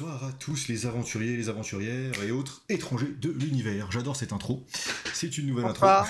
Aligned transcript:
Bonsoir 0.00 0.24
à 0.24 0.32
tous 0.32 0.68
les 0.68 0.86
aventuriers, 0.86 1.36
les 1.36 1.50
aventurières 1.50 2.22
et 2.22 2.30
autres 2.30 2.62
étrangers 2.70 3.14
de 3.20 3.28
l'univers. 3.28 3.92
J'adore 3.92 4.16
cette 4.16 4.32
intro. 4.32 4.64
C'est 5.12 5.36
une 5.36 5.48
nouvelle 5.48 5.66
intro. 5.66 5.86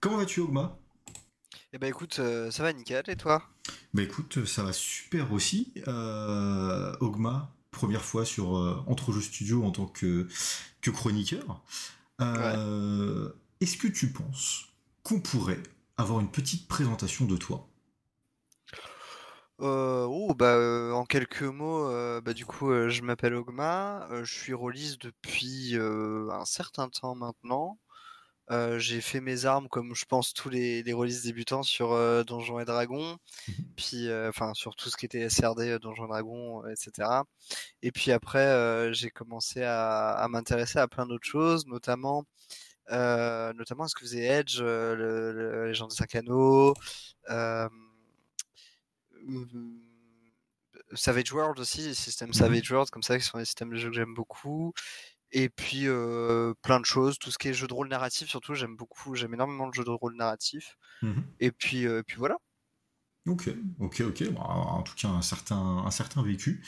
Comment 0.00 0.16
vas-tu, 0.16 0.40
Ogma? 0.40 0.76
Eh 1.72 1.78
ben 1.78 1.86
écoute, 1.86 2.16
euh, 2.18 2.50
ça 2.50 2.64
va 2.64 2.72
nickel, 2.72 3.04
et 3.06 3.14
toi? 3.14 3.44
Bah 3.94 4.02
écoute, 4.02 4.44
ça 4.44 4.64
va 4.64 4.72
super 4.72 5.32
aussi. 5.32 5.72
Euh, 5.86 6.96
Ogma, 6.98 7.54
première 7.70 8.04
fois 8.04 8.24
sur 8.24 8.58
euh, 8.58 8.82
Entrejeux 8.88 9.20
Studio 9.20 9.62
en 9.62 9.70
tant 9.70 9.86
que, 9.86 10.26
que 10.80 10.90
chroniqueur. 10.90 11.62
Est-ce 12.18 13.76
que 13.76 13.86
tu 13.86 14.08
penses 14.08 14.64
qu'on 15.04 15.20
pourrait 15.20 15.62
avoir 15.96 16.18
une 16.18 16.32
petite 16.32 16.66
présentation 16.66 17.24
de 17.24 17.36
toi? 17.36 17.67
Euh, 19.60 20.04
oh, 20.08 20.34
bah, 20.34 20.54
euh, 20.54 20.92
en 20.92 21.04
quelques 21.04 21.42
mots, 21.42 21.88
euh, 21.88 22.20
bah, 22.20 22.32
du 22.32 22.46
coup, 22.46 22.70
je 22.88 23.02
m'appelle 23.02 23.34
Ogma, 23.34 24.06
je 24.22 24.32
suis 24.32 24.54
rôliste 24.54 25.02
depuis, 25.02 25.76
un 25.76 26.44
certain 26.44 26.88
temps 26.88 27.14
maintenant. 27.16 27.78
j'ai 28.78 29.00
fait 29.00 29.20
mes 29.20 29.44
armes 29.46 29.68
comme 29.68 29.94
je 29.94 30.04
pense 30.06 30.32
tous 30.32 30.48
les 30.48 30.82
les 30.82 30.92
rôlistes 30.92 31.24
débutants 31.24 31.62
sur, 31.62 31.90
Donjons 32.24 32.60
et 32.60 32.64
Dragons, 32.64 33.18
puis, 33.76 34.08
enfin 34.28 34.54
sur 34.54 34.76
tout 34.76 34.90
ce 34.90 34.96
qui 34.96 35.06
était 35.06 35.28
SRD, 35.28 35.78
Donjons 35.80 36.06
et 36.06 36.08
Dragons, 36.08 36.64
etc. 36.66 37.24
et 37.82 37.92
puis 37.92 38.12
après, 38.12 38.92
j'ai 38.94 39.10
commencé 39.10 39.62
à 39.64 40.26
m'intéresser 40.30 40.78
à 40.78 40.88
plein 40.88 41.06
d'autres 41.06 41.26
choses, 41.28 41.66
notamment, 41.66 42.24
notamment 42.90 43.84
à 43.84 43.88
ce 43.88 43.94
que 43.96 44.02
faisait 44.02 44.24
Edge, 44.24 44.60
le 44.62 45.66
les 45.66 45.74
gens 45.74 45.88
des 45.88 45.96
5 45.96 46.14
Anneaux, 46.16 46.74
Savage 50.94 51.32
World 51.32 51.58
aussi, 51.58 51.82
les 51.82 51.94
systèmes 51.94 52.30
mmh 52.30 52.34
Savage 52.34 52.70
World 52.70 52.90
comme 52.90 53.02
ça, 53.02 53.18
qui 53.18 53.24
sont 53.24 53.38
des 53.38 53.44
systèmes 53.44 53.70
de 53.70 53.76
jeu 53.76 53.88
que 53.88 53.94
j'aime 53.94 54.14
beaucoup. 54.14 54.72
Et 55.30 55.48
puis 55.48 55.86
plein 56.62 56.80
de 56.80 56.86
choses, 56.86 57.18
tout 57.18 57.30
ce 57.30 57.38
qui 57.38 57.48
est 57.48 57.54
jeu 57.54 57.66
de 57.66 57.74
rôle 57.74 57.88
narratif 57.88 58.28
surtout, 58.28 58.54
j'aime 58.54 58.76
beaucoup, 58.76 59.14
j'aime 59.14 59.34
énormément 59.34 59.66
le 59.66 59.72
jeu 59.72 59.84
de 59.84 59.90
rôle 59.90 60.16
narratif. 60.16 60.76
Mmh 61.02 61.20
et 61.40 61.50
puis, 61.52 61.86
puis 62.06 62.16
voilà. 62.16 62.36
Ok, 63.26 63.50
ok, 63.78 64.00
ok. 64.06 64.32
Bah, 64.32 64.40
en 64.40 64.82
tout 64.82 64.94
cas, 64.94 65.08
un 65.08 65.22
certain, 65.22 65.56
un 65.56 65.90
certain 65.90 66.22
vécu. 66.22 66.62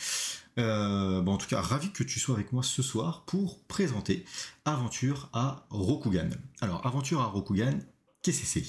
Euh, 0.58 1.22
bon, 1.22 1.32
en 1.32 1.38
tout 1.38 1.46
cas, 1.46 1.60
ravi 1.60 1.90
que 1.90 2.02
tu 2.02 2.20
sois 2.20 2.34
avec 2.34 2.52
moi 2.52 2.62
ce 2.62 2.82
soir 2.82 3.24
pour 3.24 3.64
présenter 3.64 4.26
Aventure 4.66 5.30
à 5.32 5.66
Rokugan. 5.70 6.28
Alors, 6.60 6.86
Aventure 6.86 7.22
à 7.22 7.26
Rokugan, 7.26 7.78
qu'est-ce 8.22 8.40
que 8.40 8.46
c'est? 8.46 8.64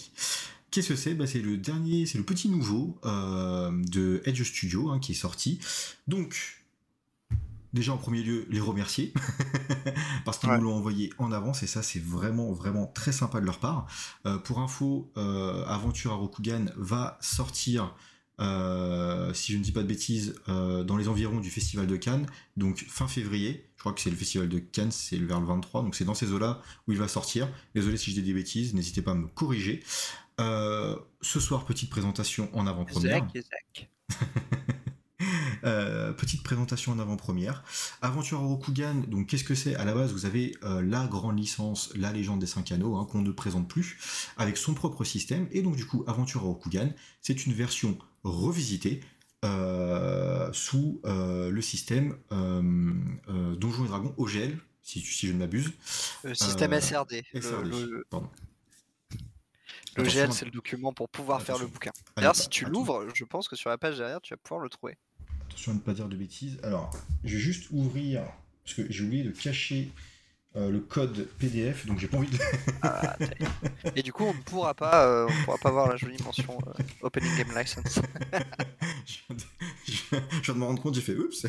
Qu'est-ce 0.71 0.87
que 0.87 0.95
c'est? 0.95 1.13
Bah, 1.13 1.27
C'est 1.27 1.41
le 1.41 1.57
dernier, 1.57 2.05
c'est 2.05 2.17
le 2.17 2.23
petit 2.23 2.47
nouveau 2.47 2.97
euh, 3.03 3.71
de 3.89 4.21
Edge 4.25 4.41
Studio 4.41 4.89
hein, 4.89 4.99
qui 4.99 5.11
est 5.11 5.15
sorti. 5.15 5.59
Donc, 6.07 6.63
déjà 7.73 7.91
en 7.91 7.97
premier 7.97 8.23
lieu, 8.23 8.47
les 8.49 8.61
remercier 8.61 9.13
parce 10.25 10.37
qu'ils 10.37 10.49
nous 10.49 10.61
l'ont 10.61 10.75
envoyé 10.75 11.11
en 11.17 11.33
avance 11.33 11.61
et 11.63 11.67
ça 11.67 11.83
c'est 11.83 12.01
vraiment 12.01 12.53
vraiment 12.53 12.87
très 12.87 13.11
sympa 13.11 13.41
de 13.41 13.45
leur 13.45 13.59
part. 13.59 13.85
Euh, 14.25 14.37
pour 14.37 14.59
info, 14.59 15.11
euh, 15.17 15.65
Aventure 15.65 16.13
à 16.13 16.15
Rokugan 16.15 16.67
va 16.77 17.17
sortir. 17.19 17.93
si 18.39 19.51
je 19.51 19.57
ne 19.57 19.63
dis 19.63 19.73
pas 19.73 19.83
de 19.83 19.87
bêtises, 19.87 20.35
dans 20.47 20.95
les 20.95 21.09
environs 21.09 21.41
du 21.41 21.49
festival 21.49 21.85
de 21.85 21.97
Cannes, 21.97 22.27
donc 22.55 22.85
fin 22.87 23.09
février, 23.09 23.69
je 23.75 23.83
crois 23.83 23.93
que 23.93 23.99
c'est 23.99 24.09
le 24.09 24.15
festival 24.15 24.47
de 24.47 24.59
Cannes, 24.59 24.91
c'est 24.91 25.17
vers 25.17 25.39
le 25.41 25.47
23, 25.47 25.83
donc 25.83 25.95
c'est 25.95 26.05
dans 26.05 26.13
ces 26.13 26.31
eaux-là 26.31 26.61
où 26.87 26.93
il 26.93 26.97
va 26.97 27.07
sortir. 27.07 27.49
Désolé 27.75 27.97
si 27.97 28.11
je 28.11 28.15
dis 28.15 28.21
des 28.21 28.33
bêtises, 28.33 28.73
n'hésitez 28.73 29.01
pas 29.01 29.11
à 29.11 29.15
me 29.15 29.27
corriger. 29.27 29.83
Euh, 30.41 30.95
ce 31.21 31.39
soir, 31.39 31.65
petite 31.65 31.89
présentation 31.89 32.49
en 32.53 32.67
avant-première. 32.67 33.27
Euh, 35.63 36.11
petite 36.11 36.41
présentation 36.41 36.91
en 36.91 36.97
avant-première. 36.97 37.63
Aventure 38.01 38.39
Rokugan, 38.39 39.03
donc 39.07 39.27
qu'est-ce 39.27 39.43
que 39.43 39.53
c'est? 39.53 39.75
À 39.75 39.85
la 39.85 39.93
base, 39.93 40.11
vous 40.11 40.25
avez 40.25 40.55
euh, 40.63 40.81
la 40.81 41.05
grande 41.05 41.37
licence, 41.37 41.91
la 41.95 42.11
légende 42.11 42.39
des 42.39 42.47
5 42.47 42.71
anneaux, 42.71 42.95
hein, 42.95 43.05
qu'on 43.05 43.21
ne 43.21 43.29
présente 43.29 43.67
plus, 43.67 44.27
avec 44.37 44.57
son 44.57 44.73
propre 44.73 45.03
système. 45.03 45.47
Et 45.51 45.61
donc 45.61 45.75
du 45.75 45.85
coup, 45.85 46.03
Aventure 46.07 46.41
Rokugan, 46.41 46.89
c'est 47.21 47.45
une 47.45 47.53
version 47.53 47.95
revisitée 48.23 49.01
sous 50.53 50.99
le 51.03 51.61
système 51.61 52.17
Donjons 52.31 53.85
et 53.85 53.87
Dragons 53.87 54.15
OGL, 54.17 54.57
si, 54.81 55.01
si 55.01 55.27
je 55.27 55.33
ne 55.33 55.37
m'abuse. 55.37 55.71
système 56.33 56.73
SRD. 56.81 57.21
pardon. 58.09 58.29
Le 59.97 60.03
GL, 60.03 60.31
c'est 60.31 60.45
le 60.45 60.51
document 60.51 60.93
pour 60.93 61.09
pouvoir 61.09 61.41
faire 61.41 61.57
le 61.57 61.67
bouquin. 61.67 61.91
D'ailleurs, 62.15 62.35
si 62.35 62.49
tu 62.49 62.65
l'ouvres, 62.65 63.05
je 63.13 63.25
pense 63.25 63.47
que 63.47 63.55
sur 63.55 63.69
la 63.69 63.77
page 63.77 63.97
derrière, 63.97 64.21
tu 64.21 64.33
vas 64.33 64.37
pouvoir 64.37 64.61
le 64.61 64.69
trouver. 64.69 64.97
Attention 65.47 65.73
à 65.73 65.75
ne 65.75 65.79
pas 65.79 65.93
dire 65.93 66.07
de 66.07 66.15
bêtises. 66.15 66.59
Alors, 66.63 66.91
je 67.23 67.35
vais 67.35 67.41
juste 67.41 67.69
ouvrir, 67.71 68.23
parce 68.63 68.75
que 68.75 68.89
j'ai 68.89 69.03
oublié 69.03 69.23
de 69.23 69.31
cacher 69.31 69.91
euh, 70.55 70.69
le 70.69 70.79
code 70.79 71.27
PDF, 71.39 71.85
donc 71.85 71.99
j'ai 71.99 72.07
pas 72.07 72.17
envie 72.17 72.29
de. 72.29 72.37
Ah, 72.81 73.17
et 73.95 74.03
du 74.03 74.11
coup, 74.11 74.25
on 74.25 74.33
ne 74.33 74.41
pourra 74.41 74.73
pas, 74.73 75.05
euh, 75.05 75.27
on 75.29 75.45
pourra 75.45 75.57
pas 75.57 75.71
voir 75.71 75.87
la 75.87 75.95
jolie 75.95 76.21
mention 76.23 76.57
euh, 76.67 76.83
Opening 77.01 77.37
Game 77.37 77.57
License. 77.57 77.99
je, 79.05 79.19
viens 80.41 80.53
de 80.53 80.59
me 80.59 80.65
rendre 80.65 80.81
compte, 80.81 80.95
j'ai 80.95 81.01
fait 81.01 81.15
oups. 81.15 81.45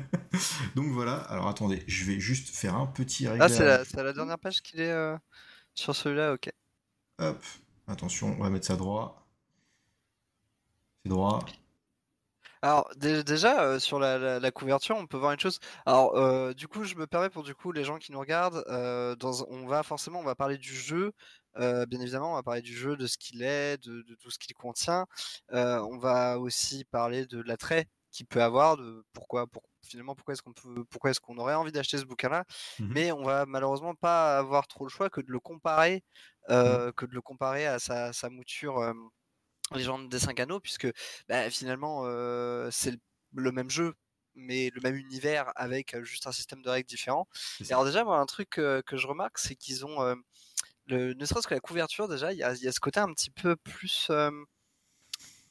donc 0.74 0.88
voilà. 0.92 1.16
Alors 1.16 1.48
attendez, 1.48 1.82
je 1.86 2.04
vais 2.04 2.20
juste 2.20 2.54
faire 2.54 2.74
un 2.74 2.86
petit 2.86 3.26
réglage. 3.26 3.52
Ah, 3.52 3.54
c'est 3.54 3.64
la, 3.96 4.02
la, 4.02 4.12
dernière 4.12 4.38
page 4.38 4.60
qu'il 4.60 4.80
est 4.80 5.16
sur 5.74 5.96
celui-là, 5.96 6.34
ok. 6.34 6.50
Hop. 7.18 7.42
Attention, 7.88 8.36
on 8.38 8.42
va 8.42 8.50
mettre 8.50 8.66
ça 8.66 8.76
droit. 8.76 9.26
C'est 11.04 11.10
droit. 11.10 11.44
Alors 12.62 12.90
déjà 12.96 13.62
euh, 13.62 13.78
sur 13.78 14.00
la, 14.00 14.50
couverture, 14.50 14.96
on 14.96 15.06
peut 15.06 15.18
voir 15.18 15.32
une 15.32 15.38
chose. 15.38 15.60
Alors 15.84 16.16
euh, 16.16 16.52
du 16.52 16.66
coup, 16.66 16.84
je 16.84 16.96
me 16.96 17.06
permets 17.06 17.30
pour 17.30 17.44
du 17.44 17.54
coup 17.54 17.70
les 17.70 17.84
gens 17.84 17.98
qui 17.98 18.10
nous 18.12 18.18
regardent, 18.18 18.64
euh, 18.68 19.14
on 19.48 19.66
va 19.66 19.82
forcément 19.84 20.18
on 20.20 20.24
va 20.24 20.34
parler 20.34 20.58
du 20.58 20.74
jeu, 20.74 21.12
bien 21.56 22.00
évidemment, 22.00 22.32
on 22.32 22.34
va 22.34 22.42
parler 22.42 22.62
du 22.62 22.74
jeu, 22.74 22.96
de 22.96 23.06
ce 23.06 23.18
qu'il 23.18 23.42
est, 23.42 23.80
de, 23.84 24.02
tout 24.20 24.30
ce 24.30 24.38
qu'il 24.38 24.54
contient. 24.54 25.06
on 25.52 25.98
va 25.98 26.38
aussi 26.40 26.84
parler 26.84 27.26
de 27.26 27.40
l'attrait 27.40 27.86
qu'il 28.16 28.26
peut 28.26 28.42
avoir, 28.42 28.76
de 28.76 29.04
pourquoi, 29.12 29.46
finalement 29.84 30.14
pourquoi 30.14 30.32
est-ce 30.32 30.42
qu'on 30.42 30.52
peut, 30.52 30.84
pourquoi 30.90 31.10
est-ce 31.10 31.20
qu'on 31.20 31.38
aurait 31.38 31.54
envie 31.54 31.72
d'acheter 31.72 31.98
ce 31.98 32.04
bouquin-là. 32.04 32.44
Mmh 32.78 32.92
Mais 32.92 33.12
on 33.12 33.22
va 33.22 33.46
malheureusement 33.46 33.94
pas 33.94 34.38
avoir 34.38 34.66
trop 34.68 34.84
le 34.84 34.90
choix 34.90 35.10
que 35.10 35.20
de 35.20 35.30
le 35.30 35.40
comparer 35.40 36.02
Mmh. 36.48 36.92
que 36.92 37.06
de 37.06 37.14
le 37.14 37.20
comparer 37.20 37.66
à 37.66 37.78
sa, 37.80 38.30
mouture 38.30 38.94
Légende 39.74 40.08
des 40.08 40.20
5 40.20 40.38
anneaux, 40.38 40.60
puisque 40.60 40.86
bah, 41.28 41.50
finalement 41.50 42.04
c'est 42.70 42.94
le, 43.34 43.52
même 43.52 43.68
jeu, 43.68 43.94
mais 44.36 44.70
le 44.72 44.80
même 44.80 44.94
univers 44.94 45.50
avec 45.56 46.00
juste 46.04 46.28
un 46.28 46.32
système 46.32 46.62
de 46.62 46.70
règles 46.70 46.88
différent. 46.88 47.26
Et 47.68 47.72
alors 47.72 47.84
déjà, 47.84 48.04
moi, 48.04 48.18
un 48.18 48.26
truc 48.26 48.50
que 48.50 48.82
je 48.92 49.06
remarque, 49.08 49.38
c'est 49.38 49.56
qu'ils 49.56 49.84
ont, 49.84 49.98
le, 50.86 51.14
ne 51.14 51.24
serait-ce 51.24 51.48
que 51.48 51.54
la 51.54 51.60
couverture, 51.60 52.06
déjà, 52.06 52.32
il 52.32 52.38
y 52.38 52.44
a, 52.44 52.54
ce 52.54 52.80
côté 52.80 53.00
un 53.00 53.12
petit 53.12 53.30
peu 53.30 53.56
plus... 53.56 54.10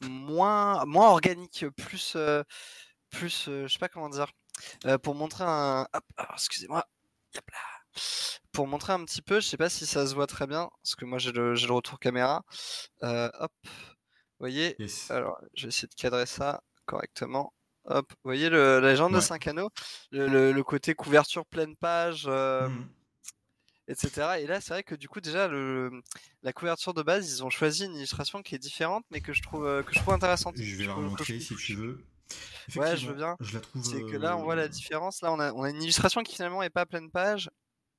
moins, 0.02 0.84
moins 0.86 1.08
organique, 1.10 1.66
plus... 1.76 2.16
plus 3.10 3.44
je 3.46 3.68
sais 3.68 3.78
pas 3.78 3.88
comment 3.88 4.08
dire. 4.08 4.30
pour 5.02 5.14
montrer 5.14 5.44
un... 5.46 5.86
Hop, 5.92 6.04
excusez-moi. 6.34 6.84
Pour 8.52 8.66
montrer 8.66 8.92
un 8.92 9.04
petit 9.04 9.22
peu, 9.22 9.40
je 9.40 9.46
sais 9.46 9.56
pas 9.56 9.68
si 9.68 9.86
ça 9.86 10.06
se 10.06 10.14
voit 10.14 10.26
très 10.26 10.46
bien, 10.46 10.70
parce 10.82 10.94
que 10.94 11.04
moi 11.04 11.18
j'ai 11.18 11.32
le, 11.32 11.54
le, 11.54 11.72
retour 11.72 11.98
caméra. 11.98 12.42
Euh, 13.02 13.30
hop, 13.38 13.52
vous 13.64 13.70
voyez 14.38 14.76
Alors, 15.10 15.38
je 15.54 15.64
vais 15.64 15.68
essayer 15.68 15.88
de 15.88 15.94
cadrer 15.94 16.26
ça 16.26 16.62
correctement. 16.86 17.52
Hop, 17.84 18.06
vous 18.10 18.28
voyez 18.28 18.48
le, 18.48 18.80
la 18.80 18.90
légende 18.90 19.14
de 19.14 19.20
5 19.20 19.46
anneaux, 19.46 19.70
le, 20.10 20.60
côté 20.62 20.94
couverture 20.94 21.46
pleine 21.46 21.76
page, 21.76 22.24
euh, 22.26 22.68
mmh. 22.68 22.88
Etc. 23.88 24.38
Et 24.40 24.46
là, 24.46 24.60
c'est 24.60 24.74
vrai 24.74 24.82
que 24.82 24.94
du 24.94 25.08
coup, 25.08 25.20
déjà, 25.20 25.48
le, 25.48 25.90
la 26.42 26.52
couverture 26.52 26.94
de 26.94 27.02
base, 27.02 27.30
ils 27.30 27.44
ont 27.44 27.50
choisi 27.50 27.84
une 27.84 27.94
illustration 27.94 28.42
qui 28.42 28.54
est 28.54 28.58
différente, 28.58 29.04
mais 29.10 29.20
que 29.20 29.32
je 29.32 29.42
trouve, 29.42 29.66
euh, 29.66 29.82
que 29.82 29.92
je 29.94 30.00
trouve 30.00 30.14
intéressante. 30.14 30.54
Je 30.56 30.76
vais 30.76 30.84
la 30.84 30.94
remontrer 30.94 31.40
si 31.40 31.54
tu 31.56 31.74
veux. 31.74 32.04
Ouais, 32.74 32.96
je 32.96 33.08
veux 33.08 33.14
bien. 33.14 33.36
Je 33.40 33.54
la 33.54 33.60
trouve. 33.60 33.84
C'est 33.84 34.02
que 34.02 34.16
là, 34.16 34.36
on 34.36 34.42
voit 34.42 34.56
la 34.56 34.68
différence. 34.68 35.22
Là, 35.22 35.32
on 35.32 35.38
a, 35.38 35.52
on 35.52 35.62
a 35.62 35.70
une 35.70 35.82
illustration 35.82 36.22
qui 36.22 36.34
finalement 36.34 36.62
est 36.62 36.70
pas 36.70 36.86
pleine 36.86 37.10
page. 37.10 37.50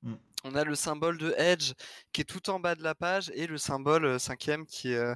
Mmh. 0.03 0.15
On 0.43 0.55
a 0.55 0.63
le 0.63 0.75
symbole 0.75 1.17
de 1.17 1.33
Edge 1.37 1.73
qui 2.11 2.21
est 2.21 2.25
tout 2.25 2.49
en 2.49 2.59
bas 2.59 2.75
de 2.75 2.83
la 2.83 2.93
page 2.93 3.31
et 3.33 3.47
le 3.47 3.57
symbole 3.57 4.19
cinquième 4.19 4.65
qui 4.65 4.93
est, 4.93 5.15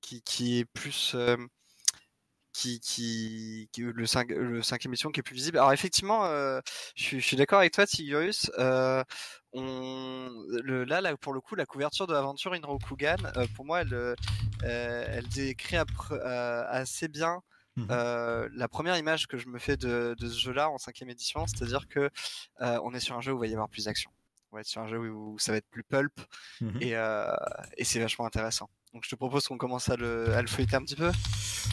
qui, 0.00 0.22
qui, 0.22 0.58
est 0.58 0.64
plus. 0.64 1.16
Qui, 2.56 3.68
qui, 3.72 3.82
le, 3.82 4.06
5, 4.06 4.28
le 4.30 4.62
cinquième 4.62 4.90
mission 4.90 5.10
qui 5.10 5.20
est 5.20 5.22
plus 5.22 5.34
visible. 5.34 5.58
Alors 5.58 5.72
effectivement, 5.72 6.24
je, 6.94 7.18
suis, 7.18 7.36
d'accord 7.36 7.60
avec 7.60 7.72
toi, 7.72 7.86
Tigurius. 7.86 8.50
on, 8.58 10.30
le, 10.62 10.84
là, 10.84 11.00
là, 11.00 11.16
pour 11.16 11.32
le 11.32 11.40
coup, 11.40 11.54
la 11.54 11.66
couverture 11.66 12.06
de 12.06 12.12
l'aventure 12.12 12.54
in 12.54 12.60
Rokugan, 12.62 13.16
pour 13.54 13.64
moi, 13.64 13.82
elle, 13.82 14.14
elle 14.62 15.28
décrit 15.28 15.76
assez 16.20 17.08
bien 17.08 17.42
Mmh 17.76 17.88
euh, 17.90 18.48
la 18.54 18.68
première 18.68 18.96
image 18.96 19.26
que 19.26 19.36
je 19.36 19.48
me 19.48 19.58
fais 19.58 19.76
de, 19.76 20.16
ce 20.18 20.26
jeu-là 20.26 20.70
en 20.70 20.78
cinquième 20.78 21.10
édition, 21.10 21.46
c'est-à-dire 21.46 21.86
que 21.88 22.10
euh, 22.62 22.80
on 22.82 22.94
est 22.94 23.00
sur 23.00 23.16
un 23.16 23.20
jeu 23.20 23.32
où 23.32 23.36
il 23.36 23.40
va 23.40 23.46
y 23.46 23.52
avoir 23.52 23.68
plus 23.68 23.84
d'action. 23.84 24.10
Être 24.58 24.66
sur 24.66 24.82
un 24.82 24.88
jeu 24.88 24.98
où 24.98 25.38
ça 25.38 25.52
va 25.52 25.58
être 25.58 25.68
plus 25.70 25.82
pulp 25.82 26.12
mmh 26.60 26.68
et, 26.80 26.96
euh, 26.96 27.26
et 27.76 27.84
c'est 27.84 28.00
vachement 28.00 28.26
intéressant. 28.26 28.68
Donc 28.94 29.04
je 29.04 29.10
te 29.10 29.14
propose 29.14 29.46
qu'on 29.46 29.58
commence 29.58 29.88
à 29.90 29.96
le, 29.96 30.32
à 30.34 30.40
le 30.40 30.48
feuilleter 30.48 30.76
un 30.76 30.82
petit 30.82 30.96
peu. 30.96 31.10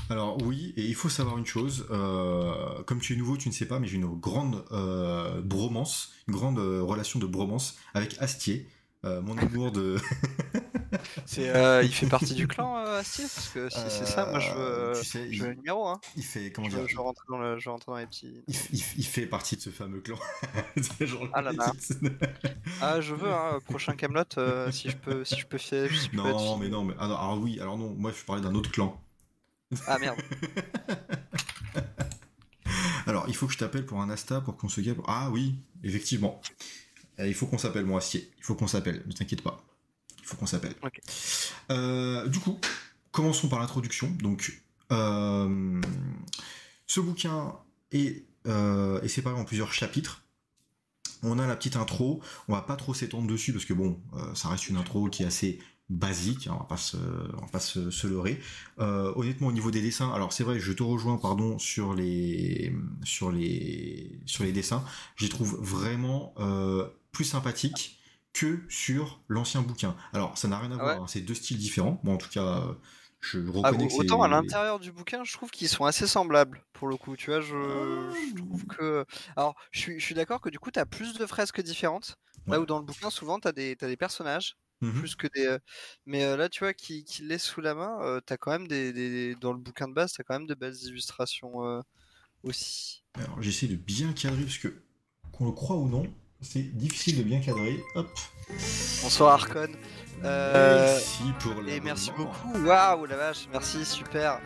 Alors 0.10 0.42
oui, 0.42 0.74
et 0.76 0.86
il 0.86 0.96
faut 0.96 1.10
savoir 1.10 1.38
une 1.38 1.46
chose, 1.46 1.88
euh, 1.92 2.84
comme 2.84 3.00
tu 3.00 3.14
es 3.14 3.16
nouveau, 3.16 3.38
tu 3.38 3.48
ne 3.48 3.54
sais 3.54 3.68
pas, 3.68 3.80
mais 3.80 3.88
j'ai 3.88 3.96
une 3.96 4.20
grande 4.20 4.66
euh, 4.72 5.42
bromance, 5.42 6.12
une 6.28 6.34
grande 6.34 6.60
relation 6.60 7.20
de 7.20 7.26
bromance 7.26 7.78
avec 7.94 8.18
Astier, 8.20 8.68
euh, 9.06 9.22
mon 9.22 9.38
amour 9.38 9.72
de... 9.72 9.98
Euh, 11.40 11.82
il 11.84 11.92
fait 11.92 12.06
partie 12.06 12.36
du 12.36 12.48
clan 12.48 12.78
euh, 12.78 13.00
Astier 13.00 13.26
Parce 13.34 13.50
que 13.50 13.68
si 13.70 13.80
c'est 13.90 14.06
ça, 14.06 14.28
moi 14.28 14.40
je 14.40 14.52
veux, 14.52 14.60
Euh, 14.60 14.94
tu 15.02 15.06
sais, 15.06 15.34
je 15.34 15.42
veux 15.42 15.48
le 15.50 15.54
il, 15.56 15.58
numéro. 15.58 15.88
Hein. 15.88 16.00
il 16.16 16.24
fait, 16.24 16.52
comment 16.52 16.70
Je, 16.70 16.78
dire, 16.78 16.88
je 16.88 16.96
veux 16.96 17.02
rentrer 17.02 17.26
dans 17.30 17.40
le, 17.40 17.58
je 17.58 17.70
dans 17.88 17.98
les 17.98 18.06
petits. 18.06 18.44
il, 18.48 18.56
il- 18.74 18.84
il 18.98 19.06
fait 19.06 19.26
partie 19.26 19.56
de 19.56 19.62
ce 19.62 19.72
fameux 19.72 20.02
clan. 20.02 20.18
Genre- 21.00 21.28
Ah 21.34 21.42
là 21.42 21.52
là. 21.52 21.72
Ah, 22.80 23.02
je 23.02 23.16
veux, 23.16 23.32
hein, 23.32 23.60
prochain 23.66 23.96
Camelot, 23.96 24.24
si 24.72 24.92
je 24.92 24.96
peux, 24.96 25.26
si 25.26 25.40
je 25.40 25.48
peux 25.48 25.58
faire. 25.58 25.90
si 25.90 26.06
être 26.06 26.14
Non, 26.14 26.56
fi- 26.56 26.62
mais 26.62 26.70
non, 26.70 26.84
mais 26.84 26.94
alors, 27.00 27.20
alors 27.20 27.40
oui, 27.42 27.60
alors 27.60 27.78
non, 27.80 27.96
moi 27.98 28.12
je 28.16 28.24
parlais 28.24 28.44
d'un 28.44 28.54
autre 28.54 28.70
clan. 28.72 29.02
Ah 29.88 29.98
merde. 29.98 30.20
Alors, 33.06 33.26
il 33.28 33.36
faut 33.36 33.48
que 33.48 33.54
je 33.54 33.58
t'appelle 33.58 33.86
pour 33.86 34.02
un 34.02 34.10
Asta 34.10 34.42
pour 34.42 34.56
qu'on 34.56 34.70
se 34.70 34.82
gagne. 34.82 34.96
Ah 35.08 35.30
oui, 35.32 35.56
effectivement. 35.84 36.42
Euh, 37.20 37.28
il 37.28 37.34
faut 37.34 37.46
qu'on 37.46 37.58
s'appelle, 37.58 37.86
mon 37.86 37.98
Astier. 37.98 38.30
Il 38.38 38.44
faut 38.44 38.56
qu'on 38.56 38.68
s'appelle, 38.68 39.04
ne 39.06 39.12
t'inquiète 39.12 39.42
pas. 39.42 39.64
Il 40.20 40.26
faut 40.26 40.38
qu'on 40.38 40.46
s'appelle. 40.46 40.76
Euh, 41.72 42.28
du 42.28 42.40
coup, 42.40 42.60
commençons 43.12 43.50
par 43.50 43.60
l'introduction. 43.60 44.10
Donc, 44.22 44.62
euh, 44.92 45.82
ce 46.88 47.00
bouquin 47.00 47.56
est, 47.92 48.26
euh, 48.48 49.02
est 49.02 49.08
séparé 49.08 49.36
en 49.36 49.46
plusieurs 49.46 49.74
chapitres. 49.74 50.22
On 51.26 51.40
a 51.40 51.48
la 51.48 51.56
petite 51.56 51.78
intro, 51.78 52.22
on 52.50 52.54
va 52.54 52.62
pas 52.62 52.76
trop 52.76 52.94
s'étendre 52.94 53.28
dessus 53.28 53.54
parce 53.54 53.64
que 53.64 53.74
bon, 53.74 53.98
ça 54.34 54.50
reste 54.50 54.68
une 54.68 54.76
intro 54.76 55.08
qui 55.08 55.24
est 55.24 55.26
assez 55.26 55.60
basique, 55.90 56.48
hein, 56.48 56.54
on 56.56 56.60
va 56.60 56.66
pas 56.66 56.78
se, 56.78 56.98
on 56.98 57.42
va 57.42 57.48
pas 57.52 57.60
se, 57.60 57.92
se 57.92 58.08
leurrer. 58.08 58.40
Euh, 58.80 59.14
honnêtement, 59.16 59.48
au 59.48 59.52
niveau 59.52 59.72
des 59.72 59.82
dessins, 59.82 60.12
alors 60.12 60.34
c'est 60.34 60.44
vrai, 60.44 60.60
je 60.60 60.72
te 60.72 60.84
rejoins, 60.84 61.18
pardon, 61.18 61.60
sur 61.60 61.94
les, 61.94 62.76
sur 63.04 63.32
les, 63.32 64.20
sur 64.26 64.44
les 64.44 64.52
dessins. 64.52 64.84
Je 65.16 65.26
les 65.26 65.30
trouve 65.30 65.58
vraiment 65.62 66.34
euh, 66.40 66.88
plus 67.14 67.26
sympathiques 67.26 68.00
que 68.34 68.66
sur 68.70 69.24
l'ancien 69.30 69.64
bouquin. 69.64 69.98
Alors, 70.14 70.38
ça 70.40 70.50
n'a 70.50 70.60
rien 70.60 70.72
à 70.74 70.78
Ah 70.78 70.80
voir, 70.80 71.04
hein, 71.04 71.08
c'est 71.08 71.22
deux 71.22 71.36
styles 71.36 71.58
différents. 71.60 72.02
Bon, 72.06 72.16
en 72.16 72.18
tout 72.18 72.30
cas, 72.30 72.78
je 73.22 73.40
Ah, 73.62 73.72
reconnais 73.72 73.88
que 73.88 73.94
c'est. 73.94 74.04
autant 74.04 74.22
à 74.24 74.28
l'intérieur 74.28 74.80
du 74.80 74.92
bouquin, 74.92 75.24
je 75.24 75.32
trouve 75.34 75.50
qu'ils 75.50 75.70
sont 75.70 75.86
assez 75.86 76.06
semblables 76.06 76.66
pour 76.74 76.88
le 76.90 76.98
coup. 76.98 77.16
Tu 77.16 77.30
vois, 77.32 77.40
je, 77.40 78.12
Ah, 78.12 78.12
je 78.12 78.34
trouve 78.36 78.66
que. 78.66 79.06
Alors, 79.38 79.56
je 79.72 79.80
suis, 79.80 80.00
je 80.00 80.06
suis 80.06 80.16
d'accord 80.16 80.42
que 80.42 80.50
du 80.50 80.60
coup, 80.60 80.70
tu 80.72 80.80
as 80.80 80.86
plus 80.86 81.14
de 81.14 81.26
fresques 81.26 81.62
différentes. 81.62 82.18
Là 82.50 82.60
Ouais. 82.60 82.62
où 82.62 82.66
dans 82.66 82.78
le 82.78 82.84
bouquin, 82.86 83.10
souvent, 83.10 83.40
tu 83.40 83.48
as, 83.48 83.54
des 83.54 83.76
t'as 83.78 83.88
des 83.88 83.96
personnages, 83.98 84.56
Mhm. 84.82 85.08
plus 85.08 85.16
que 85.16 85.28
des. 85.34 85.58
Mais 86.06 86.24
euh, 86.26 86.36
là, 86.36 86.50
tu 86.50 86.60
vois, 86.60 86.74
qui, 86.74 87.06
qui 87.06 87.22
laisse 87.24 87.44
sous 87.44 87.62
la 87.62 87.74
main, 87.74 88.02
euh, 88.02 88.20
tu 88.26 88.34
as 88.34 88.38
quand 88.38 88.52
même 88.52 88.68
des, 88.68 88.92
des- 88.92 89.36
Dans 89.36 89.54
le 89.54 89.60
bouquin 89.60 89.88
de 89.88 89.94
base, 89.94 90.12
tu 90.14 90.20
as 90.22 90.24
quand 90.26 90.34
même 90.38 90.48
de 90.48 90.56
belles 90.56 90.76
illustrations 90.84 91.66
euh, 91.66 91.80
aussi. 92.44 93.06
Alors, 93.16 93.42
j'essaie 93.42 93.68
de 93.68 93.76
bien 93.76 94.14
cadrer 94.14 94.44
parce 94.44 94.58
que, 94.58 94.84
qu'on 95.32 95.46
le 95.46 95.52
croit 95.52 95.78
ou 95.78 95.88
non, 95.88 96.14
c'est 96.44 96.64
difficile 96.76 97.18
de 97.18 97.24
bien 97.24 97.42
cadrer. 97.42 97.84
Hop. 97.96 98.08
Bonsoir 99.02 99.34
Arcon. 99.34 99.72
Euh, 100.24 100.86
Merci 100.94 101.24
pour 101.40 101.68
Et 101.68 101.80
merci 101.80 102.12
beaucoup. 102.12 102.54
Waouh, 102.66 103.06
la 103.06 103.16
vache, 103.18 103.48
merci, 103.52 103.84
super. 103.86 104.40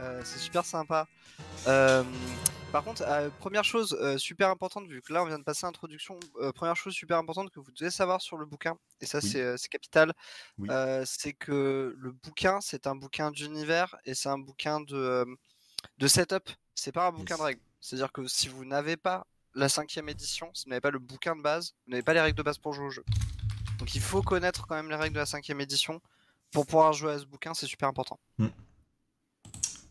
Euh, 0.00 0.22
c'est 0.24 0.38
super 0.38 0.64
sympa. 0.64 1.06
Euh, 1.66 2.02
par 2.72 2.84
contre, 2.84 3.02
première 3.40 3.64
chose 3.64 3.98
super 4.16 4.48
importante, 4.48 4.86
vu 4.88 5.02
que 5.02 5.12
là 5.12 5.22
on 5.22 5.26
vient 5.26 5.38
de 5.38 5.44
passer 5.44 5.66
l'introduction, 5.66 6.18
première 6.54 6.76
chose 6.76 6.94
super 6.94 7.18
importante 7.18 7.50
que 7.50 7.58
vous 7.58 7.72
devez 7.72 7.90
savoir 7.90 8.22
sur 8.22 8.36
le 8.36 8.46
bouquin, 8.46 8.76
et 9.00 9.06
ça 9.06 9.18
Oui. 9.22 9.28
c'est 9.58 9.68
capital, 9.68 10.12
Oui. 10.58 10.68
c'est 11.04 11.32
que 11.32 11.96
le 11.98 12.12
bouquin 12.12 12.60
c'est 12.60 12.86
un 12.86 12.94
bouquin 12.94 13.32
d'univers 13.32 13.96
et 14.04 14.14
c'est 14.14 14.28
un 14.28 14.38
bouquin 14.38 14.80
de, 14.80 15.26
de 15.98 16.06
setup, 16.06 16.48
c'est 16.76 16.92
pas 16.92 17.08
un 17.08 17.12
bouquin 17.12 17.34
Yes. 17.34 17.38
de 17.40 17.44
règles. 17.44 17.60
C'est-à-dire 17.80 18.12
que 18.12 18.26
si 18.28 18.46
vous 18.48 18.64
n'avez 18.64 18.96
pas 18.96 19.26
la 19.54 19.68
cinquième 19.68 20.08
édition, 20.08 20.50
si 20.54 20.64
vous 20.64 20.70
n'avez 20.70 20.80
pas 20.80 20.90
le 20.90 20.98
bouquin 20.98 21.34
de 21.36 21.42
base, 21.42 21.74
vous 21.86 21.90
n'avez 21.92 22.02
pas 22.02 22.14
les 22.14 22.20
règles 22.20 22.36
de 22.38 22.42
base 22.42 22.58
pour 22.58 22.72
jouer 22.72 22.86
au 22.86 22.90
jeu. 22.90 23.04
Donc 23.78 23.94
il 23.94 24.00
faut 24.00 24.22
connaître 24.22 24.66
quand 24.66 24.74
même 24.74 24.90
les 24.90 24.96
règles 24.96 25.14
de 25.14 25.20
la 25.20 25.26
cinquième 25.26 25.60
édition 25.60 26.00
pour 26.52 26.66
pouvoir 26.66 26.92
jouer 26.92 27.12
à 27.12 27.18
ce 27.18 27.24
bouquin, 27.24 27.54
c'est 27.54 27.66
super 27.66 27.88
important. 27.88 28.18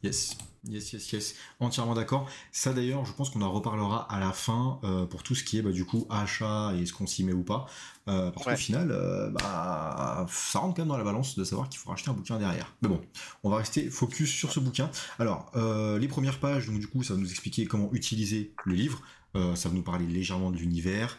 Yes, 0.01 0.38
yes, 0.63 0.94
yes, 0.94 1.11
yes. 1.11 1.35
Entièrement 1.59 1.94
d'accord. 1.94 2.29
Ça 2.53 2.71
d'ailleurs, 2.71 3.03
je 3.06 3.11
pense 3.11 3.29
qu'on 3.29 3.41
en 3.41 3.51
reparlera 3.51 4.09
à 4.09 4.19
la 4.21 4.31
fin 4.31 4.79
euh, 4.85 5.06
pour 5.06 5.23
tout 5.23 5.35
ce 5.35 5.44
qui 5.44 5.57
est 5.57 5.61
bah, 5.61 5.71
du 5.73 5.83
coup 5.83 6.07
achat 6.09 6.73
et 6.75 6.83
est-ce 6.83 6.94
qu'on 6.94 7.06
s'y 7.06 7.25
met 7.25 7.33
ou 7.33 7.44
pas. 7.44 7.65
Euh, 8.07 8.31
parce 8.31 8.45
Ouais. 8.45 8.53
qu'au 8.53 8.59
final, 8.59 8.91
euh, 8.91 9.29
bah, 9.29 10.25
ça 10.29 10.59
rentre 10.59 10.75
quand 10.75 10.83
même 10.83 10.88
dans 10.88 10.97
la 10.97 11.03
balance 11.03 11.35
de 11.38 11.44
savoir 11.44 11.67
qu'il 11.67 11.79
faut 11.79 11.89
racheter 11.89 12.09
un 12.09 12.13
bouquin 12.13 12.38
derrière. 12.39 12.73
Mais 12.81 12.88
bon, 12.88 13.01
on 13.44 13.50
va 13.50 13.57
rester 13.57 13.89
focus 13.89 14.31
sur 14.31 14.53
ce 14.53 14.61
bouquin. 14.61 14.89
Alors, 15.19 15.51
les 15.56 16.07
premières 16.07 16.39
pages, 16.39 16.67
donc 16.67 16.79
du 16.79 16.88
coup, 16.88 17.03
ça 17.03 17.13
va 17.13 17.19
nous 17.19 17.29
expliquer 17.29 17.65
comment 17.65 17.91
utiliser 17.91 18.53
le 18.63 18.75
livre. 18.75 19.01
Euh, 19.35 19.55
ça 19.55 19.69
va 19.69 19.75
nous 19.75 19.83
parler 19.83 20.05
légèrement 20.07 20.51
de 20.51 20.57
l'univers. 20.57 21.17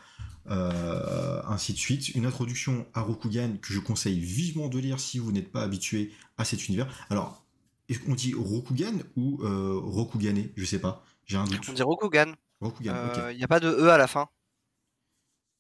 euh, 0.51 1.43
ainsi 1.47 1.73
de 1.75 1.79
suite. 1.79 2.09
Une 2.15 2.27
introduction 2.27 2.87
à 2.95 3.03
Rokugan 3.03 3.57
que 3.61 3.73
je 3.73 3.79
conseille 3.79 4.19
vivement 4.19 4.69
de 4.69 4.79
lire 4.79 4.99
si 4.99 5.19
vous 5.19 5.31
n'êtes 5.33 5.53
pas 5.53 5.63
habitué 5.63 6.13
à 6.39 6.45
cet 6.45 6.67
univers. 6.69 6.89
Alors, 7.11 7.45
est-ce 7.89 8.01
qu'on 8.01 8.15
dit 8.15 8.35
Rokugan 8.35 8.95
ou 9.17 9.39
euh, 9.45 9.79
Rokugane 9.83 10.49
Je 10.57 10.65
sais 10.65 10.81
pas. 10.81 11.05
J'ai 11.27 11.37
un 11.37 11.45
doute. 11.45 11.61
On 11.69 11.73
dit 11.73 11.83
Rokugan, 11.83 12.33
Rokugan, 12.61 12.95
ok. 13.09 13.21
il 13.33 13.37
n'y 13.37 13.45
a 13.45 13.49
pas 13.49 13.61
de 13.61 13.69
E 13.69 13.91
à 13.91 13.99
la 13.99 14.07
fin. 14.09 14.29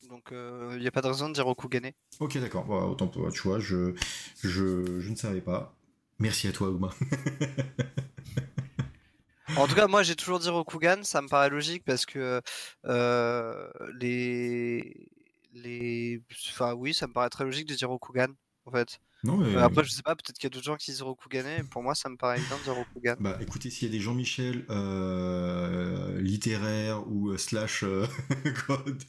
Donc 0.08 0.32
il 0.32 0.78
n'y 0.80 0.88
a 0.88 0.90
pas 0.90 1.02
de 1.02 1.06
raison 1.08 1.28
de 1.28 1.34
dire 1.34 1.44
Rokugane. 1.46 1.92
Ok, 2.18 2.38
d'accord. 2.38 2.64
Voilà, 2.64 2.86
autant 2.86 3.06
pour 3.06 3.30
tu 3.30 3.42
vois, 3.42 3.60
je, 3.60 3.94
je, 4.42 4.98
je 5.00 5.10
ne 5.10 5.14
savais 5.14 5.40
pas. 5.42 5.76
Merci 6.18 6.48
à 6.48 6.52
toi, 6.52 6.68
Uma. 6.70 6.90
En 9.56 9.66
tout 9.66 9.74
cas, 9.74 9.86
moi 9.86 10.02
j'ai 10.02 10.16
toujours 10.16 10.38
dit 10.38 10.48
Rokugan, 10.48 11.02
ça 11.02 11.22
me 11.22 11.28
paraît 11.28 11.50
logique 11.50 11.84
parce 11.84 12.06
que 12.06 12.40
euh, 12.86 13.68
les. 13.98 15.08
les... 15.52 16.22
Enfin, 16.50 16.74
oui, 16.74 16.94
ça 16.94 17.06
me 17.06 17.12
paraît 17.12 17.30
très 17.30 17.44
logique 17.44 17.68
de 17.68 17.74
dire 17.74 17.88
Rokugan 17.88 18.28
en 18.66 18.70
fait. 18.70 19.00
Non, 19.22 19.36
mais. 19.36 19.54
Euh, 19.54 19.62
après, 19.62 19.84
je 19.84 19.90
sais 19.90 20.02
pas, 20.02 20.16
peut-être 20.16 20.36
qu'il 20.36 20.44
y 20.44 20.46
a 20.46 20.50
d'autres 20.50 20.64
gens 20.64 20.76
qui 20.76 20.90
disent 20.90 21.02
Rokugane, 21.02 21.46
et 21.46 21.62
pour 21.62 21.82
moi 21.82 21.94
ça 21.94 22.08
me 22.08 22.16
paraît 22.16 22.38
évident 22.38 22.56
de 22.58 22.62
dire 22.62 22.74
Rokugan. 22.74 23.16
Bah 23.20 23.36
écoutez, 23.40 23.68
s'il 23.70 23.88
y 23.88 23.90
a 23.90 23.92
des 23.92 24.00
Jean-Michel 24.00 24.64
euh, 24.70 26.18
littéraires 26.20 27.06
ou 27.06 27.30
euh, 27.30 27.36
slash 27.36 27.84
code, 28.66 29.02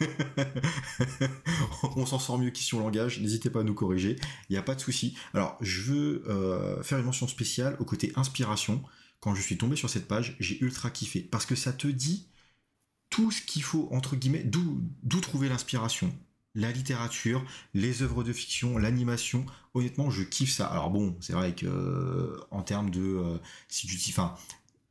on 1.96 2.04
s'en 2.04 2.18
sort 2.18 2.38
mieux 2.38 2.50
qu'ici 2.50 2.74
au 2.74 2.80
langage, 2.80 3.20
n'hésitez 3.20 3.48
pas 3.48 3.60
à 3.60 3.62
nous 3.62 3.74
corriger, 3.74 4.16
il 4.50 4.52
n'y 4.52 4.58
a 4.58 4.62
pas 4.62 4.74
de 4.74 4.80
souci. 4.80 5.16
Alors 5.32 5.56
je 5.60 5.80
veux 5.82 6.82
faire 6.82 6.98
une 6.98 7.06
mention 7.06 7.26
spéciale 7.26 7.76
au 7.78 7.84
côté 7.84 8.12
inspiration. 8.16 8.82
Quand 9.24 9.34
je 9.34 9.40
suis 9.40 9.56
tombé 9.56 9.74
sur 9.74 9.88
cette 9.88 10.06
page, 10.06 10.36
j'ai 10.38 10.62
ultra 10.62 10.90
kiffé, 10.90 11.20
parce 11.20 11.46
que 11.46 11.54
ça 11.54 11.72
te 11.72 11.86
dit 11.86 12.26
tout 13.08 13.30
ce 13.30 13.40
qu'il 13.40 13.62
faut, 13.62 13.88
entre 13.90 14.16
guillemets, 14.16 14.44
d'où 14.44 15.20
trouver 15.22 15.48
l'inspiration. 15.48 16.14
La 16.54 16.70
littérature, 16.70 17.42
les 17.72 18.02
œuvres 18.02 18.22
de 18.22 18.34
fiction, 18.34 18.76
l'animation, 18.76 19.46
honnêtement, 19.72 20.10
je 20.10 20.22
kiffe 20.22 20.52
ça. 20.52 20.66
Alors 20.66 20.90
bon, 20.90 21.16
c'est 21.20 21.32
vrai 21.32 21.54
que 21.54 21.64
euh, 21.64 22.38
en 22.50 22.60
termes 22.60 22.90
de 22.90 23.00
euh, 23.00 23.38
si 23.68 23.86
tu 23.86 23.96
enfin 24.10 24.34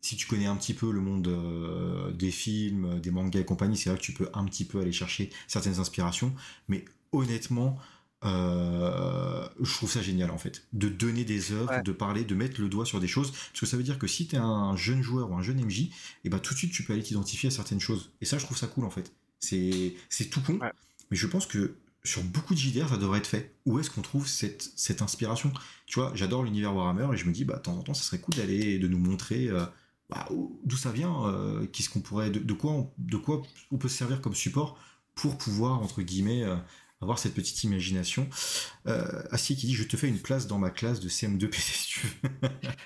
si 0.02 0.16
tu 0.16 0.25
connais 0.25 0.48
un 0.48 0.56
petit 0.56 0.74
peu 0.74 0.92
le 0.92 1.00
monde 1.00 1.28
euh, 1.28 2.12
des 2.12 2.32
films, 2.32 3.00
des 3.02 3.12
mangas 3.12 3.42
et 3.42 3.46
compagnie, 3.46 3.78
c'est 3.78 3.92
vrai 3.92 4.00
que 4.00 4.04
tu 4.04 4.13
peux 4.13 4.30
un 4.34 4.46
petit 4.46 4.66
peu 4.66 4.82
aller 4.82 4.92
chercher 4.92 5.30
certaines 5.48 5.78
inspirations, 5.78 6.34
mais 6.68 6.86
honnêtement, 7.12 7.78
euh, 8.25 9.48
je 9.62 9.74
trouve 9.74 9.92
ça 9.92 10.01
génial 10.01 10.32
en 10.32 10.38
fait, 10.38 10.68
de 10.74 10.89
donner 10.89 11.24
des 11.25 11.51
œuvres, 11.51 11.70
Ouais. 11.72 11.82
de 11.84 11.92
parler, 11.92 12.24
de 12.24 12.36
mettre 12.36 12.60
le 12.62 12.70
doigt 12.70 12.86
sur 12.86 13.00
des 13.00 13.08
choses, 13.08 13.32
parce 13.32 13.60
que 13.60 13.65
ça 13.65 13.77
veut 13.77 13.84
dire 13.84 14.00
que 14.00 14.08
si 14.08 14.27
tu 14.27 14.36
es 14.36 14.39
un 14.39 14.75
jeune 14.75 15.01
joueur 15.01 15.32
ou 15.32 15.36
un 15.36 15.42
jeune 15.42 15.63
MJ, 15.63 15.89
et 16.24 16.30
ben 16.30 16.39
tout 16.39 16.53
de 16.53 16.60
suite 16.60 16.72
tu 16.72 16.84
peux 16.84 16.94
aller 16.94 17.03
t'identifier 17.03 17.48
à 17.48 17.51
certaines 17.51 17.80
choses. 17.80 18.12
Et 18.22 18.25
ça, 18.25 18.38
je 18.38 18.46
trouve 18.46 18.58
ça 18.58 18.68
cool 18.68 18.86
en 18.86 18.89
fait. 18.89 19.12
C'est 19.39 19.96
c'est 20.10 20.30
tout 20.30 20.42
con, 20.42 20.60
Ouais. 20.60 20.72
mais 21.12 21.18
je 21.18 21.27
pense 21.27 21.46
que 21.46 21.75
sur 22.06 22.22
beaucoup 22.24 22.53
de 22.53 22.60
JDR, 22.60 22.89
ça 22.89 22.98
devrait 22.98 23.20
être 23.20 23.27
fait. 23.27 23.53
Où 23.65 23.80
est-ce 23.80 23.89
qu'on 23.89 24.01
trouve 24.01 24.27
cette, 24.27 24.72
cette 24.75 25.01
inspiration? 25.01 25.53
Tu 25.86 26.00
vois, 26.00 26.12
j'adore 26.15 26.44
l'univers 26.44 26.75
Warhammer 26.75 27.08
et 27.13 27.18
je 27.18 27.25
me 27.25 27.32
dis, 27.32 27.46
bah, 27.46 27.56
de 27.58 27.62
temps 27.62 27.77
en 27.77 27.82
temps, 27.82 27.94
ça 27.94 28.03
serait 28.03 28.20
cool 28.20 28.36
d'aller, 28.36 28.77
de 28.77 28.89
nous 28.89 28.98
montrer 28.98 29.48
euh, 29.48 29.65
bah, 30.10 30.27
où- 30.30 30.60
d'où 30.65 30.75
ça 30.75 30.92
vient, 30.92 31.25
euh, 31.27 31.65
qu'est-ce 31.68 31.89
qu'on 31.89 32.01
pourrait, 32.01 32.30
de, 32.30 32.39
de 32.39 32.53
quoi 32.53 32.72
on, 32.74 32.92
de 32.98 33.15
quoi 33.15 33.42
on 33.72 33.77
peut 33.77 33.88
se 33.88 33.96
servir 33.98 34.20
comme 34.20 34.36
support 34.36 34.77
pour 35.15 35.38
pouvoir, 35.38 35.82
entre 35.82 36.01
guillemets, 36.01 36.44
euh, 36.44 36.58
avoir 37.04 37.20
cette 37.20 37.34
petite 37.36 37.64
imagination. 37.64 38.28
Euh, 38.88 39.24
Astier 39.32 39.56
qui 39.56 39.68
dit, 39.68 39.76
je 39.76 39.84
te 39.84 39.96
fais 39.98 40.08
une 40.08 40.20
place 40.20 40.48
dans 40.48 40.58
ma 40.58 40.70
classe 40.72 41.00
de 41.00 41.08
CM2 41.10 41.48
PT 41.48 41.54
si 41.62 41.88
tu 41.88 42.08
veux. 42.08 42.30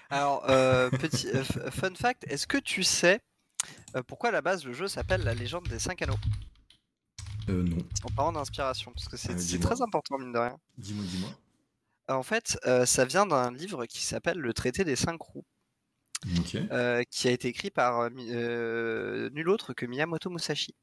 Alors, 0.09 0.49
euh, 0.49 0.89
petit 0.89 1.29
euh, 1.29 1.43
fun 1.71 1.95
fact, 1.95 2.25
est-ce 2.27 2.45
que 2.47 2.57
tu 2.57 2.83
sais 2.83 3.21
euh, 3.95 4.03
pourquoi 4.03 4.29
à 4.29 4.31
la 4.31 4.41
base 4.41 4.65
le 4.65 4.73
jeu 4.73 4.87
s'appelle 4.87 5.23
La 5.23 5.33
légende 5.33 5.67
des 5.67 5.79
5 5.79 6.01
anneaux? 6.01 6.19
Euh, 7.49 7.63
non. 7.63 7.77
En 8.03 8.09
parlant 8.09 8.33
d'inspiration, 8.33 8.91
parce 8.91 9.07
que 9.07 9.15
c'est 9.17 9.59
très 9.59 9.81
important, 9.81 10.17
mine 10.17 10.33
de 10.33 10.39
rien. 10.39 10.57
Dis-moi, 10.77 11.05
dis-moi. 11.07 11.29
En 12.09 12.23
fait, 12.23 12.57
ça 12.85 13.05
vient 13.05 13.25
d'un 13.25 13.51
livre 13.51 13.85
qui 13.85 14.01
s'appelle 14.03 14.37
Le 14.37 14.53
traité 14.53 14.83
des 14.83 14.95
cinq 14.95 15.21
roues, 15.21 15.45
Ok. 16.37 16.55
euh, 16.55 17.03
qui 17.09 17.27
a 17.27 17.31
été 17.31 17.47
écrit 17.49 17.69
par 17.69 18.09
euh, 18.11 19.29
nul 19.31 19.49
autre 19.49 19.73
que 19.73 19.85
Miyamoto 19.85 20.29
Musashi, 20.29 20.73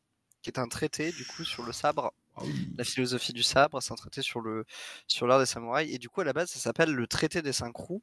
qui 0.42 0.50
est 0.50 0.58
un 0.58 0.68
traité 0.68 1.12
du 1.12 1.24
coup 1.24 1.44
sur 1.44 1.62
le 1.62 1.72
sabre 1.72 2.12
Ah 2.36 2.42
oui. 2.44 2.68
La 2.76 2.84
philosophie 2.84 3.32
du 3.32 3.42
sabre, 3.44 3.80
c'est 3.80 3.92
un 3.92 3.96
traité 3.96 4.20
sur 4.20 4.40
le 4.40 4.64
sur 5.06 5.26
l'art 5.28 5.38
des 5.38 5.46
samouraïs 5.46 5.94
et 5.94 5.98
du 5.98 6.08
coup 6.08 6.20
à 6.20 6.24
la 6.24 6.32
base 6.32 6.50
ça 6.50 6.58
s'appelle 6.58 6.90
le 6.92 7.06
traité 7.06 7.42
des 7.42 7.52
cinq 7.52 7.76
roues, 7.76 8.02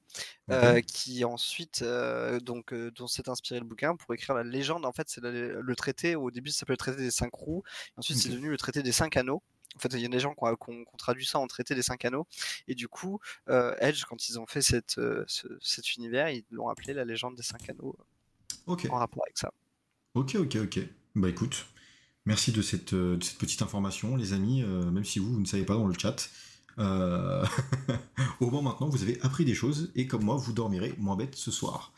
euh, 0.49 0.79
qui 0.81 1.25
ensuite 1.25 1.81
euh, 1.81 2.39
donc 2.39 2.71
euh, 2.71 2.91
dont 2.91 3.07
s'est 3.07 3.27
inspiré 3.27 3.59
le 3.59 3.65
bouquin 3.65 3.95
pour 3.95 4.13
écrire 4.13 4.33
la 4.35 4.43
légende. 4.43 4.85
En 4.85 4.93
fait 4.93 5.09
c'est 5.09 5.21
le 5.21 5.75
traité 5.75 6.15
au 6.15 6.31
début 6.31 6.49
ça 6.49 6.59
s'appelait 6.59 6.73
le 6.73 6.77
traité 6.77 7.01
des 7.01 7.11
cinq 7.11 7.33
roues, 7.33 7.63
et 7.89 7.99
ensuite 7.99 8.17
c'est 8.17 8.29
devenu 8.29 8.49
le 8.49 8.57
traité 8.57 8.81
des 8.83 8.93
cinq 8.93 9.17
anneaux. 9.17 9.43
En 9.75 9.79
fait, 9.79 9.87
il 9.93 10.01
y 10.01 10.05
a 10.05 10.09
des 10.09 10.19
gens 10.19 10.33
qui 10.33 10.43
ont, 10.43 10.53
qui 10.55 10.69
ont- 10.69 10.83
qui 10.83 10.89
ont 10.93 10.97
traduit 10.97 11.25
ça 11.25 11.39
en 11.39 11.47
traité 11.47 11.75
des 11.75 11.81
cinq 11.81 12.03
anneaux. 12.03 12.27
Et 12.67 12.75
du 12.75 12.89
coup, 12.89 13.21
Edge, 13.47 14.03
quand 14.03 14.27
ils 14.27 14.37
ont 14.37 14.45
fait 14.45 14.61
cette, 14.61 14.99
ce- 15.27 15.57
cet 15.61 15.95
univers, 15.95 16.29
ils 16.29 16.43
l'ont 16.51 16.67
appelé 16.67 16.93
la 16.93 17.05
légende 17.05 17.35
des 17.37 17.41
cinq 17.43 17.69
anneaux 17.69 17.95
Ok. 18.65 18.87
en 18.89 18.97
rapport 18.97 19.23
avec 19.25 19.37
ça. 19.37 19.49
Ok, 20.13 20.35
ok, 20.35 20.57
ok. 20.57 20.79
Bah 21.15 21.29
écoute, 21.29 21.65
merci 22.25 22.51
de 22.51 22.61
cette, 22.61 22.93
euh, 22.93 23.17
de 23.17 23.23
cette 23.23 23.37
petite 23.37 23.61
information, 23.61 24.15
les 24.15 24.33
amis, 24.33 24.63
euh, 24.63 24.89
même 24.91 25.05
si 25.05 25.19
vous, 25.19 25.33
vous 25.33 25.39
ne 25.39 25.45
savez 25.45 25.63
pas 25.65 25.75
dans 25.75 25.87
le 25.87 25.93
chat. 25.97 26.29
Euh, 26.79 27.45
Au 28.39 28.49
moins 28.49 28.61
maintenant, 28.61 28.89
vous 28.89 29.01
avez 29.03 29.19
appris 29.21 29.45
des 29.45 29.53
choses, 29.55 29.91
et 29.95 30.07
comme 30.07 30.23
moi, 30.23 30.35
vous 30.35 30.53
dormirez 30.53 30.95
moins 30.97 31.15
bête 31.15 31.35
ce 31.35 31.51
soir. 31.51 31.91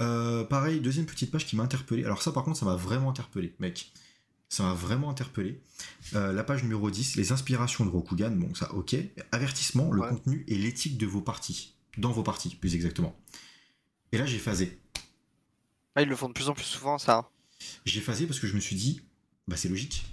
Euh, 0.00 0.44
pareil, 0.44 0.80
deuxième 0.80 1.06
petite 1.06 1.30
page 1.30 1.46
qui 1.46 1.56
m'a 1.56 1.62
interpellé. 1.62 2.04
Alors 2.04 2.22
ça, 2.22 2.32
par 2.32 2.44
contre, 2.44 2.58
ça 2.58 2.66
m'a 2.66 2.76
vraiment 2.76 3.10
interpellé, 3.10 3.54
mec. 3.58 3.92
Ça 4.48 4.62
m'a 4.62 4.74
vraiment 4.74 5.10
interpellé. 5.10 5.60
Euh, 6.14 6.32
la 6.32 6.44
page 6.44 6.62
numéro 6.62 6.90
10, 6.90 7.16
les 7.16 7.32
inspirations 7.32 7.84
de 7.84 7.90
Rokugan, 7.90 8.30
bon 8.32 8.54
ça, 8.54 8.72
ok. 8.74 8.94
Avertissement, 9.32 9.90
le 9.90 10.02
Ouais. 10.02 10.08
contenu 10.10 10.44
et 10.48 10.56
l'éthique 10.56 10.96
de 10.98 11.06
vos 11.06 11.20
parties. 11.20 11.74
Dans 11.98 12.12
vos 12.12 12.22
parties, 12.22 12.54
plus 12.56 12.74
exactement. 12.74 13.16
Et 14.12 14.18
là, 14.18 14.26
j'ai 14.26 14.38
phasé. 14.38 14.78
Ah, 15.96 16.02
ils 16.02 16.08
le 16.08 16.16
font 16.16 16.28
de 16.28 16.32
plus 16.32 16.48
en 16.48 16.54
plus 16.54 16.64
souvent, 16.64 16.98
ça. 16.98 17.18
hein. 17.18 17.26
J'ai 17.84 18.00
phasé 18.00 18.26
parce 18.26 18.38
que 18.40 18.46
je 18.46 18.54
me 18.54 18.60
suis 18.60 18.76
dit, 18.76 19.00
bah 19.48 19.56
c'est 19.56 19.68
logique. 19.68 20.04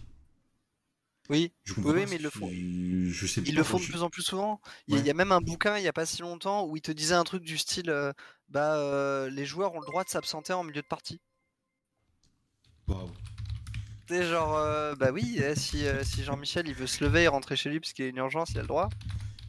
Oui, 1.29 1.53
Je 1.63 1.73
Oui, 1.75 1.83
oui, 1.95 2.05
mais 2.09 2.15
ils 2.17 2.23
le 2.23 2.29
font. 2.29 2.49
Je, 2.49 3.09
je 3.11 3.27
sais 3.27 3.41
Ils 3.45 3.55
le 3.55 3.63
font 3.63 3.77
de 3.77 3.83
je- 3.83 3.89
plus 3.91 4.01
en 4.03 4.09
plus 4.09 4.23
souvent. 4.23 4.59
Il 4.87 4.93
y, 4.93 4.97
a- 4.97 4.99
Ouais. 4.99 5.03
il 5.05 5.07
y 5.07 5.11
a 5.11 5.13
même 5.13 5.31
un 5.31 5.39
bouquin 5.39 5.77
il 5.77 5.83
y 5.83 5.87
a 5.87 5.93
pas 5.93 6.05
si 6.05 6.21
longtemps 6.21 6.65
où 6.65 6.75
il 6.75 6.81
te 6.81 6.91
disait 6.91 7.13
un 7.15 7.23
truc 7.23 7.43
du 7.43 7.57
style 7.57 7.89
euh, 7.89 8.11
bah 8.49 8.75
euh, 8.75 9.29
les 9.29 9.45
joueurs 9.45 9.73
ont 9.73 9.79
le 9.79 9.85
droit 9.85 10.03
de 10.03 10.09
s'absenter 10.09 10.51
en 10.51 10.63
milieu 10.63 10.81
de 10.81 10.87
partie. 10.87 11.21
Waouh. 12.87 13.09
C'est 14.09 14.25
genre 14.25 14.57
euh, 14.57 14.93
bah 14.95 15.11
oui, 15.13 15.39
eh, 15.41 15.55
si, 15.55 15.85
euh, 15.85 16.03
si 16.03 16.23
Jean-Michel 16.23 16.67
il 16.67 16.73
veut 16.73 16.87
se 16.87 17.01
lever 17.03 17.23
et 17.23 17.27
rentrer 17.29 17.55
chez 17.55 17.69
lui 17.69 17.79
parce 17.79 17.93
qu'il 17.93 18.03
y 18.03 18.07
a 18.07 18.11
une 18.11 18.17
urgence, 18.17 18.49
il 18.51 18.57
a 18.59 18.61
le 18.61 18.67
droit. 18.67 18.89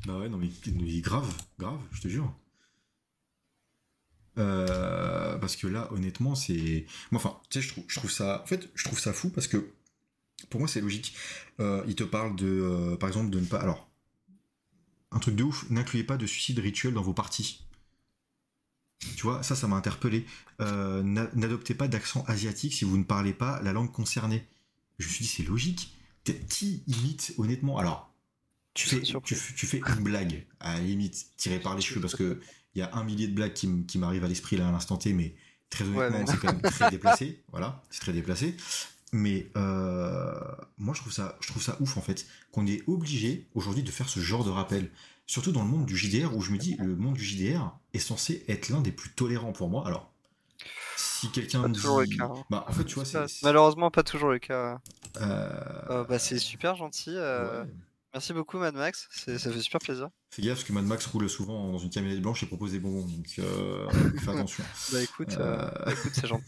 Bah 0.06 0.18
ouais, 0.18 0.28
non 0.28 0.36
mais, 0.38 0.48
mais 0.66 1.00
grave, 1.00 1.32
grave, 1.58 1.80
je 1.90 2.00
te 2.02 2.08
jure. 2.08 2.32
Euh, 4.38 5.38
parce 5.38 5.56
que 5.56 5.66
là, 5.66 5.92
honnêtement, 5.92 6.34
c'est. 6.34 6.86
Enfin, 7.12 7.38
tu 7.50 7.60
sais, 7.60 7.66
je 7.66 7.72
trouve, 7.72 7.84
je 7.88 7.96
trouve 7.98 8.10
ça. 8.10 8.42
En 8.42 8.46
fait, 8.46 8.68
je 8.74 8.84
trouve 8.84 8.98
ça 9.00 9.12
fou 9.12 9.30
parce 9.30 9.46
que 9.48 9.72
pour 10.50 10.60
moi, 10.60 10.68
c'est 10.68 10.80
logique. 10.80 11.14
Euh, 11.60 11.84
il 11.88 11.96
te 11.96 12.04
parle 12.04 12.36
de, 12.36 12.46
euh, 12.46 12.96
par 12.96 13.08
exemple, 13.08 13.30
de 13.30 13.40
ne 13.40 13.46
pas. 13.46 13.58
Alors, 13.60 13.90
un 15.12 15.20
truc 15.20 15.36
de 15.36 15.44
ouf, 15.44 15.70
n'incluez 15.70 16.02
pas 16.02 16.16
de 16.16 16.26
suicide 16.26 16.58
rituel 16.58 16.94
dans 16.94 17.02
vos 17.02 17.14
parties. 17.14 17.64
Tu 19.16 19.22
vois, 19.22 19.42
ça, 19.42 19.56
ça 19.56 19.66
m'a 19.66 19.76
interpellé. 19.76 20.26
N'a- 20.60 21.30
N'adoptez 21.34 21.74
pas 21.74 21.88
d'accent 21.88 22.24
asiatique 22.28 22.72
si 22.74 22.84
vous 22.84 22.96
ne 22.96 23.04
parlez 23.04 23.32
pas 23.32 23.60
la 23.62 23.72
langue 23.72 23.90
concernée. 23.92 24.46
Je 24.98 25.06
me 25.08 25.12
suis 25.12 25.24
dit, 25.24 25.30
c'est 25.30 25.42
logique. 25.42 25.94
Qui 26.48 26.84
imite, 26.86 27.34
honnêtement? 27.38 27.78
Alors, 27.78 28.12
fais, 28.76 29.00
tu, 29.02 29.34
fais- 29.36 29.54
tu 29.54 29.66
fais 29.66 29.78
une 29.78 30.04
blague, 30.04 30.46
à 30.60 30.74
la 30.74 30.80
limite, 30.80 31.26
tirée 31.36 31.60
par 31.60 31.74
les 31.76 31.82
cheveux, 31.82 32.00
parce 32.00 32.14
que 32.16 32.40
il 32.74 32.80
y 32.80 32.82
a 32.82 32.90
un 32.94 33.04
millier 33.04 33.28
de 33.28 33.34
blagues 33.34 33.52
qui, 33.52 33.84
qui 33.86 33.98
m'arrivent 33.98 34.24
à 34.24 34.28
l'esprit 34.28 34.56
là 34.56 34.68
à 34.68 34.72
l'instant 34.72 34.96
T, 34.96 35.12
mais 35.12 35.34
très 35.70 35.84
honnêtement, 35.84 36.26
c'est 36.26 36.38
quand 36.38 36.52
même 36.52 36.62
très 36.62 36.90
déplacé. 36.90 37.42
Voilà, 37.50 37.82
c'est 37.90 38.00
très 38.00 38.12
déplacé. 38.12 38.56
Mais 39.12 39.50
euh, 39.56 40.32
moi, 40.78 40.94
je 40.94 41.00
trouve 41.00 41.12
ça, 41.12 41.36
je 41.40 41.48
trouve 41.48 41.62
ça 41.62 41.76
ouf 41.80 41.96
en 41.98 42.00
fait, 42.00 42.26
qu'on 42.50 42.66
est 42.66 42.82
obligé 42.88 43.46
aujourd'hui 43.54 43.82
de 43.82 43.90
faire 43.90 44.08
ce 44.08 44.20
genre 44.20 44.44
de 44.44 44.50
rappel. 44.50 44.90
Surtout 45.26 45.52
dans 45.52 45.62
le 45.62 45.68
monde 45.68 45.86
du 45.86 45.96
JDR, 45.96 46.34
où 46.36 46.40
je 46.42 46.50
me 46.50 46.58
dis, 46.58 46.76
le 46.78 46.96
monde 46.96 47.14
du 47.14 47.24
JDR 47.24 47.72
est 47.94 47.98
censé 47.98 48.44
être 48.48 48.68
l'un 48.70 48.80
des 48.80 48.92
plus 48.92 49.10
tolérants 49.10 49.52
pour 49.52 49.68
moi. 49.68 49.86
Alors, 49.86 50.10
si 50.96 51.30
quelqu'un 51.30 51.70
toujours 51.70 52.00
le 52.00 52.06
dit, 52.06 52.16
cas, 52.16 52.24
hein. 52.24 52.44
bah 52.50 52.64
en 52.68 52.72
fait, 52.72 52.84
tu 52.84 52.94
vois, 52.96 53.04
c'est, 53.04 53.26
Malheureusement 53.42 53.90
pas 53.90 54.02
toujours 54.02 54.30
le 54.30 54.38
cas. 54.38 54.80
euh, 55.20 55.48
Euh, 55.90 56.04
bah 56.04 56.18
c'est 56.18 56.38
super 56.38 56.76
gentil. 56.76 57.10
euh, 57.16 57.64
ouais. 57.64 57.70
Merci 58.14 58.34
beaucoup 58.34 58.58
Mad 58.58 58.74
Max, 58.74 59.08
ça 59.10 59.38
fait 59.38 59.60
super 59.60 59.80
plaisir. 59.80 60.08
Fais 60.30 60.42
gaffe 60.42 60.56
parce 60.56 60.64
que 60.64 60.72
Mad 60.74 60.84
Max 60.84 61.06
roule 61.06 61.28
souvent 61.30 61.72
dans 61.72 61.78
une 61.78 61.88
camionnette 61.88 62.20
blanche 62.20 62.42
et 62.42 62.46
propose 62.46 62.72
des 62.72 62.78
bonbons, 62.78 63.06
donc 63.06 63.26
euh, 63.38 63.88
fais 64.20 64.30
attention. 64.30 64.62
Bah 64.92 65.02
écoute, 65.02 65.36
euh, 65.38 65.56
Euh. 65.56 65.84
bah, 65.86 65.92
écoute 65.92 66.12
c'est 66.14 66.26
gentil. 66.26 66.44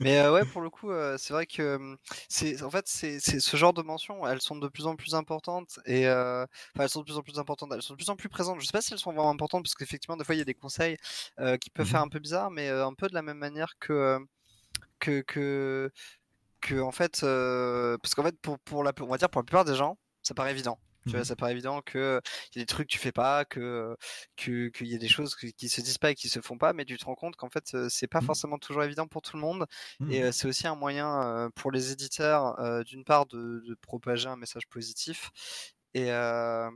Mais 0.00 0.18
euh, 0.18 0.32
ouais, 0.32 0.44
pour 0.44 0.60
le 0.60 0.68
coup, 0.68 0.90
euh, 0.90 1.16
c'est 1.18 1.32
vrai 1.32 1.46
que 1.46 1.76
hum, 1.76 1.96
c'est 2.28 2.62
en 2.62 2.70
fait 2.70 2.84
c'est 2.88 3.20
c'est 3.20 3.40
ce 3.40 3.56
genre 3.56 3.72
de 3.72 3.80
mentions, 3.82 4.26
elles 4.26 4.42
sont 4.42 4.56
de 4.56 4.68
plus 4.68 4.86
en 4.86 4.94
plus 4.96 5.14
importantes 5.14 5.78
et 5.86 6.06
euh, 6.08 6.44
enfin 6.74 6.84
elles 6.84 6.90
sont 6.90 7.00
de 7.00 7.04
plus 7.06 7.16
en 7.16 7.22
plus 7.22 7.38
importantes, 7.38 7.70
elles 7.74 7.80
sont 7.82 7.94
de 7.94 7.98
plus 7.98 8.10
en 8.10 8.16
plus 8.16 8.28
présentes. 8.28 8.60
Je 8.60 8.66
sais 8.66 8.72
pas 8.72 8.82
si 8.82 8.92
elles 8.92 8.98
sont 8.98 9.12
vraiment 9.12 9.30
importantes 9.30 9.62
parce 9.64 9.74
qu'effectivement 9.74 10.18
des 10.18 10.24
fois 10.24 10.34
il 10.34 10.38
y 10.38 10.42
a 10.42 10.44
des 10.44 10.54
conseils 10.54 10.98
euh, 11.40 11.56
qui 11.56 11.70
peuvent 11.70 11.86
Mhm. 11.86 11.90
faire 11.92 12.02
un 12.02 12.08
peu 12.08 12.18
bizarre, 12.18 12.50
mais 12.50 12.68
euh, 12.68 12.86
un 12.86 12.92
peu 12.94 13.08
de 13.08 13.14
la 13.14 13.22
même 13.22 13.38
manière 13.38 13.74
que 13.80 13.92
euh, 13.94 14.18
que 15.00 15.22
que 15.22 15.90
que 16.60 16.80
en 16.80 16.92
fait 16.92 17.22
euh, 17.24 17.98
parce 18.02 18.14
qu'en 18.14 18.22
fait 18.24 18.38
pour 18.40 18.58
pour 18.60 18.84
la 18.84 18.92
on 19.00 19.06
va 19.08 19.18
dire 19.18 19.30
pour 19.30 19.40
la 19.42 19.44
plupart 19.46 19.64
des 19.64 19.74
gens 19.74 19.98
ça 20.22 20.34
paraît 20.34 20.52
évident. 20.52 20.80
Tu 21.06 21.16
vois, 21.16 21.24
Mhm. 21.24 21.26
ça 21.26 21.34
paraît 21.36 21.52
évident 21.52 21.82
que 21.82 22.20
il 22.54 22.58
y 22.58 22.60
a 22.60 22.62
des 22.62 22.66
trucs 22.66 22.88
que 22.88 22.92
tu 22.92 22.98
fais 22.98 23.10
pas, 23.12 23.44
que 23.44 23.96
que 24.36 24.68
qu'il 24.68 24.86
y 24.86 24.94
a 24.94 24.98
des 24.98 25.08
choses 25.08 25.34
qui, 25.36 25.52
qui 25.52 25.68
se 25.68 25.80
disent 25.80 25.98
pas 25.98 26.12
et 26.12 26.14
qui 26.14 26.28
se 26.28 26.40
font 26.40 26.58
pas, 26.58 26.72
mais 26.72 26.84
tu 26.84 26.96
te 26.96 27.04
rends 27.04 27.14
compte 27.16 27.34
qu'en 27.36 27.50
fait 27.50 27.74
euh, 27.74 27.88
c'est 27.90 28.06
pas 28.06 28.20
Mhm. 28.20 28.32
forcément 28.32 28.58
toujours 28.58 28.84
évident 28.84 29.06
pour 29.08 29.20
tout 29.22 29.36
le 29.36 29.42
monde. 29.42 29.66
Et 30.08 30.22
euh, 30.22 30.30
c'est 30.32 30.46
aussi 30.48 30.66
un 30.68 30.76
moyen 30.76 31.22
euh, 31.22 31.50
pour 31.56 31.70
les 31.72 31.90
éditeurs, 31.92 32.58
euh, 32.60 32.82
d'une 32.84 33.04
part, 33.04 33.26
de, 33.26 33.62
de 33.66 33.74
propager 33.80 34.28
un 34.28 34.36
message 34.36 34.68
positif 34.68 35.30
et, 35.94 36.10
euh, 36.12 36.70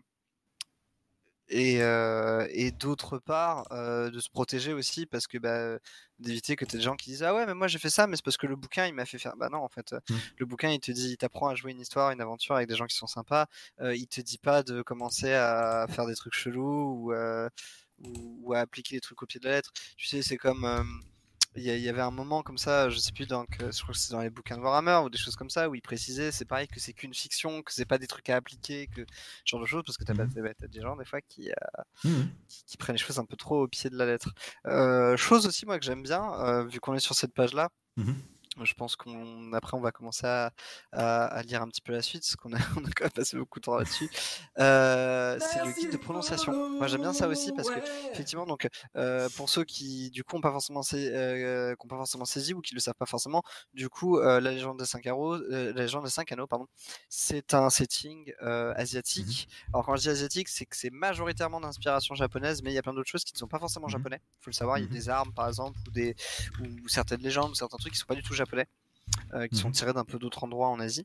et, 1.49 1.83
euh, 1.83 2.47
et 2.51 2.71
d'autre 2.73 3.19
part, 3.19 3.67
euh, 3.73 4.11
de 4.11 4.19
se 4.21 4.29
protéger 4.31 4.73
aussi 4.73 5.07
parce 5.07 5.27
que 5.27 5.39
bah, 5.39 5.79
d'éviter 6.19 6.57
que 6.57 6.65
tu 6.65 6.75
aies 6.77 6.79
des 6.79 6.85
gens 6.85 6.97
qui 6.97 7.11
disent 7.11 7.23
Ah 7.23 7.35
ouais, 7.35 7.47
mais 7.47 7.55
moi 7.55 7.69
j'ai 7.69 7.79
fait 7.79 7.91
ça, 7.91 8.07
mais 8.07 8.17
c'est 8.17 8.25
parce 8.25 8.37
que 8.37 8.47
le 8.47 8.57
bouquin 8.57 8.87
il 8.87 8.95
m'a 8.95 9.05
fait 9.07 9.19
faire. 9.19 9.37
Bah 9.37 9.49
non, 9.51 9.59
en 9.59 9.69
fait, 9.69 9.93
euh, 9.93 10.01
Mm. 10.11 10.15
le 10.39 10.47
bouquin 10.47 10.71
il 10.71 10.81
te 10.81 10.91
dit, 10.93 11.11
il 11.13 11.17
t'apprend 11.17 11.49
à 11.49 11.55
jouer 11.55 11.73
une 11.73 11.81
histoire, 11.81 12.11
une 12.11 12.21
aventure 12.21 12.55
avec 12.57 12.69
des 12.69 12.75
gens 12.77 12.87
qui 12.87 12.97
sont 12.97 13.07
sympas. 13.07 13.47
Euh, 13.81 13.95
il 13.95 14.07
te 14.09 14.21
dit 14.21 14.39
pas 14.39 14.63
de 14.63 14.83
commencer 14.83 15.33
à 15.33 15.87
faire 15.89 16.07
des 16.07 16.15
trucs 16.17 16.35
chelous 16.35 17.05
ou, 17.05 17.13
euh, 17.13 17.49
ou, 17.99 18.41
ou 18.43 18.53
à 18.55 18.59
appliquer 18.61 18.95
les 18.97 19.01
trucs 19.01 19.23
au 19.23 19.27
pied 19.27 19.41
de 19.41 19.47
la 19.47 19.53
lettre. 19.57 19.73
Tu 19.97 20.07
sais, 20.07 20.23
c'est 20.23 20.37
comme. 20.37 20.65
Il 21.57 21.63
y, 21.65 21.89
avait 21.89 22.03
un 22.03 22.11
moment 22.11 22.43
comme 22.43 22.59
ça, 22.59 22.91
je 22.91 22.99
sais 22.99 23.13
plus, 23.13 23.27
que- 23.27 23.35
je 23.73 23.83
crois 23.83 23.93
que 23.93 23.99
c'est 23.99 24.13
dans 24.13 24.21
les 24.21 24.31
bouquins 24.31 24.57
de 24.57 24.63
Warhammer 24.63 25.01
ou 25.05 25.11
des 25.11 25.19
choses 25.19 25.37
comme 25.37 25.51
ça, 25.51 25.69
où 25.69 25.75
il 25.75 25.81
précisait, 25.83 26.31
c'est 26.33 26.45
pareil, 26.45 26.69
que 26.69 26.79
c'est 26.81 26.93
qu'une 26.93 27.15
fiction, 27.15 27.63
que 27.63 27.73
c'est 27.73 27.87
pas 27.87 27.99
des 27.99 28.07
trucs 28.07 28.29
à 28.29 28.37
appliquer, 28.37 28.89
que 28.89 29.03
ce 29.03 29.51
genre 29.51 29.61
de 29.61 29.67
choses, 29.67 29.83
parce 29.85 29.97
que 29.97 30.05
t'as 30.05 30.15
Mhm. 30.15 30.29
pas- 30.35 30.55
t'as 30.55 30.67
des 30.69 30.81
gens 30.81 30.97
des 30.97 31.05
fois 31.05 31.21
qui, 31.23 31.51
euh, 31.51 31.83
Mhm. 32.05 32.29
qui, 32.49 32.65
qui 32.67 32.77
prennent 32.77 32.97
les 32.97 33.03
choses 33.03 33.19
un 33.19 33.25
peu 33.25 33.37
trop 33.37 33.63
au 33.63 33.69
pied 33.69 33.91
de 33.91 33.97
la 33.97 34.07
lettre. 34.07 34.33
Euh, 34.67 35.17
chose 35.17 35.47
aussi, 35.47 35.67
moi, 35.67 35.79
que 35.79 35.85
j'aime 35.85 36.03
bien, 36.03 36.23
euh, 36.41 36.65
vu 36.67 36.79
qu'on 36.81 36.95
est 36.95 37.01
sur 37.01 37.15
cette 37.15 37.33
page-là, 37.35 37.71
Mhm. 37.97 38.15
Je 38.65 38.75
pense 38.75 38.97
qu'on 38.97 39.53
après 39.53 39.77
on 39.77 39.81
va 39.81 39.93
commencer 39.93 40.27
à, 40.27 40.53
à- 40.93 41.27
à 41.27 41.43
lire 41.43 41.63
un 41.63 41.69
petit 41.69 41.81
peu 41.81 41.93
la 41.93 42.03
suite, 42.03 42.23
parce 42.23 42.37
qu'on 42.37 42.53
a, 42.53 42.57
on 42.81 42.85
a 42.85 42.91
quand 42.91 43.05
même 43.05 43.11
passé 43.13 43.37
beaucoup 43.37 43.61
de 43.61 43.65
temps 43.65 43.77
là-dessus. 43.77 44.09
Euh, 44.59 45.39
c'est 45.41 45.63
le 45.65 45.73
guide 45.73 45.93
de 45.93 45.97
prononciation. 45.97 46.53
Moi 46.79 46.87
j'aime 46.89 47.01
bien 47.03 47.13
ça 47.13 47.29
aussi 47.29 47.53
parce 47.53 47.71
que 47.71 47.81
effectivement 48.13 48.47
donc 48.47 48.69
euh, 48.97 49.29
pour 49.37 49.49
ceux 49.49 49.65
qui 49.65 50.11
du 50.11 50.25
coup 50.25 50.37
ont 50.37 50.41
pas 50.41 50.51
forcément 50.53 50.83
sais- 50.83 51.11
euh, 51.15 51.75
qui 51.75 51.85
ont 51.85 51.89
pas 51.89 51.97
forcément 51.97 52.25
saisi 52.25 52.55
ou 52.55 52.61
qui 52.61 52.75
le 52.75 52.81
savent 52.81 52.95
pas 52.95 53.07
forcément, 53.07 53.43
du 53.75 53.89
coup 53.89 54.19
la 54.21 54.41
légende 54.41 54.79
des 54.79 54.87
cinq 54.87 55.07
arrows, 55.07 55.37
la 55.49 55.73
légende 55.73 56.05
des 56.05 56.11
cinq 56.11 56.33
anneaux 56.33 56.47
pardon, 56.47 56.67
c'est 57.09 57.55
un 57.55 57.71
setting 57.71 58.33
asiatique. 58.77 59.49
Alors 59.73 59.85
quand 59.85 59.97
je 59.97 60.03
dis 60.03 60.09
asiatique, 60.09 60.49
c'est 60.49 60.67
que 60.67 60.77
c'est 60.77 60.91
majoritairement 60.91 61.61
d'inspiration 61.61 62.15
japonaise, 62.15 62.63
mais 62.63 62.71
il 62.71 62.75
y 62.75 62.79
a 62.79 62.83
plein 62.83 62.95
d'autres 62.95 63.11
choses 63.11 63.25
qui 63.25 63.33
ne 63.35 63.39
sont 63.39 63.49
pas 63.49 63.59
forcément 63.59 63.87
Mhm. 63.87 63.93
japonais. 63.93 64.21
Faut 64.41 64.51
le 64.51 64.55
savoir, 64.55 64.79
il 64.79 64.83
y 64.83 64.85
a 64.85 64.89
Mhm. 64.89 64.93
des 64.95 65.09
armes 65.09 65.33
par 65.33 65.49
exemple 65.49 65.79
ou 65.87 65.91
des 65.91 66.15
ou 66.61 66.89
certaines 66.89 67.21
légendes 67.21 67.51
ou 67.51 67.55
certains 67.55 67.77
trucs 67.77 67.93
qui 67.93 67.99
sont 67.99 68.07
pas 68.07 68.15
du 68.15 68.23
tout 68.23 68.35
japonais, 68.35 68.46
euh, 69.35 69.49
qui 69.49 69.57
sont 69.57 69.69
Mhm. 69.69 69.75
tirés 69.75 69.93
d'un 69.93 70.05
peu 70.05 70.19
d'autres 70.19 70.45
endroits 70.45 70.69
en 70.69 70.81
Asie. 70.81 71.05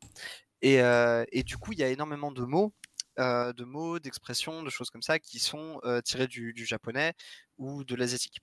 Et, 0.62 0.81
euh, 0.81 1.25
et 1.31 1.43
du 1.43 1.57
coup, 1.57 1.74
il 1.74 1.79
y 1.79 1.83
a 1.83 1.89
énormément 1.89 2.31
de 2.31 2.43
mots, 2.43 2.74
euh, 3.19 3.53
de 3.53 3.63
mots, 3.63 4.00
d'expressions, 4.00 4.63
de 4.63 4.69
choses 4.69 4.89
comme 4.89 5.01
ça 5.01 5.19
qui 5.19 5.39
sont 5.39 5.81
tirés 6.05 6.27
du, 6.27 6.53
du 6.53 6.65
japonais 6.65 7.13
ou 7.57 7.83
de 7.83 7.95
l'asiatique 7.95 8.39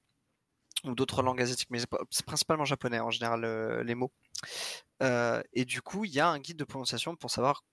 ou 0.85 0.95
d'autres 0.95 1.23
langues 1.23 1.43
asiatiques, 1.43 1.71
mais 1.71 1.81
c'est 2.11 2.25
principalement 2.27 2.65
japonais 2.65 3.01
en 3.01 3.11
général 3.11 3.83
les 3.83 3.95
mots. 3.95 4.13
Et 5.01 5.65
du 5.65 5.83
coup, 5.83 6.05
il 6.05 6.13
y 6.13 6.21
a 6.21 6.29
un 6.29 6.39
guide 6.39 6.57
de 6.57 6.65
prononciation 6.65 7.17
pour 7.17 7.31
savoir 7.31 7.65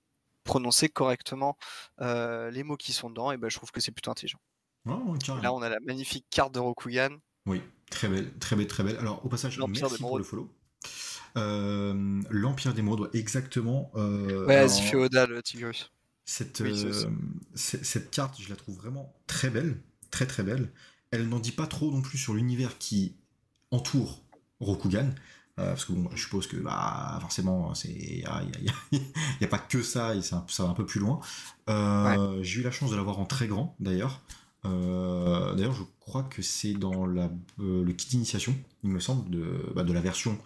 prononcer 0.43 0.89
correctement 0.89 1.57
les 1.99 2.63
mots 2.63 2.77
qui 2.77 2.93
sont 2.93 3.09
dedans. 3.09 3.31
Et 3.31 3.37
ben, 3.37 3.49
je 3.49 3.57
trouve 3.57 3.71
que 3.71 3.81
c'est 3.81 3.91
plutôt 3.91 4.11
intelligent. 4.11 4.39
Carrément. 4.85 5.41
là, 5.41 5.53
on 5.53 5.61
a 5.61 5.69
la 5.69 5.79
magnifique 5.79 6.25
carte 6.29 6.53
de 6.53 6.59
Rokugan. 6.59 7.17
Oui, 7.47 7.61
très 7.89 8.07
belle, 8.07 8.31
très 8.39 8.55
belle, 8.55 8.67
très 8.67 8.83
belle. 8.83 8.97
Alors, 8.97 9.25
au 9.25 9.29
passage, 9.29 9.59
merci 9.59 9.97
pour 9.99 10.17
le 10.17 10.23
follow. 10.23 10.49
Euh, 11.37 12.21
L'Empire 12.29 12.73
des 12.73 12.81
Mondes, 12.81 13.09
exactement. 13.13 13.91
euh, 13.95 14.45
Ouais, 14.45 14.67
c'est 14.69 14.81
féodal, 14.81 15.41
Tigris. 15.43 15.89
cette, 16.23 16.61
Oui, 16.61 16.85
euh, 16.85 16.93
ça. 17.55 17.77
cette 17.83 18.11
carte, 18.11 18.39
je 18.39 18.49
la 18.49 18.55
trouve 18.55 18.77
vraiment 18.77 19.13
très 19.27 19.49
belle, 19.49 19.81
très 20.11 20.25
très 20.25 20.43
belle. 20.43 20.71
Elle 21.11 21.27
n'en 21.27 21.39
dit 21.39 21.51
pas 21.51 21.67
trop 21.67 21.91
non 21.91 22.01
plus 22.01 22.17
sur 22.17 22.33
l'univers 22.33 22.77
qui 22.77 23.15
entoure 23.71 24.23
Rokugan, 24.59 25.09
parce 25.55 25.85
que 25.85 25.93
bon, 25.93 26.09
je 26.13 26.21
suppose 26.21 26.47
que 26.47 26.57
bah, 26.57 27.17
forcément, 27.21 27.73
il 27.85 28.17
n'y 28.17 28.25
a, 29.41 29.47
pas 29.47 29.59
que 29.59 29.81
ça, 29.81 30.15
et 30.15 30.21
ça 30.21 30.45
va 30.59 30.65
un 30.65 30.73
peu 30.73 30.85
plus 30.85 30.99
loin. 30.99 31.19
J'ai 32.41 32.61
eu 32.61 32.63
la 32.63 32.71
chance 32.71 32.91
de 32.91 32.95
l'avoir 32.95 33.19
en 33.19 33.25
très 33.25 33.47
grand, 33.47 33.75
d'ailleurs. 33.79 34.21
d'ailleurs, 34.63 35.73
je 35.73 35.83
crois 35.99 36.23
que 36.23 36.41
c'est 36.41 36.73
dans 36.73 37.05
la, 37.05 37.29
le 37.59 37.91
kit 37.91 38.07
d'initiation, 38.07 38.55
il 38.83 38.89
me 38.89 38.99
semble, 38.99 39.29
de, 39.29 39.71
bah, 39.75 39.83
de 39.83 39.93
la 39.93 40.01
version 40.01 40.37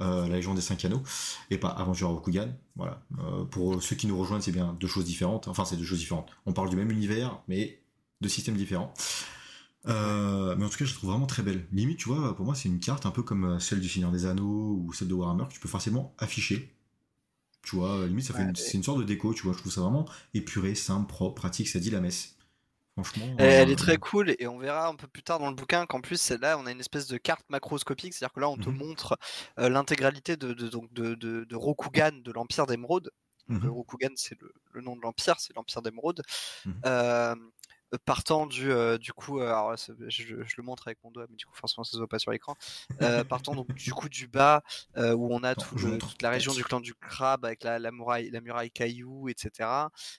la 0.00 0.28
Légion 0.28 0.54
des 0.54 0.60
Cinq 0.60 0.84
Anneaux, 0.84 1.02
et 1.50 1.58
pas 1.58 1.68
Aventure 1.68 2.08
Rokugan. 2.10 2.48
Voilà. 2.76 3.02
pour 3.50 3.82
ceux 3.82 3.96
qui 3.96 4.06
nous 4.06 4.18
rejoignent, 4.18 4.40
c'est 4.40 4.52
bien 4.52 4.76
deux 4.80 4.86
choses 4.86 5.04
différentes. 5.04 5.48
Enfin, 5.48 5.64
c'est 5.64 5.76
deux 5.76 5.84
choses 5.84 5.98
différentes. 5.98 6.30
On 6.46 6.52
parle 6.52 6.70
du 6.70 6.76
même 6.76 6.90
univers, 6.90 7.40
mais 7.48 7.80
de 8.20 8.28
systèmes 8.28 8.56
différents. 8.56 8.92
Euh, 9.86 10.54
mais 10.56 10.64
en 10.64 10.68
tout 10.68 10.78
cas, 10.78 10.84
je 10.84 10.90
la 10.90 10.96
trouve 10.96 11.10
vraiment 11.10 11.26
très 11.26 11.42
belle. 11.42 11.66
Limite, 11.72 11.98
tu 11.98 12.08
vois, 12.08 12.34
pour 12.36 12.44
moi, 12.44 12.54
c'est 12.54 12.68
une 12.68 12.80
carte 12.80 13.06
un 13.06 13.10
peu 13.10 13.22
comme 13.22 13.44
euh, 13.44 13.58
celle 13.58 13.80
du 13.80 13.88
Seigneur 13.88 14.10
des 14.10 14.26
Anneaux 14.26 14.82
ou 14.84 14.92
celle 14.92 15.08
de 15.08 15.14
Warhammer 15.14 15.44
que 15.48 15.54
tu 15.54 15.60
peux 15.60 15.68
facilement 15.68 16.14
afficher. 16.18 16.74
Tu 17.62 17.76
vois, 17.76 18.06
limite, 18.06 18.24
ça 18.24 18.34
fait 18.34 18.46
c'est 18.56 18.74
une 18.74 18.82
sorte 18.82 18.98
de 18.98 19.04
déco, 19.04 19.34
tu 19.34 19.42
vois. 19.42 19.52
Je 19.52 19.58
trouve 19.58 19.72
ça 19.72 19.80
vraiment 19.80 20.06
épuré, 20.34 20.74
simple, 20.74 21.06
propre, 21.06 21.34
pratique, 21.34 21.68
ça 21.68 21.78
dit 21.78 21.90
la 21.90 22.00
messe. 22.00 22.36
Franchement. 23.02 23.36
Elle, 23.38 23.70
est 23.70 23.72
euh, 23.72 23.76
très 23.76 23.96
cool 23.96 24.34
et 24.38 24.46
on 24.46 24.58
verra 24.58 24.88
un 24.88 24.94
peu 24.94 25.06
plus 25.06 25.22
tard 25.22 25.38
dans 25.38 25.48
le 25.48 25.54
bouquin 25.54 25.86
qu'en 25.86 26.00
plus, 26.00 26.20
celle-là, 26.20 26.58
on 26.58 26.66
a 26.66 26.72
une 26.72 26.80
espèce 26.80 27.06
de 27.06 27.16
carte 27.16 27.44
macroscopique, 27.48 28.14
c'est-à-dire 28.14 28.34
que 28.34 28.40
là, 28.40 28.48
on 28.48 28.56
te 28.56 28.68
mhm. 28.68 28.76
montre 28.76 29.18
l'intégralité 29.56 30.36
de, 30.36 30.52
de, 30.52 30.68
de, 30.90 31.44
de, 31.44 31.56
Rokugan 31.56 32.12
de 32.12 32.32
l'Empire 32.32 32.66
d'Emeraude. 32.66 33.10
Le 33.48 33.58
mhm. 33.58 33.70
Rokugan, 33.70 34.12
c'est 34.16 34.36
le, 34.72 34.80
nom 34.80 34.96
de 34.96 35.00
l'Empire, 35.00 35.36
c'est 35.38 35.54
l'Empire 35.56 35.82
d'Emeraude. 35.82 36.22
Mhm 36.66 37.50
partant 38.04 38.46
du 38.46 38.70
euh, 38.70 38.98
du 38.98 39.12
coup 39.12 39.40
euh, 39.40 39.46
alors 39.46 39.74
je, 39.76 40.34
le 40.34 40.62
montre 40.62 40.88
avec 40.88 40.98
mon 41.04 41.10
doigt 41.10 41.26
mais 41.30 41.36
du 41.36 41.46
coup 41.46 41.54
forcément 41.54 41.84
ça 41.84 41.92
se 41.92 41.98
voit 41.98 42.08
pas 42.08 42.18
sur 42.18 42.30
l'écran. 42.30 42.54
Euh, 43.00 43.24
partant 43.24 43.54
donc 43.54 43.72
du 43.72 43.92
coup 43.92 44.08
du 44.08 44.28
bas 44.28 44.62
où 44.96 45.34
on 45.34 45.42
a 45.42 45.54
toute 45.54 46.22
la 46.22 46.30
région 46.30 46.52
du 46.52 46.64
clan 46.64 46.80
du 46.80 46.94
crabe 46.94 47.44
avec 47.44 47.64
la, 47.64 47.78
la 47.78 47.90
muraille 47.90 48.30
la 48.30 48.40
muraille 48.40 48.70
caillou 48.70 49.28
etc 49.28 49.68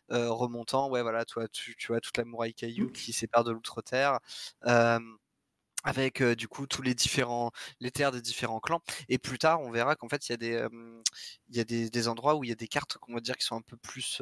remontant 0.09 0.89
ouais 0.89 1.01
voilà 1.01 1.25
toi 1.25 1.47
tu, 1.47 1.75
tu 1.75 1.87
vois 1.87 1.99
toute 1.99 2.17
la 2.17 2.25
muraille 2.25 2.53
caillou 2.53 2.89
qui 2.89 3.13
sépare 3.13 3.43
de 3.43 3.51
l'outre-terre 3.51 4.19
avec 5.83 6.21
du 6.21 6.47
coup 6.47 6.67
tous 6.67 6.81
les 6.81 6.93
différents 6.93 7.51
les 7.79 7.91
terres 7.91 8.11
des 8.11 8.21
différents 8.21 8.59
clans 8.59 8.81
et 9.07 9.17
plus 9.17 9.37
tard 9.37 9.61
on 9.61 9.71
verra 9.71 9.95
qu'en 9.95 10.09
fait 10.09 10.27
il 10.27 10.31
y 10.31 10.33
a 10.33 10.37
des 10.37 10.67
il 11.49 11.55
y 11.55 11.59
a 11.59 11.63
des, 11.63 11.89
des, 11.89 12.07
endroits 12.07 12.35
où 12.35 12.43
il 12.43 12.49
y 12.49 12.51
a 12.51 12.55
des 12.55 12.67
cartes 12.67 12.97
qu'on 12.97 13.13
va 13.13 13.21
dire 13.21 13.37
qui 13.37 13.45
sont 13.45 13.55
un 13.55 13.61
peu 13.61 13.77
plus 13.77 14.21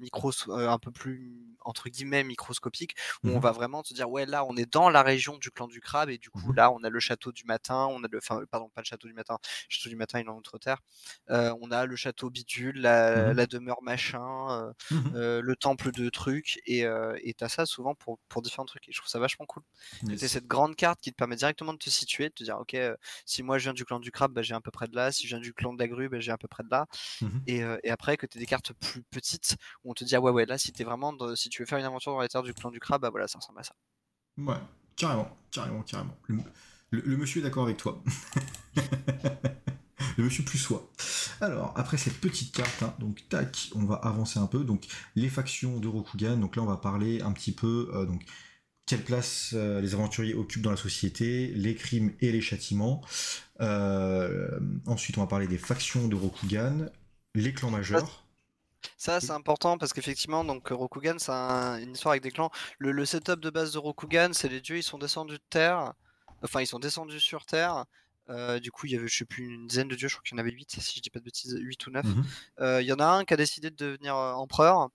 micro 0.00 0.32
un 0.48 0.78
peu 0.78 0.90
plus 0.90 1.56
entre 1.60 1.88
guillemets 1.88 2.24
microscopiques 2.24 2.94
où 3.24 3.30
on 3.30 3.38
mmh 3.38 3.40
va 3.40 3.52
vraiment 3.52 3.82
te 3.82 3.94
dire 3.94 4.10
ouais 4.10 4.26
là 4.26 4.44
on 4.44 4.56
est 4.56 4.70
dans 4.70 4.90
la 4.90 5.02
région 5.02 5.38
du 5.38 5.50
clan 5.50 5.66
du 5.66 5.80
crabe 5.80 6.10
et 6.10 6.18
du 6.18 6.30
coup 6.30 6.52
mmh 6.52 6.56
là 6.56 6.70
on 6.70 6.82
a 6.84 6.90
le 6.90 7.00
château 7.00 7.32
du 7.32 7.44
matin 7.44 7.86
on 7.90 8.04
a 8.04 8.08
le 8.10 8.18
enfin 8.18 8.42
pardon 8.50 8.68
pas 8.68 8.82
le 8.82 8.86
château 8.86 9.08
du 9.08 9.14
matin 9.14 9.38
le 9.42 9.66
château 9.68 9.88
du 9.88 9.96
matin 9.96 10.20
il 10.20 10.26
est 10.26 10.30
en 10.30 10.36
outre 10.36 10.58
terre 10.58 10.80
on 11.28 11.70
a 11.70 11.86
le 11.86 11.96
château 11.96 12.30
bidule 12.30 12.80
la, 12.80 13.32
mmh 13.32 13.36
la 13.36 13.46
demeure 13.46 13.82
machin 13.82 14.72
le 14.90 15.54
temple 15.54 15.90
de 15.90 16.10
trucs 16.10 16.60
et 16.66 16.84
et 17.22 17.34
t'as 17.34 17.48
ça 17.48 17.66
souvent 17.66 17.94
pour 17.94 18.18
pour 18.28 18.42
différents 18.42 18.66
trucs 18.66 18.88
et 18.88 18.92
je 18.92 18.98
trouve 18.98 19.08
ça 19.08 19.18
vachement 19.18 19.46
cool. 19.46 19.62
C'est 20.16 20.28
cette 20.28 20.46
grande 20.46 20.76
carte 20.76 20.97
qui 21.00 21.10
te 21.10 21.16
permet 21.16 21.36
directement 21.36 21.72
de 21.72 21.78
te 21.78 21.90
situer, 21.90 22.28
de 22.28 22.34
te 22.34 22.44
dire, 22.44 22.58
ok, 22.58 22.74
euh, 22.74 22.96
si 23.24 23.42
moi 23.42 23.58
je 23.58 23.64
viens 23.64 23.74
du 23.74 23.84
clan 23.84 24.00
du 24.00 24.10
crabe, 24.10 24.32
bah, 24.32 24.42
j'ai 24.42 24.54
à 24.54 24.60
peu 24.60 24.70
près 24.70 24.88
de 24.88 24.96
là. 24.96 25.12
Si 25.12 25.26
je 25.26 25.34
viens 25.34 25.40
du 25.40 25.52
clan 25.52 25.72
de 25.72 25.78
la 25.78 25.88
grue, 25.88 26.08
bah, 26.08 26.20
j'ai 26.20 26.32
à 26.32 26.38
peu 26.38 26.48
près 26.48 26.62
de 26.62 26.68
là. 26.70 26.86
Mmh 27.20 27.26
euh, 27.50 27.78
et, 27.82 27.90
après, 27.90 28.16
que 28.16 28.26
tu 28.26 28.38
as 28.38 28.40
des 28.40 28.46
cartes 28.46 28.72
plus 28.72 29.02
petites 29.10 29.56
où 29.84 29.90
on 29.90 29.94
te 29.94 30.04
dit, 30.04 30.14
ah 30.16 30.20
ouais, 30.20 30.30
ouais, 30.30 30.46
là, 30.46 30.58
si, 30.58 30.72
es 30.78 30.84
vraiment 30.84 31.14
si 31.34 31.48
tu 31.48 31.62
veux 31.62 31.66
faire 31.66 31.78
une 31.78 31.84
aventure 31.84 32.12
dans 32.12 32.20
les 32.20 32.28
terres 32.28 32.42
du 32.42 32.54
clan 32.54 32.70
du 32.70 32.80
crabe, 32.80 33.02
bah 33.02 33.10
voilà, 33.10 33.28
ça 33.28 33.38
ressemble 33.38 33.60
à 33.60 33.64
ça. 33.64 33.74
Ouais, 34.36 34.54
carrément, 34.96 35.36
carrément, 35.50 35.82
carrément. 35.82 36.16
Le, 36.90 37.16
monsieur 37.16 37.40
est 37.40 37.44
d'accord 37.44 37.64
avec 37.64 37.76
toi. 37.76 38.02
le 40.16 40.24
monsieur 40.24 40.44
plus 40.44 40.58
soi. 40.58 40.88
Alors, 41.40 41.72
après 41.76 41.96
cette 41.96 42.18
petite 42.18 42.54
carte, 42.54 42.82
hein, 42.82 42.94
donc 42.98 43.28
tac, 43.28 43.70
on 43.74 43.84
va 43.84 43.96
avancer 43.96 44.38
un 44.38 44.46
peu. 44.46 44.64
Donc, 44.64 44.86
les 45.14 45.28
factions 45.28 45.78
de 45.78 45.88
Rokugan. 45.88 46.38
Donc 46.38 46.56
là, 46.56 46.62
on 46.62 46.66
va 46.66 46.76
parler 46.76 47.20
un 47.20 47.32
petit 47.32 47.52
peu. 47.52 47.90
Euh, 47.94 48.06
donc, 48.06 48.22
quelle 48.88 49.04
place 49.04 49.50
euh, 49.52 49.80
les 49.80 49.94
aventuriers 49.94 50.34
occupent 50.34 50.62
dans 50.62 50.70
la 50.70 50.76
société, 50.76 51.48
les 51.48 51.74
crimes 51.74 52.12
et 52.20 52.32
les 52.32 52.40
châtiments. 52.40 53.02
Euh, 53.60 54.58
ensuite, 54.86 55.18
on 55.18 55.20
va 55.20 55.26
parler 55.26 55.46
des 55.46 55.58
factions 55.58 56.08
de 56.08 56.16
Rokugan, 56.16 56.86
les 57.34 57.52
clans 57.52 57.70
majeurs. 57.70 58.24
Ça, 58.96 59.20
c'est 59.20 59.32
important 59.32 59.76
parce 59.76 59.92
qu'effectivement, 59.92 60.42
donc 60.42 60.68
Rokugan, 60.68 61.16
c'est 61.18 61.32
une 61.32 61.92
histoire 61.92 62.12
avec 62.12 62.22
des 62.22 62.30
clans. 62.30 62.50
Le, 62.78 63.04
setup 63.04 63.40
de 63.40 63.50
base 63.50 63.72
de 63.72 63.78
Rokugan, 63.78 64.30
c'est 64.32 64.48
les 64.48 64.60
dieux, 64.60 64.78
ils 64.78 64.82
sont 64.82 64.98
descendus 64.98 65.34
de 65.34 65.42
terre. 65.50 65.92
Enfin, 66.42 66.62
ils 66.62 66.66
sont 66.66 66.78
descendus 66.78 67.20
sur 67.20 67.44
terre. 67.44 67.84
Euh, 68.30 68.58
du 68.58 68.70
coup, 68.70 68.86
il 68.86 68.92
y 68.92 68.96
avait, 68.96 69.08
je 69.08 69.16
sais 69.18 69.24
plus, 69.24 69.44
une 69.44 69.66
dizaine 69.66 69.88
de 69.88 69.96
dieux, 69.96 70.08
je 70.08 70.14
crois 70.14 70.22
qu'il 70.22 70.36
y 70.36 70.40
en 70.40 70.42
avait 70.42 70.52
8, 70.52 70.80
si 70.80 70.96
je 70.96 71.02
dis 71.02 71.10
pas 71.10 71.18
de 71.18 71.24
bêtises, 71.24 71.58
8 71.60 71.86
ou 71.86 71.90
9. 71.90 72.06
Mhm. 72.06 72.24
Il 72.80 72.86
y 72.86 72.92
en 72.92 73.00
a 73.00 73.06
un 73.06 73.24
qui 73.24 73.34
a 73.34 73.36
décidé 73.36 73.70
de 73.70 73.76
devenir 73.76 74.14
empereur 74.14 74.90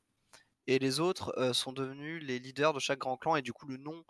et 0.68 0.80
les 0.80 1.00
autres 1.00 1.34
sont 1.54 1.72
devenus 1.74 2.24
les 2.24 2.40
leaders 2.40 2.74
de 2.74 2.80
chaque 2.80 3.00
grand 3.00 3.18
clan 3.18 3.36
et 3.36 3.42
du 3.42 3.54
coup 3.54 3.68
le 3.68 3.78
nom 3.78 4.04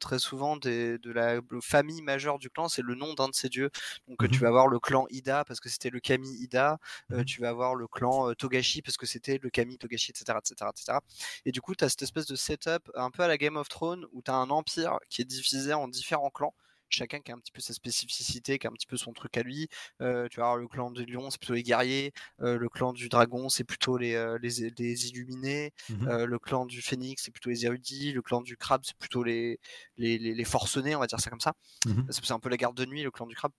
très 0.00 0.18
souvent 0.18 0.56
de 0.56 0.98
la 1.04 1.40
famille 1.62 2.02
majeure 2.02 2.38
du 2.38 2.50
clan 2.50 2.68
c'est 2.68 2.82
le 2.82 2.94
nom 2.94 3.14
d'un 3.14 3.28
de 3.28 3.34
ces 3.34 3.48
dieux. 3.48 3.70
Donc 4.08 4.28
tu 4.30 4.38
mmh 4.38 4.40
vas 4.40 4.48
avoir 4.48 4.68
le 4.68 4.78
clan 4.78 5.06
Ida 5.10 5.44
parce 5.44 5.60
que 5.60 5.68
c'était 5.68 5.90
le 5.90 6.00
kami 6.00 6.30
Ida 6.40 6.78
mmh 7.10 7.24
tu 7.24 7.40
vas 7.40 7.48
avoir 7.50 7.74
le 7.74 7.86
clan 7.86 8.32
Togashi 8.34 8.82
parce 8.82 8.96
que 8.96 9.06
c'était 9.06 9.38
le 9.42 9.50
kami 9.50 9.78
Togashi 9.78 10.10
etc 10.10 10.38
etc 10.38 10.70
etc 10.70 10.98
et 11.44 11.52
du 11.52 11.60
coup 11.60 11.74
tu 11.74 11.84
as 11.84 11.88
cette 11.88 12.02
espèce 12.02 12.26
de 12.26 12.36
setup 12.36 12.90
un 12.94 13.10
peu 13.10 13.22
à 13.22 13.28
la 13.28 13.38
Game 13.38 13.56
of 13.56 13.68
Thrones 13.68 14.06
où 14.12 14.22
tu 14.22 14.30
as 14.30 14.34
un 14.34 14.50
empire 14.50 14.98
qui 15.08 15.22
est 15.22 15.24
divisé 15.24 15.72
en 15.74 15.88
différents 15.88 16.30
clans 16.30 16.54
chacun 16.90 17.20
qui 17.20 17.32
a 17.32 17.34
un 17.34 17.38
petit 17.38 17.52
peu 17.52 17.60
sa 17.60 17.72
spécificité, 17.72 18.58
qui 18.58 18.66
a 18.66 18.70
un 18.70 18.72
petit 18.72 18.86
peu 18.86 18.96
son 18.96 19.12
truc 19.12 19.36
à 19.36 19.42
lui. 19.42 19.68
Euh, 20.00 20.28
tu 20.28 20.40
vois, 20.40 20.56
le 20.56 20.68
clan 20.68 20.90
du 20.90 21.04
lion, 21.06 21.30
c'est 21.30 21.38
plutôt 21.38 21.54
les 21.54 21.62
guerriers. 21.62 22.12
Euh, 22.40 22.58
le 22.58 22.68
clan 22.68 22.92
du 22.92 23.08
dragon, 23.08 23.48
c'est 23.48 23.64
plutôt 23.64 23.96
les, 23.96 24.14
euh, 24.14 24.38
les, 24.42 25.08
illuminés. 25.08 25.72
Mmh 25.88 26.24
le 26.24 26.38
clan 26.38 26.66
du 26.66 26.82
phénix, 26.82 27.22
c'est 27.22 27.30
plutôt 27.30 27.50
les 27.50 27.64
érudits. 27.64 28.12
Le 28.12 28.22
clan 28.22 28.40
du 28.40 28.56
crabe, 28.56 28.82
c'est 28.84 28.96
plutôt 28.96 29.22
les, 29.22 29.58
les, 29.96 30.18
les, 30.18 30.44
forcenés, 30.44 30.96
on 30.96 31.00
va 31.00 31.06
dire 31.06 31.20
ça 31.20 31.30
comme 31.30 31.40
ça. 31.40 31.54
Mmh 31.86 32.02
c'est 32.10 32.32
un 32.32 32.40
peu 32.40 32.48
la 32.48 32.56
garde 32.56 32.76
de 32.76 32.84
nuit, 32.84 33.02
le 33.02 33.10
clan 33.10 33.26
du 33.26 33.34
crabe. 33.34 33.52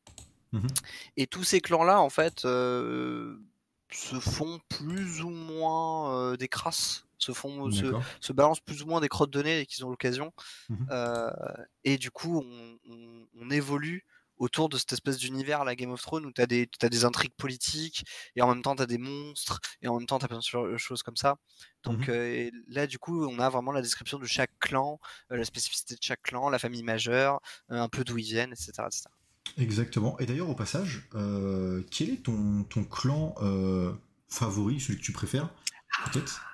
Mmh 0.51 0.67
Et 1.17 1.27
tous 1.27 1.43
ces 1.43 1.61
clans-là, 1.61 2.01
en 2.01 2.09
fait, 2.09 2.41
se 2.41 4.19
font 4.19 4.59
plus 4.69 5.21
ou 5.21 5.29
moins 5.29 6.35
des 6.35 6.47
crasses 6.47 7.05
se 7.21 7.33
font 7.33 7.69
se, 7.71 8.33
balancent 8.33 8.59
plus 8.59 8.81
ou 8.83 8.87
moins 8.87 9.01
des 9.01 9.09
crottes 9.09 9.31
de 9.31 9.41
nez 9.41 9.61
et 9.61 9.65
qu'ils 9.65 9.85
ont 9.85 9.89
l'occasion. 9.89 10.33
Mmh 10.69 10.75
euh, 10.91 11.31
et 11.83 11.97
du 11.97 12.11
coup, 12.11 12.43
on, 12.43 13.49
évolue 13.49 14.05
autour 14.37 14.69
de 14.69 14.77
cette 14.77 14.93
espèce 14.93 15.17
d'univers 15.17 15.65
la 15.65 15.75
Game 15.75 15.91
of 15.91 16.01
Thrones 16.01 16.25
où 16.25 16.31
tu 16.31 16.41
as 16.41 16.45
des 16.45 16.69
as 16.81 16.87
des 16.87 17.03
intrigues 17.03 17.33
politiques 17.35 18.05
et 18.37 18.41
en 18.41 18.47
même 18.47 18.61
temps 18.61 18.77
tu 18.77 18.81
as 18.81 18.85
des 18.85 18.97
monstres 18.97 19.59
et 19.81 19.89
en 19.89 19.97
même 19.97 20.07
temps 20.07 20.19
tu 20.19 20.25
as 20.25 20.29
plein 20.29 20.39
de 20.39 20.77
choses 20.77 21.03
comme 21.03 21.17
ça. 21.17 21.35
Donc 21.83 22.07
mmh 22.07 22.11
euh, 22.11 22.49
là 22.69 22.87
du 22.87 22.97
coup, 22.97 23.25
on 23.25 23.39
a 23.39 23.49
vraiment 23.49 23.73
la 23.73 23.81
description 23.81 24.19
de 24.19 24.25
chaque 24.25 24.51
clan, 24.59 25.01
euh, 25.31 25.37
la 25.37 25.43
spécificité 25.43 25.95
de 25.95 26.01
chaque 26.01 26.21
clan, 26.21 26.49
la 26.49 26.59
famille 26.59 26.83
majeure, 26.83 27.41
un 27.67 27.89
peu 27.89 28.05
d'où 28.05 28.17
ils 28.17 28.23
viennent, 28.23 28.53
etc., 28.53 28.87
Exactement. 29.57 30.17
Et 30.19 30.25
d'ailleurs 30.25 30.49
au 30.49 30.55
passage, 30.55 31.09
quel 31.91 32.09
est 32.09 32.23
ton, 32.23 32.63
ton 32.63 32.85
clan 32.85 33.35
favori, 34.29 34.79
celui 34.79 34.97
que 34.97 35.03
tu 35.03 35.11
préfères 35.11 35.49
Peut-être? 36.05 36.50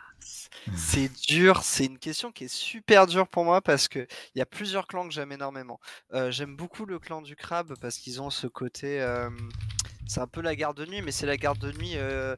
C'est 0.75 1.12
dur, 1.27 1.63
c'est 1.63 1.86
une 1.86 1.97
question 1.97 2.32
qui 2.32 2.45
est 2.45 2.53
super 2.53 3.08
dure 3.08 3.27
pour 3.27 3.45
moi 3.45 3.62
parce 3.62 3.88
que 3.88 4.08
il 4.36 4.39
y 4.39 4.41
a 4.41 4.45
plusieurs 4.45 4.88
clans 4.88 5.08
que 5.08 5.13
j'aime 5.13 5.32
énormément. 5.32 5.80
Euh, 6.13 6.32
j'aime 6.32 6.56
beaucoup 6.56 6.86
le 6.86 6.99
clan 6.99 7.21
du 7.21 7.36
crabe 7.36 7.75
parce 7.80 7.97
qu'ils 7.97 8.21
ont 8.21 8.30
ce 8.30 8.47
côté 8.47 9.01
euh, 9.01 9.30
c'est 10.08 10.20
un 10.20 10.28
peu 10.28 10.41
la 10.41 10.56
garde 10.56 10.78
de 10.78 10.86
nuit, 10.86 11.02
mais 11.02 11.12
c'est 11.12 11.26
la 11.26 11.38
garde 11.38 11.60
de 11.60 11.72
nuit 11.72 11.93
euh, 11.96 12.36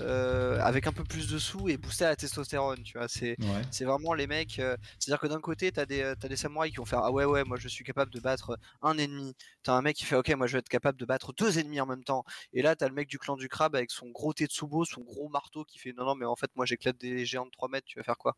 euh, 0.00 0.58
avec 0.60 0.86
un 0.86 0.92
peu 0.92 1.04
plus 1.04 1.28
de 1.30 1.38
sous 1.38 1.68
et 1.68 1.76
boosté 1.76 2.04
à 2.04 2.08
la 2.08 2.16
testostérone, 2.16 2.82
tu 2.82 2.98
vois. 2.98 3.08
C'est 3.08 3.36
vraiment 3.84 4.14
les 4.14 4.26
mecs. 4.26 4.58
Euh, 4.58 4.76
c'est-à-dire 4.98 5.20
que 5.20 5.26
d'un 5.26 5.40
côté, 5.40 5.70
t'as 5.72 5.86
des, 5.86 6.02
as 6.02 6.14
des 6.14 6.36
samouraïs 6.36 6.72
qui 6.72 6.78
vont 6.78 6.84
faire 6.84 7.00
Ah 7.02 7.12
ouais, 7.12 7.24
ouais, 7.24 7.44
moi 7.44 7.56
je 7.58 7.68
suis 7.68 7.84
capable 7.84 8.12
de 8.12 8.20
battre 8.20 8.58
un 8.82 8.96
ennemi. 8.98 9.34
T'as 9.62 9.74
un 9.74 9.82
mec 9.82 9.96
qui 9.96 10.04
fait 10.04 10.16
Ok, 10.16 10.30
moi 10.30 10.46
je 10.46 10.52
vais 10.54 10.58
être 10.60 10.68
capable 10.68 10.98
de 10.98 11.04
battre 11.04 11.32
deux 11.32 11.58
ennemis 11.58 11.80
en 11.80 11.86
même 11.86 12.04
temps. 12.04 12.24
Et 12.52 12.62
là, 12.62 12.76
t'as 12.76 12.88
le 12.88 12.94
mec 12.94 13.08
du 13.08 13.18
clan 13.18 13.36
du 13.36 13.48
crabe 13.48 13.74
avec 13.76 13.90
son 13.90 14.08
gros 14.10 14.32
Tetsubo, 14.32 14.84
son 14.84 15.02
gros 15.02 15.28
marteau 15.28 15.64
qui 15.64 15.78
fait 15.78 15.92
Non, 15.92 16.04
non, 16.04 16.14
mais 16.14 16.26
en 16.26 16.36
fait, 16.36 16.50
moi 16.56 16.66
j'éclate 16.66 16.98
des 16.98 17.24
géants 17.26 17.46
de 17.46 17.50
3 17.50 17.68
mètres, 17.68 17.86
tu 17.86 17.98
vas 17.98 18.04
faire 18.04 18.18
quoi? 18.18 18.36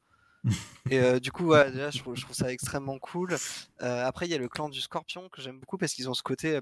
Et 0.91 0.99
euh, 0.99 1.21
du 1.21 1.31
coup, 1.31 1.53
je, 1.55 1.99
trouve, 2.01 2.17
ça 2.33 2.51
extrêmement 2.53 2.99
cool. 2.99 3.37
Euh, 3.81 4.05
après, 4.05 4.27
il 4.27 4.31
y 4.31 4.35
a 4.35 4.39
le 4.39 4.49
clan 4.49 4.69
du 4.69 4.81
Scorpion 4.81 5.29
que 5.29 5.41
j'aime 5.41 5.61
beaucoup 5.61 5.79
parce 5.79 5.95
qu'ils 5.95 6.11
ont 6.11 6.15
ce 6.15 6.23
côté, 6.23 6.59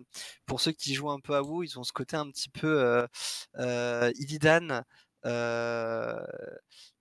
pour 0.46 0.60
ceux 0.60 0.72
qui 0.72 0.94
jouent 0.94 1.10
un 1.10 1.20
peu 1.20 1.34
à 1.34 1.42
WoW, 1.42 1.64
ils 1.64 1.78
ont 1.78 1.84
ce 1.84 1.92
côté 1.92 2.16
un 2.16 2.30
petit 2.30 2.50
peu 2.50 3.06
euh, 3.58 4.12
Illidan. 4.16 4.82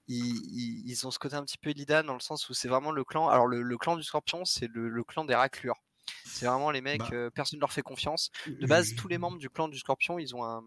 Ils, 0.08 1.02
ont 1.06 1.12
ce 1.12 1.20
côté 1.20 1.36
un 1.36 1.44
petit 1.44 1.58
peu 1.58 1.72
Illidan 1.72 2.04
dans 2.04 2.14
le 2.14 2.20
sens 2.22 2.50
où 2.50 2.54
c'est 2.54 2.70
vraiment 2.70 2.92
le 2.92 3.04
clan. 3.04 3.28
Alors, 3.28 3.48
le, 3.48 3.78
clan 3.78 3.98
du 3.98 4.04
Scorpion, 4.04 4.46
c'est 4.46 4.68
le, 4.68 5.04
clan 5.04 5.26
des 5.26 5.36
raclures. 5.36 5.82
C'est 6.26 6.48
vraiment 6.48 6.72
les 6.72 6.82
mecs, 6.82 7.12
bah 7.12 7.30
personne 7.32 7.58
ne 7.58 7.62
leur 7.62 7.72
fait 7.72 7.84
confiance. 7.84 8.32
De 8.48 8.66
base, 8.66 8.96
tous 8.96 9.08
les 9.08 9.20
membres 9.20 9.38
du 9.38 9.50
clan 9.50 9.68
du 9.68 9.78
Scorpion, 9.78 10.18
ils 10.18 10.36
ont 10.36 10.44
un, 10.44 10.64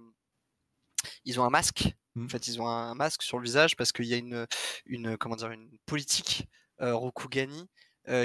ils 1.25 1.41
ont 1.41 1.45
un 1.45 1.51
masque 1.51 1.95
en 2.17 2.21
mmh. 2.21 2.31
fait, 2.31 2.49
ils 2.49 2.61
ont 2.61 2.69
un 2.69 2.95
masque 2.95 3.23
sur 3.23 3.39
le 3.39 3.45
visage 3.45 3.77
parce 3.77 3.93
qu'il 3.93 4.07
y 4.07 4.15
a 4.15 4.17
une, 4.17 4.47
une, 4.87 5.17
comment 5.17 5.37
dire, 5.37 5.51
une 5.51 5.71
politique 5.87 6.49
euh, 6.81 6.95
Rokugani 6.95 7.69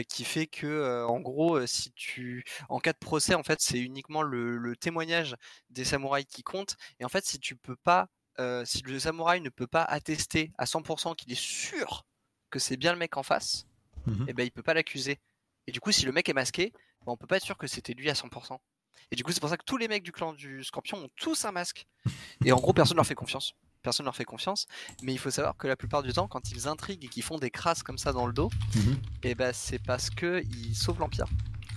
qui 0.09 0.23
fait 0.23 0.47
que, 0.47 1.05
en 1.05 1.19
gros, 1.19 1.63
si 1.67 1.91
tu, 1.91 2.43
en 2.67 2.79
cas 2.79 2.93
de 2.93 2.97
procès, 2.97 3.35
en 3.35 3.43
fait, 3.43 3.61
c'est 3.61 3.79
uniquement 3.79 4.23
le, 4.23 4.75
témoignage 4.75 5.35
des 5.69 5.85
samouraïs 5.85 6.25
qui 6.25 6.41
compte. 6.41 6.77
Et 6.99 7.05
en 7.05 7.09
fait, 7.09 7.23
si 7.27 7.37
tu 7.37 7.55
peux 7.55 7.75
pas, 7.75 8.09
si 8.65 8.81
le 8.81 8.97
samouraï 8.97 9.39
ne 9.39 9.49
peut 9.49 9.67
pas 9.67 9.83
attester 9.83 10.51
à 10.57 10.65
100% 10.65 11.15
qu'il 11.15 11.31
est 11.31 11.39
sûr 11.39 12.07
que 12.49 12.57
c'est 12.57 12.75
bien 12.75 12.91
le 12.91 12.97
mec 12.97 13.17
en 13.17 13.23
face, 13.23 13.67
mmh 14.07 14.23
et 14.23 14.25
eh 14.29 14.33
ben 14.33 14.43
il 14.43 14.51
peut 14.51 14.63
pas 14.63 14.73
l'accuser. 14.73 15.19
Et 15.67 15.71
du 15.71 15.79
coup, 15.79 15.91
si 15.91 16.05
le 16.05 16.11
mec 16.11 16.27
est 16.27 16.33
masqué, 16.33 16.71
ben, 17.05 17.11
on 17.11 17.17
peut 17.17 17.27
pas 17.27 17.37
être 17.37 17.43
sûr 17.43 17.57
que 17.57 17.67
c'était 17.67 17.93
lui 17.93 18.09
à 18.09 18.13
100%. 18.13 18.57
Et 19.11 19.15
du 19.15 19.23
coup, 19.23 19.31
c'est 19.31 19.39
pour 19.39 19.49
ça 19.49 19.57
que 19.57 19.65
tous 19.65 19.77
les 19.77 19.87
mecs 19.87 20.03
du 20.03 20.11
clan 20.11 20.33
du 20.33 20.63
Scorpion 20.63 20.97
ont 20.97 21.09
tous 21.15 21.45
un 21.45 21.51
masque. 21.51 21.87
Et 22.43 22.51
en 22.51 22.57
gros, 22.57 22.73
personne 22.73 22.97
leur 22.97 23.05
fait 23.05 23.15
confiance. 23.15 23.53
Personne 23.83 24.05
leur 24.05 24.15
fait 24.15 24.25
confiance. 24.25 24.67
Mais 25.03 25.13
il 25.13 25.19
faut 25.19 25.31
savoir 25.31 25.55
que 25.57 25.67
la 25.67 25.75
plupart 25.75 26.03
du 26.03 26.13
temps, 26.13 26.27
quand 26.27 26.51
ils 26.51 26.67
intriguent 26.67 27.05
et 27.05 27.07
qu'ils 27.07 27.23
font 27.23 27.37
des 27.37 27.51
crasses 27.51 27.83
comme 27.83 27.97
ça 27.97 28.13
dans 28.13 28.27
le 28.27 28.33
dos, 28.33 28.49
mhm. 28.75 28.93
et 29.23 29.31
eh 29.31 29.35
ben 29.35 29.53
c'est 29.53 29.79
parce 29.79 30.09
que 30.09 30.43
ils 30.43 30.75
sauvent 30.75 30.99
l'empire. 30.99 31.27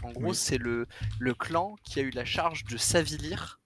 En 0.02 0.12
gros, 0.12 0.32
c'est 0.32 0.58
le, 0.58 0.86
le 1.18 1.34
clan 1.34 1.76
qui 1.84 2.00
a 2.00 2.02
eu 2.02 2.10
la 2.10 2.24
charge 2.24 2.64
de 2.64 2.78
s'avilir 2.78 3.60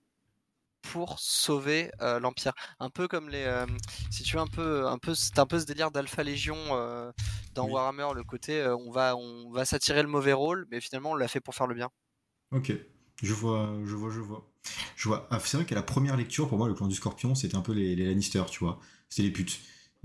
pour 0.82 1.18
sauver 1.18 1.90
euh, 2.02 2.20
l'empire. 2.20 2.52
Un 2.78 2.90
peu 2.90 3.08
comme 3.08 3.28
les, 3.28 3.44
euh, 3.44 3.66
si 4.10 4.22
tu 4.22 4.36
veux 4.36 4.42
un 4.42 4.46
peu, 4.46 4.86
un 4.86 4.98
peu, 4.98 5.14
c'est 5.14 5.38
un 5.38 5.46
peu 5.46 5.58
ce 5.58 5.64
délire 5.64 5.90
d'Alpha 5.90 6.22
Légion 6.22 6.56
euh, 6.72 7.10
dans 7.54 7.68
Warhammer, 7.68 8.08
le 8.14 8.24
côté 8.24 8.66
on 8.66 8.90
va, 8.90 9.16
on 9.16 9.50
va 9.50 9.64
s'attirer 9.64 10.02
le 10.02 10.08
mauvais 10.08 10.32
rôle, 10.32 10.66
mais 10.70 10.80
finalement 10.80 11.12
on 11.12 11.14
l'a 11.14 11.28
fait 11.28 11.40
pour 11.40 11.54
faire 11.54 11.66
le 11.66 11.74
bien. 11.74 11.90
Ok. 12.50 12.72
Je 13.22 13.32
vois, 13.32 13.72
je 13.84 13.94
vois, 13.94 14.10
je 14.10 14.20
vois. 14.20 14.44
Je 14.96 15.08
vois. 15.08 15.26
Ah, 15.30 15.38
c'est 15.44 15.56
vrai 15.56 15.66
qu'à 15.66 15.74
la 15.74 15.82
première 15.82 16.16
lecture, 16.16 16.48
pour 16.48 16.58
moi, 16.58 16.68
le 16.68 16.74
clan 16.74 16.86
du 16.86 16.94
Scorpion, 16.94 17.34
c'était 17.34 17.56
un 17.56 17.60
peu 17.60 17.72
les, 17.72 17.94
les 17.96 18.06
Lannister, 18.06 18.42
tu 18.50 18.60
vois. 18.60 18.80
C'était 19.08 19.22
les 19.24 19.30
putes. 19.32 19.60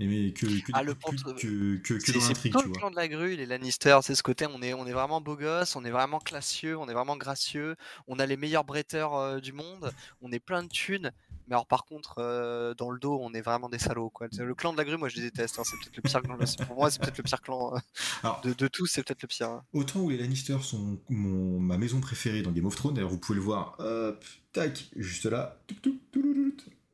Mais 0.06 0.32
que, 0.32 0.46
que, 0.46 0.72
ah, 0.72 0.82
le 0.82 0.94
que, 0.94 1.76
que, 1.76 1.94
que 1.94 2.12
dans 2.12 2.26
l'intrigue, 2.26 2.54
le 2.54 2.70
clan 2.70 2.90
de 2.90 2.96
la 2.96 3.08
grue, 3.08 3.36
les 3.36 3.46
Lannister, 3.46 3.98
c'est 4.02 4.14
ce 4.14 4.22
côté, 4.22 4.46
on 4.46 4.62
est, 4.62 4.72
on 4.72 4.86
est 4.86 4.92
vraiment 4.92 5.20
beau 5.20 5.36
gosse, 5.36 5.76
on 5.76 5.84
est 5.84 5.90
vraiment 5.90 6.20
classieux, 6.20 6.78
on 6.78 6.88
est 6.88 6.94
vraiment 6.94 7.16
gracieux, 7.16 7.76
on 8.06 8.18
a 8.18 8.26
les 8.26 8.36
meilleurs 8.36 8.64
bretteurs 8.64 9.14
euh, 9.14 9.40
du 9.40 9.52
monde, 9.52 9.92
on 10.22 10.32
est 10.32 10.38
plein 10.38 10.62
de 10.62 10.68
thunes, 10.68 11.12
mais 11.50 11.54
alors 11.54 11.66
par 11.66 11.84
contre, 11.84 12.14
euh, 12.18 12.74
dans 12.74 12.90
le 12.90 13.00
dos, 13.00 13.18
on 13.20 13.34
est 13.34 13.40
vraiment 13.40 13.68
des 13.68 13.78
salauds. 13.78 14.08
Quoi. 14.08 14.28
Le 14.38 14.54
clan 14.54 14.72
de 14.72 14.78
la 14.78 14.84
grue, 14.84 14.96
moi 14.96 15.08
je 15.08 15.16
les 15.16 15.22
déteste. 15.22 15.58
Hein. 15.58 15.62
C'est 15.64 15.76
peut-être 15.78 15.96
le 15.96 16.02
pire 16.02 16.22
clan. 16.22 16.66
Pour 16.66 16.76
moi, 16.76 16.90
c'est 16.90 17.00
peut-être 17.00 17.18
le 17.18 17.24
pire 17.24 17.40
clan 17.40 17.74
euh, 17.74 18.28
de, 18.44 18.52
de, 18.52 18.68
tous. 18.68 18.86
C'est 18.86 19.02
peut-être 19.02 19.22
le 19.22 19.28
pire. 19.28 19.48
Hein. 19.48 19.64
Autant 19.72 20.00
où 20.00 20.10
les 20.10 20.16
Lannister 20.16 20.58
sont 20.62 21.00
mon, 21.08 21.58
ma 21.58 21.76
maison 21.76 22.00
préférée 22.00 22.42
dans 22.42 22.52
Game 22.52 22.66
of 22.66 22.76
Thrones. 22.76 22.94
D'ailleurs, 22.94 23.10
vous 23.10 23.18
pouvez 23.18 23.36
le 23.36 23.44
voir. 23.44 23.74
Hop, 23.80 24.24
tac, 24.52 24.90
juste 24.94 25.26
là. 25.26 25.60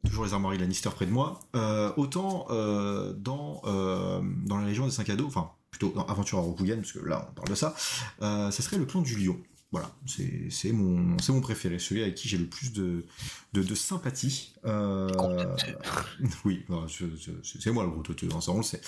Toujours 0.07 0.25
les 0.25 0.33
armoiries 0.33 0.59
Lannister 0.59 0.91
près 0.91 1.07
de 1.07 1.11
moi. 1.11 1.41
Euh, 1.55 1.93
autant 1.97 2.47
dans 3.17 3.63
dans 3.65 4.59
la 4.59 4.67
Légion 4.67 4.87
des 4.87 4.93
5 4.93 5.05
cadeaux, 5.05 5.27
enfin 5.27 5.51
plutôt 5.71 5.93
dans 5.95 6.07
Aventure 6.07 6.39
à 6.39 6.43
Rokugan, 6.43 6.77
parce 6.77 6.93
que 6.93 7.01
là 7.01 7.29
on 7.31 7.35
parle 7.35 7.49
de 7.49 7.55
ça, 7.55 7.75
ça 8.21 8.51
serait 8.51 8.79
le 8.79 8.87
clan 8.87 9.03
du 9.03 9.17
lion. 9.17 9.37
Voilà, 9.73 9.91
c'est 10.07 10.71
mon, 10.71 11.17
mon 11.29 11.41
préféré, 11.41 11.81
celui 11.81 12.01
avec 12.03 12.15
qui 12.15 12.29
j'ai 12.29 12.39
le 12.39 12.47
plus 12.47 12.73
de, 12.73 13.05
de, 13.53 13.75
sympathie. 13.75 14.55
Euh, 14.65 15.09
oui, 16.45 16.65
c'est 17.43 17.73
moi 17.73 17.83
le 17.83 17.91
gros 17.91 18.03
toteux, 18.03 18.29
hein, 18.33 18.41
ça 18.41 18.53
on 18.53 18.59
le 18.59 18.63
sait. 18.63 18.81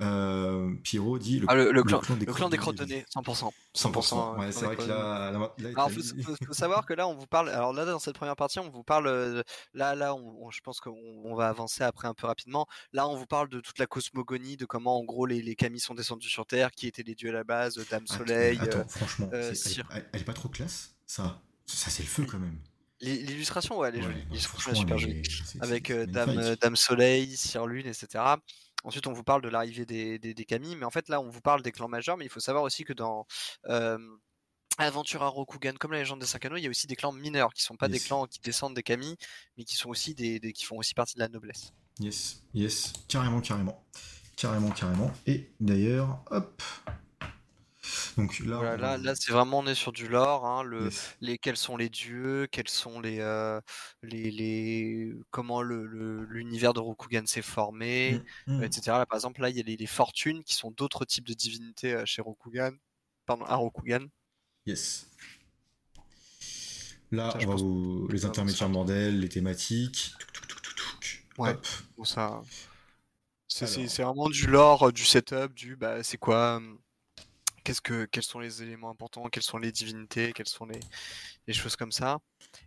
Euh, 0.00 0.74
Pierrot 0.82 1.18
dit 1.18 1.38
le, 1.38 1.46
ah, 1.48 1.54
le, 1.54 1.82
clan, 1.84 2.00
des, 2.16 2.26
clan 2.26 2.48
des 2.48 2.56
100%. 2.58 3.50
100%. 3.76 4.38
ouais, 4.38 4.50
c'est 4.50 4.64
vrai 4.64 4.76
que 4.76 4.82
là. 4.82 5.28
alors, 5.28 5.54
faut, 5.90 6.34
faut, 6.46 6.52
savoir 6.52 6.84
que 6.84 6.94
là, 6.94 7.06
on 7.06 7.14
vous 7.14 7.26
parle. 7.26 7.48
Alors 7.50 7.72
là, 7.72 7.84
dans 7.84 8.00
cette 8.00 8.16
première 8.16 8.34
partie, 8.34 8.58
on 8.58 8.70
vous 8.70 8.82
parle. 8.82 9.06
Euh, 9.06 9.42
là, 9.72 9.94
là, 9.94 10.14
on, 10.14 10.50
je 10.50 10.60
pense 10.62 10.80
qu'on 10.80 11.34
va 11.36 11.48
avancer 11.48 11.84
après 11.84 12.08
un 12.08 12.14
peu 12.14 12.26
rapidement. 12.26 12.66
Là, 12.92 13.08
on 13.08 13.14
vous 13.14 13.26
parle 13.26 13.48
de 13.48 13.60
toute 13.60 13.78
la 13.78 13.86
cosmogonie, 13.86 14.56
de 14.56 14.64
comment, 14.64 14.98
en 14.98 15.04
gros, 15.04 15.26
les, 15.26 15.42
les 15.42 15.54
Kami 15.54 15.78
sont 15.78 15.94
descendus 15.94 16.28
sur 16.28 16.44
Terre, 16.44 16.72
qui 16.72 16.88
étaient 16.88 17.04
les 17.04 17.14
dieux 17.14 17.28
à 17.28 17.32
la 17.32 17.44
base, 17.44 17.78
Dame 17.88 18.08
Soleil. 18.08 18.58
Attends, 18.60 18.88
franchement, 18.88 19.28
elle, 19.32 20.20
est 20.20 20.24
pas 20.24 20.32
trop 20.32 20.48
classe, 20.48 20.96
ça. 21.06 21.40
Ça, 21.66 21.90
c'est 21.90 22.02
le 22.02 22.08
feu 22.08 22.26
quand 22.28 22.40
même. 22.40 22.58
L'illustration, 23.00 23.78
ouais, 23.78 23.90
elle 23.90 23.96
est 23.96 24.02
jolie. 24.02 24.74
Super 24.74 24.98
jolie. 24.98 25.22
Avec 25.60 25.92
Dame, 25.92 26.56
Dame 26.60 26.76
Soleil, 26.76 27.36
Sir 27.36 27.66
Lune, 27.66 27.86
etc. 27.86 28.24
Ensuite, 28.84 29.06
on 29.06 29.12
vous 29.12 29.24
parle 29.24 29.42
de 29.42 29.48
l'arrivée 29.48 29.86
des, 29.86 30.18
des, 30.18 30.44
Kami, 30.44 30.76
mais 30.76 30.84
en 30.84 30.90
fait, 30.90 31.08
là, 31.08 31.20
on 31.20 31.28
vous 31.28 31.40
parle 31.40 31.62
des 31.62 31.72
clans 31.72 31.88
majeurs, 31.88 32.16
mais 32.16 32.26
il 32.26 32.30
faut 32.30 32.40
savoir 32.40 32.62
aussi 32.62 32.84
que 32.84 32.92
dans 32.92 33.26
euh, 33.68 33.98
Aventura 34.78 35.28
Rokugan, 35.28 35.74
comme 35.78 35.92
la 35.92 35.98
légende 35.98 36.20
des 36.20 36.26
Sakano, 36.26 36.56
il 36.56 36.62
y 36.62 36.66
a 36.66 36.70
aussi 36.70 36.86
des 36.86 36.96
clans 36.96 37.12
mineurs, 37.12 37.52
qui 37.54 37.62
sont 37.62 37.76
pas 37.76 37.88
des 37.88 37.98
clans 37.98 38.26
qui 38.26 38.40
descendent 38.40 38.74
des 38.74 38.82
Kami, 38.82 39.16
mais 39.56 39.64
qui 39.64 39.76
sont 39.76 39.88
aussi 39.88 40.14
des, 40.14 40.38
qui 40.52 40.64
font 40.64 40.76
aussi 40.76 40.94
partie 40.94 41.14
de 41.14 41.20
la 41.20 41.28
noblesse. 41.28 41.72
Yes, 41.98 42.42
yes, 42.52 42.92
carrément, 43.08 43.40
carrément. 43.40 43.84
Carrément, 44.36 44.70
carrément. 44.70 45.12
Et 45.26 45.48
d'ailleurs, 45.60 46.22
hop, 46.30 46.62
donc 48.16 48.38
là, 48.40 48.96
là, 48.96 49.14
c'est 49.14 49.32
vraiment 49.32 49.60
on 49.60 49.66
est 49.66 49.74
sur 49.74 49.92
du 49.92 50.08
lore. 50.08 50.46
Hein, 50.46 50.62
le, 50.62 50.88
les, 51.20 51.38
quels 51.38 51.56
sont 51.56 51.76
les 51.76 51.88
dieux, 51.88 52.46
quels 52.50 52.68
sont 52.68 53.00
les, 53.00 53.18
euh, 53.20 53.60
les, 54.02 54.30
les, 54.30 55.12
comment 55.30 55.62
le, 55.62 55.84
l'univers 56.24 56.74
de 56.74 56.80
Rokugan 56.80 57.26
s'est 57.26 57.42
formé, 57.42 58.20
mmh, 58.46 58.58
mmh. 58.58 58.62
etc. 58.62 58.82
Là, 58.86 59.06
par 59.06 59.16
exemple, 59.16 59.40
là, 59.40 59.50
il 59.50 59.56
y 59.56 59.60
a 59.60 59.62
les, 59.62 59.86
fortunes 59.86 60.44
qui 60.44 60.54
sont 60.54 60.70
d'autres 60.70 61.04
types 61.04 61.26
de 61.26 61.34
divinités 61.34 61.94
euh, 61.94 62.04
chez 62.04 62.22
Rokugan, 62.22 62.72
pardon, 63.26 63.44
à 63.46 63.56
Rokugan. 63.56 64.06
Yes. 64.66 65.08
Là, 67.10 67.36
on 67.40 67.46
va 67.46 67.54
vous... 67.54 68.08
les 68.08 68.24
intermédiaires 68.24 68.68
bordel, 68.68 69.20
les 69.20 69.28
thématiques. 69.28 70.14
Ouais. 71.38 71.56
Bon, 71.96 72.04
ça. 72.04 72.40
C'est 73.48 74.02
vraiment 74.02 74.28
du 74.28 74.46
lore, 74.46 74.92
du 74.92 75.04
setup, 75.04 75.54
du 75.54 75.76
bah 75.76 76.02
c'est 76.02 76.16
quoi 76.16 76.60
qu'est-ce 77.64 77.80
que, 77.80 78.04
quels 78.06 78.22
sont 78.22 78.38
les 78.38 78.62
éléments 78.62 78.90
importants, 78.90 79.28
quelles 79.28 79.42
sont 79.42 79.58
les 79.58 79.72
divinités, 79.72 80.32
quelles 80.32 80.48
sont 80.48 80.66
les, 80.66 80.80
les 81.46 81.54
choses 81.54 81.76
comme 81.76 81.92
ça. 81.92 82.18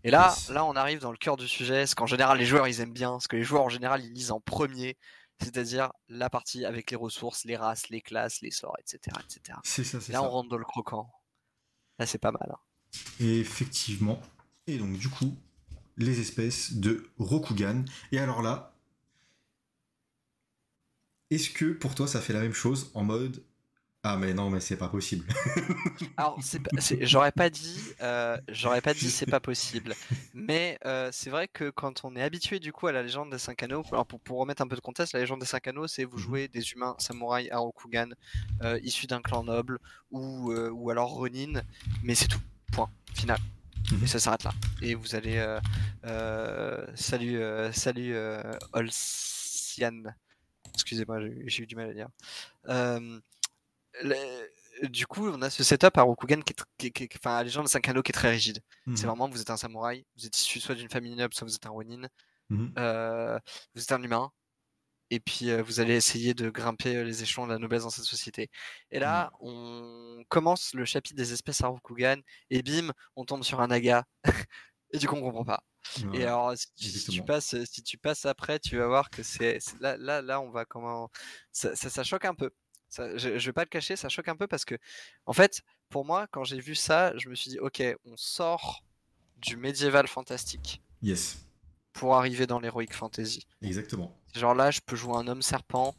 Et 0.03 0.11
là, 0.11 0.35
là, 0.49 0.65
on 0.65 0.75
arrive 0.75 0.99
dans 0.99 1.11
le 1.11 1.17
cœur 1.17 1.37
du 1.37 1.47
sujet, 1.47 1.85
ce 1.85 1.95
qu'en 1.95 2.07
général 2.07 2.37
les 2.37 2.45
joueurs 2.45 2.67
ils 2.67 2.81
aiment 2.81 2.93
bien, 2.93 3.19
ce 3.19 3.27
que 3.27 3.35
les 3.35 3.43
joueurs 3.43 3.63
en 3.63 3.69
général 3.69 4.03
ils 4.03 4.11
lisent 4.11 4.31
en 4.31 4.41
premier, 4.41 4.97
c'est-à-dire 5.39 5.91
la 6.09 6.29
partie 6.29 6.65
avec 6.65 6.91
les 6.91 6.97
ressources, 6.97 7.45
les 7.45 7.55
races, 7.55 7.89
les 7.89 8.01
classes, 8.01 8.41
les 8.41 8.51
sorts, 8.51 8.75
etc., 8.79 9.15
etc. 9.23 9.59
C'est 9.63 9.83
ça, 9.83 10.01
c'est 10.01 10.11
là, 10.11 10.23
on 10.23 10.29
rentre 10.29 10.49
dans 10.49 10.57
le 10.57 10.65
croquant. 10.65 11.09
Là, 11.99 12.05
c'est 12.05 12.17
pas 12.17 12.31
mal. 12.31 12.51
Hein. 12.51 12.59
Et 13.19 13.39
effectivement. 13.39 14.21
Et 14.67 14.77
donc, 14.77 14.97
du 14.97 15.09
coup, 15.09 15.33
les 15.97 16.19
espèces 16.19 16.73
de 16.73 17.09
Rokugan. 17.17 17.83
Et 18.11 18.19
alors 18.19 18.41
là, 18.41 18.73
est-ce 21.29 21.49
que 21.49 21.73
pour 21.73 21.95
toi 21.95 22.07
ça 22.07 22.21
fait 22.21 22.33
la 22.33 22.41
même 22.41 22.53
chose 22.53 22.91
en 22.93 23.03
mode 23.03 23.43
ah 24.09 24.15
mais 24.15 24.33
non 24.33 24.49
mais 24.49 24.61
c'est 24.61 24.77
pas 24.77 24.87
possible. 24.87 25.25
Alors 26.17 26.39
j'aurais 27.01 27.33
pas 27.33 27.49
dit 27.49 27.77
euh, 28.01 28.37
j'aurais 28.47 28.79
pas 28.79 28.93
dit 28.93 29.11
c'est 29.11 29.25
pas 29.25 29.41
possible, 29.41 29.95
mais 30.33 30.79
euh, 30.85 31.09
c'est 31.11 31.29
vrai 31.29 31.49
que 31.49 31.69
quand 31.69 32.05
on 32.05 32.15
est 32.15 32.21
habitué 32.21 32.59
du 32.59 32.71
coup 32.71 32.87
à 32.87 32.93
la 32.93 33.03
légende 33.03 33.31
des 33.31 33.37
5 33.37 33.63
anneaux, 33.63 33.83
alors 33.91 34.05
pour, 34.05 34.37
remettre 34.37 34.61
un 34.61 34.67
peu 34.67 34.77
de 34.77 34.81
contexte, 34.81 35.13
la 35.13 35.19
légende 35.19 35.41
des 35.41 35.45
5 35.45 35.67
anneaux 35.67 35.87
c'est 35.87 36.05
vous 36.05 36.15
mhm. 36.15 36.23
jouez 36.23 36.47
des 36.47 36.71
humains 36.71 36.95
samouraïs 36.99 37.51
à 37.51 37.57
Rokugan 37.57 38.11
euh, 38.61 38.79
issus 38.81 39.07
d'un 39.07 39.21
clan 39.21 39.43
noble 39.43 39.77
ou 40.11 40.53
ou 40.53 40.89
alors 40.89 41.09
Ronin, 41.09 41.61
mais 42.01 42.15
c'est 42.15 42.29
tout 42.29 42.39
point 42.71 42.89
final. 43.13 43.39
Mhm. 43.91 44.05
Et 44.05 44.07
ça 44.07 44.19
s'arrête 44.19 44.45
là. 44.45 44.53
Et 44.81 44.95
vous 44.95 45.15
allez 45.15 45.45
salut 46.95 47.41
salut 47.73 48.15
Olsian. 48.71 50.03
Excusez-moi, 50.73 51.19
j'ai 51.45 51.63
eu 51.63 51.67
du 51.67 51.75
mal 51.75 51.89
à 51.89 51.93
dire 51.93 52.07
du 54.83 55.07
coup, 55.07 55.27
on 55.29 55.41
a 55.41 55.49
ce 55.49 55.63
setup 55.63 55.97
à 55.97 56.03
Rokugan 56.03 56.41
qui 56.77 56.87
est, 56.87 57.15
enfin, 57.15 57.37
à 57.37 57.43
Légende 57.43 57.67
5 57.67 57.87
anneaux 57.89 58.03
qui 58.03 58.11
est 58.11 58.13
très 58.13 58.29
rigide. 58.29 58.59
C'est 58.85 59.03
mhm. 59.03 59.07
vraiment, 59.07 59.29
vous 59.29 59.41
êtes 59.41 59.49
un 59.49 59.57
samouraï, 59.57 60.05
vous 60.17 60.25
êtes 60.25 60.37
issu 60.37 60.59
soit 60.59 60.75
d'une 60.75 60.89
famille 60.89 61.15
noble, 61.15 61.33
soit 61.33 61.47
vous 61.47 61.55
êtes 61.55 61.65
un 61.65 61.71
Ronin, 61.71 62.07
mhm. 62.49 62.73
euh, 62.77 63.39
vous 63.73 63.81
êtes 63.81 63.91
un 63.91 64.01
humain, 64.01 64.31
et 65.09 65.19
puis 65.19 65.49
euh, 65.49 65.63
vous 65.63 65.79
allez 65.79 65.95
essayer 65.95 66.33
de 66.33 66.49
grimper 66.49 66.97
euh, 66.97 67.03
les 67.03 67.23
échelons 67.23 67.47
de 67.47 67.53
la 67.53 67.59
noblesse 67.59 67.83
dans 67.83 67.89
cette 67.89 68.05
société. 68.05 68.49
Et 68.91 68.99
là, 68.99 69.31
mhm. 69.41 69.49
on 69.49 70.23
commence 70.29 70.73
le 70.73 70.85
chapitre 70.85 71.15
des 71.15 71.33
espèces 71.33 71.61
à 71.61 71.67
Rokugan, 71.67 72.17
et 72.49 72.61
bim, 72.61 72.91
on 73.15 73.25
tombe 73.25 73.43
sur 73.43 73.61
un 73.61 73.67
naga, 73.67 74.03
et 74.91 74.97
du 74.97 75.07
coup, 75.07 75.15
on 75.15 75.21
comprend 75.21 75.45
pas. 75.45 75.63
et 76.13 76.25
alors, 76.25 76.53
si, 76.75 77.09
tu 77.09 77.23
passes, 77.23 77.55
si 77.65 77.81
tu 77.81 77.97
passes 77.97 78.25
après, 78.25 78.59
tu 78.59 78.77
vas 78.77 78.87
voir 78.87 79.09
que 79.09 79.23
c'est 79.23 79.59
là, 79.79 79.97
là, 79.97 80.21
là, 80.21 80.41
on 80.41 80.51
va 80.51 80.65
comment, 80.65 81.09
ça, 81.51 81.75
ça 81.75 82.03
choque 82.03 82.25
un 82.25 82.35
peu 82.35 82.51
je, 82.95 83.29
ne 83.29 83.37
vais 83.39 83.53
pas 83.53 83.63
le 83.63 83.69
cacher, 83.69 83.95
ça 83.95 84.09
choque 84.09 84.27
un 84.27 84.35
peu 84.35 84.47
parce 84.47 84.65
que, 84.65 84.75
en 85.25 85.33
fait, 85.33 85.61
pour 85.89 86.05
moi, 86.05 86.27
quand 86.31 86.43
j'ai 86.43 86.59
vu 86.59 86.75
ça, 86.75 87.15
je 87.17 87.29
me 87.29 87.35
suis 87.35 87.51
dit, 87.51 87.59
ok, 87.59 87.83
on 88.05 88.15
sort 88.17 88.83
du 89.37 89.57
médiéval 89.57 90.07
fantastique. 90.07 90.81
Yes. 91.01 91.45
Pour 91.93 92.15
arriver 92.15 92.47
dans 92.47 92.59
l'heroic 92.59 92.91
fantasy. 92.91 93.47
Exactement. 93.61 94.15
Genre 94.35 94.53
là, 94.53 94.71
je 94.71 94.81
peux 94.85 94.95
jouer 94.95 95.15
un 95.15 95.27
homme 95.27 95.41
serpent. 95.41 95.95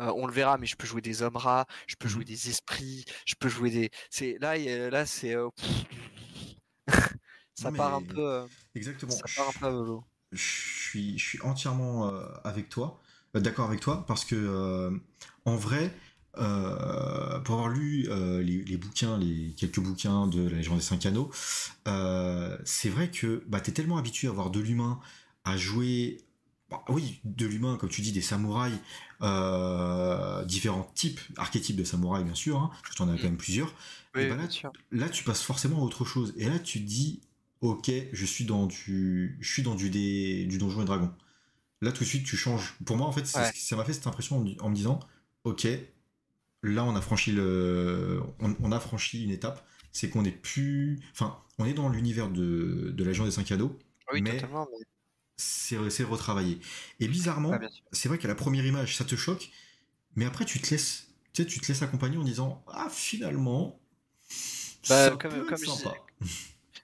Euh, 0.00 0.12
on 0.14 0.26
le 0.26 0.32
verra, 0.32 0.58
mais 0.58 0.66
je 0.66 0.76
peux 0.76 0.86
jouer 0.86 1.00
des 1.00 1.22
hommes 1.22 1.36
rats, 1.36 1.66
je 1.88 1.96
peux 1.96 2.08
jouer 2.08 2.22
mhm. 2.22 2.28
des 2.28 2.50
esprits, 2.50 3.04
je 3.26 3.34
peux 3.34 3.48
jouer 3.48 3.70
des. 3.70 3.90
C'est 4.10 4.38
là, 4.40 4.56
là, 4.90 5.06
c'est. 5.06 5.34
Euh, 5.34 5.48
ça 7.54 7.72
part 7.72 7.94
un 7.94 8.02
peu. 8.02 8.20
Euh, 8.20 8.46
Exactement. 8.76 9.10
Ça 9.10 9.24
part 9.36 9.48
un 9.48 9.58
peu 9.58 9.98
Je 10.30 10.40
suis, 10.40 11.18
je 11.18 11.24
suis 11.24 11.40
entièrement 11.42 12.12
avec 12.44 12.68
toi, 12.68 13.00
d'accord 13.34 13.66
avec 13.66 13.80
toi, 13.80 14.04
parce 14.06 14.24
que 14.24 15.00
en 15.44 15.56
vrai, 15.56 15.92
euh, 16.36 17.40
pour 17.40 17.56
avoir 17.56 17.68
lu 17.68 18.06
euh, 18.10 18.42
les, 18.42 18.76
bouquins, 18.76 19.18
les 19.18 19.54
quelques 19.56 19.80
bouquins 19.80 20.26
de 20.26 20.48
la 20.48 20.58
légende 20.58 20.78
des 20.78 20.84
cinq 20.84 21.06
anneaux, 21.06 21.30
euh, 21.88 22.56
c'est 22.64 22.90
vrai 22.90 23.10
que 23.10 23.42
bah, 23.48 23.60
tu 23.60 23.70
es 23.70 23.72
tellement 23.72 23.96
habitué 23.96 24.28
à 24.28 24.30
voir 24.30 24.50
de 24.50 24.60
l'humain, 24.60 25.00
à 25.44 25.56
jouer, 25.56 26.18
bah, 26.70 26.84
oui, 26.88 27.20
de 27.24 27.46
l'humain, 27.46 27.76
comme 27.76 27.88
tu 27.88 28.02
dis, 28.02 28.12
des 28.12 28.20
samouraïs, 28.20 28.78
différents 30.46 30.90
types, 30.94 31.20
archétypes 31.36 31.76
de 31.76 31.84
samouraïs, 31.84 32.24
bien 32.24 32.34
sûr, 32.34 32.58
hein, 32.58 32.70
parce 32.70 32.82
que 32.90 32.94
tu 32.94 33.02
en 33.02 33.08
as 33.08 33.16
quand 33.16 33.24
même 33.24 33.36
plusieurs. 33.36 33.74
Bah, 34.14 34.24
là, 34.24 34.48
là, 34.92 35.08
tu 35.08 35.24
passes 35.24 35.42
forcément 35.42 35.78
à 35.78 35.84
autre 35.84 36.04
chose. 36.04 36.34
Et 36.36 36.48
là, 36.48 36.58
tu 36.58 36.80
te 36.80 36.86
dis, 36.86 37.20
ok, 37.62 37.90
je 38.12 38.26
suis 38.26 38.44
dans 38.44 38.66
du, 38.66 39.38
je 39.40 39.52
suis 39.52 39.62
dans 39.62 39.74
du, 39.74 39.90
des, 39.90 40.44
du 40.44 40.58
donjon 40.58 40.82
et 40.82 40.84
dragon. 40.84 41.12
Là, 41.80 41.90
tout 41.90 42.04
de 42.04 42.08
suite, 42.08 42.26
tu 42.26 42.36
changes. 42.36 42.76
Pour 42.84 42.96
moi, 42.96 43.06
en 43.06 43.12
fait, 43.12 43.26
ça 43.26 43.76
m'a 43.76 43.84
fait 43.84 43.92
cette 43.92 44.06
impression 44.06 44.44
en 44.60 44.68
me 44.68 44.74
disant, 44.74 45.00
ok, 45.44 45.66
là, 46.62 46.84
on 46.84 46.96
a 46.96 47.00
franchi 47.00 47.32
le, 47.32 48.22
on, 48.40 48.72
a 48.72 48.80
franchi 48.80 49.24
une 49.24 49.30
étape, 49.30 49.66
c'est 49.92 50.10
qu'on 50.10 50.24
est 50.24 50.32
plus, 50.32 51.00
enfin, 51.12 51.38
on 51.58 51.66
est 51.66 51.74
dans 51.74 51.88
l'univers 51.88 52.28
de, 52.28 52.92
de 52.94 53.04
l'agent 53.04 53.24
des 53.24 53.30
5 53.30 53.44
cadeaux, 53.44 53.78
oui, 54.12 54.22
mais, 54.22 54.40
c'est 55.36 56.04
retravaillé. 56.04 56.58
Et 57.00 57.08
bizarrement, 57.08 57.58
c'est 57.92 58.08
vrai 58.08 58.18
qu'à 58.18 58.28
la 58.28 58.34
première 58.34 58.66
image, 58.66 58.96
ça 58.96 59.04
te 59.04 59.14
choque, 59.14 59.50
mais 60.16 60.24
après, 60.24 60.44
tu 60.44 60.60
te 60.60 60.70
laisses, 60.70 61.08
tu 61.32 61.42
sais, 61.42 61.48
tu 61.48 61.60
te 61.60 61.68
laisses 61.68 61.82
accompagner 61.82 62.16
en 62.16 62.24
disant, 62.24 62.64
ah, 62.68 62.88
finalement, 62.90 63.80
bah, 64.88 65.10
comme, 65.10 65.46
comme 65.46 65.58
Je... 65.58 66.28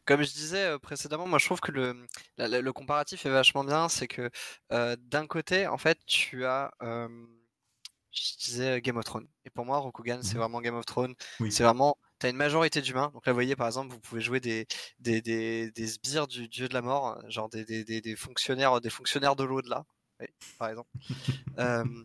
Comme 0.05 0.23
je 0.23 0.33
disais 0.33 0.65
euh, 0.65 0.79
précédemment, 0.79 1.27
moi 1.27 1.39
je 1.39 1.47
trouve 1.47 1.61
que 1.61 1.73
le, 1.73 2.07
le 2.37 2.73
comparatif 2.73 3.25
est 3.25 3.31
vachement 3.31 3.65
bien. 3.65 3.89
C'est 3.89 4.07
que 4.07 4.31
euh, 4.71 4.97
d'un 5.01 5.27
côté, 5.27 5.67
en 5.67 5.79
fait, 5.79 5.99
tu 6.07 6.45
as 6.45 6.73
je 8.15 8.37
disais 8.39 8.81
Game 8.81 8.97
of 8.97 9.05
Thrones. 9.05 9.27
Et 9.45 9.51
pour 9.51 9.65
moi, 9.65 9.79
Rokugan, 9.79 10.21
c'est 10.23 10.35
mmh 10.35 10.39
vraiment 10.39 10.61
Game 10.61 10.75
of 10.77 10.87
Thrones. 10.87 11.15
C'est 11.51 11.65
vraiment, 11.65 11.97
tu 12.21 12.27
as 12.27 12.29
une 12.31 12.37
majorité 12.37 12.81
d'humains. 12.81 13.11
Donc 13.13 13.27
là, 13.27 13.33
vous 13.33 13.37
voyez, 13.37 13.57
par 13.57 13.67
exemple, 13.67 13.93
vous 13.93 14.01
pouvez 14.01 14.21
jouer 14.21 14.41
des, 14.41 14.67
des, 14.99 15.21
des, 15.21 15.71
des 15.73 15.87
sbires 15.87 16.27
du 16.27 16.49
dieu 16.49 16.69
de 16.69 16.75
la 16.75 16.83
mort, 16.83 17.19
genre 17.29 17.49
des, 17.49 17.65
des, 17.65 17.85
des 17.85 18.17
fonctionnaires, 18.17 18.81
des 18.81 18.91
fonctionnaires 18.91 19.37
de 19.37 19.45
l'au-delà, 19.45 19.85
par 20.59 20.69
exemple. 20.69 20.91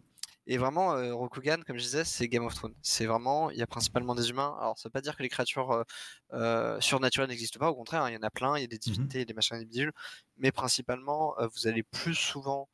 et 0.48 0.58
vraiment, 0.58 0.96
Rokugan, 1.16 1.62
comme 1.66 1.78
je 1.78 1.84
disais, 1.84 2.04
c'est 2.04 2.28
Game 2.28 2.44
of 2.44 2.56
Thrones. 2.56 2.74
C'est 2.82 3.06
vraiment, 3.06 3.52
il 3.52 3.58
y 3.58 3.62
a 3.62 3.68
principalement 3.68 4.16
des 4.16 4.32
humains. 4.32 4.58
Alors, 4.60 4.80
ça 4.80 4.90
veut 4.90 4.92
pas 4.92 5.02
dire 5.02 5.16
que 5.16 5.22
les 5.22 5.30
créatures 5.30 5.86
euh, 6.34 6.82
surnaturelles 6.82 7.30
n'existent 7.30 7.60
pas. 7.60 7.70
Au 7.70 7.76
contraire, 7.76 8.04
hein, 8.04 8.10
il 8.10 8.16
y 8.16 8.18
en 8.18 8.24
a 8.24 8.32
plein. 8.32 8.58
Il 8.58 8.62
y 8.62 8.64
a 8.64 8.68
des 8.68 8.78
mmh 8.78 8.80
divinités, 8.80 9.26
des 9.26 9.34
machins, 9.34 9.60
des 9.60 9.66
bidules. 9.66 9.92
Mais 10.38 10.52
principalement, 10.52 11.36
vous 11.40 11.68
allez 11.68 11.84
plus 11.84 12.16
souvent 12.16 12.68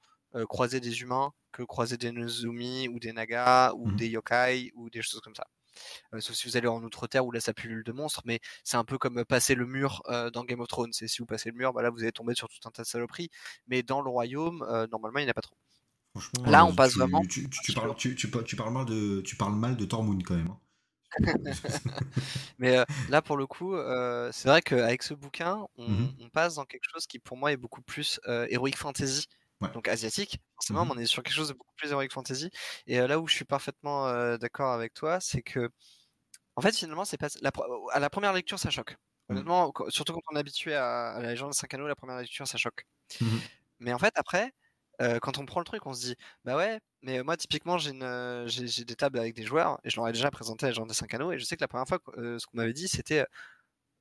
croiser 0.50 0.80
des 0.80 1.02
humains 1.02 1.32
que 1.52 1.64
croiser 1.64 1.98
des 1.98 2.12
Nozumi 2.12 2.90
ou 2.90 3.00
des 3.00 3.14
Nagas 3.14 3.74
ou 3.74 3.88
mmh 3.88 3.96
des 3.96 4.10
yokai 4.10 4.72
ou 4.76 4.90
des 4.90 5.02
choses 5.02 5.22
comme 5.22 5.36
ça. 5.36 5.48
sauf 6.20 6.36
si 6.36 6.48
vous 6.48 6.58
allez 6.58 6.68
en 6.68 6.84
Outre-Terre 6.84 7.26
où 7.26 7.32
là 7.32 7.40
ça 7.40 7.54
pullule 7.54 7.84
de 7.84 7.92
monstres, 7.94 8.22
mais 8.26 8.40
c'est 8.64 8.78
un 8.78 8.84
peu 8.84 8.98
comme 8.98 9.24
passer 9.26 9.56
le 9.56 9.66
mur 9.66 10.02
dans 10.34 10.44
Game 10.44 10.60
of 10.60 10.68
Thrones. 10.68 10.92
Si 10.92 11.18
vous 11.20 11.26
passez 11.26 11.50
le 11.50 11.56
mur, 11.56 11.74
bah 11.74 11.82
là 11.82 11.90
vous 11.90 12.02
allez 12.02 12.12
tomber 12.12 12.36
sur 12.36 12.50
tout 12.50 12.68
un 12.68 12.72
tas 12.72 12.84
de 12.84 12.88
saloperies. 12.88 13.30
Mais 13.68 13.84
dans 13.84 14.02
le 14.02 14.10
royaume, 14.10 14.60
normalement 14.92 15.20
il 15.20 15.24
n'y 15.24 15.30
en 15.30 15.32
a 15.32 15.34
pas 15.34 15.42
trop. 15.42 15.56
Là, 16.46 16.66
on 16.66 16.74
passe 16.74 16.96
vraiment. 16.96 17.22
Tu, 17.26 17.48
parles, 17.74 17.96
tu, 17.96 18.28
parles, 18.58 18.72
mal 18.72 18.86
de, 18.86 19.22
tu 19.22 19.36
parles 19.36 19.56
mal 19.56 19.76
de 19.76 19.86
Tormund 19.86 20.24
quand 20.24 20.36
même. 20.36 20.48
Hein. 20.48 20.60
Mais 22.58 22.78
là, 23.10 23.22
pour 23.22 23.38
le 23.38 23.48
coup, 23.48 23.76
c'est 24.32 24.48
vrai 24.50 24.62
qu'avec 24.62 25.04
ce 25.04 25.14
bouquin, 25.14 25.66
on, 25.78 25.90
mmh 25.90 26.16
on, 26.22 26.30
passe 26.30 26.56
dans 26.56 26.66
quelque 26.66 26.86
chose 26.92 27.06
qui 27.08 27.20
pour 27.20 27.38
moi 27.38 27.52
est 27.52 27.58
beaucoup 27.58 27.82
plus 27.82 28.20
héroïque 28.26 28.78
fantasy 28.78 29.28
donc 29.74 29.88
asiatique, 29.88 30.40
forcément, 30.56 30.86
mmh 30.86 30.92
on 30.92 30.98
est 30.98 31.06
sur 31.06 31.24
quelque 31.24 31.34
chose 31.34 31.48
de 31.48 31.54
beaucoup 31.54 31.74
plus 31.78 31.92
heroic 31.92 32.10
fantasy. 32.12 32.50
Et 32.88 33.00
là 33.00 33.20
où 33.20 33.28
je 33.28 33.36
suis 33.36 33.46
parfaitement 33.46 34.38
d'accord 34.38 34.74
avec 34.74 34.94
toi, 34.94 35.20
c'est 35.20 35.42
que, 35.42 35.70
en 36.56 36.62
fait, 36.62 36.76
finalement, 36.76 37.06
c'est 37.06 37.18
pas 37.18 37.28
à 37.92 38.00
la 38.00 38.10
première 38.10 38.34
lecture, 38.34 38.60
ça 38.60 38.70
choque. 38.70 38.98
Mmh. 39.30 39.34
Honnêtement, 39.34 39.74
surtout 39.90 40.14
quand 40.14 40.22
on 40.32 40.36
est 40.36 40.40
habitué 40.40 40.76
à, 40.76 41.20
la 41.22 41.30
légende 41.30 41.52
de 41.52 41.56
5 41.56 41.74
anneaux, 41.74 41.88
la 41.88 41.96
première 41.96 42.18
lecture, 42.18 42.48
ça 42.48 42.58
choque. 42.58 42.86
Mmh 43.22 43.38
mais 43.80 43.92
en 43.92 44.00
fait, 44.00 44.14
après, 44.16 44.54
quand 45.22 45.38
on 45.38 45.46
prend 45.46 45.60
le 45.60 45.66
truc, 45.66 45.86
on 45.86 45.94
se 45.94 46.00
dit, 46.00 46.16
bah 46.46 46.56
ouais, 46.56 46.80
mais 47.02 47.22
moi, 47.24 47.36
typiquement, 47.36 47.78
j'ai 47.78 47.92
des 47.92 48.96
tables 48.96 49.20
avec 49.20 49.36
des 49.36 49.44
joueurs 49.44 49.80
et 49.84 49.90
je 49.90 49.98
leur 49.98 50.08
ai 50.08 50.14
déjà 50.14 50.32
présenté 50.32 50.66
la 50.66 50.70
légende 50.70 50.88
des 50.88 50.94
5 50.94 51.14
anneaux 51.14 51.34
et 51.34 51.40
je 51.40 51.44
sais 51.44 51.58
que 51.58 51.62
la 51.62 51.68
première 51.68 51.86
fois, 51.86 52.00
ce 52.16 52.46
qu'on 52.46 52.58
m'avait 52.58 52.74
dit, 52.74 52.88
c'était, 52.88 53.26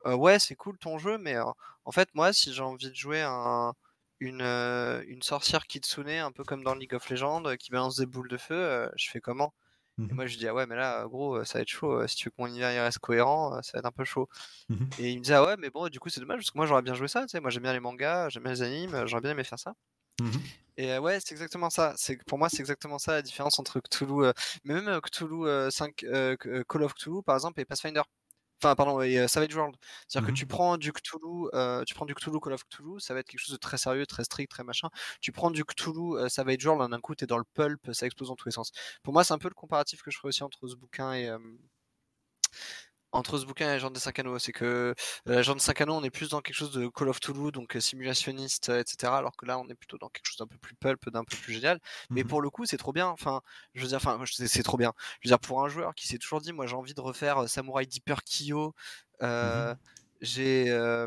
ouais, 0.05 0.39
c'est 0.39 0.55
cool 0.55 0.79
ton 0.79 0.99
jeu, 0.99 1.19
mais 1.19 1.37
en 1.39 1.93
fait, 1.93 2.09
moi, 2.15 2.33
si 2.33 2.53
j'ai 2.55 2.63
envie 2.63 2.89
de 2.89 2.95
jouer 2.95 3.23
un 3.23 3.75
une, 4.21 4.43
une 4.43 5.23
sorcière 5.23 5.67
kitsune, 5.67 6.09
un 6.09 6.33
peu 6.33 6.45
comme 6.45 6.63
dans 6.65 6.75
League 6.75 6.95
of 6.95 7.09
Legends, 7.11 7.43
qui 7.59 7.71
balance 7.71 7.97
des 7.97 8.07
boules 8.07 8.29
de 8.29 8.37
feu, 8.37 8.91
je 8.97 9.11
fais 9.11 9.21
comment? 9.21 9.55
Et 10.11 10.13
mmh 10.13 10.17
moi 10.17 10.27
je 10.27 10.37
dis 10.37 10.49
ah 10.49 10.55
ouais 10.55 10.67
mais 10.67 10.77
là 10.77 11.07
gros 11.07 11.45
ça 11.45 11.59
va 11.59 11.63
être 11.63 11.69
chaud, 11.69 12.07
si 12.09 12.17
tu 12.17 12.27
veux 12.27 12.31
que 12.33 12.37
mon 12.39 12.47
univers 12.49 12.73
il 12.73 12.81
reste 12.81 12.99
cohérent, 12.99 13.63
ça 13.63 13.73
va 13.75 13.79
être 13.81 13.87
un 13.87 13.93
peu 13.93 14.05
chaud. 14.05 14.29
Mmh 14.69 14.87
et 14.99 15.11
il 15.13 15.19
me 15.19 15.23
disait 15.23 15.35
ah 15.35 15.45
ouais 15.47 15.57
mais 15.59 15.71
bon 15.71 15.89
du 15.89 16.01
coup 16.01 16.09
c'est 16.11 16.21
dommage 16.21 16.39
parce 16.39 16.51
que 16.51 16.59
moi 16.59 16.67
j'aurais 16.67 16.83
bien 16.83 16.95
joué 16.95 17.09
ça, 17.09 17.23
tu 17.23 17.29
sais, 17.29 17.41
moi 17.41 17.51
j'aime 17.51 17.63
bien 17.65 17.73
les 17.73 17.81
mangas, 17.81 18.29
j'aime 18.31 18.43
bien 18.45 18.53
les 18.53 18.63
animes, 18.63 19.07
j'aurais 19.07 19.23
bien 19.23 19.31
aimé 19.33 19.45
faire 19.45 19.59
ça. 19.59 19.75
Mmh 20.21 20.39
et 20.77 20.99
ouais, 20.99 21.21
c'est 21.21 21.33
exactement 21.33 21.71
ça. 21.71 21.95
C'est 21.97 22.19
pour 22.25 22.37
moi, 22.39 22.49
c'est 22.49 22.59
exactement 22.59 22.99
ça 22.99 23.13
la 23.13 23.23
différence 23.23 23.61
entre 23.61 23.81
Cthulhu, 23.81 24.33
mais 24.65 24.75
même 24.81 25.01
Cthulhu 25.01 25.71
5, 25.71 26.05
Call 26.69 26.83
of 26.83 26.95
Cthulhu 26.95 27.23
par 27.23 27.37
exemple 27.37 27.61
et 27.61 27.65
Pathfinder. 27.65 28.03
Enfin, 28.65 28.75
pardon, 28.77 29.03
et 29.03 29.29
Savage 29.29 29.55
World. 29.55 29.77
C'est-à-dire 30.09 30.27
que 30.29 30.33
mmh 30.33 30.35
tu 30.35 30.47
prends 30.47 30.77
du 30.79 30.91
Cthulhu, 30.93 31.51
tu 31.87 31.95
prends 31.95 32.07
du 32.07 32.15
Cthulhu 32.15 32.41
Call 32.41 32.55
of 32.55 32.65
Cthulhu, 32.65 32.99
ça 32.99 33.13
va 33.13 33.21
être 33.21 33.29
quelque 33.29 33.41
chose 33.41 33.53
de 33.53 33.59
très 33.59 33.77
sérieux, 33.77 34.07
très 34.07 34.25
strict, 34.25 34.51
très 34.51 34.65
machin. 34.65 34.89
Tu 35.21 35.33
prends 35.33 35.51
du 35.51 35.65
Cthulhu 35.65 36.29
Savage 36.31 36.65
World, 36.65 36.91
d'un 36.91 37.01
coup, 37.01 37.15
t'es 37.15 37.27
dans 37.27 37.39
le 37.39 37.45
pulp, 37.55 37.93
ça 37.93 38.07
explose 38.07 38.29
dans 38.29 38.37
tous 38.37 38.49
les 38.49 38.53
sens. 38.53 38.73
Pour 39.03 39.13
moi, 39.13 39.23
c'est 39.23 39.35
un 39.35 39.39
peu 39.39 39.49
le 39.49 39.55
comparatif 39.55 40.03
que 40.03 40.11
je 40.11 40.17
ferais 40.17 40.29
aussi 40.29 40.43
entre 40.43 40.67
ce 40.67 40.77
bouquin 40.77 41.13
et, 41.13 41.31
entre 43.15 43.39
ce 43.39 43.47
bouquin 43.47 43.67
et 43.67 43.69
la 43.69 43.75
Légende 43.75 43.95
des 43.95 44.01
5 44.01 44.19
anneaux. 44.19 44.39
C'est 44.39 44.53
que 44.53 44.95
la 45.27 45.37
Légende 45.37 45.59
des 45.59 45.65
5 45.65 45.81
anneaux, 45.83 45.95
on 45.95 46.03
est 46.03 46.11
plus 46.11 46.31
dans 46.31 46.41
quelque 46.41 46.57
chose 46.57 46.73
de 46.73 46.89
Call 46.89 47.09
of 47.09 47.21
Toulouse, 47.21 47.53
donc 47.53 47.77
euh, 47.77 47.81
simulationniste, 47.81 48.69
euh, 48.69 48.81
etc. 48.81 49.13
Alors 49.13 49.37
que 49.37 49.47
là, 49.47 49.59
on 49.59 49.69
est 49.69 49.75
plutôt 49.75 49.99
dans 49.99 50.09
quelque 50.09 50.27
chose 50.27 50.39
d'un 50.39 50.47
peu 50.47 50.59
plus 50.59 50.75
pulp, 50.75 51.09
d'un 51.11 51.25
peu 51.25 51.37
plus 51.37 51.53
génial. 51.55 51.81
Mais 52.11 52.23
mmh 52.23 52.27
pour 52.27 52.43
le 52.43 52.51
coup, 52.51 52.65
c'est 52.67 52.79
trop 52.79 52.93
bien. 52.93 53.09
Enfin, 53.09 53.43
je 53.75 53.83
veux 53.83 53.89
dire, 53.89 53.97
enfin, 53.97 54.19
c'est 54.27 54.63
trop 54.63 54.77
bien. 54.77 54.93
Je 55.21 55.29
veux 55.29 55.31
dire, 55.31 55.39
pour 55.39 55.65
un 55.65 55.69
joueur 55.69 55.95
qui 55.95 56.09
s'est 56.09 56.19
toujours 56.19 56.41
dit, 56.41 56.53
moi, 56.53 56.67
j'ai 56.67 56.75
envie 56.75 56.95
de 56.95 57.01
refaire 57.01 57.45
euh, 57.45 57.47
Samurai 57.47 57.87
Deeper 57.87 58.23
Kyo, 58.25 58.75
mmh 59.21 59.75
j'ai 60.21 60.71
euh, 60.71 61.07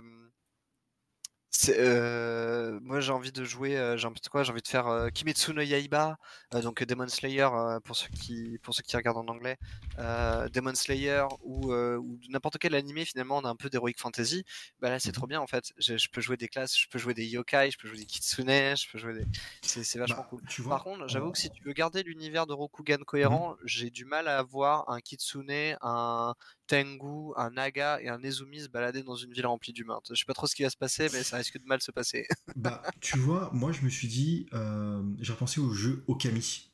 moi 2.82 3.00
j'ai 3.00 3.12
envie 3.12 3.32
de 3.32 3.44
jouer, 3.44 3.78
euh, 3.78 3.98
j'ai 3.98 4.08
envie 4.08 4.22
de 4.22 4.28
quoi? 4.28 4.44
J'ai 4.44 4.52
envie 4.52 4.62
de 4.62 4.68
faire 4.68 4.88
euh, 4.88 5.10
Kimetsu 5.10 5.54
no 5.54 5.62
Yaiba, 5.62 6.18
donc 6.52 6.84
Demon 6.84 7.08
Slayer 7.08 7.48
pour 7.84 7.96
ceux 7.96 8.10
qui 8.10 8.60
pour 8.64 8.74
ceux 8.74 8.84
qui 8.84 8.96
regardent 8.96 9.18
en 9.18 9.28
anglais, 9.28 9.58
Demon 9.98 10.76
Slayer 10.76 11.24
ou, 11.42 11.74
ou 11.74 12.20
n'importe 12.30 12.58
quel 12.58 12.76
animé 12.76 13.06
finalement 13.06 13.38
on 13.38 13.46
a 13.46 13.50
un 13.50 13.56
peu 13.56 13.70
d'heroic 13.70 13.94
fantasy. 13.98 14.44
Bah 14.80 14.90
là 14.90 15.00
c'est 15.00 15.10
mmh 15.10 15.14
trop 15.14 15.28
bien 15.28 15.42
en 15.42 15.48
fait. 15.48 15.72
Je, 15.78 15.98
je, 15.98 16.10
peux 16.10 16.22
jouer 16.22 16.38
des 16.38 16.48
classes, 16.48 16.78
je 16.78 16.88
peux 16.90 17.00
jouer 17.00 17.14
des 17.14 17.26
yokai, 17.26 17.72
je 17.72 17.78
peux 17.78 17.88
jouer 17.88 17.98
des 17.98 18.06
kitsune, 18.06 18.48
je 18.48 18.92
peux 18.92 18.98
jouer 18.98 19.14
des. 19.14 19.26
C'est 19.62 19.98
vachement 19.98 20.18
bah, 20.18 20.28
cool. 20.30 20.42
Tu 20.48 20.62
vois, 20.62 20.76
Par 20.76 20.84
contre, 20.84 21.08
j'avoue 21.08 21.32
que 21.32 21.40
si 21.40 21.50
tu 21.50 21.64
veux 21.64 21.74
garder 21.74 22.04
l'univers 22.04 22.46
de 22.46 22.54
Rokugan 22.54 22.98
mmh 23.00 23.06
cohérent, 23.06 23.56
j'ai 23.64 23.90
du 23.90 24.06
mal 24.06 24.28
à 24.28 24.38
avoir 24.38 24.90
un 24.90 25.00
kitsune, 25.00 25.76
un 25.82 26.36
Tengu, 26.68 27.34
un 27.36 27.52
Naga 27.52 28.00
et 28.02 28.10
un 28.10 28.20
Nezumi 28.20 28.62
se 28.62 28.68
balader 28.68 29.04
dans 29.04 29.16
une 29.16 29.34
ville 29.34 29.48
remplie 29.48 29.74
d'humains. 29.74 30.00
Je 30.10 30.16
sais 30.16 30.26
pas 30.26 30.34
trop 30.34 30.48
ce 30.48 30.56
qui 30.56 30.64
va 30.64 30.70
se 30.70 30.78
passer, 30.78 31.10
mais 31.14 31.24
ça 31.24 31.38
risque 31.38 31.58
de 31.58 31.66
mal 31.66 31.82
se 31.82 31.92
passer. 31.92 32.28
bah, 32.56 32.84
tu 33.00 33.18
vois, 33.18 33.50
moi 33.54 33.72
je 33.72 33.82
me 33.82 33.90
suis 33.90 34.08
dit, 34.08 34.48
euh, 34.54 35.02
j'ai 35.20 35.34
repensé 35.34 35.60
au 35.60 35.74
jeu 35.74 36.04
Okami. 36.08 36.70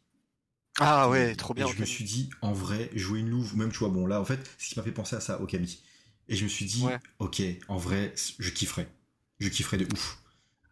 Ah 0.80 1.08
ouais, 1.10 1.36
trop 1.36 1.54
bien. 1.54 1.68
je 1.68 1.80
me 1.80 1.86
suis 1.86 2.04
dit, 2.04 2.30
en 2.42 2.52
vrai, 2.52 2.90
jouer 2.96 3.20
une 3.20 3.30
louve, 3.30 3.54
ou 3.54 3.58
même, 3.58 3.72
tu 3.72 3.78
vois, 3.80 3.90
bon 3.90 4.08
là, 4.08 4.20
en 4.20 4.26
fait, 4.26 4.50
ce 4.58 4.70
qui 4.70 4.80
m'a 4.80 4.84
fait 4.84 4.92
penser 4.92 5.16
à 5.16 5.20
ça, 5.20 5.40
Okami. 5.40 5.84
Et 6.28 6.36
je 6.36 6.44
me 6.44 6.50
suis 6.50 6.66
dit, 6.66 6.86
ok, 7.20 7.42
en 7.68 7.78
vrai, 7.78 8.14
je 8.40 8.50
kifferais. 8.50 8.88
Je 9.40 9.50
kifferais 9.50 9.78
de 9.78 9.86
ouf. 9.94 10.18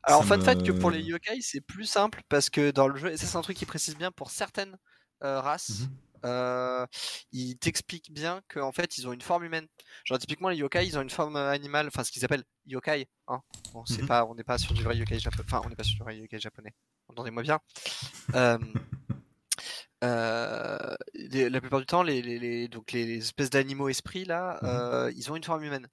Alors, 0.04 0.22
en 0.22 0.24
fait, 0.24 0.44
fait 0.44 0.64
que 0.64 0.72
pour 0.72 0.90
les 0.90 1.02
yokai, 1.02 1.42
c'est 1.42 1.62
plus 1.62 1.86
simple 1.86 2.24
parce 2.28 2.50
que 2.50 2.72
dans 2.72 2.88
le 2.88 2.98
jeu, 2.98 3.12
et 3.12 3.18
ça, 3.18 3.28
c'est 3.28 3.38
un 3.38 3.42
truc 3.42 3.58
qui 3.58 3.66
précise 3.66 3.96
bien 3.96 4.12
pour 4.12 4.32
certaines 4.32 4.78
euh, 5.24 5.40
races. 5.40 5.82
Mhm. 5.82 5.90
Euh, 6.26 6.86
il 7.32 7.58
t'explique 7.58 8.12
bien 8.14 8.42
qu'en 8.48 8.72
fait 8.72 8.98
ils 8.98 9.08
ont 9.08 9.14
une 9.14 9.22
forme 9.22 9.44
humaine. 9.44 9.68
Genre 10.06 10.20
typiquement 10.20 10.50
les 10.50 10.58
yokai 10.58 10.86
ils 10.86 10.98
ont 10.98 11.02
une 11.02 11.10
forme 11.10 11.36
animale, 11.36 11.88
enfin 11.88 12.04
ce 12.04 12.12
qu'ils 12.12 12.26
appellent 12.26 12.44
yokai. 12.66 13.08
Hein. 13.28 13.42
Bon, 13.74 13.86
c'est 13.86 14.06
pas, 14.06 14.26
on 14.26 14.36
n'est 14.36 14.44
pas 14.44 14.58
sur 14.58 14.74
du 14.74 14.84
vrai 14.84 14.98
yokai 14.98 15.20
japonais. 15.20 15.44
Enfin 15.48 15.62
on 15.66 15.70
n'est 15.70 15.76
pas 15.76 15.84
sur 15.84 15.96
du 15.96 16.04
vrai 16.04 16.18
yokai 16.18 16.40
japonais. 16.40 16.74
Entendez-moi 17.10 17.44
bien. 17.44 17.60
euh, 18.36 18.58
euh, 20.04 20.96
la 21.14 21.62
plupart 21.62 21.80
du 21.80 21.86
temps 21.86 22.02
les, 22.02 22.22
les, 22.22 22.40
les 22.40 22.68
donc 22.68 22.92
les, 22.92 23.18
espèces 23.18 23.52
d'animaux 23.52 23.90
esprits 23.90 24.26
là, 24.26 24.60
mmh 24.62 24.66
euh, 24.66 25.12
ils 25.16 25.32
ont 25.32 25.36
une 25.36 25.44
forme 25.44 25.64
humaine. 25.64 25.88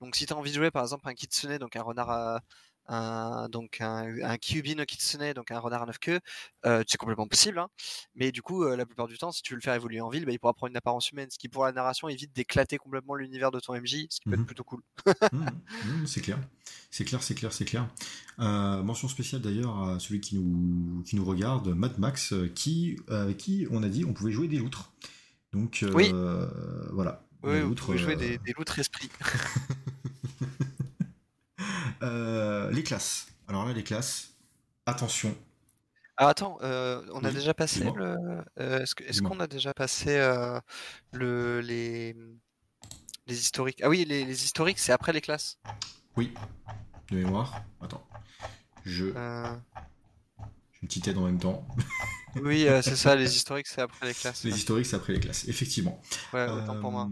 Donc 0.00 0.16
si 0.16 0.26
tu 0.26 0.32
as 0.32 0.36
envie 0.36 0.50
de 0.50 0.56
jouer 0.56 0.70
par 0.70 0.82
exemple 0.82 1.08
un 1.08 1.14
kitsune, 1.14 1.58
donc 1.58 1.76
un 1.76 1.82
renard 1.82 2.10
à, 2.10 2.40
un, 2.86 3.48
donc 3.48 3.80
un, 3.80 4.14
un 4.22 4.36
Kyubi 4.36 4.76
no 4.76 4.84
Kitsune, 4.84 5.32
donc 5.32 5.50
un 5.50 5.58
renard 5.58 5.82
à 5.82 5.86
neuf 5.86 5.98
queues, 5.98 6.20
euh, 6.66 6.82
c'est 6.86 6.98
complètement 6.98 7.26
possible. 7.26 7.58
Hein. 7.58 7.68
Mais 8.14 8.32
du 8.32 8.42
coup, 8.42 8.64
euh, 8.64 8.76
la 8.76 8.86
plupart 8.86 9.06
du 9.06 9.18
temps, 9.18 9.32
si 9.32 9.42
tu 9.42 9.52
veux 9.52 9.56
le 9.56 9.62
faire 9.62 9.74
évoluer 9.74 10.00
en 10.00 10.08
ville, 10.08 10.24
bah, 10.24 10.32
il 10.32 10.38
pourra 10.38 10.52
prendre 10.54 10.70
une 10.70 10.76
apparence 10.76 11.10
humaine, 11.10 11.28
ce 11.30 11.38
qui 11.38 11.48
pour 11.48 11.64
la 11.64 11.72
narration 11.72 12.08
évite 12.08 12.34
d'éclater 12.34 12.76
complètement 12.78 13.14
l'univers 13.14 13.50
de 13.50 13.60
ton 13.60 13.74
MJ, 13.74 14.06
ce 14.10 14.20
qui 14.20 14.28
peut 14.28 14.34
être 14.34 14.40
mmh 14.40 14.46
plutôt 14.46 14.64
cool. 14.64 14.82
Mmh, 15.32 15.38
mmh, 15.38 16.06
c'est 16.06 16.20
clair, 16.20 16.38
c'est 16.90 17.04
clair, 17.04 17.22
c'est 17.22 17.34
clair, 17.34 17.52
c'est 17.52 17.64
clair. 17.64 17.88
Euh, 18.40 18.82
mention 18.82 19.08
spéciale 19.08 19.40
d'ailleurs 19.40 19.78
à 19.78 19.98
celui 19.98 20.20
qui 20.20 20.38
nous, 20.38 21.02
qui 21.02 21.16
nous 21.16 21.24
regarde, 21.24 21.68
Mad 21.68 21.98
Max, 21.98 22.34
qui, 22.54 22.96
avec 23.08 23.38
qui 23.38 23.66
on 23.70 23.82
a 23.82 23.88
dit 23.88 24.04
on 24.04 24.12
pouvait 24.12 24.32
jouer 24.32 24.48
des 24.48 24.58
loutres. 24.58 24.92
Donc 25.52 25.84
Oui. 25.94 26.12
voilà. 26.92 27.22
Oui, 27.42 27.60
vous 27.60 27.74
pouvez 27.74 27.98
jouer 27.98 28.16
des, 28.16 28.38
des 28.38 28.52
loutres 28.56 28.78
esprits. 28.78 29.10
euh, 32.04 32.70
les 32.70 32.82
classes. 32.82 33.26
Alors 33.48 33.64
là, 33.66 33.72
les 33.72 33.84
classes, 33.84 34.34
attention. 34.86 35.34
Ah, 36.16 36.28
attends, 36.28 36.58
euh, 36.62 37.02
on 37.12 37.24
a 37.24 37.32
déjà 37.32 37.54
passé 37.54 37.90
le. 37.96 38.16
euh, 38.60 38.78
est-ce 38.80 38.94
que- 38.94 39.02
est-ce 39.04 39.14
Dis-moi. 39.14 39.30
qu'on 39.30 39.40
a 39.40 39.46
déjà 39.48 39.74
passé 39.74 40.16
le, 41.12 41.60
les, 41.60 42.14
les 43.26 43.38
historiques? 43.40 43.80
Ah 43.82 43.88
oui, 43.88 44.04
les, 44.04 44.24
les 44.24 44.44
historiques, 44.44 44.78
c'est 44.78 44.92
après 44.92 45.12
les 45.12 45.20
classes. 45.20 45.58
Oui, 46.16 46.32
de 47.10 47.16
mémoire. 47.16 47.62
Attends. 47.80 48.06
Je. 48.84 49.06
J'ai 49.06 50.80
une 50.82 50.88
petite 50.88 51.08
aide 51.08 51.18
en 51.18 51.22
même 51.24 51.38
temps. 51.40 51.66
oui, 52.36 52.66
c'est 52.82 52.94
ça, 52.96 53.16
les 53.16 53.34
historiques, 53.36 53.66
c'est 53.66 53.80
après 53.80 54.06
les 54.06 54.14
classes. 54.14 54.44
Les 54.44 54.54
historiques, 54.54 54.86
c'est 54.86 54.96
après 54.96 55.14
les 55.14 55.20
classes, 55.20 55.48
effectivement. 55.48 56.00
Ouais, 56.32 56.46
autant 56.48 56.80
pour 56.80 56.92
moi. 56.92 57.08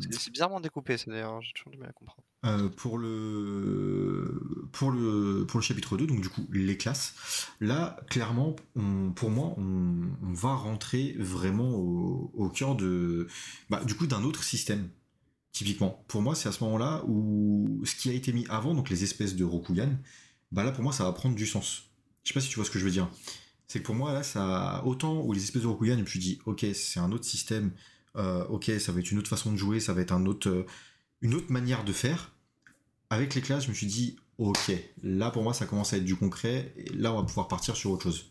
C'est 0.00 0.12
c'est 0.20 0.30
bizarrement 0.30 0.60
découpé, 0.60 0.98
c'est 0.98 1.08
d'ailleurs, 1.10 1.40
j'ai 1.40 1.52
toujours 1.54 1.70
du 1.72 1.78
mal 1.78 1.88
à 1.88 1.92
comprendre. 1.92 2.25
Euh, 2.44 2.68
pour 2.68 2.98
le 2.98 4.68
pour 4.70 4.92
le 4.92 5.46
pour 5.48 5.58
le 5.58 5.64
chapitre 5.64 5.96
2 5.96 6.06
donc 6.06 6.20
du 6.20 6.28
coup 6.28 6.46
les 6.52 6.76
classes. 6.76 7.14
Là 7.60 7.96
clairement 8.10 8.54
pour 9.14 9.30
moi 9.30 9.54
on, 9.56 10.32
va 10.32 10.54
rentrer 10.54 11.16
vraiment 11.18 11.70
au, 11.70 12.30
au 12.34 12.48
cœur 12.50 12.76
de 12.76 13.26
bah, 13.70 13.82
du 13.84 13.94
coup 13.94 14.06
d'un 14.06 14.22
autre 14.22 14.44
système 14.44 14.90
typiquement. 15.50 16.04
Pour 16.08 16.20
moi 16.20 16.34
c'est 16.34 16.48
à 16.48 16.52
ce 16.52 16.62
moment 16.62 16.78
là 16.78 17.02
où 17.08 17.80
ce 17.84 17.96
qui 17.96 18.10
a 18.10 18.12
été 18.12 18.32
mis 18.32 18.46
avant 18.48 18.74
donc 18.74 18.90
les 18.90 19.02
espèces 19.02 19.34
de 19.34 19.44
Rokugan 19.44 19.98
bah 20.52 20.62
là 20.62 20.72
pour 20.72 20.84
moi 20.84 20.92
ça 20.92 21.04
va 21.04 21.12
prendre 21.12 21.34
du 21.34 21.46
sens. 21.46 21.84
Je 22.22 22.28
sais 22.28 22.34
pas 22.34 22.40
si 22.40 22.50
tu 22.50 22.56
vois 22.56 22.66
ce 22.66 22.70
que 22.70 22.78
je 22.78 22.84
veux 22.84 22.90
dire. 22.90 23.08
C'est 23.66 23.80
que 23.80 23.86
pour 23.86 23.94
moi 23.94 24.12
là 24.12 24.22
ça 24.22 24.82
autant 24.84 25.22
où 25.22 25.32
les 25.32 25.42
espèces 25.42 25.62
de 25.62 25.66
Rokugan 25.68 25.96
je 25.96 26.02
me 26.02 26.06
suis 26.06 26.20
dit 26.20 26.38
ok 26.44 26.66
c'est 26.74 27.00
un 27.00 27.10
autre 27.12 27.24
système 27.24 27.72
euh, 28.16 28.44
ok 28.48 28.70
ça 28.78 28.92
va 28.92 29.00
être 29.00 29.10
une 29.10 29.18
autre 29.18 29.30
façon 29.30 29.50
de 29.50 29.56
jouer 29.56 29.80
ça 29.80 29.94
va 29.94 30.02
être 30.02 30.12
un 30.12 30.26
autre 30.26 30.48
euh, 30.48 30.66
une 31.20 31.34
autre 31.34 31.52
manière 31.52 31.84
de 31.84 31.92
faire. 31.92 32.32
Avec 33.10 33.34
les 33.34 33.42
classes, 33.42 33.64
je 33.64 33.70
me 33.70 33.74
suis 33.74 33.86
dit, 33.88 34.16
ok, 34.38 34.72
là 35.02 35.30
pour 35.30 35.42
moi 35.44 35.54
ça 35.54 35.66
commence 35.66 35.92
à 35.94 35.98
être 35.98 36.04
du 36.04 36.16
concret, 36.16 36.72
et 36.76 36.90
là 36.94 37.12
on 37.12 37.18
va 37.20 37.24
pouvoir 37.24 37.48
partir 37.48 37.76
sur 37.76 37.90
autre 37.92 38.04
chose. 38.10 38.30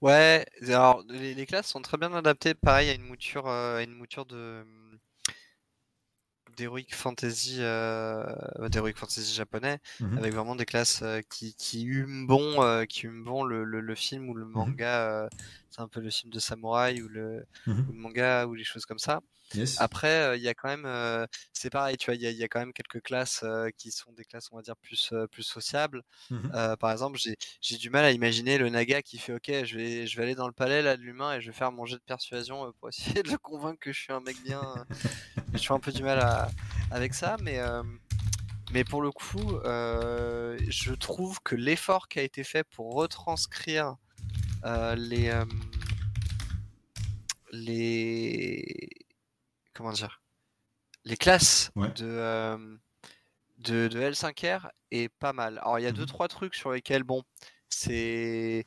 Ouais, 0.00 0.44
alors 0.62 1.02
les, 1.08 1.34
les 1.34 1.46
classes 1.46 1.68
sont 1.68 1.82
très 1.82 1.96
bien 1.96 2.12
adaptées, 2.14 2.54
pareil, 2.54 2.90
à 2.90 2.94
une 2.94 3.02
mouture, 3.02 3.46
euh, 3.48 3.78
à 3.78 3.82
une 3.82 3.94
mouture 3.94 4.26
de 4.26 4.64
d'heroic 6.56 6.84
fantasy, 6.94 7.56
euh, 7.60 8.24
d'heroic 8.68 8.92
fantasy 8.94 9.34
japonais, 9.34 9.78
Mhm. 10.00 10.16
avec 10.16 10.34
vraiment 10.34 10.54
des 10.54 10.66
classes 10.66 11.00
euh, 11.02 11.20
qui, 11.30 11.54
qui 11.54 11.82
hument 11.84 12.26
bon, 12.26 12.62
euh, 12.62 12.84
qui 12.84 13.06
hument 13.06 13.24
bon 13.24 13.44
le, 13.44 13.64
le, 13.64 13.80
le 13.80 13.94
film 13.94 14.28
ou 14.28 14.34
le 14.34 14.44
manga. 14.44 15.08
euh, 15.24 15.28
c'est 15.72 15.82
un 15.82 15.88
peu 15.88 16.00
le 16.00 16.10
film 16.10 16.32
de 16.32 16.38
samouraï 16.38 17.02
ou 17.02 17.08
le, 17.08 17.44
Mhm. 17.66 17.86
ou 17.88 17.92
le 17.92 17.98
manga 17.98 18.46
ou 18.46 18.54
les 18.54 18.64
choses 18.64 18.84
comme 18.86 18.98
ça. 18.98 19.20
Yes. 19.54 19.80
Après, 19.80 20.22
euh, 20.22 20.36
il 20.36 20.42
y 20.42 20.48
a 20.48 20.54
quand 20.54 20.68
même, 20.68 20.86
euh, 20.86 21.26
c'est 21.52 21.70
pareil, 21.70 21.96
tu 21.96 22.06
vois, 22.06 22.14
il 22.14 22.22
y 22.22 22.26
a, 22.26 22.30
il 22.30 22.36
y 22.36 22.42
a 22.42 22.48
quand 22.48 22.60
même 22.60 22.72
quelques 22.72 23.02
classes 23.02 23.42
euh, 23.42 23.68
qui 23.76 23.90
sont 23.90 24.12
des 24.12 24.24
classes, 24.24 24.48
on 24.50 24.56
va 24.56 24.62
dire, 24.62 24.76
plus, 24.76 25.12
plus 25.30 25.42
sociables. 25.42 26.02
Mhm. 26.30 26.76
Par 26.78 26.90
exemple, 26.90 27.18
j'ai, 27.18 27.76
du 27.76 27.90
mal 27.90 28.04
à 28.04 28.12
imaginer 28.12 28.58
le 28.58 28.68
naga 28.68 29.02
qui 29.02 29.18
fait, 29.18 29.34
ok, 29.34 29.64
je 29.64 29.76
vais, 29.76 30.06
je 30.06 30.16
vais 30.16 30.22
aller 30.22 30.34
dans 30.34 30.46
le 30.46 30.52
palais 30.52 30.82
là 30.82 30.96
de 30.96 31.02
l'humain 31.02 31.34
et 31.34 31.40
je 31.40 31.50
vais 31.50 31.56
faire 31.56 31.72
mon 31.72 31.84
jet 31.84 31.96
de 31.96 32.02
persuasion 32.02 32.72
pour 32.78 32.88
essayer 32.88 33.22
de 33.22 33.30
le 33.30 33.38
convaincre 33.38 33.78
que 33.80 33.92
je 33.92 34.00
suis 34.00 34.12
un 34.12 34.20
mec 34.20 34.36
bien. 34.42 34.62
je 35.52 35.58
suis 35.58 35.72
un 35.72 35.80
peu 35.80 35.92
du 35.92 36.02
mal 36.02 36.20
à, 36.20 36.50
avec 36.90 37.14
ça, 37.14 37.36
mais, 37.40 37.58
mais 38.72 38.84
pour 38.84 39.02
le 39.02 39.10
coup, 39.10 39.58
je 39.64 40.92
trouve 40.94 41.40
que 41.42 41.54
l'effort 41.54 42.08
qui 42.08 42.20
a 42.20 42.22
été 42.22 42.44
fait 42.44 42.64
pour 42.64 42.94
retranscrire 42.94 43.96
les, 44.64 45.28
euh, 45.28 45.44
les, 47.52 48.88
comment 49.74 49.92
dire, 49.92 50.22
les 51.04 51.16
classes 51.16 51.70
Ouais. 51.76 51.88
de, 51.94 52.04
euh, 52.06 52.76
de, 53.58 53.88
de 53.88 54.00
L5R 54.00 54.68
est 54.90 55.08
pas 55.08 55.32
mal. 55.32 55.58
Alors 55.58 55.78
il 55.78 55.82
y 55.82 55.86
a 55.86 55.92
deux 55.92 56.02
Mhm. 56.02 56.06
trois 56.08 56.28
trucs 56.28 56.54
sur 56.54 56.72
lesquels 56.72 57.02
bon, 57.04 57.22
c'est 57.68 58.66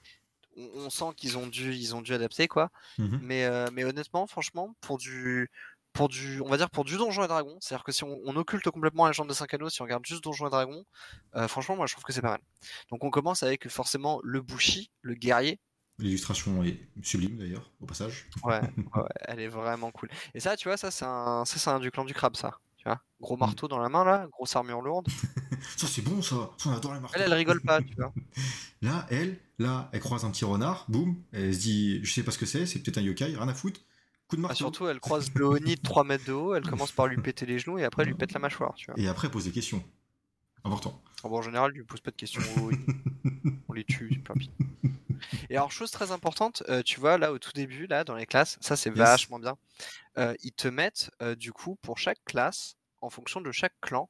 on, 0.58 0.70
on 0.86 0.90
sent 0.90 1.14
qu'ils 1.18 1.38
ont 1.38 1.48
dû 1.48 1.74
ils 1.74 1.96
ont 1.96 2.02
dû 2.02 2.14
adapter 2.14 2.48
quoi. 2.48 2.70
Mhm. 2.98 3.20
Mais 3.22 3.46
euh, 3.46 3.68
mais 3.74 3.84
honnêtement, 3.84 4.28
franchement, 4.28 4.76
pour 4.82 4.98
du 4.98 5.50
pour 5.94 6.10
du 6.10 6.42
on 6.42 6.50
va 6.50 6.58
dire 6.58 6.70
pour 6.70 6.84
du 6.84 6.98
Donjon 6.98 7.24
et 7.24 7.28
Dragon, 7.28 7.58
c'est-à-dire 7.62 7.84
que 7.86 7.92
si 7.94 8.04
on, 8.04 8.20
on 8.26 8.36
occulte 8.36 8.70
complètement 8.70 9.06
la 9.06 9.12
légende 9.12 9.30
des 9.30 9.34
5 9.34 9.54
anneaux, 9.54 9.70
si 9.70 9.82
on 9.82 9.86
regarde 9.86 10.06
juste 10.06 10.24
Donjon 10.24 10.48
et 10.48 10.50
Dragon, 10.50 10.84
euh, 11.36 11.48
franchement 11.48 11.76
moi 11.78 11.88
je 11.88 11.94
trouve 11.94 12.04
que 12.04 12.12
c'est 12.14 12.22
pas 12.22 12.32
mal. 12.32 12.42
Donc 12.90 13.04
on 13.04 13.10
commence 13.10 13.44
avec 13.44 13.70
forcément 13.70 14.20
le 14.24 14.42
Bushi, 14.42 14.92
le 15.02 15.14
guerrier. 15.16 15.60
L'illustration 15.98 16.64
est 16.64 16.78
sublime 17.04 17.38
d'ailleurs, 17.38 17.72
au 17.80 17.86
passage. 17.86 18.28
Ouais, 18.44 18.60
ouais, 18.62 19.04
elle 19.22 19.40
est 19.40 19.48
vraiment 19.48 19.92
cool. 19.92 20.10
Et 20.34 20.40
ça, 20.42 20.58
tu 20.58 20.68
vois, 20.68 20.76
ça 20.78 20.92
c'est 20.92 21.06
un, 21.06 21.46
ça 21.46 21.58
c'est 21.58 21.70
un 21.70 21.80
du 21.80 21.90
clan 21.92 22.04
du 22.04 22.14
crabe, 22.14 22.36
ça. 22.36 22.60
Tu 22.78 22.84
vois, 22.84 23.02
gros 23.22 23.38
marteau 23.38 23.68
dans 23.70 23.80
la 23.80 23.88
main 23.90 24.04
là, 24.04 24.28
grosse 24.32 24.56
armure 24.56 24.82
lourde. 24.82 25.08
Ça 25.78 25.88
c'est 25.88 26.04
bon 26.04 26.22
ça, 26.22 26.52
ça 26.58 26.70
on 26.70 26.74
adore 26.74 26.94
les 26.94 27.00
marteaux. 27.00 27.18
Elle, 27.18 27.24
elle 27.24 27.34
rigole 27.34 27.60
pas, 27.62 27.82
tu 27.82 27.96
vois. 27.96 28.14
Là, 28.84 29.08
elle, 29.10 29.40
là, 29.58 29.90
elle 29.94 30.00
croise 30.00 30.24
un 30.26 30.30
petit 30.30 30.46
renard, 30.46 30.86
boum, 30.90 31.16
elle 31.32 31.56
se 31.56 31.60
dit, 31.60 32.06
je 32.06 32.14
sais 32.14 32.22
pas 32.22 32.30
ce 32.32 32.38
que 32.38 32.46
c'est, 32.46 32.68
c'est 32.68 32.80
peut-être 32.80 33.00
un 33.00 33.02
yokai, 33.02 33.26
rien 33.26 33.48
à 33.48 33.54
foutre. 33.56 33.80
Coup 34.28 34.36
de 34.36 34.42
Ah, 34.42 34.50
marteau. 34.50 34.58
surtout, 34.58 34.88
elle 34.88 35.00
croise 35.00 35.32
le 35.34 35.46
Oni 35.46 35.76
de 35.76 35.82
3 35.82 36.04
mètres 36.04 36.26
de 36.26 36.34
haut, 36.34 36.54
elle 36.54 36.70
commence 36.70 36.92
par 36.92 37.08
lui 37.08 37.18
péter 37.18 37.48
les 37.48 37.58
genoux 37.58 37.80
et 37.80 37.84
après 37.84 38.04
elle 38.04 38.10
lui 38.10 38.16
pète 38.16 38.34
la 38.34 38.40
mâchoire, 38.40 38.76
tu 38.76 38.86
vois. 38.92 39.00
Et 39.00 39.08
après, 39.08 39.28
elle 39.28 39.32
pose 39.32 39.46
des 39.46 39.52
questions. 39.52 39.84
Important. 40.64 41.02
Ah 41.24 41.30
bon, 41.30 41.38
en 41.40 41.42
général, 41.42 41.72
lui 41.72 41.84
pose 41.84 42.02
pas 42.02 42.12
de 42.12 42.16
questions. 42.16 42.42
On 43.70 43.74
les 43.74 43.86
tue, 43.86 44.22
c'est. 44.28 44.52
Et 45.50 45.58
alors, 45.58 45.72
chose 45.72 45.92
très 45.92 46.12
importante, 46.12 46.64
euh, 46.70 46.82
tu 46.84 47.00
vois, 47.00 47.18
là 47.18 47.32
au 47.34 47.40
tout 47.40 47.52
début, 47.54 47.88
là 47.88 48.04
dans 48.04 48.16
les 48.16 48.26
classes, 48.26 48.58
ça 48.62 48.76
c'est 48.76 48.90
Yes. 48.96 49.28
vachement 49.30 49.40
bien. 49.40 49.58
Euh, 50.18 50.36
ils 50.44 50.54
te 50.54 50.68
mettent 50.70 51.12
euh, 51.22 51.36
du 51.36 51.54
coup 51.54 51.78
pour 51.78 51.98
chaque 52.00 52.24
classe, 52.26 52.76
en 53.02 53.10
fonction 53.12 53.42
de 53.42 53.52
chaque 53.52 53.76
clan, 53.82 54.10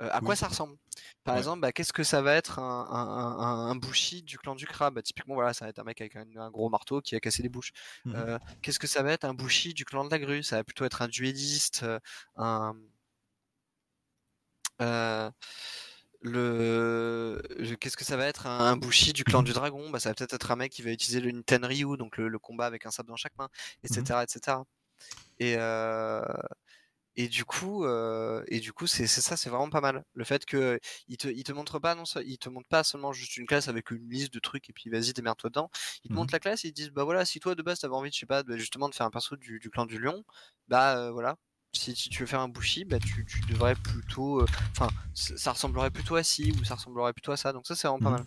à 0.00 0.20
quoi 0.20 0.36
ça 0.36 0.48
ressemble. 0.48 0.76
Par 1.24 1.36
Ouais. 1.36 1.38
exemple, 1.38 1.60
bah, 1.60 1.72
qu'est-ce 1.72 1.92
que 1.92 2.04
ça 2.04 2.22
va 2.22 2.34
être 2.34 2.58
un, 2.60 2.86
un, 2.90 3.38
un, 3.40 3.70
un 3.70 3.76
bushi 3.76 4.22
du 4.22 4.38
clan 4.38 4.54
du 4.54 4.66
crabe 4.66 4.94
Bah, 4.94 5.02
Typiquement, 5.02 5.34
voilà, 5.34 5.54
ça 5.54 5.64
va 5.66 5.70
être 5.70 5.78
un 5.80 5.84
mec 5.84 6.00
avec 6.00 6.16
un, 6.16 6.50
gros 6.50 6.68
marteau 6.70 7.00
qui 7.00 7.16
a 7.16 7.20
cassé 7.20 7.42
des 7.42 7.48
bouches. 7.48 7.72
Euh, 8.14 8.38
qu'est-ce 8.62 8.78
que 8.78 8.86
ça 8.86 9.02
va 9.02 9.12
être 9.12 9.24
un 9.24 9.34
bushi 9.34 9.74
du 9.74 9.84
clan 9.84 10.04
de 10.04 10.10
la 10.10 10.18
grue? 10.20 10.42
Ça 10.44 10.56
va 10.56 10.64
plutôt 10.64 10.84
être 10.84 11.02
un 11.02 11.08
dueliste, 11.08 11.82
euh, 11.84 11.98
un. 12.36 12.74
Le 16.20 17.40
qu'est-ce 17.80 17.96
que 17.96 18.04
ça 18.04 18.16
va 18.16 18.26
être? 18.26 18.46
Un, 18.46 18.58
un 18.72 18.76
bushi 18.76 19.12
du 19.12 19.24
clan 19.24 19.42
du 19.42 19.52
dragon? 19.52 19.90
Bah 19.90 20.00
ça 20.00 20.10
va 20.10 20.14
peut-être 20.14 20.34
être 20.34 20.50
un 20.50 20.56
mec 20.56 20.72
qui 20.72 20.82
va 20.82 20.90
utiliser 20.90 21.20
le 21.20 21.30
Niten 21.30 21.64
Ryu 21.64 21.96
donc 21.96 22.16
le, 22.16 22.28
le 22.28 22.38
combat 22.38 22.66
avec 22.66 22.86
un 22.86 22.90
sabre 22.90 23.08
dans 23.08 23.16
chaque 23.16 23.36
main 23.38 23.48
etc 23.84 24.20
etc 24.22 24.58
et 25.38 25.56
euh, 25.58 26.22
et 27.16 27.28
du 27.28 27.44
coup 27.44 27.84
euh, 27.84 28.44
et 28.48 28.60
du 28.60 28.72
coup 28.72 28.86
c'est 28.86 29.06
ça 29.08 29.36
c'est 29.36 29.50
vraiment 29.50 29.70
pas 29.70 29.80
mal. 29.80 30.04
Le 30.14 30.24
fait 30.24 30.44
que 30.46 30.78
il 31.08 31.16
te 31.16 31.28
il 31.28 31.42
te 31.44 31.52
montre 31.52 31.78
pas 31.80 31.94
non 31.94 32.04
il 32.24 32.38
te 32.38 32.48
montre 32.48 32.68
pas 32.68 32.84
seulement 32.84 33.12
juste 33.12 33.36
une 33.36 33.46
classe 33.46 33.68
avec 33.68 33.90
une 33.90 34.08
liste 34.10 34.32
de 34.34 34.38
trucs 34.40 34.70
et 34.70 34.72
puis 34.72 34.90
vas-y 34.90 35.12
démerde-toi 35.14 35.50
dedans. 35.50 35.70
Ils 36.04 36.10
te 36.10 36.16
montrent 36.16 36.34
la 36.34 36.40
classe 36.40 36.64
et 36.64 36.68
ils 36.68 36.72
te 36.72 36.76
disent 36.76 36.90
bah 36.90 37.04
voilà 37.04 37.24
si 37.24 37.40
toi 37.40 37.54
de 37.56 37.62
base 37.62 37.80
t'avais 37.80 37.94
envie 37.94 38.12
je 38.12 38.18
sais 38.20 38.26
pas 38.26 38.42
de- 38.44 38.56
justement 38.56 38.88
de 38.88 38.94
faire 38.94 39.06
un 39.06 39.10
perso 39.10 39.36
du, 39.36 39.58
du 39.60 39.70
clan 39.70 39.86
du 39.86 39.98
lion 39.98 40.24
bah 40.68 40.98
euh, 40.98 41.10
voilà 41.12 41.36
si, 41.72 41.94
si 41.94 42.08
tu 42.08 42.20
veux 42.20 42.26
faire 42.26 42.40
un 42.40 42.48
bushi 42.48 42.84
bah 42.84 42.98
tu, 42.98 43.24
tu 43.26 43.40
devrais 43.42 43.74
plutôt 43.74 44.40
euh, 44.40 44.46
enfin 44.72 44.88
ça 45.14 45.52
ressemblerait 45.52 45.90
plutôt 45.90 46.16
à 46.16 46.22
ci 46.22 46.52
ou 46.60 46.64
ça 46.64 46.74
ressemblerait 46.76 47.12
plutôt 47.12 47.32
à 47.32 47.36
ça 47.36 47.52
donc 47.52 47.66
ça 47.66 47.74
c'est 47.76 47.88
vraiment 47.88 48.00
pas 48.00 48.10
Mhm. 48.10 48.16
mal 48.16 48.24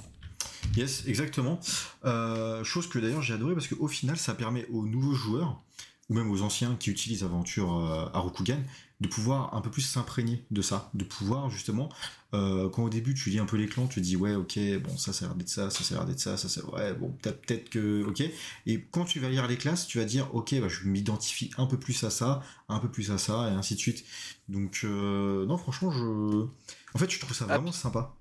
Yes, 0.76 1.04
exactement. 1.08 1.60
Euh, 2.06 2.64
chose 2.64 2.88
que 2.88 2.98
d'ailleurs 3.00 3.22
j'ai 3.22 3.34
adoré 3.34 3.54
parce 3.54 3.68
qu'au 3.68 3.88
final 3.88 4.18
ça 4.18 4.34
permet 4.36 4.66
aux 4.68 4.86
nouveaux 4.86 5.14
joueurs 5.14 5.62
ou 6.10 6.14
même 6.14 6.30
aux 6.32 6.42
anciens 6.44 6.76
qui 6.76 6.90
utilisent 6.92 7.24
Aventure 7.24 7.76
euh, 7.78 8.10
à 8.14 8.20
Rokugan 8.20 8.60
de 9.02 9.08
pouvoir 9.08 9.54
un 9.56 9.62
peu 9.62 9.70
plus 9.72 9.82
s'imprégner 9.82 10.46
de 10.52 10.62
ça, 10.62 10.90
de 10.94 11.04
pouvoir 11.04 11.50
justement 11.50 11.90
euh, 12.34 12.70
quand 12.70 12.84
au 12.84 12.90
début 12.90 13.14
tu 13.14 13.30
lis 13.30 13.40
un 13.40 13.46
peu 13.46 13.58
les 13.58 13.66
clans, 13.68 13.88
tu 13.88 13.96
te 14.00 14.06
dis 14.06 14.16
ouais 14.16 14.36
ok 14.36 14.58
bon 14.84 14.96
ça 14.96 15.12
ça 15.12 15.26
a 15.26 15.28
l'air 15.30 15.36
d'être 15.36 15.50
ça, 15.50 15.70
ça 15.70 15.84
ça 15.84 15.96
a 15.96 15.98
l'air 15.98 16.08
d'être 16.08 16.20
ça, 16.20 16.38
ça 16.38 16.48
c'est 16.48 16.64
ouais 16.64 16.94
bon 16.94 17.10
peut-être 17.22 17.42
peut-être 17.42 17.70
que 17.70 18.04
ok 18.06 18.24
et 18.68 18.86
quand 18.92 19.04
tu 19.06 19.20
vas 19.20 19.30
lire 19.30 19.48
les 19.48 19.58
classes 19.58 19.88
tu 19.88 19.98
vas 19.98 20.06
dire 20.06 20.34
ok 20.34 20.56
bah, 20.62 20.68
je 20.70 20.88
m'identifie 20.88 21.50
un 21.58 21.66
peu 21.66 21.78
plus 21.78 22.04
à 22.04 22.10
ça, 22.12 22.42
un 22.70 22.80
peu 22.80 22.90
plus 22.90 23.12
à 23.12 23.18
ça 23.18 23.50
et 23.50 23.54
ainsi 23.54 23.74
de 23.76 23.80
suite. 23.80 24.06
Donc 24.48 24.82
euh, 24.84 25.46
non 25.48 25.58
franchement 25.58 25.92
je 25.92 26.46
en 26.94 26.98
fait 27.00 27.10
je 27.10 27.20
trouve 27.20 27.36
ça 27.36 27.46
Ah, 27.50 27.58
vraiment 27.58 27.72
sympa. 27.72 28.16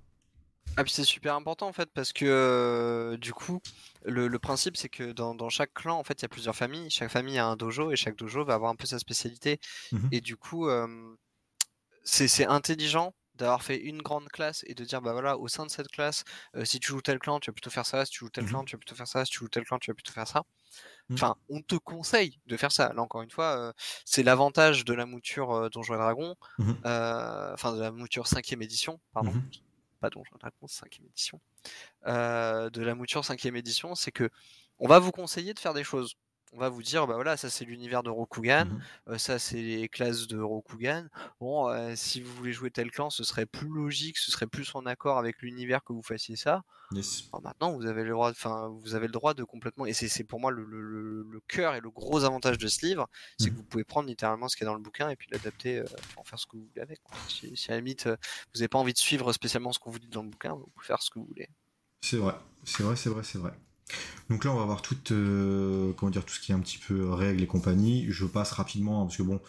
Ah 0.77 0.83
puis 0.83 0.93
c'est 0.93 1.03
super 1.03 1.35
important 1.35 1.67
en 1.67 1.73
fait 1.73 1.89
parce 1.93 2.13
que 2.13 2.25
euh, 2.25 3.17
du 3.17 3.33
coup 3.33 3.59
le, 4.05 4.27
le 4.27 4.39
principe 4.39 4.77
c'est 4.77 4.89
que 4.89 5.11
dans, 5.11 5.35
dans 5.35 5.49
chaque 5.49 5.73
clan 5.73 5.97
en 5.99 6.03
fait 6.03 6.19
il 6.19 6.23
y 6.23 6.25
a 6.25 6.29
plusieurs 6.29 6.55
familles, 6.55 6.89
chaque 6.89 7.11
famille 7.11 7.37
a 7.37 7.45
un 7.45 7.55
dojo 7.57 7.91
et 7.91 7.95
chaque 7.95 8.15
dojo 8.15 8.45
va 8.45 8.53
avoir 8.55 8.71
un 8.71 8.75
peu 8.75 8.85
sa 8.87 8.97
spécialité 8.99 9.59
Mhm. 9.91 10.09
et 10.11 10.21
du 10.21 10.37
coup 10.37 10.67
euh, 10.69 10.87
c'est 12.03 12.27
c'est 12.27 12.45
intelligent 12.45 13.13
d'avoir 13.35 13.63
fait 13.63 13.77
une 13.77 14.01
grande 14.01 14.29
classe 14.29 14.63
et 14.67 14.73
de 14.75 14.83
dire 14.85 15.01
bah 15.01 15.13
voilà 15.13 15.37
au 15.37 15.47
sein 15.47 15.65
de 15.65 15.71
cette 15.71 15.87
classe 15.89 16.23
euh, 16.55 16.65
si 16.65 16.79
tu 16.79 16.89
joues 16.91 17.01
tel 17.01 17.19
clan 17.19 17.39
tu 17.39 17.49
vas 17.49 17.53
plutôt 17.53 17.69
faire 17.71 17.85
ça, 17.85 18.05
si 18.05 18.11
tu 18.11 18.19
joues 18.19 18.29
tel 18.29 18.45
clan 18.45 18.63
tu 18.65 18.75
vas 18.75 18.79
plutôt 18.79 18.95
faire 18.95 19.07
ça, 19.07 19.25
si 19.25 19.31
tu 19.31 19.39
joues 19.39 19.49
tel 19.49 19.63
clan 19.65 19.79
tu 19.79 19.91
vas 19.91 19.95
plutôt 19.95 20.13
faire 20.13 20.27
ça. 20.27 20.43
Enfin 21.13 21.35
on 21.49 21.61
te 21.61 21.75
conseille 21.75 22.39
de 22.47 22.57
faire 22.57 22.71
ça. 22.71 22.93
Là 22.93 23.01
encore 23.01 23.21
une 23.23 23.31
fois 23.31 23.57
euh, 23.57 23.73
c'est 24.05 24.23
l'avantage 24.23 24.85
de 24.85 24.93
la 24.93 25.05
mouture 25.05 25.51
euh, 25.53 25.69
Donjons 25.69 25.95
et 25.95 25.97
Dragons, 25.97 26.35
Mhm. 26.59 26.77
enfin 26.83 27.73
de 27.75 27.81
la 27.81 27.91
mouture 27.91 28.27
5ème 28.27 28.61
édition 28.61 28.99
pardon 29.13 29.31
Mhm. 29.33 29.41
Pas 30.01 30.09
Donjons 30.09 30.35
Dragons 30.39 30.67
5ème 30.67 31.05
édition, 31.05 31.39
euh, 32.07 32.69
de 32.69 32.81
la 32.81 32.95
mouture 32.95 33.21
5ème 33.21 33.55
édition, 33.55 33.95
c'est 33.95 34.11
que 34.11 34.29
on 34.79 34.87
va 34.87 34.99
vous 34.99 35.11
conseiller 35.11 35.53
de 35.53 35.59
faire 35.59 35.73
des 35.73 35.83
choses. 35.83 36.15
On 36.53 36.59
va 36.59 36.69
vous 36.69 36.83
dire, 36.83 37.07
bah 37.07 37.15
voilà, 37.15 37.37
ça 37.37 37.49
c'est 37.49 37.65
l'univers 37.65 38.03
de 38.03 38.09
Rokugan, 38.09 38.65
Mhm. 38.65 38.81
euh, 39.09 39.17
ça 39.17 39.39
c'est 39.39 39.61
les 39.61 39.87
classes 39.89 40.27
de 40.27 40.37
Rokugan. 40.39 41.07
Bon, 41.39 41.69
euh, 41.69 41.93
si 41.95 42.21
vous 42.21 42.33
voulez 42.33 42.51
jouer 42.53 42.71
tel 42.71 42.91
clan, 42.91 43.09
ce 43.09 43.23
serait 43.23 43.45
plus 43.45 43.69
logique, 43.69 44.17
ce 44.17 44.31
serait 44.31 44.47
plus 44.47 44.73
en 44.75 44.85
accord 44.85 45.17
avec 45.17 45.41
l'univers 45.41 45.83
que 45.83 45.93
vous 45.93 46.03
fassiez 46.03 46.35
ça. 46.35 46.63
Yes. 46.93 47.29
Alors 47.31 47.41
maintenant, 47.41 47.71
vous 47.71 47.85
avez 47.85 48.03
le 48.03 48.09
droit, 48.11 48.29
enfin, 48.31 48.67
vous 48.81 48.95
avez 48.95 49.07
le 49.07 49.13
droit 49.13 49.33
de 49.33 49.45
complètement, 49.45 49.85
et 49.85 49.93
c'est 49.93 50.23
pour 50.25 50.41
moi 50.41 50.51
le, 50.51 50.65
le- 50.65 50.81
le- 50.81 51.23
le 51.23 51.39
cœur 51.47 51.73
et 51.75 51.79
le 51.79 51.89
gros 51.89 52.25
avantage 52.25 52.57
de 52.57 52.67
ce 52.67 52.85
livre, 52.85 53.07
c'est 53.39 53.45
Mhm. 53.49 53.51
que 53.53 53.57
vous 53.57 53.63
pouvez 53.63 53.83
prendre 53.85 54.09
littéralement 54.09 54.49
ce 54.49 54.57
qui 54.57 54.63
est 54.63 54.65
dans 54.65 54.73
le 54.75 54.81
bouquin 54.81 55.09
et 55.09 55.15
puis 55.15 55.29
l'adapter, 55.31 55.79
euh, 55.79 55.85
en 56.17 56.25
faire 56.25 56.37
ce 56.37 56.45
que 56.47 56.57
vous 56.57 56.65
voulez 56.67 56.81
avec. 56.81 57.01
quoi. 57.01 57.15
Si, 57.29 57.55
si 57.55 57.71
à 57.71 57.75
la 57.75 57.77
limite, 57.79 58.07
euh, 58.07 58.17
vous 58.53 58.59
n'avez 58.59 58.67
pas 58.67 58.77
envie 58.79 58.91
de 58.93 58.97
suivre 58.97 59.31
spécialement 59.31 59.71
ce 59.71 59.79
qu'on 59.79 59.91
vous 59.91 59.99
dit 59.99 60.09
dans 60.09 60.23
le 60.23 60.29
bouquin, 60.29 60.53
vous 60.53 60.67
pouvez 60.75 60.85
faire 60.85 61.01
ce 61.01 61.09
que 61.09 61.19
vous 61.19 61.25
voulez. 61.25 61.47
C'est 62.01 62.17
vrai, 62.17 62.35
c'est 62.65 62.83
vrai, 62.83 62.95
c'est 62.97 63.09
vrai, 63.09 63.23
c'est 63.23 63.37
vrai. 63.37 63.53
Donc 64.29 64.45
là, 64.45 64.51
on 64.51 64.55
va 64.57 64.65
voir 64.65 64.81
tout, 64.81 64.97
euh, 65.11 65.93
comment 65.93 66.09
dire, 66.09 66.25
tout 66.25 66.33
ce 66.33 66.39
qui 66.39 66.51
est 66.51 66.55
un 66.55 66.59
petit 66.59 66.77
peu 66.77 67.09
règles 67.11 67.43
et 67.43 67.47
compagnie. 67.47 68.05
Je 68.09 68.25
passe 68.25 68.51
rapidement 68.51 69.01
hein, 69.01 69.05
parce 69.05 69.17
que 69.17 69.23
bon. 69.23 69.39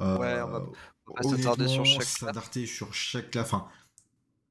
euh, 0.00 0.18
Ouais, 0.18 0.40
on 0.42 0.48
va- 0.50 0.66
On 1.08 1.30
va 1.30 1.36
s'attarder 1.36 1.68
sur 1.68 1.84
chaque 1.86 1.96
classe. 2.00 2.18
s'attarder 2.18 2.66
sur 2.66 2.92
chaque 2.94 3.30
classe. 3.30 3.46
Enfin, 3.52 3.68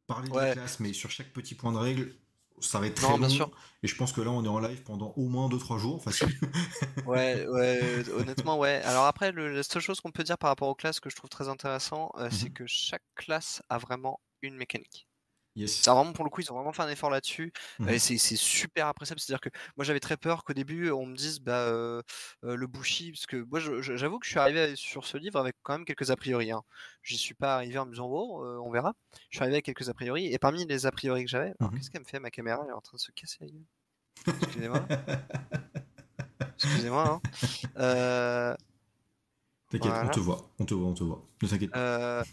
parler 0.07 0.29
Ouais. 0.31 0.47
des 0.49 0.53
classes, 0.53 0.79
mais 0.79 0.93
sur 0.93 1.11
chaque 1.11 1.31
petit 1.33 1.53
point 1.55 1.71
de 1.71 1.77
règle, 1.77 2.15
ça 2.61 2.79
va 2.79 2.87
être 2.87 2.95
très 2.95 3.07
Non, 3.07 3.13
long. 3.13 3.19
bien 3.19 3.29
sûr. 3.29 3.51
Et 3.83 3.87
je 3.87 3.95
pense 3.95 4.11
que 4.13 4.21
là, 4.21 4.31
on 4.31 4.43
est 4.43 4.47
en 4.47 4.59
live 4.59 4.81
pendant 4.83 5.13
au 5.17 5.27
moins 5.27 5.49
2-3 5.49 5.77
jours, 5.77 6.01
facile. 6.03 6.29
Ouais, 7.05 7.45
ouais, 7.47 8.03
honnêtement, 8.09 8.57
ouais. 8.57 8.81
Alors 8.83 9.05
après, 9.05 9.31
le- 9.31 9.53
la 9.53 9.61
seule 9.63 9.81
chose 9.81 9.99
qu'on 10.01 10.11
peut 10.11 10.23
dire 10.23 10.37
par 10.37 10.49
rapport 10.49 10.69
aux 10.69 10.75
classes 10.75 10.99
que 10.99 11.09
je 11.09 11.15
trouve 11.15 11.29
très 11.29 11.49
intéressant, 11.49 12.11
euh, 12.17 12.29
c'est 12.31 12.47
Mhm. 12.47 12.53
que 12.53 12.63
chaque 12.65 13.03
classe 13.15 13.61
a 13.69 13.77
vraiment 13.77 14.19
une 14.41 14.55
mécanique. 14.55 15.07
Yes. 15.55 15.81
Ça 15.81 15.93
vraiment 15.93 16.13
pour 16.13 16.23
le 16.25 16.29
coup, 16.29 16.41
ils 16.41 16.51
ont 16.51 16.55
vraiment 16.55 16.73
fait 16.73 16.81
un 16.83 16.89
effort 16.89 17.09
là-dessus. 17.09 17.51
Et 17.87 17.99
c'est 17.99 18.17
super 18.17 18.87
appréciable. 18.87 19.19
C'est-à-dire 19.19 19.41
que 19.41 19.49
moi 19.77 19.85
j'avais 19.85 19.99
très 19.99 20.17
peur 20.17 20.43
qu'au 20.43 20.53
début 20.53 20.91
on 20.91 21.05
me 21.05 21.15
dise 21.15 21.39
bah 21.39 21.59
euh, 21.67 22.01
euh, 22.43 22.55
le 22.55 22.67
Bushi, 22.67 23.11
parce 23.11 23.25
que 23.25 23.37
moi 23.49 23.59
j'avoue 23.59 24.19
que 24.19 24.25
je 24.25 24.31
suis 24.31 24.39
arrivé 24.39 24.75
sur 24.75 25.05
ce 25.05 25.17
livre 25.17 25.39
avec 25.39 25.55
quand 25.63 25.73
même 25.73 25.85
quelques 25.85 26.11
a 26.11 26.15
priori. 26.15 26.51
Hein. 26.51 26.61
J'y 27.03 27.17
suis 27.17 27.33
pas 27.35 27.55
arrivé 27.55 27.77
en 27.77 27.85
me 27.85 27.91
disant 27.91 28.07
bon, 28.09 28.43
euh, 28.43 28.57
on 28.59 28.71
verra. 28.71 28.93
Je 29.29 29.37
suis 29.37 29.43
arrivé 29.43 29.55
avec 29.55 29.65
quelques 29.65 29.89
a 29.89 29.93
priori. 29.93 30.27
Et 30.33 30.37
parmi 30.39 30.65
les 30.65 30.85
a 30.85 30.91
priori 30.91 31.23
que 31.23 31.29
j'avais, 31.29 31.53
Mhm. 31.59 31.71
qu'est-ce 31.75 31.89
qu'elle 31.91 32.01
me 32.01 32.05
fait 32.07 32.19
ma 32.19 32.31
caméra? 32.31 32.61
Elle 32.63 32.69
est 32.71 32.73
en 32.73 32.81
train 32.81 32.95
de 32.97 33.01
se 33.01 33.11
casser 33.11 33.37
la 33.41 33.47
gueule. 33.47 34.37
Excusez-moi. 34.41 34.87
Excusez-moi. 36.57 37.21
hein. 37.75 38.55
T'inquiète, 39.79 39.91
Voilà. 39.93 40.07
on 40.07 40.11
te 40.11 40.19
voit, 40.19 40.49
on 40.59 40.65
te 40.65 40.73
voit, 40.73 40.87
on 40.87 40.93
te 40.93 41.03
voit. 41.03 41.25
Ne 41.41 41.47
t'inquiète 41.47 41.71
pas. 41.71 41.79
Euh, 41.79 42.23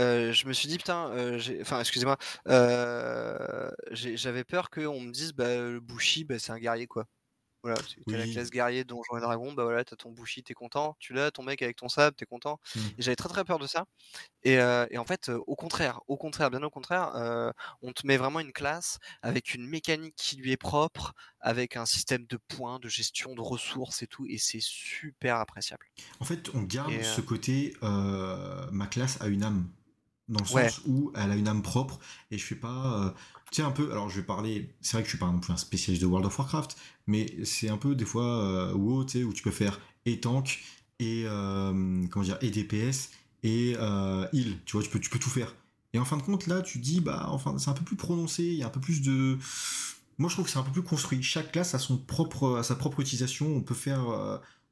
euh, 0.00 0.32
je 0.32 0.46
me 0.46 0.52
suis 0.52 0.68
dit 0.68 0.76
putain, 0.78 1.08
euh, 1.10 1.38
j'ai- 1.38 1.60
enfin 1.60 1.80
excusez-moi, 1.80 2.16
euh, 2.48 3.70
j'avais 3.92 4.44
peur 4.44 4.70
qu'on 4.70 5.00
me 5.00 5.12
dise 5.12 5.32
bah 5.32 5.56
le 5.56 5.80
Bushi 5.80 6.24
bah, 6.24 6.38
c'est 6.38 6.52
un 6.52 6.58
guerrier 6.58 6.86
quoi. 6.86 7.04
Voilà, 7.64 7.80
que 7.80 8.02
t'as 8.06 8.18
la 8.18 8.24
Oui. 8.24 8.32
classe 8.34 8.50
guerrier 8.50 8.84
Donjons 8.84 9.16
et 9.16 9.20
Dragons, 9.22 9.54
bah 9.54 9.64
voilà, 9.64 9.84
t'as 9.84 9.96
ton 9.96 10.12
Bushi, 10.12 10.42
t'es 10.42 10.52
content, 10.52 10.96
tu 10.98 11.14
l'as, 11.14 11.30
ton 11.30 11.42
mec 11.42 11.62
avec 11.62 11.76
ton 11.76 11.88
sable, 11.88 12.14
t'es 12.14 12.26
content. 12.26 12.60
Mm. 12.76 12.80
Et 12.98 13.02
j'avais 13.02 13.16
très 13.16 13.30
très 13.30 13.42
peur 13.42 13.58
de 13.58 13.66
ça. 13.66 13.86
Et, 14.42 14.58
euh, 14.58 14.86
et 14.90 14.98
en 14.98 15.06
fait, 15.06 15.30
euh, 15.30 15.40
au 15.46 15.56
contraire, 15.56 16.00
au 16.06 16.18
contraire, 16.18 16.50
bien 16.50 16.62
au 16.62 16.68
contraire, 16.68 17.16
euh, 17.16 17.50
on 17.80 17.92
te 17.92 18.06
met 18.06 18.18
vraiment 18.18 18.40
une 18.40 18.52
classe 18.52 18.98
avec 19.22 19.54
une 19.54 19.66
mécanique 19.66 20.14
qui 20.16 20.36
lui 20.36 20.52
est 20.52 20.58
propre, 20.58 21.14
avec 21.40 21.76
un 21.76 21.86
système 21.86 22.26
de 22.26 22.36
points, 22.48 22.78
de 22.80 22.88
gestion 22.90 23.34
de 23.34 23.40
ressources 23.40 24.02
et 24.02 24.06
tout, 24.06 24.26
et 24.28 24.36
c'est 24.36 24.60
super 24.60 25.36
appréciable. 25.36 25.86
En 26.20 26.24
fait, 26.26 26.50
on 26.54 26.62
garde 26.62 26.92
Et, 26.92 27.02
ce 27.02 27.22
côté 27.22 27.74
ma 27.80 28.86
classe 28.90 29.18
a 29.22 29.28
une 29.28 29.42
âme. 29.42 29.68
Dans 30.26 30.40
le 30.40 30.54
Ouais. 30.54 30.70
sens 30.70 30.80
où 30.86 31.12
elle 31.14 31.30
a 31.30 31.36
une 31.36 31.48
âme 31.48 31.60
propre 31.60 31.98
et 32.30 32.38
je 32.38 32.44
fais 32.46 32.54
pas. 32.54 33.04
euh, 33.04 33.10
tu 33.43 33.43
un 33.62 33.70
peu. 33.70 33.90
Alors, 33.92 34.08
je 34.10 34.16
vais 34.20 34.26
parler. 34.26 34.70
C'est 34.80 34.92
vrai 34.96 35.02
que 35.02 35.06
je 35.08 35.10
suis 35.10 35.18
pas 35.18 35.30
non 35.30 35.38
plus 35.40 35.52
un 35.52 35.56
spécialiste 35.56 36.02
de 36.02 36.06
World 36.06 36.26
of 36.26 36.38
Warcraft, 36.38 36.76
mais 37.06 37.26
c'est 37.44 37.68
un 37.68 37.76
peu 37.78 37.94
des 37.94 38.04
fois 38.04 38.24
euh, 38.42 38.72
WoW, 38.74 39.04
tu 39.04 39.18
sais, 39.18 39.24
où 39.24 39.32
tu 39.32 39.42
peux 39.42 39.50
faire 39.50 39.80
et 40.06 40.20
tank 40.20 40.62
et. 41.00 41.24
euh, 41.26 42.06
comment 42.10 42.24
dire 42.24 42.38
Et 42.42 42.50
DPS 42.50 43.10
et 43.42 43.74
euh, 43.78 44.26
heal. 44.32 44.56
Tu 44.64 44.72
vois, 44.76 44.82
tu 44.82 44.90
peux, 44.90 45.00
tu 45.00 45.10
peux 45.10 45.18
tout 45.18 45.30
faire. 45.30 45.54
Et 45.92 45.98
en 45.98 46.04
fin 46.04 46.16
de 46.16 46.22
compte, 46.22 46.46
là, 46.46 46.60
tu 46.62 46.78
dis, 46.78 47.00
bah, 47.00 47.26
enfin, 47.30 47.56
c'est 47.58 47.70
un 47.70 47.74
peu 47.74 47.84
plus 47.84 47.96
prononcé, 47.96 48.42
il 48.44 48.54
y 48.54 48.62
a 48.62 48.66
un 48.66 48.70
peu 48.70 48.80
plus 48.80 49.02
de. 49.02 49.38
Moi, 50.18 50.28
je 50.28 50.34
trouve 50.34 50.44
que 50.46 50.50
c'est 50.50 50.58
un 50.58 50.62
peu 50.62 50.72
plus 50.72 50.82
construit. 50.82 51.22
Chaque 51.22 51.52
classe 51.52 51.74
a 51.74 51.78
son 51.78 51.98
propre, 51.98 52.56
a 52.58 52.62
sa 52.62 52.74
propre 52.76 53.00
utilisation. 53.00 53.46
On 53.54 53.60
peut 53.60 53.74
faire, 53.74 54.04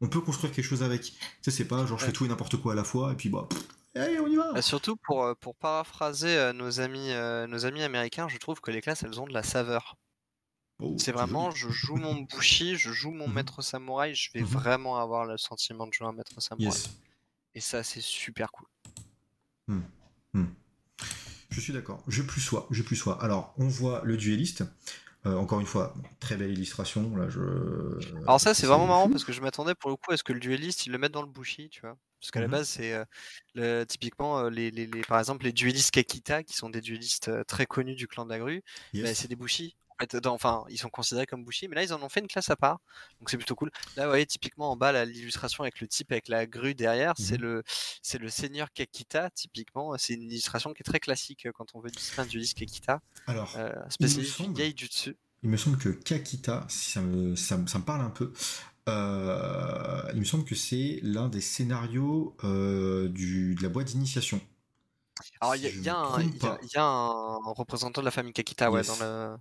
on 0.00 0.08
peut 0.08 0.20
construire 0.20 0.52
quelque 0.52 0.64
chose 0.64 0.82
avec. 0.82 1.02
Tu 1.02 1.12
sais, 1.42 1.50
c'est 1.50 1.64
pas 1.66 1.86
genre 1.86 1.98
je 1.98 2.04
fais 2.04 2.12
tout 2.12 2.24
et 2.24 2.28
n'importe 2.28 2.56
quoi 2.56 2.72
à 2.72 2.76
la 2.76 2.84
fois 2.84 3.12
et 3.12 3.16
puis 3.16 3.28
bah, 3.28 3.46
pff, 3.48 3.62
allez, 3.94 4.20
on 4.20 4.26
y 4.26 4.36
va. 4.36 4.52
Bah, 4.52 4.62
surtout 4.62 4.96
pour, 4.96 5.24
euh, 5.24 5.34
pour 5.34 5.54
paraphraser 5.56 6.36
euh, 6.36 6.52
nos 6.52 6.80
amis, 6.80 7.12
euh, 7.12 7.46
nos 7.46 7.66
amis 7.66 7.82
américains, 7.82 8.28
je 8.28 8.38
trouve 8.38 8.60
que 8.60 8.70
les 8.70 8.80
classes 8.80 9.02
elles 9.02 9.20
ont 9.20 9.26
de 9.26 9.32
la 9.32 9.42
saveur. 9.42 9.96
Oh, 10.80 10.96
C'est 10.98 11.12
vraiment, 11.12 11.50
je 11.50 11.68
joue 11.70 11.96
mon 11.96 12.16
Bushi, 12.22 12.76
je 12.76 12.90
joue 12.92 13.12
mon 13.12 13.28
Mhm. 13.28 13.34
maître 13.34 13.62
samouraï, 13.62 14.14
je 14.14 14.30
vais 14.32 14.40
Mhm. 14.40 14.46
vraiment 14.48 14.98
avoir 14.98 15.24
le 15.26 15.36
sentiment 15.38 15.86
de 15.86 15.92
jouer 15.92 16.08
un 16.08 16.12
maître 16.12 16.40
samouraï. 16.40 16.68
Yes. 16.72 16.90
Et 17.54 17.60
ça, 17.60 17.82
c'est 17.82 18.00
super 18.00 18.50
cool. 18.52 18.66
Je 21.50 21.60
suis 21.60 21.72
d'accord. 21.74 22.02
Je 22.08 22.22
plus 22.22 22.40
sois, 22.40 22.66
je 22.70 22.82
plus 22.82 22.96
sois. 22.96 23.22
Alors, 23.22 23.52
on 23.58 23.68
voit 23.68 24.00
le 24.04 24.16
dueliste. 24.16 24.64
Euh, 25.26 25.36
encore 25.36 25.60
une 25.60 25.66
fois, 25.66 25.94
très 26.18 26.36
belle 26.36 26.50
illustration. 26.50 27.14
Là, 27.14 27.28
je. 27.28 27.40
Alors 28.22 28.40
ça, 28.40 28.54
c'est 28.54 28.66
vraiment 28.66 28.86
marrant 28.86 29.10
parce 29.10 29.22
que 29.24 29.32
je 29.32 29.40
m'attendais 29.40 29.74
pour 29.74 29.90
le 29.90 29.96
coup 29.96 30.12
à 30.12 30.16
ce 30.16 30.24
que 30.24 30.32
le 30.32 30.40
dueliste, 30.40 30.86
il 30.86 30.92
le 30.92 30.98
mette 30.98 31.12
dans 31.12 31.22
le 31.22 31.28
Bushi, 31.28 31.68
tu 31.68 31.82
vois. 31.82 31.96
Parce 32.22 32.30
qu'à 32.30 32.40
la 32.40 32.46
Mhm. 32.46 32.52
base, 32.52 32.68
c'est 32.68 32.92
euh, 32.94 33.04
le- 33.54 33.84
typiquement, 33.84 34.38
euh, 34.38 34.48
les, 34.48 34.70
les- 34.70 34.86
les- 34.86 35.02
par 35.02 35.18
exemple, 35.18 35.44
les 35.44 35.52
duelistes 35.52 35.90
Kakita, 35.90 36.44
qui 36.44 36.54
sont 36.54 36.70
des 36.70 36.80
duelistes 36.80 37.28
euh, 37.28 37.42
très 37.42 37.66
connus 37.66 37.96
du 37.96 38.06
clan 38.06 38.24
de 38.24 38.30
la 38.30 38.38
grue, 38.38 38.62
Yes. 38.94 39.04
bah, 39.04 39.14
c'est 39.14 39.26
des 39.28 39.34
Bushi. 39.36 39.76
En 39.90 39.94
fait, 40.00 40.16
dans- 40.16 40.32
enfin, 40.34 40.64
ils 40.70 40.78
sont 40.78 40.88
considérés 40.88 41.26
comme 41.26 41.44
Bushi, 41.44 41.66
mais 41.68 41.74
là, 41.76 41.82
ils 41.82 41.92
en 41.92 42.00
ont 42.02 42.08
fait 42.08 42.20
une 42.20 42.28
classe 42.28 42.48
à 42.48 42.56
part. 42.56 42.78
Donc 43.20 43.28
c'est 43.28 43.36
plutôt 43.36 43.54
cool. 43.56 43.70
Là, 43.96 44.04
vous 44.04 44.10
voyez, 44.10 44.24
typiquement 44.26 44.70
en 44.70 44.76
bas, 44.76 45.04
l'illustration 45.04 45.64
avec 45.64 45.80
le 45.80 45.88
type 45.88 46.10
avec 46.12 46.28
la 46.28 46.46
grue 46.46 46.74
derrière, 46.76 47.14
c'est 47.18 47.36
le, 47.36 47.62
c'est 48.02 48.18
le 48.18 48.28
seigneur 48.30 48.72
Kakita, 48.72 49.30
typiquement. 49.30 49.96
C'est 49.98 50.14
une 50.14 50.22
illustration 50.30 50.72
qui 50.72 50.82
est 50.82 50.84
très 50.84 51.00
classique 51.00 51.48
quand 51.54 51.66
on 51.74 51.80
veut 51.80 51.90
illustrer 51.90 52.22
un 52.22 52.26
dueliste 52.26 52.56
Kakita, 52.56 53.00
Alors, 53.26 53.52
euh, 53.56 53.72
spécialiste 53.90 54.36
semble- 54.36 54.54
du 54.54 54.62
Geijutsu. 54.62 55.16
il 55.42 55.50
me 55.50 55.56
semble 55.56 55.76
que 55.78 55.88
Kakita, 55.90 56.64
si 56.68 56.90
ça 56.92 57.00
me, 57.00 57.34
ça, 57.36 57.56
me- 57.58 57.66
ça 57.66 57.78
me 57.80 57.84
parle 57.84 58.00
un 58.02 58.10
peu. 58.10 58.32
Euh, 58.88 60.02
il 60.14 60.20
me 60.20 60.24
semble 60.24 60.44
que 60.44 60.54
c'est 60.54 60.98
l'un 61.02 61.28
des 61.28 61.40
scénarios 61.40 62.36
euh, 62.44 63.08
du, 63.08 63.54
de 63.54 63.62
la 63.62 63.68
boîte 63.68 63.88
d'initiation. 63.88 64.40
Alors, 65.40 65.54
Si 65.54 65.60
il 65.62 65.82
y, 65.82 65.88
a- 65.88 65.92
y 65.92 65.96
un- 65.96 66.20
y 66.22 66.66
y 66.74 66.78
a 66.78 67.38
représentant 67.54 68.00
de 68.00 68.04
la 68.04 68.10
famille 68.10 68.32
Kakita, 68.32 68.70
ouais, 68.70 68.80
Yes. 68.80 68.98
dans 68.98 69.04
le... 69.04 69.36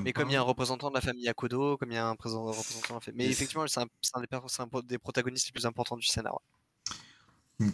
Mais 0.00 0.12
comme 0.12 0.28
il 0.28 0.32
y 0.32 0.36
a 0.36 0.40
un 0.40 0.44
représentant 0.44 0.88
de 0.90 0.94
la 0.94 1.00
famille 1.00 1.28
Akodo, 1.28 1.76
comme 1.76 1.90
il 1.90 1.94
y 1.94 1.98
a 1.98 2.06
un 2.06 2.16
présent- 2.16 2.44
représentant 2.44 2.94
de 2.94 2.98
la 2.98 3.00
famille... 3.00 3.18
Mais 3.18 3.24
Yes. 3.24 3.32
effectivement, 3.32 3.66
c'est 3.66 3.80
un, 3.80 3.86
un 4.14 4.22
un 4.22 4.80
des 4.82 4.98
protagonistes 4.98 5.46
les 5.46 5.52
plus 5.52 5.66
importants 5.66 5.96
du 5.96 6.06
scénario. 6.06 6.38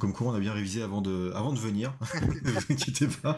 Comme 0.01 0.13
quoi, 0.13 0.27
on 0.29 0.35
a 0.35 0.41
bien 0.41 0.53
révisé 0.53 0.83
avant 0.83 1.01
de, 1.01 1.31
avant 1.35 1.53
de 1.53 1.59
venir. 1.61 1.95
ne 2.43 2.51
vous 2.51 2.73
inquiétez 2.73 3.07
pas. 3.07 3.37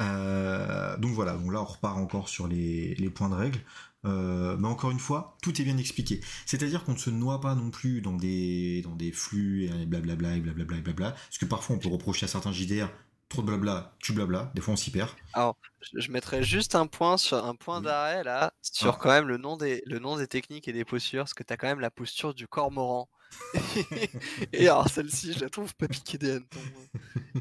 Euh, 0.00 0.96
donc 0.98 1.12
voilà, 1.12 1.34
donc 1.34 1.52
là 1.52 1.60
on 1.62 1.64
repart 1.64 1.96
encore 1.98 2.28
sur 2.28 2.46
les, 2.48 2.94
les 2.96 3.10
points 3.10 3.28
de 3.28 3.34
règle. 3.34 3.60
Euh, 4.06 4.56
mais 4.58 4.68
encore 4.68 4.90
une 4.90 4.98
fois, 4.98 5.36
tout 5.42 5.60
est 5.60 5.64
bien 5.64 5.76
expliqué. 5.76 6.20
C'est-à-dire 6.46 6.84
qu'on 6.84 6.92
ne 6.94 6.98
se 6.98 7.10
noie 7.10 7.40
pas 7.40 7.54
non 7.54 7.70
plus 7.70 8.00
dans 8.00 8.14
des, 8.14 8.80
dans 8.82 8.94
des 8.96 9.12
flux 9.12 9.64
et 9.66 9.86
blablabla 9.86 10.36
et 10.36 10.40
blablabla 10.40 10.78
et 10.78 10.80
blabla. 10.80 11.10
Parce 11.12 11.38
que 11.38 11.44
parfois 11.46 11.76
on 11.76 11.78
peut 11.78 11.88
reprocher 11.88 12.24
à 12.24 12.28
certains 12.28 12.52
JDR 12.52 12.88
trop 13.28 13.42
de 13.42 13.46
blabla, 13.48 13.94
tu 14.00 14.12
blabla. 14.12 14.50
Des 14.54 14.60
fois 14.62 14.74
on 14.74 14.76
s'y 14.76 14.90
perd. 14.90 15.10
Alors, 15.32 15.56
je, 15.92 16.10
mettrais 16.10 16.42
juste 16.42 16.74
un 16.74 16.86
point 16.86 17.16
sur 17.16 17.44
un 17.44 17.54
point 17.54 17.80
Oui. 17.80 17.84
d'arrêt 17.84 18.24
là, 18.24 18.52
sur 18.62 18.94
Ah. 18.94 18.98
quand 18.98 19.10
même 19.10 19.28
le 19.28 19.36
nom 19.38 19.56
des 19.56 19.82
le 19.86 19.98
nom 19.98 20.16
des 20.16 20.26
techniques 20.28 20.68
et 20.68 20.72
des 20.72 20.84
postures, 20.84 21.22
parce 21.24 21.34
que 21.34 21.42
t'as 21.42 21.56
quand 21.56 21.68
même 21.68 21.80
la 21.80 21.90
posture 21.90 22.34
du 22.34 22.48
cormoran. 22.48 23.08
et 24.52 24.68
alors 24.68 24.88
celle-ci, 24.88 25.32
je 25.34 25.40
la 25.40 25.50
trouve 25.50 25.74
pas 25.74 25.88
piquée 25.88 26.18
des 26.18 26.32
hannetons. 26.32 26.60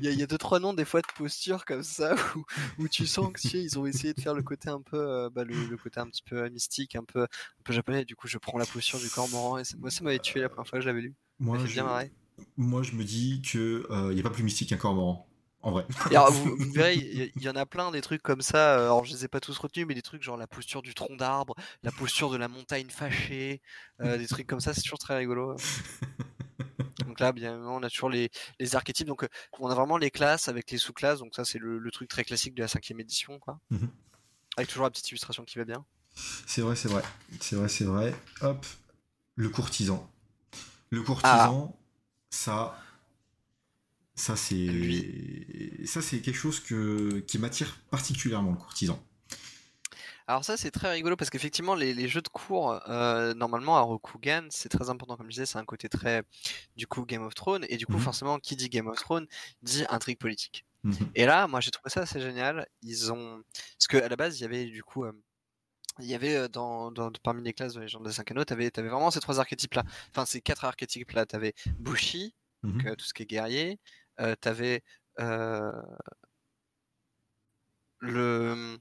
Il 0.01 0.05
y, 0.05 0.07
a- 0.07 0.11
il 0.11 0.19
y 0.19 0.23
a 0.23 0.27
deux 0.27 0.37
trois 0.37 0.59
noms 0.59 0.73
des 0.73 0.85
fois 0.85 1.01
de 1.01 1.07
postures 1.17 1.65
comme 1.65 1.83
ça 1.83 2.15
où, 2.35 2.45
où 2.77 2.87
tu 2.87 3.07
sens 3.07 3.31
que 3.33 3.39
tu 3.41 3.47
sais, 3.49 3.63
ils 3.63 3.79
ont 3.79 3.85
essayé 3.85 4.13
de 4.13 4.21
faire 4.21 4.33
le 4.35 4.43
côté 4.43 4.69
un 4.69 4.81
peu 4.81 4.97
euh, 4.97 5.29
bah, 5.29 5.43
le, 5.43 5.65
le 5.67 5.77
côté 5.77 5.99
un 5.99 6.07
petit 6.07 6.23
peu 6.23 6.43
euh, 6.43 6.49
mystique, 6.49 6.95
un 6.95 7.03
peu 7.03 7.23
un 7.23 7.27
peu 7.63 7.73
japonais. 7.73 8.05
Du 8.05 8.15
coup, 8.15 8.27
je 8.27 8.37
prends 8.37 8.57
la 8.57 8.65
posture 8.65 8.99
du 8.99 9.09
cormoran 9.09 9.57
et 9.57 9.65
ça- 9.65 9.77
moi 9.77 9.91
ça 9.91 10.03
m'avait 10.03 10.19
tué 10.19 10.41
la 10.41 10.49
première 10.49 10.67
fois 10.67 10.79
que 10.79 10.83
je 10.83 10.89
l'avais 10.89 11.01
lu. 11.01 11.15
Moi, 11.39 11.57
je, 11.57 11.73
bien 11.73 11.83
marrer. 11.83 12.11
moi 12.57 12.83
je 12.83 12.93
me 12.93 13.03
dis 13.03 13.41
que 13.41 13.85
il 14.09 14.15
n'y 14.15 14.19
a 14.19 14.23
pas 14.23 14.29
plus 14.31 14.43
mystique 14.43 14.69
qu'un 14.69 14.77
cormoran. 14.77 15.28
En 15.61 15.71
vrai. 15.71 15.85
Alors, 16.05 16.31
vous, 16.31 16.55
vous 16.57 16.71
verrez, 16.71 16.95
il 16.95 17.43
y, 17.43 17.49
en 17.49 17.55
a 17.55 17.65
plein 17.65 17.91
des 17.91 18.01
trucs 18.01 18.21
comme 18.21 18.41
ça. 18.41 18.77
euh, 18.77 18.85
Alors, 18.85 19.05
je 19.05 19.13
les 19.13 19.25
ai 19.25 19.27
pas 19.27 19.39
tous 19.39 19.57
retenus, 19.57 19.85
mais 19.87 19.93
des 19.93 20.01
trucs 20.01 20.23
genre 20.23 20.37
la 20.37 20.47
posture 20.47 20.81
du 20.81 20.93
tronc 20.93 21.15
d'arbre, 21.17 21.55
la 21.83 21.91
posture 21.91 22.29
de 22.29 22.37
la 22.37 22.47
montagne 22.47 22.89
fâchée, 22.89 23.61
euh, 24.01 24.17
des 24.17 24.27
trucs 24.27 24.47
comme 24.47 24.61
ça, 24.61 24.73
c'est 24.73 24.81
toujours 24.81 24.99
très 24.99 25.17
rigolo. 25.17 25.55
Donc 27.05 27.19
là, 27.19 27.31
bien 27.31 27.59
on 27.59 27.83
a 27.83 27.89
toujours 27.89 28.09
les, 28.09 28.29
les 28.59 28.75
archétypes. 28.75 29.07
Donc, 29.07 29.23
euh, 29.23 29.29
on 29.59 29.69
a 29.69 29.75
vraiment 29.75 29.97
les 29.97 30.11
classes 30.11 30.47
avec 30.47 30.71
les 30.71 30.77
sous-classes. 30.77 31.19
Donc 31.19 31.35
ça, 31.35 31.43
c'est 31.43 31.59
le, 31.59 31.77
le 31.77 31.91
truc 31.91 32.07
très 32.09 32.23
classique 32.23 32.55
de 32.55 32.61
la 32.61 32.67
cinquième 32.67 32.99
édition, 32.99 33.39
quoi. 33.39 33.59
Mhm. 33.69 33.89
Avec 34.55 34.69
toujours 34.69 34.85
la 34.85 34.91
petite 34.91 35.09
illustration 35.09 35.43
qui 35.43 35.57
va 35.57 35.65
bien. 35.65 35.85
C'est 36.47 36.61
vrai, 36.61 36.75
c'est 36.75 36.89
vrai. 36.89 37.03
C'est 37.39 37.55
vrai, 37.55 37.69
c'est 37.69 37.85
vrai. 37.85 38.13
Hop, 38.41 38.65
le 39.35 39.49
courtisan. 39.49 40.09
Le 40.89 41.01
courtisan, 41.01 41.77
ça, 42.29 42.75
ça 44.19 44.35
c'est, 44.35 45.85
ça 45.85 46.01
c'est 46.01 46.19
quelque 46.19 46.35
chose 46.35 46.59
que 46.59 47.19
qui 47.21 47.39
m'attire 47.39 47.79
particulièrement 47.89 48.51
le 48.51 48.57
courtisan. 48.57 49.01
Alors 50.27 50.43
ça 50.43 50.57
c'est 50.57 50.71
très 50.71 50.91
rigolo 50.91 51.15
parce 51.15 51.29
qu'effectivement 51.29 51.73
les, 51.73 52.07
jeux 52.07 52.21
de 52.21 52.27
cours 52.27 52.79
euh, 52.87 53.33
normalement 53.33 53.77
à 53.77 53.81
Rokugan 53.81 54.45
c'est 54.51 54.69
très 54.69 54.89
important 54.89 55.15
comme 55.15 55.27
je 55.27 55.31
disais 55.31 55.45
c'est 55.45 55.57
un 55.57 55.65
côté 55.65 55.89
très 55.89 56.23
du 56.75 56.85
coup 56.85 57.03
Game 57.05 57.23
of 57.23 57.33
Thrones 57.33 57.65
et 57.69 57.77
du 57.77 57.87
coup 57.87 57.93
mhm. 57.93 58.01
forcément 58.01 58.39
qui 58.39 58.55
dit 58.55 58.69
Game 58.69 58.87
of 58.87 58.99
Thrones 58.99 59.25
dit 59.63 59.85
intrigue 59.89 60.19
politique. 60.19 60.65
Mhm. 60.83 61.11
Et 61.15 61.25
là 61.25 61.47
moi 61.47 61.61
j'ai 61.61 61.71
trouvé 61.71 61.89
ça 61.89 62.01
assez 62.01 62.19
génial 62.19 62.67
ils 62.83 63.11
ont 63.11 63.41
parce 63.53 63.87
qu'à 63.87 64.07
la 64.07 64.15
base 64.17 64.37
il 64.37 64.41
y 64.43 64.45
avait 64.45 64.65
du 64.65 64.83
coup 64.83 65.05
euh, 65.05 65.13
il 65.99 66.05
y 66.07 66.13
avait 66.13 66.35
euh, 66.35 66.47
dans, 66.47 66.91
parmi 67.23 67.41
les 67.41 67.53
classes 67.53 67.73
de 67.73 67.81
Légende 67.81 68.05
des 68.05 68.11
5 68.11 68.31
anneaux, 68.31 68.45
tu 68.45 68.53
avais, 68.53 68.69
vraiment 68.75 69.11
ces 69.11 69.19
trois 69.19 69.39
archétypes-là. 69.39 69.83
Enfin, 70.11 70.25
ces 70.25 70.39
quatre 70.39 70.63
archétypes-là. 70.63 71.25
Tu 71.25 71.35
avais 71.35 71.53
Bushi, 71.77 72.33
mhm. 72.63 72.95
tout 72.95 73.05
ce 73.05 73.13
qui 73.13 73.23
est 73.23 73.25
guerrier. 73.25 73.79
Tu 74.19 74.47
avais 74.47 74.83
le 77.99 78.79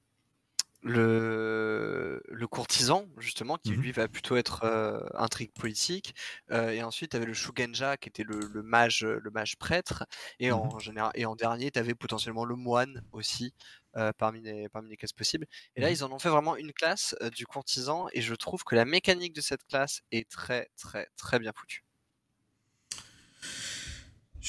le, 0.82 2.22
le 2.28 2.46
courtisan, 2.46 3.06
justement, 3.18 3.56
qui 3.58 3.72
mmh 3.72 3.80
lui 3.80 3.92
va 3.92 4.08
plutôt 4.08 4.36
être 4.36 4.64
euh, 4.64 5.00
intrigue 5.14 5.52
politique. 5.52 6.14
Euh, 6.50 6.70
et 6.70 6.82
ensuite, 6.82 7.10
tu 7.10 7.16
avais 7.16 7.26
le 7.26 7.34
Shugenja, 7.34 7.96
qui 7.96 8.08
était 8.08 8.22
le, 8.22 8.38
le, 8.38 8.62
mage, 8.62 9.04
le 9.04 9.30
mage 9.30 9.56
prêtre. 9.56 10.04
Et, 10.38 10.50
mmh 10.50 10.54
en, 10.54 10.78
général, 10.78 11.12
et 11.14 11.26
en 11.26 11.34
dernier, 11.34 11.70
tu 11.70 11.78
avais 11.78 11.94
potentiellement 11.94 12.44
le 12.44 12.54
moine 12.54 13.02
aussi, 13.12 13.54
euh, 13.96 14.12
parmi, 14.16 14.40
les, 14.40 14.68
parmi 14.68 14.88
les 14.90 14.96
classes 14.96 15.12
possibles. 15.12 15.46
Et 15.74 15.80
là, 15.80 15.88
mmh 15.88 15.92
ils 15.92 16.04
en 16.04 16.12
ont 16.12 16.18
fait 16.18 16.30
vraiment 16.30 16.56
une 16.56 16.72
classe 16.72 17.16
du 17.34 17.46
courtisan. 17.46 18.08
Et 18.12 18.20
je 18.20 18.34
trouve 18.34 18.62
que 18.64 18.76
la 18.76 18.84
mécanique 18.84 19.34
de 19.34 19.40
cette 19.40 19.64
classe 19.66 20.02
est 20.12 20.28
très, 20.30 20.70
très, 20.76 21.08
très 21.16 21.38
bien 21.38 21.52
foutue. 21.54 21.84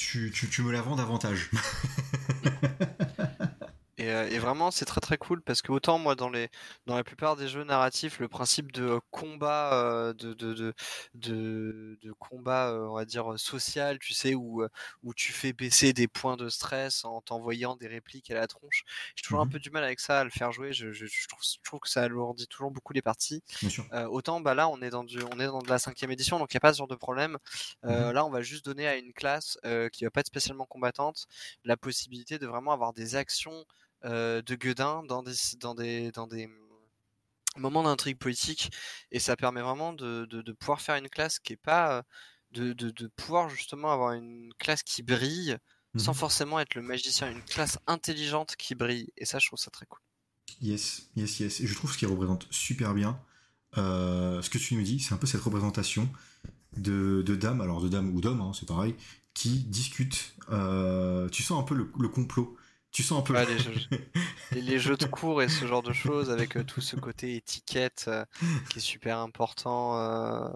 Tu, 0.02 0.32
tu, 0.32 0.62
me 0.62 0.72
la 0.72 0.80
vends 0.80 0.96
davantage. 0.96 1.50
Euh, 4.00 4.28
et, 4.28 4.38
vraiment, 4.38 4.70
c'est 4.70 4.84
très 4.84 5.00
très 5.00 5.18
cool 5.18 5.42
parce 5.42 5.62
que 5.62 5.72
autant 5.72 5.98
moi 5.98 6.14
dans 6.14 6.30
les 6.30 6.48
dans 6.86 6.96
la 6.96 7.04
plupart 7.04 7.36
des 7.36 7.48
jeux 7.48 7.64
narratifs, 7.64 8.18
le 8.18 8.28
principe 8.28 8.72
de 8.72 9.00
combat 9.10 9.74
euh, 9.74 10.12
de, 10.14 10.32
de, 10.34 10.54
de, 11.14 11.98
de, 12.02 12.12
combat, 12.12 12.70
euh, 12.70 12.88
on 12.88 12.94
va 12.94 13.04
dire 13.04 13.38
social, 13.38 13.98
tu 13.98 14.14
sais, 14.14 14.34
où 14.34 14.64
où 15.02 15.14
tu 15.14 15.32
fais 15.32 15.52
baisser 15.52 15.92
des 15.92 16.08
points 16.08 16.36
de 16.36 16.48
stress 16.48 17.04
en 17.04 17.20
t'envoyant 17.20 17.76
des 17.76 17.88
répliques 17.88 18.30
à 18.30 18.34
la 18.34 18.46
tronche. 18.46 18.84
J'ai 19.16 19.22
toujours 19.22 19.40
un 19.40 19.44
mmh 19.46 19.50
peu 19.50 19.58
du 19.58 19.70
mal 19.70 19.84
avec 19.84 20.00
ça 20.00 20.20
à 20.20 20.24
le 20.24 20.30
faire 20.30 20.52
jouer. 20.52 20.72
Je, 20.72 20.92
je, 20.92 21.06
trouve, 21.28 21.42
je 21.42 21.58
trouve, 21.64 21.80
que 21.80 21.88
ça 21.88 22.02
alourdit 22.02 22.46
toujours 22.46 22.70
beaucoup 22.70 22.92
les 22.92 23.02
parties. 23.02 23.42
autant 24.10 24.40
bah 24.40 24.54
là, 24.54 24.68
on 24.68 24.80
est 24.82 24.90
dans 24.90 25.04
du, 25.04 25.18
on 25.22 25.40
est 25.40 25.46
dans 25.46 25.60
de 25.60 25.68
la 25.68 25.78
cinquième 25.78 26.10
édition, 26.12 26.38
donc 26.38 26.52
il 26.52 26.56
n'y 26.56 26.58
a 26.58 26.60
pas 26.60 26.72
ce 26.72 26.78
genre 26.78 26.88
de 26.88 26.94
problème. 26.94 27.36
Mmh 27.82 28.10
là, 28.12 28.24
on 28.24 28.30
va 28.30 28.42
juste 28.42 28.64
donner 28.64 28.86
à 28.86 28.96
une 28.96 29.12
classe 29.12 29.58
qui 29.92 30.04
va 30.04 30.10
pas 30.10 30.20
être 30.20 30.26
spécialement 30.26 30.66
combattante 30.66 31.26
la 31.64 31.76
possibilité 31.76 32.38
de 32.38 32.46
vraiment 32.46 32.72
avoir 32.72 32.92
des 32.92 33.16
actions 33.16 33.50
euh, 33.50 33.64
de 34.04 34.54
Guedin 34.54 35.02
dans 35.04 35.22
des, 35.22 35.34
dans 35.60 35.74
des, 35.74 36.10
dans 36.12 36.26
des 36.26 36.48
moments 37.56 37.82
d'intrigue 37.82 38.18
politique 38.18 38.70
et 39.10 39.18
ça 39.18 39.36
permet 39.36 39.62
vraiment 39.62 39.92
de, 39.92 40.26
de, 40.26 40.52
pouvoir 40.52 40.80
faire 40.80 40.96
une 40.96 41.08
classe 41.08 41.38
qui 41.38 41.54
est 41.54 41.62
pas 41.62 41.98
euh, 41.98 42.02
de, 42.52 42.72
de, 42.72 43.06
pouvoir 43.08 43.48
justement 43.48 43.92
avoir 43.92 44.12
une 44.12 44.52
classe 44.58 44.82
qui 44.82 45.02
brille 45.02 45.56
sans 45.96 46.12
mmh 46.12 46.14
forcément 46.14 46.60
être 46.60 46.76
le 46.76 46.82
magicien, 46.82 47.28
une 47.28 47.42
classe 47.42 47.78
intelligente 47.88 48.54
qui 48.54 48.76
brille 48.76 49.12
et 49.16 49.24
ça 49.24 49.40
je 49.40 49.48
trouve 49.48 49.58
ça 49.58 49.72
très 49.72 49.86
cool. 49.86 49.98
Yes, 50.60 51.08
yes, 51.16 51.40
yes. 51.40 51.60
Et 51.60 51.66
je 51.66 51.74
trouve 51.74 51.92
ce 51.92 51.98
qui 51.98 52.06
représente 52.06 52.46
super 52.50 52.94
bien 52.94 53.20
euh, 53.76 54.40
ce 54.40 54.50
que 54.50 54.58
tu 54.58 54.76
nous 54.76 54.82
dis, 54.82 55.00
c'est 55.00 55.14
un 55.14 55.16
peu 55.16 55.26
cette 55.26 55.40
représentation 55.40 56.08
de, 56.76 57.22
de 57.26 57.34
dames, 57.34 57.60
alors 57.60 57.80
de 57.80 57.88
dames 57.88 58.14
ou 58.14 58.20
d'hommes, 58.20 58.40
hein, 58.40 58.52
c'est 58.54 58.66
pareil, 58.66 58.94
qui 59.34 59.64
discutent. 59.64 60.34
tu 61.32 61.42
sens 61.42 61.60
un 61.60 61.64
peu 61.64 61.74
le 61.74 62.08
complot 62.08 62.56
tu 62.90 63.02
sens 63.02 63.20
un 63.20 63.22
peu. 63.22 63.34
les, 64.52 64.78
jeux, 64.78 64.96
de 64.96 65.06
cours 65.06 65.42
et 65.42 65.48
ce 65.48 65.66
genre 65.66 65.82
de 65.82 65.92
choses 65.92 66.30
avec 66.30 66.56
euh, 66.56 66.64
tout 66.64 66.80
ce 66.80 66.96
côté 66.96 67.36
étiquette 67.36 68.06
euh, 68.08 68.24
qui 68.68 68.78
est 68.78 68.82
super 68.82 69.18
important, 69.18 69.98
euh, 69.98 70.48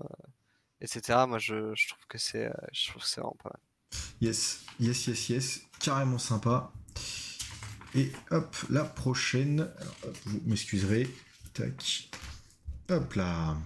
etc. 0.81 1.21
Moi, 1.29 1.39
je, 1.39 1.73
trouve 1.89 2.07
que 2.09 2.19
c'est, 2.19 2.51
je 2.73 2.91
trouve 2.91 3.05
c'est 3.05 3.21
vraiment 3.21 3.37
pas 3.43 3.51
mal. 3.51 3.61
Yes, 4.21 4.65
yes, 4.81 5.07
yes, 5.07 5.29
yes, 5.29 5.61
carrément 5.79 6.19
sympa. 6.19 6.73
Et 7.95 8.11
hop, 8.31 8.57
la 8.71 8.85
prochaine. 8.85 9.71
vous 10.25 10.41
m'excuserez. 10.47 11.09
Tac. 11.53 12.11
Hop 12.91 13.15
là 13.15 13.57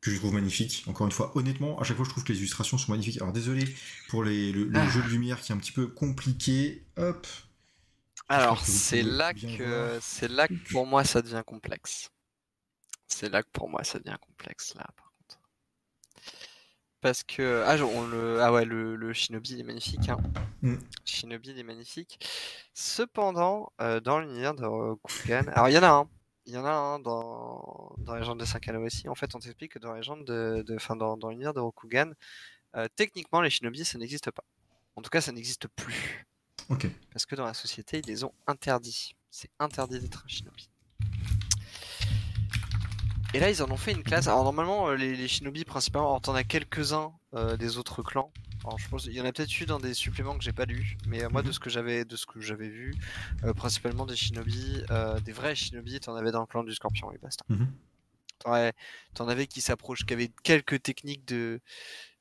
que 0.00 0.10
je 0.10 0.16
trouve 0.16 0.34
magnifique. 0.34 0.84
Encore 0.86 1.06
une 1.06 1.12
fois, 1.12 1.32
honnêtement, 1.36 1.78
à 1.78 1.84
chaque 1.84 1.96
fois, 1.96 2.04
je 2.04 2.10
trouve 2.10 2.24
que 2.24 2.32
les 2.32 2.38
illustrations 2.38 2.78
sont 2.78 2.92
magnifiques. 2.92 3.20
Alors, 3.20 3.32
désolé 3.32 3.64
pour 4.08 4.24
les, 4.24 4.52
le, 4.52 4.70
ah. 4.74 4.88
jeu 4.88 5.02
de 5.02 5.08
lumière 5.08 5.40
qui 5.40 5.52
est 5.52 5.54
un 5.54 5.58
petit 5.58 5.72
peu 5.72 5.86
compliqué. 5.86 6.84
Hop. 6.96 7.26
Alors, 8.28 8.64
c'est 8.64 9.02
là 9.02 9.34
que 9.34 9.98
c'est 10.00 10.28
là 10.28 10.46
que 10.46 10.54
pour 10.70 10.86
moi 10.86 11.04
ça 11.04 11.20
devient 11.20 11.42
complexe. 11.44 12.10
C'est 13.08 13.28
là 13.28 13.42
que 13.42 13.48
pour 13.52 13.68
moi 13.68 13.82
ça 13.82 13.98
devient 13.98 14.16
complexe 14.20 14.74
là, 14.76 14.86
par 14.96 15.12
contre. 15.18 15.40
Parce 17.00 17.24
que 17.24 17.64
ah, 17.66 17.76
on 17.84 18.06
le 18.06 18.40
ah 18.40 18.52
ouais 18.52 18.64
le, 18.64 19.12
Shinobi 19.12 19.58
est 19.58 19.64
magnifique. 19.64 20.08
Hein. 20.08 20.18
Mm. 20.62 20.76
Shinobi 21.04 21.58
est 21.58 21.64
magnifique. 21.64 22.24
Cependant, 22.72 23.72
euh, 23.80 23.98
dans 23.98 24.20
l'univers 24.20 24.54
de 24.54 24.94
Kugan, 25.02 25.48
alors 25.48 25.68
il 25.68 25.74
y 25.74 25.78
en 25.78 25.82
a 25.82 25.90
un 25.90 26.08
il 26.50 26.54
y 26.54 26.58
en 26.58 26.64
a 26.64 26.72
un 26.72 26.98
dans, 26.98 27.94
dans 27.98 28.16
Légende 28.16 28.40
de 28.40 28.44
5 28.44 28.68
anneaux 28.68 28.84
aussi. 28.84 29.08
En 29.08 29.14
fait, 29.14 29.34
on 29.36 29.38
t'explique 29.38 29.72
que 29.74 29.78
dans 29.78 29.92
Légende 29.94 30.24
de, 30.24 30.64
de 30.66 30.78
fin, 30.78 30.96
dans, 30.96 31.16
dans 31.16 31.30
l'univers 31.30 31.54
de 31.54 31.60
Rokugan, 31.60 32.12
euh, 32.76 32.88
techniquement, 32.96 33.40
les 33.40 33.50
shinobi, 33.50 33.84
ça 33.84 33.98
n'existe 33.98 34.32
pas. 34.32 34.42
En 34.96 35.02
tout 35.02 35.10
cas, 35.10 35.20
ça 35.20 35.30
n'existe 35.30 35.68
plus. 35.68 36.26
Parce 37.12 37.24
que 37.24 37.36
dans 37.36 37.44
la 37.44 37.54
société, 37.54 38.00
ils 38.00 38.06
les 38.06 38.24
ont 38.24 38.32
interdits. 38.48 39.14
C'est 39.30 39.50
interdit 39.60 40.00
d'être 40.00 40.24
un 40.24 40.28
shinobi. 40.28 40.68
Et 43.32 43.40
là, 43.40 43.50
ils 43.50 43.62
en 43.62 43.70
ont 43.70 43.76
fait 43.76 43.92
une 43.92 44.02
classe. 44.02 44.26
Alors, 44.26 44.44
normalement, 44.44 44.88
euh, 44.88 44.96
les, 44.96 45.14
les 45.14 45.28
shinobi, 45.28 45.64
principalement, 45.64 46.18
t'en 46.20 46.34
as 46.34 46.44
quelques-uns 46.44 47.12
euh, 47.34 47.56
des 47.56 47.78
autres 47.78 48.02
clans. 48.02 48.32
Alors, 48.64 48.78
je 48.78 48.88
pense 48.88 49.06
il 49.06 49.14
y 49.14 49.20
en 49.20 49.24
a 49.24 49.32
peut-être 49.32 49.58
eu 49.60 49.64
dans 49.64 49.80
des 49.80 49.94
suppléments 49.94 50.36
que 50.36 50.44
j'ai 50.44 50.52
pas 50.52 50.66
lu, 50.66 50.98
mais 51.06 51.24
euh, 51.24 51.30
moi 51.30 51.42
de 51.42 51.46
mhm. 51.46 51.52
ce 51.54 51.60
que 51.60 51.70
j'avais 51.70 52.04
de 52.04 52.16
ce 52.16 52.26
que 52.26 52.40
j'avais 52.40 52.68
vu, 52.68 52.94
euh, 53.44 53.54
principalement 53.54 54.04
des 54.04 54.16
shinobi, 54.16 54.82
euh, 54.90 55.18
des 55.20 55.32
vrais 55.32 55.54
shinobi, 55.54 55.98
t'en 56.00 56.14
avais 56.14 56.30
dans 56.30 56.40
le 56.40 56.46
clan 56.46 56.62
du 56.62 56.74
Scorpion 56.74 57.10
et 57.12 57.18
basta. 57.18 57.44
Mhm. 57.48 57.68
T'en 59.14 59.28
avais 59.28 59.46
qui 59.46 59.60
s'approchent, 59.60 60.04
qui 60.04 60.14
avaient 60.14 60.30
quelques 60.42 60.82
techniques 60.82 61.26
de 61.26 61.60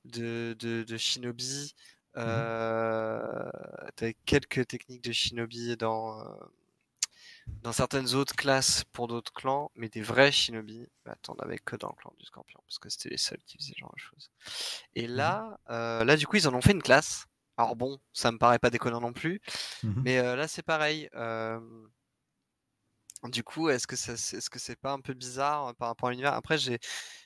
de, 0.06 0.56
de, 0.60 0.98
shinobi. 0.98 1.74
Mhm. 2.16 2.24
T'avais 3.96 4.16
quelques 4.26 4.66
techniques 4.68 5.04
de 5.04 5.12
shinobi 5.12 5.76
dans 5.76 6.24
dans 7.62 7.74
certaines 7.74 8.16
autres 8.16 8.36
classes 8.36 8.84
pour 8.94 9.08
d'autres 9.08 9.34
clans, 9.34 9.72
mais 9.76 9.90
des 9.90 10.02
vrais 10.02 10.32
shinobi, 10.32 10.88
bah, 11.06 11.16
t'en 11.22 11.34
avais 11.36 11.58
que 11.60 11.76
dans 11.76 11.90
le 11.90 11.96
clan 11.96 12.14
du 12.18 12.26
scorpion, 12.26 12.60
parce 12.66 12.80
que 12.80 12.90
c'était 12.90 13.10
les 13.10 13.18
seuls 13.18 13.44
qui 13.46 13.58
faisaient 13.58 13.74
ce 13.74 13.80
genre 13.80 13.94
de 13.94 14.00
choses. 14.00 14.32
Et 14.96 15.08
là, 15.08 15.60
euh, 15.70 16.04
là, 16.06 16.16
du 16.16 16.26
coup, 16.26 16.38
ils 16.38 16.48
en 16.48 16.54
ont 16.54 16.62
fait 16.62 16.72
une 16.72 16.82
classe. 16.82 17.26
Alors 17.58 17.76
bon, 17.76 18.00
ça 18.14 18.32
me 18.32 18.38
paraît 18.38 18.60
pas 18.60 18.70
déconnant 18.70 19.02
non 19.02 19.12
plus, 19.12 19.42
mmh 19.84 20.02
mais 20.04 20.20
euh, 20.20 20.36
là, 20.38 20.48
c'est 20.48 20.64
pareil. 20.64 21.10
Euh, 21.16 21.60
du 23.26 23.44
coup, 23.44 23.68
est-ce 23.70 23.86
que 23.86 23.98
ça, 23.98 24.14
est-ce 24.14 24.50
que 24.50 24.60
c'est 24.60 24.78
pas 24.78 24.94
un 24.94 25.02
peu 25.02 25.14
bizarre 25.14 25.76
par 25.76 25.90
rapport 25.90 26.08
à 26.08 26.12
l'univers? 26.12 26.34
Après, 26.34 26.58
j'ai, 26.58 26.80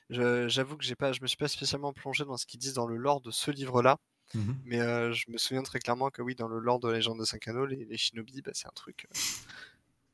j'avoue 0.10 0.76
que 0.76 0.84
j'ai 0.84 0.96
pas, 0.96 1.12
je 1.12 1.22
me 1.22 1.28
suis 1.28 1.38
pas 1.38 1.48
spécialement 1.48 1.94
plongé 1.94 2.26
dans 2.26 2.38
ce 2.38 2.48
qu'ils 2.48 2.60
disent 2.60 2.74
dans 2.74 2.88
le 2.88 2.98
lore 2.98 3.22
de 3.22 3.30
ce 3.30 3.52
livre-là. 3.52 3.98
Mmh 4.34 4.54
mais 4.66 4.80
je 5.14 5.30
me 5.30 5.38
souviens 5.38 5.62
très 5.62 5.78
clairement 5.78 6.10
que 6.10 6.24
oui, 6.24 6.34
dans 6.34 6.48
le 6.48 6.58
lore 6.58 6.80
de 6.80 6.88
la 6.88 6.96
légende 6.96 7.20
de 7.20 7.26
5 7.26 7.48
anneaux, 7.50 7.68
les, 7.68 7.86
les 7.86 7.98
shinobi, 7.98 8.42
bah, 8.42 8.52
c'est 8.56 8.68
un 8.68 8.74
truc. 8.74 9.06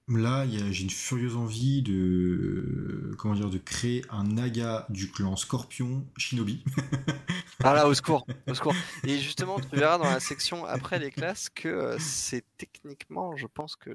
Là, 0.09 0.45
j'ai 0.47 0.83
une 0.83 0.89
furieuse 0.89 1.35
envie 1.35 1.83
de 1.83 3.13
comment 3.17 3.35
dire 3.35 3.49
de 3.49 3.59
créer 3.59 4.03
un 4.09 4.23
naga 4.23 4.87
du 4.89 5.11
clan 5.11 5.35
Scorpion 5.35 6.05
Shinobi. 6.17 6.63
ah 7.63 7.73
là, 7.75 7.87
au 7.87 7.93
secours, 7.93 8.25
au 8.47 8.53
secours. 8.55 8.73
Et 9.03 9.19
justement, 9.19 9.59
tu 9.59 9.75
verras 9.75 9.99
dans 9.99 10.09
la 10.09 10.19
section 10.19 10.65
après 10.65 10.97
les 10.97 11.11
classes 11.11 11.49
que 11.49 11.67
euh, 11.67 11.97
c'est 11.99 12.43
techniquement, 12.57 13.35
je 13.35 13.45
pense 13.45 13.75
que 13.75 13.91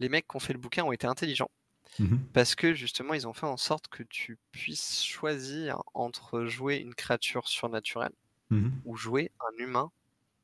les 0.00 0.08
mecs 0.08 0.26
qui 0.26 0.36
ont 0.36 0.40
fait 0.40 0.52
le 0.52 0.58
bouquin 0.58 0.82
ont 0.82 0.92
été 0.92 1.06
intelligents. 1.06 1.50
Mhm. 1.98 2.18
Parce 2.32 2.54
que 2.54 2.74
justement, 2.74 3.14
ils 3.14 3.28
ont 3.28 3.32
fait 3.32 3.46
en 3.46 3.56
sorte 3.56 3.88
que 3.88 4.02
tu 4.02 4.38
puisses 4.50 5.04
choisir 5.04 5.82
entre 5.94 6.46
jouer 6.46 6.76
une 6.76 6.94
créature 6.94 7.46
surnaturelle 7.48 8.14
mhm. 8.50 8.72
ou 8.84 8.96
jouer 8.96 9.30
un 9.40 9.62
humain 9.62 9.90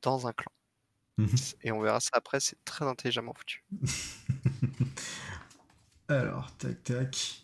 dans 0.01 0.27
un 0.27 0.31
clan. 0.31 0.51
Mhm. 1.17 1.35
Et 1.63 1.71
on 1.71 1.81
verra 1.81 1.99
ça 1.99 2.11
après, 2.13 2.39
c'est 2.39 2.63
très 2.63 2.85
intelligemment 2.85 3.33
foutu. 3.33 3.63
Alors, 6.09 6.51
tac, 6.57 6.83
tac. 6.83 7.43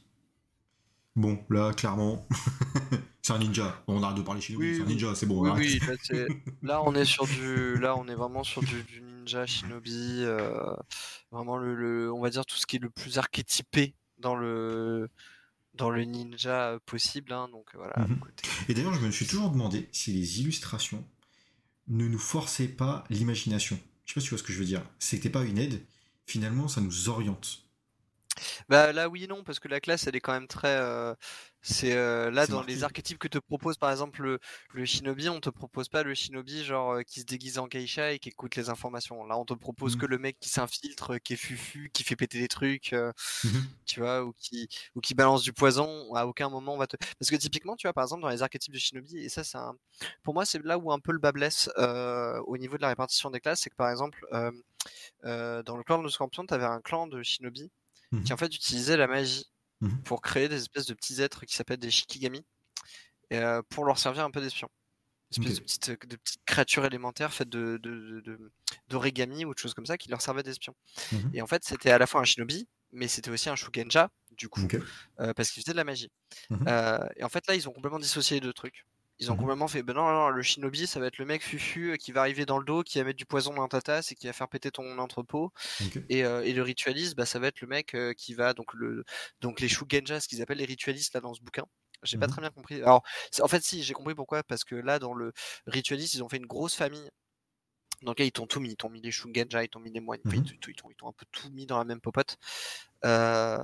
Bon, 1.16 1.39
là, 1.49 1.72
clairement, 1.72 2.28
c'est 3.22 3.32
un 3.32 3.38
ninja. 3.38 3.82
on 3.88 4.03
arrête 4.03 4.18
de 4.18 4.22
parler 4.24 4.41
Shinobi, 4.41 4.76
c'est 4.76 4.82
un 4.82 4.86
ninja, 4.86 5.16
c'est 5.16 5.28
bon. 5.28 5.49
Oui, 5.53 5.80
là, 6.63 6.82
on 6.84 6.93
est 6.95 7.05
sur 7.05 7.26
du, 7.26 7.78
là, 7.78 7.95
on 7.95 8.07
est 8.07 8.16
vraiment 8.16 8.43
sur 8.43 8.61
du, 8.63 8.84
ninja 9.01 9.45
Shinobi, 9.45 10.24
euh, 10.24 10.76
vraiment 11.32 11.57
le, 11.57 12.11
on 12.11 12.22
va 12.22 12.32
dire 12.32 12.45
tout 12.45 12.57
ce 12.57 12.66
qui 12.66 12.78
est 12.78 12.80
le 12.80 12.89
plus 12.89 13.18
archétypé 13.20 13.93
dans 14.18 14.36
le, 14.36 15.09
dans 15.76 15.91
le 15.91 16.03
ninja 16.03 16.80
possible. 16.88 17.32
Hein, 17.32 17.47
donc 17.51 17.70
voilà. 17.76 17.95
Mhm. 17.99 18.20
Et 18.68 18.74
d'ailleurs, 18.74 18.95
je 18.95 19.05
me 19.05 19.11
suis 19.11 19.28
toujours 19.28 19.51
demandé 19.51 19.88
si 19.91 20.11
les 20.11 20.41
illustrations 20.41 21.05
ne 21.88 22.07
nous 22.07 22.20
forçaient 22.20 22.68
pas 22.68 23.03
l'imagination. 23.11 23.80
Je 24.05 24.11
sais 24.11 24.16
pas 24.16 24.22
si 24.22 24.28
tu 24.28 24.30
vois 24.32 24.39
ce 24.39 24.43
que 24.43 24.53
je 24.53 24.59
veux 24.59 24.66
dire. 24.66 24.82
T'es 24.99 25.30
pas 25.30 25.43
une 25.43 25.59
aide, 25.59 25.86
finalement, 26.26 26.68
ça 26.68 26.82
nous 26.82 27.09
oriente. 27.09 27.64
Bah 28.69 28.91
là 28.91 29.09
oui 29.09 29.23
et 29.23 29.27
non 29.27 29.43
parce 29.43 29.59
que 29.59 29.67
la 29.67 29.79
classe 29.79 30.07
elle 30.07 30.15
est 30.15 30.19
quand 30.21 30.33
même 30.33 30.47
très 30.47 30.75
euh, 30.77 31.13
c'est 31.61 31.93
euh, 31.95 32.29
là 32.31 32.47
dans 32.47 32.57
marqué. 32.57 32.73
les 32.73 32.83
archétypes 32.83 33.17
que 33.17 33.27
te 33.27 33.38
propose 33.38 33.77
par 33.77 33.91
exemple 33.91 34.21
le, 34.23 34.39
le 34.73 34.86
shinobi 34.86 35.29
on 35.29 35.39
te 35.39 35.49
propose 35.49 35.89
pas 35.89 36.03
le 36.03 36.13
shinobi 36.13 36.63
genre 36.63 36.93
euh, 36.95 37.01
qui 37.03 37.21
se 37.21 37.25
déguise 37.25 37.57
en 37.59 37.67
geisha 37.67 38.11
et 38.11 38.19
qui 38.19 38.29
écoute 38.29 38.55
les 38.55 38.69
informations 38.69 39.25
là 39.25 39.38
on 39.38 39.45
te 39.45 39.53
propose 39.53 39.95
Mhm. 39.95 40.01
que 40.01 40.05
le 40.05 40.17
mec 40.17 40.38
qui 40.39 40.49
s'infiltre 40.49 41.17
qui 41.23 41.33
est 41.33 41.38
fufu 41.38 41.89
qui 41.93 42.03
fait 42.03 42.15
péter 42.15 42.39
des 42.39 42.47
trucs 42.47 42.93
Mhm. 43.43 43.63
tu 43.86 43.99
vois 44.01 44.23
ou 44.23 44.33
qui 44.38 44.67
ou 44.95 45.01
qui 45.01 45.13
balance 45.15 45.43
du 45.43 45.53
poison 45.53 46.13
à 46.15 46.25
aucun 46.27 46.49
moment 46.49 46.73
on 46.73 46.77
va 46.77 46.88
te 46.88 46.97
parce 47.19 47.29
que 47.31 47.36
typiquement 47.38 47.75
tu 47.75 47.88
vois 47.88 47.93
par 47.93 48.03
exemple 48.03 48.21
dans 48.23 48.29
les 48.29 48.41
archétypes 48.43 48.73
de 48.73 48.79
shinobi 48.79 49.17
et 49.19 49.29
ça 49.29 49.43
c'est 49.43 49.57
un 49.57 49.75
pour 50.23 50.33
moi 50.33 50.45
c'est 50.45 50.63
là 50.63 50.77
où 50.77 50.91
un 50.91 50.99
peu 50.99 51.11
le 51.11 51.19
bas 51.19 51.31
blesse 51.31 51.69
au 51.77 52.57
niveau 52.57 52.77
de 52.77 52.81
la 52.81 52.89
répartition 52.89 53.29
des 53.31 53.39
classes 53.39 53.61
c'est 53.61 53.69
que 53.69 53.75
par 53.75 53.89
exemple 53.89 54.25
dans 55.23 55.77
le 55.77 55.83
clan 55.83 56.01
de 56.03 56.09
Scorpion 56.09 56.45
tu 56.45 56.53
avais 56.53 56.65
un 56.65 56.81
clan 56.81 57.07
de 57.07 57.23
shinobi 57.23 57.71
Mhm. 58.16 58.24
qui 58.24 58.34
en 58.34 58.38
fait 58.38 58.53
utilisait 58.55 58.97
la 58.97 59.07
magie 59.07 59.45
Mhm. 59.82 60.03
pour 60.03 60.22
créer 60.22 60.49
des 60.49 60.57
espèces 60.57 60.86
de 60.88 60.93
petits 60.95 61.22
êtres 61.22 61.45
qui 61.45 61.55
s'appellent 61.55 61.80
des 61.80 61.91
shikigami 61.91 62.43
et, 63.32 63.38
euh, 63.39 63.61
pour 63.70 63.86
leur 63.86 63.99
servir 63.99 64.24
un 64.26 64.32
peu 64.32 64.41
d'espions. 64.41 64.70
Une 65.38 65.43
espèce 65.43 65.57
Ok. 65.57 65.59
de, 65.59 65.63
petites, 65.63 65.91
de 66.09 66.16
petites 66.18 66.45
créatures 66.45 66.86
élémentaires 66.86 67.34
faites 67.34 67.49
de, 67.49 67.80
d'origami 68.89 69.45
ou 69.45 69.53
de 69.53 69.59
choses 69.59 69.74
comme 69.74 69.86
ça 69.86 69.97
qui 69.97 70.09
leur 70.09 70.22
servaient 70.22 70.43
d'espions. 70.43 70.76
Mhm. 71.11 71.34
Et 71.34 71.41
en 71.41 71.47
fait, 71.47 71.63
c'était 71.66 71.91
à 71.91 71.97
la 71.99 72.07
fois 72.07 72.22
un 72.22 72.26
shinobi, 72.26 72.68
mais 72.91 73.07
c'était 73.07 73.32
aussi 73.32 73.49
un 73.49 73.55
shugenja, 73.55 74.09
du 74.32 74.49
coup, 74.49 74.72
euh, 75.22 75.34
parce 75.34 75.51
qu'il 75.51 75.63
faisait 75.63 75.74
de 75.74 75.78
la 75.78 75.84
magie. 75.86 76.11
Mhm. 76.49 76.66
Euh, 76.68 77.07
et 77.18 77.24
en 77.24 77.30
fait, 77.30 77.47
là, 77.47 77.55
ils 77.55 77.68
ont 77.70 77.74
complètement 77.74 77.99
dissocié 77.99 78.38
les 78.38 78.41
deux 78.41 78.53
trucs. 78.53 78.86
Ils 79.20 79.32
ont 79.32 79.36
Mhm. 79.36 79.38
complètement 79.38 79.68
fait, 79.70 79.82
ben 79.84 79.93
non, 79.93 80.11
non, 80.11 80.30
le 80.30 80.41
shinobi, 80.41 80.88
ça 80.88 80.99
va 80.99 81.07
être 81.07 81.18
le 81.20 81.26
mec 81.26 81.41
fufu 81.43 81.91
euh, 81.93 81.95
qui 81.97 82.11
va 82.11 82.22
arriver 82.22 82.45
dans 82.45 82.57
le 82.59 82.66
dos, 82.66 82.84
qui 82.84 82.97
va 82.99 83.05
mettre 83.05 83.18
du 83.18 83.26
poison 83.26 83.53
dans 83.53 83.68
ta 83.70 83.82
tasse 83.82 84.11
et 84.11 84.16
qui 84.16 84.28
va 84.28 84.34
faire 84.34 84.49
péter 84.49 84.72
ton 84.72 84.97
entrepôt. 84.99 85.51
Et, 86.09 86.26
euh, 86.26 86.43
et 86.43 86.53
le 86.53 86.61
ritualiste, 86.63 87.16
bah, 87.18 87.26
ça 87.26 87.39
va 87.39 87.47
être 87.47 87.61
le 87.61 87.68
mec 87.68 87.95
euh, 87.95 88.13
qui 88.13 88.34
va 88.36 88.53
donc 88.53 88.74
le 88.74 89.05
donc 89.41 89.59
les 89.61 89.70
shugenja, 89.70 90.20
ce 90.22 90.28
qu'ils 90.28 90.41
appellent 90.41 90.59
les 90.59 90.66
ritualistes 90.66 91.13
là 91.16 91.22
dans 91.22 91.34
ce 91.34 91.41
bouquin. 91.41 91.66
J'ai 92.03 92.18
pas 92.18 92.28
Mhm. 92.28 92.30
très 92.30 92.41
bien 92.41 92.51
compris. 92.51 92.78
Alors, 92.84 93.03
en 93.41 93.47
fait, 93.49 93.63
si 93.63 93.84
j'ai 93.84 93.93
compris 93.93 94.16
pourquoi, 94.16 94.43
parce 94.43 94.63
que 94.66 94.76
là 94.76 94.99
dans 94.99 95.13
le 95.16 95.34
ritualiste, 95.68 96.13
ils 96.16 96.24
ont 96.24 96.30
fait 96.30 96.38
une 96.38 96.47
grosse 96.47 96.76
famille. 96.76 97.09
Dans 98.01 98.11
laquelle 98.11 98.28
ils 98.28 98.32
t'ont 98.32 98.45
tout 98.47 98.59
mis, 98.59 98.72
ils 98.72 98.76
t'ont 98.78 98.89
mis 98.89 99.01
les 99.01 99.11
shugenja, 99.11 99.63
ils 99.63 99.70
t'ont 99.70 99.80
mis 99.80 99.91
les 99.91 100.01
moines, 100.01 100.22
enfin, 100.28 100.38
ils 100.38 100.43
t'ont- 100.43 100.55
ils 100.70 100.76
t'ont 100.76 100.89
ils 100.91 100.95
t'ont 100.95 101.07
un 101.09 101.13
peu 101.13 101.26
tout 101.32 101.49
mis 101.51 101.66
dans 101.66 101.78
la 101.78 101.86
même 101.86 102.01
popote. 102.01 102.38
Euh, 103.05 103.57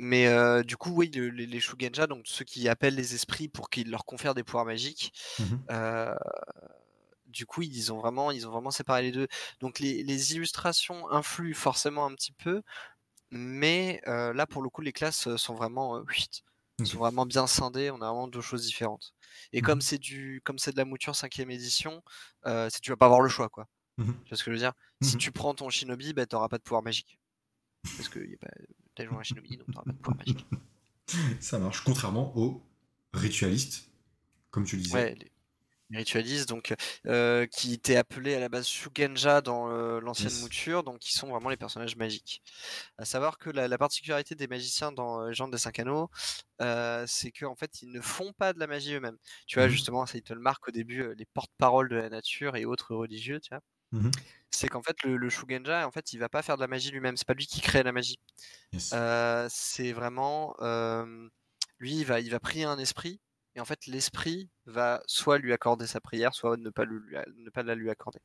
mais 0.00 0.26
euh, 0.28 0.62
du 0.64 0.76
coup, 0.78 0.92
oui, 0.92 1.10
le- 1.14 1.28
les, 1.30 1.46
les 1.46 1.60
shugenja, 1.60 2.06
donc 2.08 2.22
ceux 2.26 2.44
qui 2.44 2.68
appellent 2.68 2.94
les 2.96 3.14
esprits 3.14 3.48
pour 3.48 3.70
qu'ils 3.70 3.90
leur 3.90 4.04
confèrent 4.06 4.34
des 4.34 4.44
pouvoirs 4.44 4.64
magiques, 4.66 5.12
euh, 5.70 6.14
du 7.26 7.46
coup, 7.46 7.62
ils 7.62 7.92
ont 7.92 7.98
vraiment, 7.98 8.30
ils 8.30 8.46
ont 8.48 8.50
vraiment 8.50 8.70
séparé 8.70 9.02
les 9.02 9.12
deux. 9.12 9.28
Donc 9.60 9.78
les, 9.78 10.02
les 10.02 10.34
illustrations 10.34 11.08
influent 11.10 11.54
forcément 11.54 12.06
un 12.06 12.14
petit 12.14 12.32
peu, 12.32 12.62
mais 13.30 14.02
euh, 14.08 14.32
là 14.34 14.46
pour 14.46 14.62
le 14.62 14.70
coup, 14.70 14.82
les 14.82 14.92
classes 14.92 15.36
sont 15.36 15.54
vraiment, 15.54 15.94
Ok. 15.94 16.28
sont 16.84 16.98
vraiment 16.98 17.26
bien 17.26 17.46
scindées. 17.46 17.90
On 17.90 17.96
a 18.02 18.06
vraiment 18.08 18.28
deux 18.28 18.40
choses 18.42 18.64
différentes. 18.66 19.12
Et 19.52 19.62
Mhm. 19.62 19.66
comme 19.66 19.80
c'est 19.82 19.98
du, 19.98 20.42
comme 20.44 20.58
c'est 20.58 20.72
de 20.72 20.78
la 20.78 20.86
mouture 20.86 21.16
cinquième 21.16 21.50
édition, 21.50 22.02
c'est- 22.46 22.80
tu 22.82 22.90
vas 22.90 22.96
pas 22.98 23.06
avoir 23.06 23.22
le 23.22 23.28
choix, 23.30 23.48
quoi. 23.50 23.66
Mhm. 23.98 24.14
Tu 24.24 24.30
vois 24.30 24.38
ce 24.38 24.44
que 24.44 24.50
je 24.52 24.56
veux 24.56 24.60
dire? 24.60 24.74
Si 25.02 25.16
tu 25.18 25.32
prends 25.32 25.54
ton 25.54 25.70
shinobi, 25.70 26.14
bah, 26.14 26.26
t'auras 26.26 26.48
pas 26.48 26.58
de 26.58 26.64
pouvoir 26.64 26.82
magique. 26.82 27.18
Parce 27.96 28.08
que 28.10 28.20
y 28.20 28.34
a 28.34 28.38
pas... 28.38 28.48
t'as 28.94 29.04
joué 29.06 29.16
un 29.18 29.22
shinobi, 29.22 29.56
donc 29.56 29.70
t'auras 29.70 29.84
pas 29.84 29.92
de 29.92 29.98
pouvoir 29.98 30.16
magique. 30.18 30.46
Ça 31.40 31.58
marche. 31.58 31.82
Contrairement 31.84 32.36
aux 32.36 32.62
ritualistes, 33.14 33.90
comme 34.50 34.64
tu 34.64 34.76
le 34.76 34.82
disais. 34.82 34.96
Ouais, 34.96 35.14
les, 35.14 35.30
les 35.90 35.98
ritualistes, 35.98 36.48
donc 36.48 36.74
euh, 37.06 37.46
qui 37.46 37.74
étaient 37.74 37.96
appelés 37.96 38.34
à 38.36 38.40
la 38.40 38.48
base 38.50 38.68
Shugenja 38.68 39.40
dans 39.42 39.70
euh, 39.70 40.00
l'ancienne 40.00 40.34
Yes. 40.34 40.36
mouture, 40.36 40.84
donc 40.84 40.98
qui 41.00 41.12
sont 41.14 41.28
vraiment 41.28 41.50
les 41.50 41.56
personnages 41.58 41.96
magiques. 41.96 42.42
À 42.98 43.04
savoir 43.06 43.38
que 43.38 43.50
la, 43.50 43.68
la 43.68 43.78
particularité 43.78 44.34
des 44.36 44.48
magiciens 44.48 44.92
dans 44.92 45.22
euh, 45.22 45.28
Légende 45.30 45.52
des 45.52 45.58
Cinq 45.58 45.78
Anneaux, 45.80 46.10
euh, 46.62 47.04
c'est 47.08 47.32
qu'en 47.32 47.56
fait 47.56 47.82
ils 47.82 47.90
ne 47.92 48.00
font 48.02 48.32
pas 48.34 48.52
de 48.54 48.60
la 48.60 48.66
magie 48.68 48.94
eux-mêmes. 48.94 49.18
Tu 49.46 49.58
vois 49.58 49.68
Mhm. 49.68 49.70
justement, 49.70 50.06
ça 50.06 50.18
ils 50.18 50.22
te 50.22 50.34
le 50.34 50.40
marquent 50.40 50.68
au 50.68 50.72
début, 50.72 51.14
les 51.16 51.26
porte-paroles 51.26 51.88
de 51.90 51.96
la 51.96 52.10
nature 52.10 52.56
et 52.56 52.64
autres 52.66 52.94
religieux, 52.96 53.40
tu 53.40 53.50
vois. 53.50 53.60
Mhm. 53.92 54.10
C'est 54.50 54.68
qu'en 54.68 54.82
fait 54.82 55.02
le, 55.04 55.16
le 55.16 55.28
Shugenja, 55.30 55.86
en 55.86 55.90
fait, 55.92 56.12
il 56.12 56.18
va 56.18 56.28
pas 56.28 56.42
faire 56.42 56.56
de 56.56 56.60
la 56.60 56.66
magie 56.66 56.90
lui-même. 56.90 57.16
C'est 57.16 57.26
pas 57.26 57.34
lui 57.34 57.46
qui 57.46 57.60
crée 57.60 57.82
la 57.82 57.92
magie. 57.92 58.18
Yes. 58.72 58.90
Euh, 58.92 59.46
c'est 59.50 59.92
vraiment 59.92 60.54
euh, 60.60 61.28
lui 61.78 61.96
il 61.98 62.04
va 62.04 62.20
il 62.20 62.30
va 62.30 62.40
prier 62.40 62.64
un 62.64 62.78
esprit 62.78 63.20
et 63.56 63.60
en 63.60 63.64
fait 63.64 63.86
l'esprit 63.86 64.48
va 64.66 65.02
soit 65.06 65.38
lui 65.38 65.52
accorder 65.52 65.86
sa 65.88 66.00
prière 66.00 66.34
soit 66.34 66.56
ne 66.56 66.70
pas 66.70 66.84
lui- 66.84 67.00
ne 67.36 67.50
pas 67.50 67.62
la 67.64 67.74
lui 67.74 67.90
accorder 67.90 68.20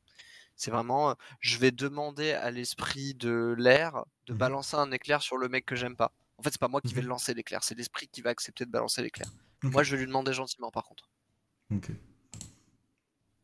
c'est 0.54 0.70
vraiment 0.70 1.10
euh, 1.10 1.14
je 1.40 1.58
vais 1.58 1.72
demander 1.72 2.32
à 2.32 2.50
l'esprit 2.52 3.14
de 3.14 3.54
l'air 3.58 4.04
de 4.26 4.32
Mhm. 4.34 4.38
balancer 4.38 4.76
un 4.76 4.92
éclair 4.92 5.20
sur 5.22 5.36
le 5.36 5.48
mec 5.48 5.64
que 5.66 5.74
j'aime 5.74 5.96
pas 5.96 6.12
en 6.38 6.42
fait 6.42 6.50
c'est 6.50 6.60
pas 6.60 6.68
moi 6.68 6.80
qui 6.80 6.94
vais 6.94 7.00
Mhm. 7.00 7.06
le 7.06 7.10
lancer 7.10 7.34
l'éclair 7.34 7.64
c'est 7.64 7.74
l'esprit 7.74 8.06
qui 8.08 8.20
va 8.20 8.30
accepter 8.30 8.64
de 8.66 8.70
balancer 8.70 9.02
l'éclair 9.02 9.28
moi 9.64 9.82
je 9.82 9.92
vais 9.96 10.00
lui 10.02 10.06
demander 10.06 10.32
gentiment 10.32 10.70
par 10.70 10.84
contre 10.84 11.08
Ok. 11.74 11.90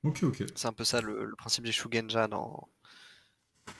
Ok, 0.04 0.22
ok. 0.24 0.42
c'est 0.56 0.66
un 0.66 0.72
peu 0.72 0.84
ça 0.84 1.00
le, 1.00 1.24
le 1.24 1.36
principe 1.36 1.64
des 1.64 1.72
Shugenja 1.72 2.26
dans 2.28 2.68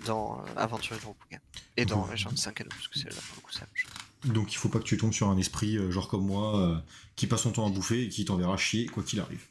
dans 0.06 0.40
euh, 0.40 0.44
Aventure 0.56 0.96
de 0.98 1.04
Rokugan 1.04 1.40
et 1.76 1.84
dans 1.84 2.04
Mhm. 2.06 2.12
Legend 2.12 2.36
5 2.38 2.60
Anneaux 2.60 2.70
parce 2.70 2.88
que 2.88 2.98
c'est 2.98 3.10
là 3.10 3.20
pour 3.28 3.36
le 3.36 3.40
coup 3.42 3.52
chose 3.52 4.32
Donc 4.32 4.52
il 4.52 4.56
faut 4.56 4.68
pas 4.68 4.78
que 4.78 4.84
tu 4.84 4.96
tombes 4.96 5.12
sur 5.12 5.28
un 5.28 5.36
esprit, 5.38 5.76
euh, 5.76 5.90
genre 5.90 6.08
comme 6.08 6.24
moi, 6.24 6.58
euh, 6.60 6.78
qui 7.16 7.26
passe 7.26 7.42
son 7.42 7.52
temps 7.52 7.66
à 7.66 7.70
bouffer 7.70 8.04
et 8.04 8.08
qui 8.08 8.24
t'enverra 8.24 8.56
chier 8.56 8.86
quoi 8.86 9.02
qu'il 9.02 9.20
arrive. 9.20 9.44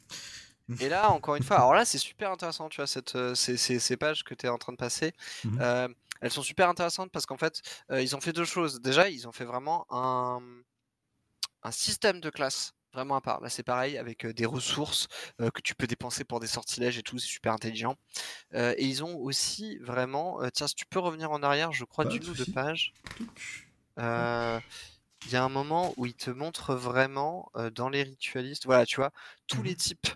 Et 0.80 0.88
là, 0.88 1.10
encore 1.10 1.36
une 1.36 1.42
fois, 1.42 1.56
alors 1.56 1.74
là, 1.74 1.84
c'est 1.84 1.98
super 1.98 2.30
intéressant, 2.30 2.68
tu 2.70 2.76
vois, 2.76 2.86
cette, 2.86 3.14
euh, 3.16 3.34
ces, 3.34 3.58
ces- 3.58 3.78
ces 3.78 3.96
pages 3.98 4.24
que 4.24 4.34
tu 4.34 4.46
es 4.46 4.48
en 4.48 4.56
train 4.58 4.72
de 4.72 4.78
passer. 4.78 5.12
Mhm. 5.44 5.94
Elles 6.22 6.30
sont 6.30 6.42
super 6.42 6.68
intéressantes 6.68 7.10
parce 7.10 7.26
qu'en 7.26 7.36
fait, 7.36 7.60
ils 7.90 8.14
ont 8.16 8.20
fait 8.20 8.32
deux 8.32 8.44
choses. 8.44 8.80
Déjà, 8.80 9.08
ils 9.10 9.26
ont 9.26 9.32
fait 9.32 9.44
vraiment 9.44 9.86
un, 9.90 10.40
un 11.64 11.70
système 11.72 12.20
de 12.20 12.30
classe 12.30 12.74
vraiment 12.92 13.16
à 13.16 13.20
part. 13.20 13.40
Là, 13.40 13.48
c'est 13.48 13.62
pareil, 13.62 13.98
avec 13.98 14.24
euh, 14.24 14.32
des 14.32 14.46
ressources 14.46 15.08
euh, 15.40 15.50
que 15.50 15.60
tu 15.60 15.74
peux 15.74 15.86
dépenser 15.86 16.24
pour 16.24 16.40
des 16.40 16.46
sortilèges 16.46 16.98
et 16.98 17.02
tout, 17.02 17.18
c'est 17.18 17.26
super 17.26 17.52
intelligent. 17.52 17.96
Euh, 18.54 18.74
et 18.76 18.84
ils 18.84 19.02
ont 19.02 19.16
aussi 19.16 19.78
vraiment, 19.78 20.42
euh, 20.42 20.50
tiens, 20.52 20.66
si 20.66 20.74
tu 20.74 20.86
peux 20.86 20.98
revenir 20.98 21.30
en 21.30 21.42
arrière, 21.42 21.72
je 21.72 21.84
crois, 21.84 22.04
d'une 22.04 22.28
ou 22.28 22.34
deux 22.34 22.46
pages. 22.46 22.92
Il 23.98 25.30
y 25.30 25.36
a 25.36 25.44
un 25.44 25.48
moment 25.48 25.94
où 25.96 26.06
il 26.06 26.14
te 26.14 26.30
montre 26.30 26.74
vraiment 26.74 27.50
dans 27.74 27.88
les 27.88 28.02
ritualistes, 28.02 28.64
voilà, 28.64 28.84
tu 28.84 28.96
vois, 28.96 29.12
tous 29.46 29.62
les 29.62 29.76
types 29.76 30.08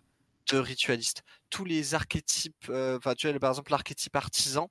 de 0.51 0.59
ritualistes, 0.59 1.23
tous 1.49 1.65
les 1.65 1.95
archétypes, 1.95 2.69
enfin, 2.69 3.15
tu 3.15 3.31
vois, 3.31 3.39
par 3.39 3.51
exemple, 3.51 3.71
l'archétype 3.71 4.17
artisan, 4.17 4.69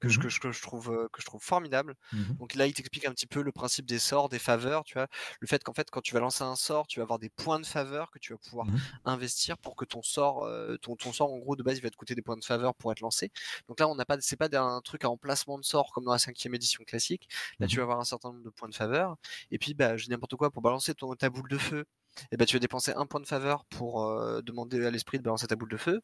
que, 0.00 0.08
je, 0.08 0.18
que, 0.18 0.28
je, 0.28 0.40
que 0.40 0.52
je 0.52 0.62
trouve, 0.62 0.90
euh, 0.90 1.08
que 1.12 1.20
je 1.20 1.26
trouve 1.26 1.42
formidable. 1.42 1.94
Mhm. 2.12 2.38
Donc 2.38 2.54
là, 2.54 2.66
il 2.66 2.74
t'explique 2.74 3.06
un 3.06 3.12
petit 3.12 3.26
peu 3.26 3.42
le 3.42 3.52
principe 3.52 3.86
des 3.86 3.98
sorts, 3.98 4.28
des 4.28 4.38
faveurs, 4.38 4.84
tu 4.84 4.94
vois. 4.94 5.08
Le 5.40 5.46
fait 5.46 5.62
qu'en 5.64 5.72
fait, 5.72 5.90
quand 5.90 6.00
tu 6.00 6.14
vas 6.14 6.20
lancer 6.20 6.44
un 6.44 6.56
sort, 6.56 6.86
tu 6.86 7.00
vas 7.00 7.04
avoir 7.04 7.18
des 7.18 7.30
points 7.30 7.60
de 7.60 7.66
faveur 7.66 8.10
que 8.10 8.18
tu 8.18 8.32
vas 8.32 8.38
pouvoir 8.38 8.66
Mhm. 8.66 8.98
investir 9.04 9.58
pour 9.58 9.76
que 9.76 9.84
ton 9.84 10.02
sort, 10.02 10.44
euh, 10.44 10.76
ton, 10.78 10.96
ton 10.96 11.12
sort, 11.12 11.32
en 11.32 11.38
gros, 11.38 11.56
de 11.56 11.62
base, 11.62 11.78
il 11.78 11.82
va 11.82 11.90
te 11.90 11.96
coûter 11.96 12.14
des 12.14 12.22
points 12.22 12.36
de 12.36 12.44
faveur 12.44 12.74
pour 12.74 12.92
être 12.92 13.00
lancé. 13.00 13.30
Donc 13.68 13.80
là, 13.80 13.88
on 13.88 13.94
n'a 13.94 14.04
pas, 14.04 14.16
c'est 14.20 14.36
pas 14.36 14.48
un 14.52 14.80
truc 14.80 15.04
à 15.04 15.10
emplacement 15.10 15.58
de 15.58 15.64
sort 15.64 15.92
comme 15.92 16.04
dans 16.04 16.12
la 16.12 16.18
cinquième 16.18 16.54
édition 16.54 16.84
classique. 16.84 17.28
Là, 17.60 17.66
tu 17.66 17.76
vas 17.78 17.82
avoir 17.84 18.00
un 18.00 18.04
certain 18.04 18.30
nombre 18.30 18.42
de 18.44 18.50
points 18.50 18.68
de 18.68 18.74
faveur. 18.74 19.16
Et 19.50 19.58
puis, 19.58 19.74
bah, 19.74 19.96
je 19.96 20.04
dis 20.04 20.10
n'importe 20.10 20.36
quoi, 20.36 20.50
pour 20.50 20.62
balancer 20.62 20.94
ton, 20.94 21.14
ta 21.14 21.30
boule 21.30 21.48
de 21.48 21.58
feu, 21.58 21.84
et 22.32 22.36
bah, 22.36 22.46
tu 22.46 22.56
vas 22.56 22.60
dépenser 22.60 22.92
un 22.94 23.06
point 23.06 23.20
de 23.20 23.26
faveur 23.26 23.64
pour 23.66 24.04
euh, 24.04 24.40
demander 24.42 24.84
à 24.86 24.90
l'esprit 24.90 25.18
de 25.18 25.22
balancer 25.24 25.46
ta 25.46 25.56
boule 25.56 25.70
de 25.70 25.76
feu. 25.76 26.00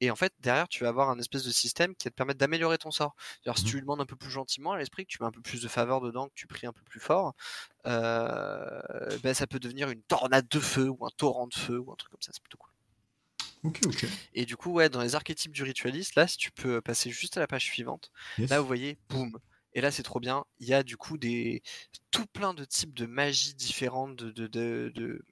Et 0.00 0.10
en 0.10 0.16
fait, 0.16 0.32
derrière, 0.40 0.68
tu 0.68 0.82
vas 0.84 0.90
avoir 0.90 1.10
un 1.10 1.18
espèce 1.18 1.44
de 1.44 1.50
système 1.52 1.94
qui 1.96 2.06
va 2.06 2.10
te 2.10 2.16
permettre 2.16 2.38
d'améliorer 2.38 2.78
ton 2.78 2.90
sort. 2.90 3.14
C'est-à-dire, 3.42 3.58
si 3.58 3.64
Mhm. 3.64 3.70
tu 3.70 3.76
lui 3.76 3.82
demandes 3.82 4.00
un 4.00 4.06
peu 4.06 4.16
plus 4.16 4.30
gentiment 4.30 4.72
à 4.72 4.78
l'esprit, 4.78 5.04
que 5.06 5.10
tu 5.10 5.18
mets 5.22 5.26
un 5.28 5.32
peu 5.32 5.42
plus 5.42 5.62
de 5.62 5.68
faveur 5.68 6.00
dedans, 6.00 6.28
que 6.28 6.34
tu 6.34 6.46
pries 6.46 6.66
un 6.66 6.72
peu 6.72 6.82
plus 6.84 7.00
fort, 7.00 7.34
euh, 7.86 9.18
ben, 9.22 9.34
ça 9.34 9.46
peut 9.46 9.60
devenir 9.60 9.90
une 9.90 10.02
tornade 10.02 10.48
de 10.48 10.60
feu 10.60 10.88
ou 10.90 11.06
un 11.06 11.10
torrent 11.16 11.46
de 11.46 11.54
feu 11.54 11.78
ou 11.78 11.92
un 11.92 11.96
truc 11.96 12.10
comme 12.12 12.22
ça. 12.22 12.32
C'est 12.34 12.42
plutôt 12.42 12.58
cool. 12.58 12.72
Ok, 13.62 13.82
ok. 13.86 14.04
Et 14.32 14.44
du 14.46 14.56
coup, 14.56 14.72
ouais, 14.72 14.88
dans 14.88 15.00
les 15.02 15.14
archétypes 15.14 15.52
du 15.52 15.62
ritualiste, 15.62 16.14
là, 16.16 16.26
si 16.26 16.36
tu 16.36 16.50
peux 16.52 16.80
passer 16.80 17.10
juste 17.10 17.36
à 17.36 17.40
la 17.40 17.46
page 17.46 17.64
suivante, 17.64 18.10
Yes. 18.36 18.50
là, 18.50 18.60
vous 18.60 18.66
voyez, 18.66 18.98
boum. 19.08 19.38
Et 19.72 19.80
là, 19.80 19.90
c'est 19.90 20.02
trop 20.02 20.20
bien. 20.20 20.44
Il 20.58 20.68
y 20.68 20.74
a 20.74 20.82
du 20.82 20.96
coup 20.96 21.18
des 21.18 21.62
tout 22.10 22.26
plein 22.26 22.54
de 22.54 22.64
types 22.64 22.94
de 22.94 23.06
magie 23.06 23.54
différentes, 23.54 24.16
de, 24.16 24.30
de, 24.30 24.46
de, 24.46 24.92
de- 24.94 25.22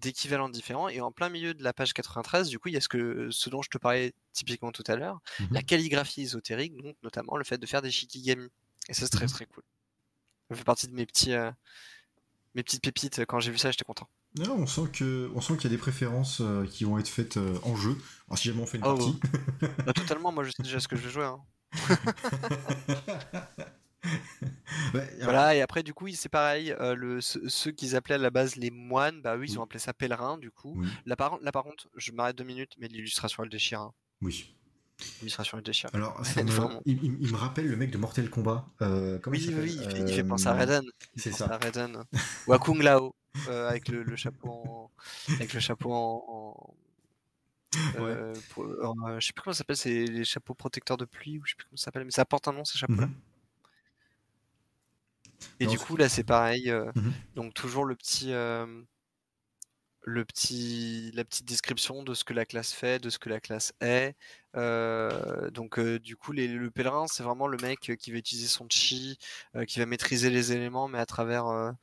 d'équivalents 0.00 0.48
différents. 0.48 0.88
Et 0.88 1.00
en 1.00 1.12
plein 1.12 1.28
milieu 1.28 1.54
de 1.54 1.62
la 1.62 1.72
page 1.72 1.92
93, 1.92 2.48
du 2.48 2.58
coup, 2.58 2.68
il 2.68 2.74
y 2.74 2.76
a 2.76 2.80
ce, 2.80 2.88
que, 2.88 3.28
ce 3.30 3.50
dont 3.50 3.62
je 3.62 3.70
te 3.70 3.78
parlais 3.78 4.12
typiquement 4.32 4.72
tout 4.72 4.84
à 4.86 4.96
l'heure, 4.96 5.20
Mhm. 5.40 5.48
la 5.52 5.62
calligraphie 5.62 6.22
ésotérique, 6.22 6.76
donc 6.82 6.96
notamment 7.02 7.36
le 7.36 7.44
fait 7.44 7.58
de 7.58 7.66
faire 7.66 7.82
des 7.82 7.90
shikigami. 7.90 8.48
Et 8.88 8.94
ça, 8.94 9.02
c'est 9.06 9.10
très 9.10 9.26
Mhm. 9.26 9.30
très 9.32 9.46
cool. 9.46 9.62
Ça 10.50 10.56
fait 10.56 10.64
partie 10.64 10.88
de 10.88 10.94
mes 10.94 11.06
petits, 11.06 11.32
euh, 11.32 11.50
mes 12.54 12.62
petites 12.62 12.82
pépites. 12.82 13.24
Quand 13.26 13.40
j'ai 13.40 13.50
vu 13.50 13.58
ça, 13.58 13.70
j'étais 13.70 13.84
content. 13.84 14.08
Ah, 14.40 14.50
on 14.50 14.66
sent 14.66 14.88
que, 14.92 15.30
on 15.34 15.40
sent 15.40 15.54
qu'il 15.56 15.64
y 15.64 15.66
a 15.66 15.70
des 15.70 15.78
préférences 15.78 16.40
euh, 16.42 16.64
qui 16.66 16.84
vont 16.84 16.98
être 16.98 17.08
faites 17.08 17.36
euh, 17.38 17.58
en 17.64 17.74
jeu. 17.76 17.96
Alors, 18.28 18.38
si 18.38 18.48
jamais 18.48 18.62
on 18.62 18.66
fait 18.66 18.78
une 18.78 18.84
Oh, 18.86 18.94
partie. 18.96 19.18
Bah, 19.84 19.92
totalement, 19.92 20.32
moi 20.32 20.44
je 20.44 20.50
sais 20.50 20.62
déjà 20.62 20.80
ce 20.80 20.88
que 20.88 20.96
je 20.96 21.02
vais 21.02 21.10
jouer. 21.10 21.24
hein. 21.24 21.40
Ouais, 24.94 25.10
Voilà, 25.22 25.54
et 25.54 25.60
après, 25.62 25.82
du 25.82 25.92
coup, 25.94 26.08
c'est 26.08 26.28
pareil. 26.28 26.72
euh, 26.80 26.94
le, 26.94 27.20
ceux, 27.20 27.70
qu'ils 27.72 27.96
appelaient 27.96 28.14
à 28.14 28.18
la 28.18 28.30
base 28.30 28.56
les 28.56 28.70
moines, 28.70 29.20
bah 29.22 29.36
eux, 29.36 29.44
ils 29.44 29.52
Oui. 29.52 29.58
ont 29.58 29.62
appelé 29.62 29.78
ça 29.78 29.92
pèlerin, 29.92 30.38
du 30.38 30.50
coup. 30.50 30.74
Oui, 30.76 30.88
Là 31.06 31.16
par, 31.16 31.38
là, 31.40 31.52
par 31.52 31.64
contre, 31.64 31.88
je 31.96 32.12
m'arrête 32.12 32.36
deux 32.36 32.44
minutes, 32.44 32.72
mais 32.78 32.88
l'illustration, 32.88 33.42
elle 33.42 33.50
déchire. 33.50 33.80
hein. 33.80 33.92
oui. 34.22 34.54
L'illustration 35.20 35.56
est 35.60 35.72
chiant. 35.72 35.90
Alors, 35.92 36.20
ça 36.26 36.42
me- 36.42 36.50
il, 36.84 37.04
il- 37.04 37.16
il 37.20 37.30
me 37.30 37.36
rappelle 37.36 37.68
le 37.68 37.76
mec 37.76 37.92
de 37.92 37.98
Mortal 37.98 38.28
Kombat. 38.28 38.66
Euh, 38.82 39.20
comment 39.20 39.36
Oui, 39.36 39.44
il 39.48 39.54
oui, 39.56 39.78
il 39.80 39.88
fait, 39.90 40.00
il 40.00 40.12
fait 40.12 40.24
penser 40.24 40.48
à 40.48 40.54
Euh, 40.54 40.58
Raiden. 40.58 40.82
C'est 41.14 41.30
ça. 41.30 41.46
à 41.46 41.56
Raiden. 41.56 42.02
Ou 42.48 42.52
à 42.52 42.58
Kung 42.58 42.82
Lao, 42.82 43.14
euh, 43.48 43.68
avec 43.68 43.86
le, 43.88 44.02
le 44.02 44.16
chapeau 44.16 44.48
en... 44.50 44.90
Avec 45.34 45.52
le 45.54 45.60
chapeau 45.60 45.92
en... 45.92 46.24
en- 46.26 46.74
euh, 48.00 48.34
pour- 48.50 48.64
en- 48.82 49.20
je 49.20 49.26
sais 49.26 49.32
plus 49.32 49.42
comment 49.42 49.52
ça 49.54 49.58
s'appelle, 49.58 49.76
c'est 49.76 50.04
les 50.06 50.24
chapeaux 50.24 50.54
protecteurs 50.54 50.96
de 50.96 51.04
pluie, 51.04 51.38
ou 51.38 51.42
je 51.44 51.50
sais 51.52 51.56
plus 51.56 51.66
comment 51.68 51.76
ça 51.76 51.84
s'appelle, 51.84 52.04
mais 52.04 52.10
ça 52.10 52.24
porte 52.24 52.48
un 52.48 52.52
nom 52.52 52.64
ces 52.64 52.76
chapeaux-là. 52.78 53.06
Mhm. 53.06 53.14
Et 55.60 55.64
Non, 55.66 55.70
du 55.72 55.78
coup, 55.78 55.96
là, 55.96 56.08
c'est 56.08 56.24
pareil. 56.24 56.70
euh, 56.70 56.90
Mhm. 56.94 57.12
Donc, 57.34 57.54
toujours 57.54 57.84
le 57.84 57.94
petit, 57.96 58.32
euh, 58.32 58.66
le 60.02 60.24
petit, 60.24 61.10
la 61.14 61.24
petite 61.24 61.44
description 61.46 62.02
de 62.02 62.14
ce 62.14 62.24
que 62.24 62.32
la 62.32 62.46
classe 62.46 62.72
fait, 62.72 63.02
de 63.02 63.10
ce 63.10 63.18
que 63.18 63.28
la 63.28 63.40
classe 63.40 63.72
est. 63.80 64.14
Euh, 64.56 65.50
donc, 65.50 65.78
du 65.80 66.16
coup, 66.16 66.32
les- 66.32 66.48
le 66.48 66.70
pèlerin, 66.70 67.06
c'est 67.08 67.22
vraiment 67.22 67.46
le 67.46 67.58
mec 67.58 67.92
qui 67.98 68.10
va 68.12 68.18
utiliser 68.18 68.48
son 68.48 68.66
chi, 68.70 69.18
qui 69.66 69.78
va 69.78 69.86
maîtriser 69.86 70.30
les 70.30 70.52
éléments, 70.52 70.88
mais 70.88 70.98
à 70.98 71.06
travers, 71.06 71.46
à 71.46 71.74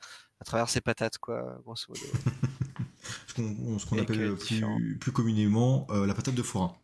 travers 0.45 0.69
ses 0.69 0.81
patates, 0.81 1.19
quoi, 1.19 1.59
grosso 1.63 1.85
modo. 1.89 2.01
Ce 3.37 3.85
qu'on 3.85 3.99
appelle 3.99 4.35
plus, 4.35 4.97
plus 4.99 5.11
communément 5.11 5.85
la 5.91 6.13
patate 6.15 6.33
de 6.35 6.41
forain. 6.41 6.75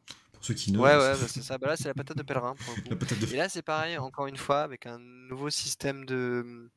Ceux 0.41 0.53
qui 0.53 0.71
ne. 0.71 0.79
Ouais, 0.79 0.95
ouais, 0.95 1.17
bah, 1.17 1.27
c'est 1.27 1.41
ça. 1.43 1.57
Bah, 1.57 1.67
là, 1.67 1.77
c'est 1.77 1.87
la 1.87 1.93
patate 1.93 2.17
de 2.17 2.23
pèlerin, 2.23 2.55
pour 2.55 2.73
le 2.75 2.81
coup. 2.81 2.89
La 2.89 2.95
patate 2.95 3.19
de 3.19 3.27
Et 3.33 3.37
là, 3.37 3.49
c'est 3.49 3.61
pareil, 3.61 3.97
encore 3.97 4.27
une 4.27 4.37
fois, 4.37 4.61
avec 4.61 4.85
un 4.85 4.99
nouveau 4.99 5.49
système 5.49 6.05
de 6.05 6.69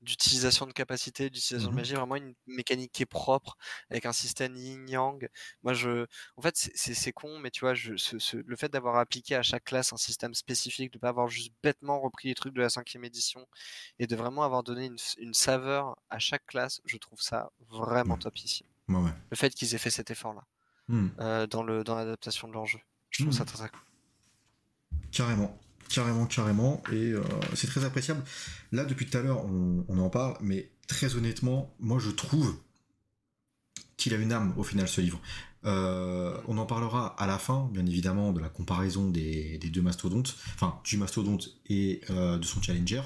d'utilisation 0.00 0.66
de 0.66 0.72
capacité, 0.72 1.30
d'utilisation 1.30 1.70
de 1.70 1.76
magie, 1.76 1.94
vraiment 1.94 2.16
une 2.16 2.34
mécanique 2.48 2.90
qui 2.90 3.04
est 3.04 3.06
propre, 3.06 3.56
avec 3.88 4.04
un 4.04 4.12
système 4.12 4.56
yin-yang. 4.56 5.28
Moi, 5.62 5.74
je, 5.74 6.06
en 6.36 6.42
fait, 6.42 6.56
c'est- 6.56 7.12
con, 7.12 7.38
mais 7.38 7.52
tu 7.52 7.60
vois, 7.60 7.74
je, 7.74 7.96
ce- 7.96 8.18
ce- 8.18 8.36
le 8.36 8.56
fait 8.56 8.68
d'avoir 8.68 8.96
appliqué 8.96 9.36
à 9.36 9.42
chaque 9.42 9.62
classe 9.62 9.92
un 9.92 9.96
système 9.96 10.34
spécifique, 10.34 10.92
de 10.92 10.98
pas 10.98 11.10
avoir 11.10 11.28
juste 11.28 11.52
bêtement 11.62 12.00
repris 12.00 12.28
les 12.28 12.34
trucs 12.34 12.52
de 12.54 12.60
la 12.60 12.68
cinquième 12.68 13.04
édition, 13.04 13.46
et 14.00 14.08
de 14.08 14.16
vraiment 14.16 14.42
avoir 14.42 14.64
donné 14.64 14.86
une, 14.86 14.96
une 15.18 15.34
saveur 15.34 15.96
à 16.10 16.18
chaque 16.18 16.46
classe, 16.46 16.80
je 16.84 16.96
trouve 16.96 17.20
ça 17.20 17.52
vraiment 17.70 18.14
Ouais. 18.16 18.66
Ouais, 18.88 18.96
ouais. 18.96 19.10
Le 19.30 19.36
fait 19.36 19.50
qu'ils 19.54 19.72
aient 19.76 19.78
fait 19.78 19.90
cet 19.90 20.10
effort-là 20.10 20.44
Hmm. 20.88 21.08
euh, 21.20 21.46
dans 21.46 21.62
l'adaptation 21.94 22.48
de 22.48 22.52
leur 22.54 22.66
jeu, 22.66 22.80
je 23.12 23.22
trouve 23.22 23.32
ça 23.32 23.44
Mhm. 23.44 23.46
très 23.46 23.58
très 23.58 23.68
cool. 23.70 23.80
Carrément, 25.12 25.60
carrément, 25.88 26.26
carrément. 26.26 26.82
Et 26.92 27.12
euh, 27.12 27.22
c'est 27.54 27.66
très 27.68 27.84
appréciable. 27.84 28.24
Là, 28.72 28.84
depuis 28.84 29.06
tout 29.06 29.16
à 29.18 29.22
l'heure, 29.22 29.44
on, 29.44 29.84
on 29.88 29.98
en 29.98 30.10
parle, 30.10 30.36
mais 30.40 30.70
très 30.88 31.14
honnêtement, 31.16 31.74
moi, 31.80 31.98
je 32.00 32.10
trouve 32.10 32.56
qu'il 33.96 34.14
a 34.14 34.16
une 34.16 34.32
âme 34.32 34.54
au 34.56 34.62
final, 34.64 34.88
ce 34.88 35.00
livre. 35.00 35.20
Euh, 35.64 36.36
on 36.48 36.58
en 36.58 36.66
parlera 36.66 37.08
à 37.22 37.26
la 37.26 37.38
fin, 37.38 37.68
bien 37.72 37.86
évidemment, 37.86 38.32
de 38.32 38.40
la 38.40 38.48
comparaison 38.48 39.08
des, 39.10 39.58
des 39.58 39.70
deux 39.70 39.82
mastodontes, 39.82 40.36
enfin, 40.54 40.80
du 40.84 40.96
mastodonte 40.96 41.50
et 41.68 42.00
euh, 42.10 42.38
de 42.38 42.44
son 42.44 42.60
challenger. 42.62 43.02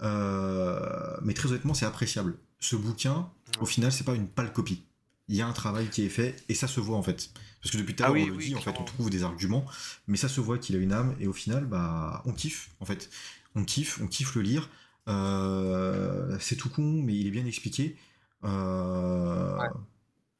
Mais 0.00 1.34
très 1.34 1.50
honnêtement, 1.50 1.74
c'est 1.74 1.86
appréciable. 1.86 2.36
Ce 2.58 2.76
bouquin, 2.76 3.30
au 3.60 3.66
final, 3.66 3.92
c'est 3.92 4.04
pas 4.04 4.14
une 4.14 4.26
pâle 4.28 4.52
copie. 4.52 4.82
Il 5.28 5.36
y 5.36 5.42
a 5.42 5.46
un 5.46 5.52
travail 5.52 5.88
qui 5.90 6.02
est 6.04 6.08
fait 6.10 6.36
et 6.48 6.54
ça 6.54 6.68
se 6.68 6.80
voit 6.80 6.96
en 6.96 7.02
fait. 7.02 7.30
Parce 7.62 7.70
que 7.72 7.78
depuis 7.78 7.96
tout 7.96 8.04
à 8.04 8.06
Ah 8.06 8.08
l'heure, 8.08 8.20
on 8.20 8.26
le 8.26 8.36
oui, 8.36 8.46
dit, 8.46 8.54
en 8.54 8.60
fait, 8.60 8.78
on 8.78 8.84
trouve 8.84 9.08
des 9.10 9.22
arguments, 9.24 9.64
mais 10.06 10.16
ça 10.18 10.28
se 10.28 10.40
voit 10.40 10.58
qu'il 10.58 10.76
a 10.76 10.78
une 10.78 10.92
âme 10.92 11.16
et 11.18 11.26
au 11.26 11.32
final, 11.32 11.64
bah, 11.66 12.22
on 12.26 12.32
kiffe 12.32 12.70
en 12.80 12.84
fait. 12.84 13.10
On 13.54 13.64
kiffe, 13.64 14.00
on 14.02 14.06
kiffe 14.08 14.34
le 14.34 14.42
lire. 14.42 14.70
Euh, 15.08 16.36
c'est 16.40 16.56
tout 16.56 16.68
con, 16.70 17.02
mais 17.02 17.14
il 17.16 17.26
est 17.26 17.30
bien 17.30 17.46
expliqué. 17.46 17.96
Euh, 18.44 19.58
Ouais. 19.58 19.84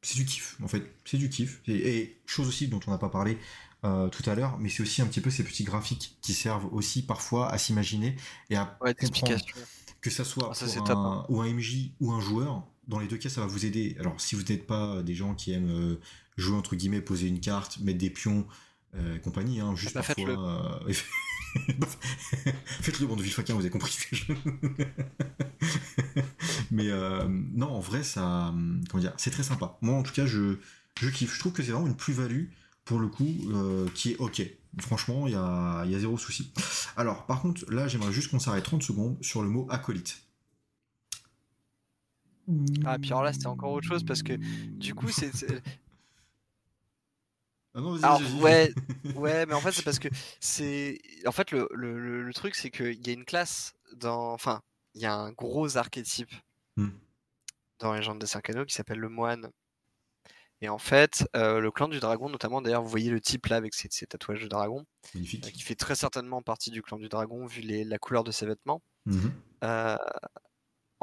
C'est 0.02 0.16
du 0.16 0.26
kiff 0.26 0.56
en 0.62 0.68
fait, 0.68 0.82
c'est 1.04 1.18
du 1.18 1.30
kiff. 1.30 1.62
Et, 1.66 1.98
et 1.98 2.22
chose 2.26 2.48
aussi 2.48 2.68
dont 2.68 2.80
on 2.86 2.90
n'a 2.90 2.98
pas 2.98 3.08
parlé 3.08 3.38
euh, 3.84 4.08
tout 4.08 4.28
à 4.28 4.34
l'heure, 4.34 4.58
mais 4.58 4.68
c'est 4.68 4.82
aussi 4.82 5.02
un 5.02 5.06
petit 5.06 5.20
peu 5.22 5.30
ces 5.30 5.44
petits 5.44 5.64
graphiques 5.64 6.18
qui 6.22 6.34
servent 6.34 6.72
aussi 6.74 7.04
parfois 7.06 7.50
à 7.50 7.58
s'imaginer 7.58 8.16
et 8.50 8.56
à 8.56 8.78
Ouais, 8.80 8.94
comprendre 8.94 9.36
que 10.00 10.10
ça 10.10 10.24
soit 10.24 10.50
Ah, 10.50 10.54
ça, 10.54 10.66
pour 10.66 10.68
c'est 10.68 10.80
un, 10.80 10.82
top, 10.82 11.04
hein. 11.04 11.24
ou 11.28 11.40
un 11.40 11.46
MJ 11.48 11.92
ou 12.00 12.12
un 12.12 12.20
joueur, 12.20 12.66
dans 12.88 12.98
les 12.98 13.08
deux 13.08 13.16
cas, 13.16 13.28
ça 13.28 13.40
va 13.40 13.46
vous 13.46 13.66
aider. 13.66 13.96
Alors, 14.00 14.20
si 14.20 14.34
vous 14.34 14.42
n'êtes 14.42 14.66
pas 14.66 15.02
des 15.02 15.14
gens 15.14 15.34
qui 15.34 15.52
aiment 15.52 15.70
euh, 15.70 15.96
jouer 16.36 16.56
entre 16.56 16.76
guillemets, 16.76 17.00
poser 17.00 17.28
une 17.28 17.40
carte, 17.40 17.78
mettre 17.80 17.98
des 17.98 18.10
pions, 18.10 18.46
euh, 18.96 19.18
compagnie, 19.18 19.60
hein, 19.60 19.74
juste 19.74 19.94
bah, 19.94 20.02
parfois. 20.02 20.82
euh, 20.88 20.92
Faites-le, 22.80 23.06
bon 23.06 23.16
de 23.16 23.22
Villefaquin, 23.22 23.54
vous 23.54 23.60
avez 23.60 23.70
compris 23.70 23.92
ce 23.92 24.06
que 24.06 24.16
je. 24.16 24.32
Mais 26.70 26.88
euh, 26.90 27.26
non, 27.28 27.68
en 27.68 27.80
vrai, 27.80 28.02
ça, 28.02 28.52
comment 28.90 29.00
dire, 29.00 29.12
c'est 29.16 29.30
très 29.30 29.42
sympa. 29.42 29.78
Moi, 29.80 29.94
en 29.94 30.02
tout 30.02 30.12
cas, 30.12 30.26
je, 30.26 30.56
je 31.00 31.08
kiffe. 31.08 31.34
Je 31.34 31.40
trouve 31.40 31.52
que 31.52 31.62
c'est 31.62 31.72
vraiment 31.72 31.86
une 31.86 31.96
plus-value 31.96 32.46
pour 32.84 32.98
le 32.98 33.08
coup 33.08 33.26
euh, 33.52 33.86
qui 33.94 34.12
est 34.12 34.16
ok. 34.18 34.42
Franchement, 34.80 35.26
il 35.28 35.32
y 35.32 35.36
a, 35.36 35.84
y 35.86 35.94
a 35.94 35.98
zéro 35.98 36.18
souci. 36.18 36.52
Alors, 36.96 37.26
par 37.26 37.42
contre, 37.42 37.64
là, 37.70 37.86
j'aimerais 37.86 38.12
juste 38.12 38.30
qu'on 38.30 38.40
s'arrête 38.40 38.64
30 38.64 38.82
secondes 38.82 39.16
sur 39.20 39.42
le 39.42 39.48
mot 39.48 39.66
acolyte. 39.70 40.23
Ah, 42.84 42.98
puis 42.98 43.10
alors 43.10 43.22
là, 43.22 43.32
c'était 43.32 43.46
encore 43.46 43.72
autre 43.72 43.86
chose 43.86 44.04
parce 44.04 44.22
que 44.22 44.34
du 44.76 44.94
coup, 44.94 45.08
c'est. 45.08 45.30
Ah 47.76 47.80
non, 47.80 47.96
Alors, 48.04 48.20
ouais, 48.40 48.72
ouais, 49.16 49.46
mais 49.46 49.54
en 49.54 49.60
fait, 49.60 49.72
c'est 49.72 49.82
parce 49.82 49.98
que 49.98 50.08
c'est. 50.40 51.00
En 51.26 51.32
fait, 51.32 51.50
le, 51.50 51.68
le, 51.72 52.22
le- 52.22 52.34
truc, 52.34 52.54
c'est 52.54 52.70
qu'il 52.70 53.04
y 53.06 53.10
a 53.10 53.12
une 53.12 53.24
classe 53.24 53.74
dans. 53.96 54.32
Enfin, 54.32 54.60
il 54.94 55.00
y 55.02 55.06
a 55.06 55.14
un 55.14 55.32
gros 55.32 55.76
archétype 55.76 56.30
Hmm. 56.76 56.88
dans 57.78 57.92
Légende 57.94 58.18
des 58.18 58.26
Cinq 58.26 58.50
Anneaux 58.50 58.64
qui 58.64 58.74
s'appelle 58.74 58.98
le 58.98 59.08
moine. 59.08 59.48
Et 60.60 60.68
en 60.68 60.78
fait, 60.78 61.28
euh, 61.36 61.60
le 61.60 61.70
clan 61.70 61.88
du 61.88 62.00
dragon, 62.00 62.28
notamment, 62.28 62.62
d'ailleurs, 62.62 62.82
vous 62.82 62.88
voyez 62.88 63.10
le 63.10 63.20
type 63.20 63.46
là 63.46 63.56
avec 63.56 63.74
ses, 63.74 63.88
ses 63.90 64.06
tatouages 64.06 64.42
de 64.42 64.48
dragon, 64.48 64.84
euh, 65.14 65.20
qui 65.20 65.60
fait 65.62 65.74
très 65.74 65.94
certainement 65.94 66.42
partie 66.42 66.70
du 66.70 66.80
clan 66.82 66.96
du 66.98 67.08
dragon 67.08 67.44
vu 67.46 67.60
les- 67.60 67.84
la 67.84 67.98
couleur 67.98 68.24
de 68.24 68.30
ses 68.32 68.46
vêtements. 68.46 68.82
Euh, 69.62 69.96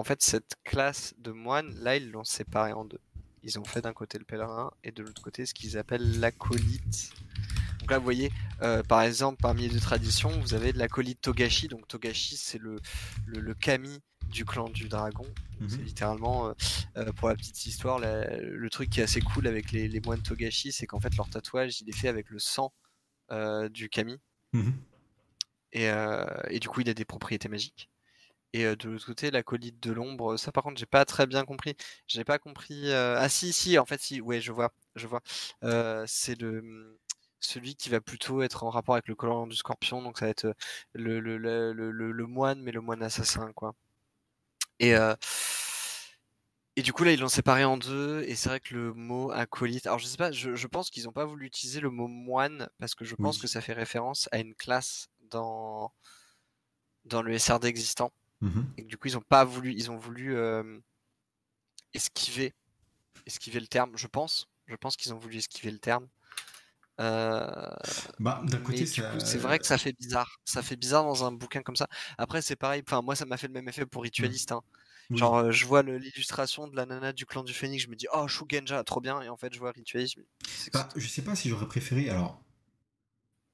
en 0.01 0.03
fait, 0.03 0.23
cette 0.23 0.55
classe 0.63 1.13
de 1.19 1.31
moines, 1.31 1.73
là, 1.75 1.95
ils 1.95 2.09
l'ont 2.09 2.23
séparée 2.23 2.73
en 2.73 2.85
deux. 2.85 2.99
Ils 3.43 3.59
ont 3.59 3.63
fait 3.63 3.81
d'un 3.81 3.93
côté 3.93 4.17
le 4.17 4.25
pèlerin 4.25 4.71
et 4.83 4.91
de 4.91 5.03
l'autre 5.03 5.21
côté 5.21 5.45
ce 5.45 5.53
qu'ils 5.53 5.77
appellent 5.77 6.19
l'acolyte. 6.19 7.11
Donc 7.79 7.91
là, 7.91 7.99
vous 7.99 8.03
voyez, 8.03 8.31
euh, 8.63 8.81
par 8.81 9.03
exemple, 9.03 9.37
parmi 9.39 9.61
les 9.63 9.69
deux 9.69 9.79
traditions, 9.79 10.29
vous 10.41 10.55
avez 10.55 10.73
de 10.73 10.79
l'acolyte 10.79 11.21
Togashi. 11.21 11.67
Donc 11.67 11.87
Togashi, 11.87 12.35
c'est 12.35 12.57
le, 12.57 12.79
le, 13.27 13.39
le 13.41 13.53
kami 13.53 13.99
du 14.27 14.43
clan 14.43 14.69
du 14.69 14.87
dragon. 14.89 15.27
Mhm. 15.59 15.69
C'est 15.69 15.81
littéralement, 15.83 16.47
euh, 16.47 16.53
euh, 16.97 17.11
pour 17.13 17.29
la 17.29 17.35
petite 17.35 17.63
histoire, 17.67 17.99
la- 17.99 18.37
le 18.39 18.69
truc 18.71 18.89
qui 18.89 19.01
est 19.01 19.03
assez 19.03 19.21
cool 19.21 19.45
avec 19.45 19.71
les, 19.71 19.87
les 19.87 19.99
moines 20.01 20.23
Togashi, 20.23 20.71
c'est 20.71 20.87
qu'en 20.87 20.99
fait, 20.99 21.15
leur 21.15 21.29
tatouage, 21.29 21.79
il 21.81 21.89
est 21.89 21.95
fait 21.95 22.07
avec 22.07 22.31
le 22.31 22.39
sang 22.39 22.73
euh, 23.31 23.69
du 23.69 23.87
kami. 23.87 24.19
Mhm. 24.53 24.73
Et, 25.73 25.85
et 26.49 26.59
du 26.59 26.67
coup, 26.67 26.81
il 26.81 26.89
a 26.89 26.93
des 26.93 27.05
propriétés 27.05 27.47
magiques. 27.49 27.89
Et 28.53 28.65
de 28.75 28.89
l'autre 28.89 29.05
côté, 29.05 29.31
l'acolyte 29.31 29.79
de 29.81 29.91
l'ombre, 29.93 30.37
ça 30.37 30.51
par 30.51 30.63
contre, 30.63 30.77
j'ai 30.79 30.85
pas 30.85 31.05
très 31.05 31.25
bien 31.27 31.45
compris. 31.45 31.75
J'ai 32.07 32.23
pas 32.25 32.37
compris. 32.39 32.89
euh, 32.91 33.15
Ah 33.19 33.29
si, 33.29 33.53
si, 33.53 33.77
en 33.79 33.85
fait, 33.85 34.01
si. 34.01 34.19
Ouais, 34.21 34.41
je 34.41 34.51
vois, 34.51 34.73
je 34.95 35.07
vois. 35.07 35.21
Euh, 35.63 36.03
c'est 36.07 36.39
le 36.39 36.99
celui 37.39 37.75
qui 37.75 37.89
va 37.89 38.01
plutôt 38.01 38.41
être 38.43 38.63
en 38.63 38.69
rapport 38.69 38.95
avec 38.95 39.07
le 39.07 39.15
collant 39.15 39.47
du 39.47 39.55
scorpion, 39.55 40.01
donc 40.03 40.19
ça 40.19 40.25
va 40.25 40.31
être 40.31 40.53
le, 40.93 41.19
le, 41.19 41.37
le, 41.37 42.27
moine, 42.27 42.61
mais 42.61 42.71
le 42.71 42.81
moine 42.81 43.01
assassin, 43.03 43.51
quoi. 43.53 43.73
Et 44.79 44.95
euh, 44.95 45.15
et 46.77 46.81
du 46.83 46.93
coup 46.93 47.03
là, 47.03 47.11
ils 47.11 47.19
l'ont 47.19 47.27
séparé 47.27 47.65
en 47.65 47.77
deux, 47.77 48.23
et 48.27 48.35
c'est 48.35 48.47
vrai 48.49 48.59
que 48.61 48.73
le 48.73 48.93
mot 48.93 49.29
acolyte. 49.31 49.87
Alors 49.87 49.99
je 49.99 50.05
sais 50.05 50.17
pas, 50.17 50.31
je, 50.31 50.55
je 50.55 50.67
pense 50.67 50.89
qu'ils 50.89 51.07
ont 51.09 51.11
pas 51.11 51.25
voulu 51.25 51.45
utiliser 51.47 51.81
le 51.81 51.89
mot 51.89 52.07
moine 52.07 52.69
parce 52.79 52.95
que 52.95 53.03
je 53.05 53.15
pense 53.15 53.37
Oui. 53.37 53.39
que 53.39 53.47
ça 53.47 53.61
fait 53.61 53.73
référence 53.73 54.29
à 54.31 54.39
une 54.39 54.55
classe 54.55 55.09
dans 55.19 55.91
dans 57.05 57.21
le 57.21 57.33
SRD 57.33 57.65
existant 57.67 58.11
Mhm. 58.41 58.65
et 58.77 58.83
du 58.83 58.97
coup 58.97 59.07
ils 59.07 59.17
ont 59.17 59.21
pas 59.21 59.45
voulu 59.45 59.73
ils 59.73 59.91
ont 59.91 59.97
voulu 59.97 60.35
euh, 60.35 60.79
esquiver 61.93 62.53
esquiver 63.27 63.59
le 63.61 63.67
terme 63.67 63.93
je 63.97 64.07
pense 64.07 64.49
je 64.67 64.75
pense 64.75 64.97
qu'ils 64.97 65.13
ont 65.13 65.19
voulu 65.19 65.37
esquiver 65.37 65.71
le 65.71 65.79
terme 65.79 66.07
Euh, 67.01 67.47
Bah, 68.19 68.41
d'un 68.45 68.59
côté, 68.59 68.85
ça... 68.85 69.11
c'est 69.25 69.39
vrai 69.39 69.59
que 69.59 69.65
ça 69.65 69.77
fait 69.77 69.93
bizarre 69.93 70.31
ça 70.45 70.61
fait 70.61 70.75
bizarre 70.77 71.03
dans 71.05 71.25
un 71.25 71.31
bouquin 71.31 71.61
comme 71.63 71.75
ça 71.75 71.87
après 72.17 72.41
c'est 72.41 72.55
pareil 72.55 72.83
enfin 72.87 73.01
moi 73.01 73.15
ça 73.15 73.25
m'a 73.25 73.37
fait 73.37 73.47
le 73.47 73.53
même 73.53 73.67
effet 73.69 73.85
pour 73.85 74.03
ritualiste 74.03 74.51
hein. 74.51 74.61
Oui. 75.09 75.19
genre 75.19 75.37
euh, 75.37 75.51
je 75.51 75.65
vois 75.65 75.83
l'illustration 75.83 76.67
de 76.67 76.75
la 76.75 76.85
nana 76.85 77.13
du 77.13 77.25
clan 77.25 77.43
du 77.43 77.53
phénix 77.53 77.83
je 77.83 77.89
me 77.89 77.95
dis 77.95 78.07
oh 78.13 78.27
Shugenja 78.27 78.83
trop 78.83 79.01
bien 79.01 79.21
et 79.21 79.29
en 79.29 79.37
fait 79.37 79.53
je 79.53 79.59
vois 79.59 79.71
ritualiste 79.71 80.17
Bah, 80.73 80.89
je 80.97 81.07
sais 81.07 81.21
pas 81.23 81.35
si 81.35 81.47
j'aurais 81.49 81.67
préféré. 81.67 82.09
Alors, 82.09 82.41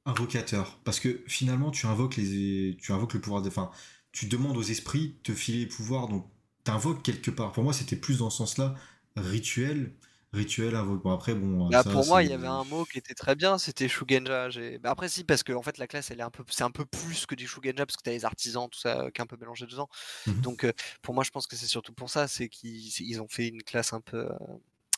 invocateur, 0.06 0.80
parce 0.84 1.00
que 1.00 1.24
finalement, 1.28 1.70
tu 1.72 1.86
invoques 1.86 2.16
les, 2.16 2.78
tu 2.82 2.92
invoques 2.94 3.14
le 3.14 3.22
pouvoir 3.22 3.42
de, 3.42 3.50
enfin, 3.50 3.70
tu 4.12 4.28
demandes 4.28 4.58
aux 4.58 4.64
esprits 4.64 5.10
de 5.10 5.14
te 5.24 5.34
filer 5.34 5.60
les 5.60 5.68
pouvoirs, 5.68 6.08
donc 6.08 6.30
t'invoques 6.64 7.04
quelque 7.04 7.32
part. 7.32 7.52
Pour 7.52 7.64
moi, 7.64 7.74
c'était 7.74 7.96
plus 7.96 8.20
dans 8.20 8.30
ce 8.30 8.38
sens-là, 8.38 8.76
rituel, 9.16 9.94
rituel, 10.34 10.76
invoque. 10.76 11.04
Bon 11.04 11.12
après, 11.12 11.36
bon. 11.36 11.72
Bah, 11.72 11.84
ça, 11.84 11.90
pour 11.90 12.06
moi, 12.06 12.24
il 12.24 12.30
y 12.30 12.34
avait 12.34 12.48
un 12.48 12.64
mot 12.64 12.86
qui 12.86 12.98
était 12.98 13.14
très 13.14 13.36
bien, 13.36 13.58
c'était 13.58 13.90
Shugenja. 13.90 14.48
Bah, 14.80 14.92
après, 14.92 15.10
si, 15.10 15.26
parce 15.26 15.44
que 15.44 15.52
en 15.52 15.62
fait, 15.62 15.78
la 15.78 15.88
classe, 15.88 16.12
elle 16.12 16.20
est 16.22 16.24
un 16.24 16.30
peu, 16.30 16.44
c'est 16.50 16.64
un 16.64 16.72
peu 16.72 16.86
plus 16.86 17.26
que 17.26 17.36
du 17.36 17.46
Shugenja, 17.46 17.86
parce 17.86 17.98
que 17.98 18.04
t'as 18.04 18.12
les 18.12 18.24
artisans, 18.24 18.70
tout 18.70 18.80
ça, 18.80 19.02
euh, 19.02 19.10
qui 19.12 19.20
est 19.20 19.24
un 19.24 19.28
peu 19.28 19.36
mélangé 19.38 19.66
dedans. 19.66 19.90
Mhm. 20.26 20.44
Donc, 20.44 20.64
euh, 20.64 20.72
pour 21.02 21.14
moi, 21.14 21.24
je 21.26 21.32
pense 21.32 21.48
que 21.48 21.58
c'est 21.58 21.68
surtout 21.68 21.94
pour 21.94 22.10
ça, 22.10 22.28
c'est 22.30 22.50
qu'ils 22.50 23.22
ont 23.22 23.28
fait 23.30 23.48
une 23.50 23.64
classe 23.64 23.92
un 23.94 24.02
peu, 24.02 24.18
euh, 24.32 24.34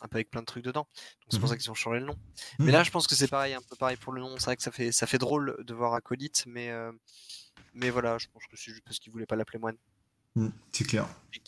un 0.02 0.08
peu 0.08 0.18
avec 0.18 0.30
plein 0.32 0.42
de 0.42 0.46
trucs 0.46 0.64
dedans. 0.64 0.88
Donc 0.96 1.30
c'est 1.32 1.40
pour 1.40 1.50
Mhm. 1.50 1.50
ça 1.50 1.58
qu'ils 1.58 1.72
ont 1.72 1.76
changé 1.76 2.00
le 2.00 2.06
nom. 2.06 2.16
Mhm. 2.60 2.66
Mais 2.66 2.72
là, 2.72 2.84
je 2.84 2.92
pense 2.92 3.08
que 3.08 3.16
c'est 3.16 3.28
pareil, 3.28 3.54
un 3.56 3.62
peu 3.62 3.76
pareil 3.76 3.98
pour 3.98 4.14
le 4.14 4.22
nom. 4.22 4.36
C'est 4.38 4.46
vrai 4.46 4.58
que 4.58 4.64
ça 4.64 4.72
fait, 4.72 4.92
ça 4.92 5.08
fait 5.08 5.18
drôle 5.18 5.58
de 5.66 5.74
voir 5.74 5.94
Acolyte, 5.96 6.44
mais, 6.48 6.70
euh, 6.72 6.92
mais 7.74 7.90
voilà, 7.90 8.18
je 8.18 8.28
pense 8.34 8.44
que 8.48 8.56
c'est 8.58 8.72
juste 8.72 8.84
parce 8.86 9.00
qu'ils 9.00 9.12
voulaient 9.12 9.26
pas 9.26 9.36
l'appeler 9.36 9.60
moine. 9.60 9.78
Mm, 10.36 10.50
c'est 10.72 10.86
clair. 10.86 11.08
Et 11.34 11.40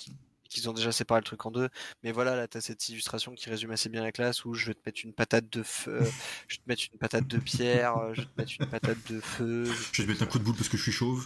qu'ils 0.50 0.70
ont 0.70 0.74
déjà 0.74 0.92
séparé 0.92 1.22
le 1.22 1.26
truc 1.26 1.46
en 1.46 1.52
deux. 1.52 1.70
Mais 2.04 2.12
voilà, 2.12 2.36
là, 2.36 2.48
t'as 2.48 2.60
cette 2.62 2.90
illustration 2.90 3.34
qui 3.36 3.50
résume 3.50 3.72
assez 3.72 3.88
bien 3.90 4.04
la 4.04 4.12
classe 4.12 4.44
où 4.46 4.54
je 4.54 4.68
vais 4.68 4.74
te 4.74 4.82
mettre 4.86 5.02
une 5.06 5.14
patate 5.14 5.50
de 5.50 5.64
feu, 5.64 6.02
euh, 6.02 6.06
je 6.48 6.58
vais 6.58 6.64
te 6.64 6.68
mettre 6.70 6.84
une 6.92 7.00
patate 7.00 7.28
de 7.28 7.38
pierre, 7.38 7.98
euh, 7.98 8.14
je 8.14 8.22
vais 8.22 8.28
te 8.28 8.32
mettre 8.38 8.52
une 8.60 8.68
patate 8.68 9.12
de 9.12 9.20
feu. 9.22 9.66
je- 9.66 10.02
vais 10.02 10.06
te 10.08 10.12
mettre 10.12 10.24
un 10.24 10.28
coup 10.28 10.40
de 10.40 10.44
boule 10.44 10.56
parce 10.56 10.70
que 10.70 10.78
je 10.78 10.84
suis 10.84 10.92
chauve. 10.92 11.26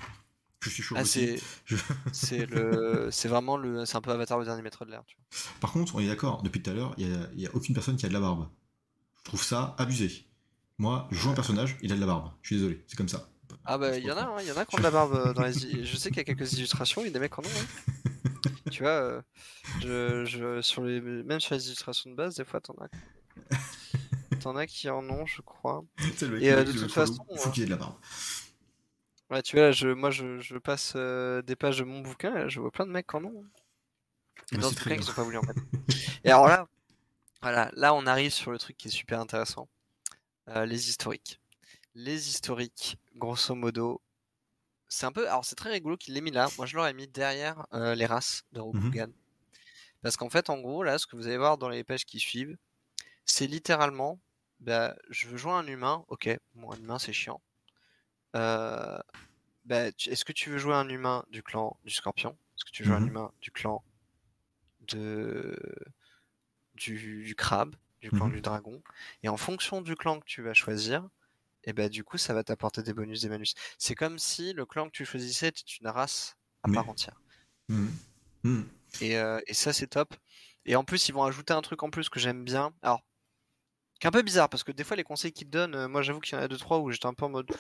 Je 0.62 0.70
suis 0.70 0.82
chauve 0.84 0.98
Ah, 0.98 1.02
aussi. 1.04 1.36
c'est, 2.12 2.46
le, 2.48 3.10
c'est 3.12 3.28
vraiment 3.28 3.56
le, 3.58 3.86
c'est 3.86 3.98
un 3.98 4.02
peu 4.02 4.12
Avatar 4.12 4.40
le 4.40 4.46
dernier 4.46 4.62
maître 4.64 4.84
de 4.86 4.92
l'air. 4.92 5.04
tu 5.06 5.16
vois. 5.16 5.54
Par 5.60 5.72
contre, 5.72 5.96
on 5.96 6.00
est 6.00 6.08
d'accord, 6.08 6.42
depuis 6.42 6.62
tout 6.62 6.72
à 6.72 6.74
l'heure, 6.74 6.94
il 6.98 7.08
n'y 7.08 7.14
a, 7.16 7.30
il 7.34 7.42
y 7.42 7.48
a 7.48 7.54
aucune 7.56 7.76
personne 7.76 7.98
qui 7.98 8.06
a 8.06 8.10
de 8.10 8.14
la 8.14 8.20
barbe. 8.20 8.48
Je 9.20 9.24
trouve 9.26 9.44
ça 9.44 9.76
abusé. 9.78 10.26
Moi, 10.78 11.08
je 11.12 11.18
joue 11.18 11.30
un 11.30 11.36
personnage, 11.36 11.78
il 11.82 11.92
a 11.92 11.96
de 11.96 12.00
la 12.02 12.06
barbe. 12.08 12.32
Je 12.42 12.48
suis 12.48 12.56
désolé, 12.58 12.84
c'est 12.88 12.96
comme 12.98 13.10
ça. 13.10 13.30
Ah 13.66 13.78
bah, 13.78 13.98
il 13.98 14.06
y 14.06 14.12
en 14.12 14.18
a, 14.18 14.22
hein, 14.24 14.38
il 14.42 14.48
y 14.48 14.52
en 14.52 14.58
a 14.58 14.66
qui 14.66 14.76
ont 14.76 14.78
de 14.78 14.84
la 14.84 14.92
barbe 14.92 15.14
euh, 15.16 15.34
dans 15.34 15.44
les. 15.44 15.54
Je 15.86 15.96
sais 15.98 16.10
qu'il 16.10 16.18
y 16.18 16.22
a 16.22 16.24
quelques 16.24 16.54
illustrations, 16.54 17.02
il 17.02 17.06
y 17.06 17.10
a 17.10 17.14
des 17.14 17.20
mecs 17.20 17.38
en 17.38 17.42
ont. 17.44 17.46
hein. 17.46 17.92
tu 18.72 18.84
vois, 18.84 18.92
euh, 18.92 19.22
je, 19.82 20.26
je, 20.26 20.62
sur 20.62 20.84
les, 20.84 21.02
même 21.02 21.40
sur 21.40 21.56
les 21.56 21.66
illustrations 21.68 22.10
de 22.12 22.16
base, 22.16 22.36
des 22.36 22.46
fois, 22.46 22.62
t'en 22.62 22.76
as. 22.80 22.90
T'en 24.40 24.56
as 24.56 24.68
qui 24.68 24.90
en 24.90 25.08
ont, 25.10 25.26
je 25.26 25.42
crois. 25.42 25.84
C'est 26.18 26.28
le 26.28 26.36
mec 26.36 26.44
Et, 26.44 26.52
euh, 26.52 26.64
de 26.64 26.72
toute 26.72 26.92
façon, 26.92 27.26
faut 27.38 27.50
qu'il 27.52 27.64
ait 27.64 27.66
de 27.66 27.72
la 27.72 27.78
barbe. 27.78 27.96
Ouais, 29.32 29.42
tu 29.42 29.56
vois, 29.56 29.66
là, 29.66 29.72
je, 29.72 29.88
moi, 29.90 30.12
je, 30.12 30.40
je 30.40 30.58
passe 30.58 30.94
euh, 30.96 31.42
des 31.42 31.56
pages 31.56 31.80
de 31.80 31.84
mon 31.84 32.02
bouquin, 32.02 32.32
là, 32.34 32.48
je 32.48 32.60
vois 32.60 32.72
plein 32.72 32.86
de 32.86 32.92
mecs 32.92 33.08
qui 33.08 33.16
en 33.16 33.24
ont. 33.26 33.44
Et 34.52 34.58
Bah, 34.58 34.62
dans 34.64 34.70
bouquin, 34.70 34.96
ils 34.96 35.10
ont 35.10 35.14
pas 35.14 35.24
voulu 35.24 35.38
en 35.38 35.42
mettre. 35.44 35.62
Et 36.24 36.30
alors 36.30 36.48
là, 36.48 36.68
voilà, 37.42 37.72
là, 37.76 37.94
on 37.96 38.06
arrive 38.06 38.32
sur 38.32 38.52
le 38.52 38.60
truc 38.60 38.78
qui 38.78 38.90
est 38.90 38.92
super 38.92 39.20
intéressant. 39.20 39.68
Les 40.66 40.90
historiques. 40.90 41.40
Les 41.96 42.30
historiques, 42.30 42.98
grosso 43.16 43.56
modo, 43.56 44.02
c'est 44.90 45.06
un 45.08 45.12
peu. 45.14 45.28
Alors, 45.30 45.46
c'est 45.46 45.56
très 45.56 45.72
rigolo 45.72 45.98
qu'il 45.98 46.14
l'ait 46.16 46.22
mis 46.22 46.32
là. 46.32 46.50
Moi, 46.58 46.66
je 46.68 46.76
l'aurais 46.76 46.94
mis 46.94 47.08
derrière 47.08 47.68
euh, 47.74 47.96
les 47.96 48.06
races 48.08 48.44
de 48.54 48.60
Rokugan. 48.62 49.10
Parce 50.02 50.18
qu'en 50.18 50.30
fait, 50.30 50.50
en 50.50 50.60
gros, 50.60 50.84
là, 50.84 50.98
ce 51.00 51.08
que 51.08 51.16
vous 51.16 51.28
allez 51.28 51.38
voir 51.38 51.58
dans 51.58 51.70
les 51.70 51.84
pages 51.84 52.06
qui 52.06 52.20
suivent, 52.20 52.58
c'est 53.26 53.48
littéralement 53.48 54.20
bah, 54.62 54.96
je 55.10 55.28
veux 55.30 55.38
jouer 55.38 55.54
un 55.54 55.68
humain. 55.68 56.06
Ok, 56.10 56.30
bon, 56.56 56.72
un 56.74 56.78
humain, 56.78 57.00
c'est 57.00 57.14
chiant. 57.14 57.42
Euh, 58.36 59.00
bah, 59.66 59.88
Est-ce 59.88 60.26
que 60.26 60.34
tu 60.34 60.52
veux 60.52 60.58
jouer 60.60 60.76
un 60.76 60.90
humain 60.90 61.26
du 61.30 61.44
clan 61.44 61.78
du 61.86 61.94
scorpion? 61.94 62.32
Est-ce 62.58 62.66
que 62.66 62.72
tu 62.72 62.84
veux 62.84 62.88
jouer 62.88 62.98
Mhm. 62.98 63.04
un 63.04 63.08
humain 63.08 63.32
du 63.42 63.52
clan 63.52 63.84
de 64.82 65.56
du, 66.76 67.24
du 67.24 67.36
crabe, 67.36 67.76
du 68.02 68.12
clan 68.12 68.28
Mhm. 68.28 68.34
du 68.34 68.42
dragon? 68.42 68.82
Et 69.24 69.30
en 69.30 69.38
fonction 69.38 69.82
du 69.82 69.96
clan 69.96 70.20
que 70.20 70.26
tu 70.26 70.42
vas 70.42 70.54
choisir, 70.54 71.08
et 71.66 71.74
bah, 71.74 71.90
du 71.90 72.04
coup, 72.04 72.18
ça 72.18 72.34
va 72.34 72.44
t'apporter 72.44 72.84
des 72.84 72.94
bonus, 72.94 73.22
des 73.22 73.30
malus. 73.30 73.54
C'est 73.78 73.96
comme 73.96 74.20
si 74.20 74.54
le 74.54 74.66
clan 74.66 74.86
que 74.86 74.92
tu 74.92 75.06
choisissais 75.06 75.48
était 75.48 75.62
une 75.82 75.88
race 75.88 76.38
à 76.64 76.72
part 76.72 76.90
entière. 76.90 77.20
Mm. 77.70 77.88
Mm. 78.44 78.64
Et, 79.02 79.18
euh, 79.18 79.40
et 79.48 79.54
ça, 79.54 79.74
c'est 79.74 79.88
top. 79.88 80.16
Et 80.66 80.76
en 80.76 80.84
plus, 80.84 81.10
ils 81.10 81.14
vont 81.14 81.24
ajouter 81.24 81.54
un 81.54 81.62
truc 81.62 81.84
en 81.84 81.90
plus 81.90 82.10
que 82.10 82.20
j'aime 82.20 82.44
bien. 82.44 82.74
Alors, 82.82 83.02
qui 84.00 84.06
est 84.06 84.08
un 84.08 84.12
peu 84.12 84.22
bizarre 84.22 84.50
parce 84.50 84.64
que 84.64 84.72
des 84.72 84.84
fois, 84.84 84.96
les 84.96 85.04
conseils 85.04 85.32
qu'ils 85.32 85.48
te 85.48 85.52
donnent, 85.52 85.76
euh, 85.76 85.88
moi, 85.88 86.02
j'avoue 86.02 86.20
qu'il 86.20 86.38
y 86.38 86.42
en 86.42 86.44
a 86.44 86.48
deux, 86.48 86.58
trois 86.58 86.80
où 86.80 86.92
j'étais 86.92 87.08
un 87.08 87.14
peu 87.14 87.26
en 87.26 87.30
mode. 87.30 87.52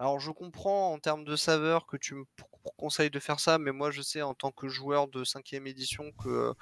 Alors, 0.00 0.18
je 0.18 0.30
comprends 0.30 0.94
en 0.94 0.98
termes 0.98 1.24
de 1.24 1.36
saveur 1.36 1.86
que 1.86 1.98
tu 1.98 2.14
me 2.14 2.24
conseilles 2.78 3.10
de 3.10 3.20
faire 3.20 3.38
ça, 3.38 3.58
mais 3.58 3.70
moi, 3.70 3.90
je 3.90 4.00
sais 4.00 4.22
en 4.22 4.32
tant 4.32 4.50
que 4.50 4.66
joueur 4.66 5.08
de 5.08 5.24
5ème 5.24 5.66
édition 5.66 6.10
que 6.12 6.28
euh, 6.30 6.52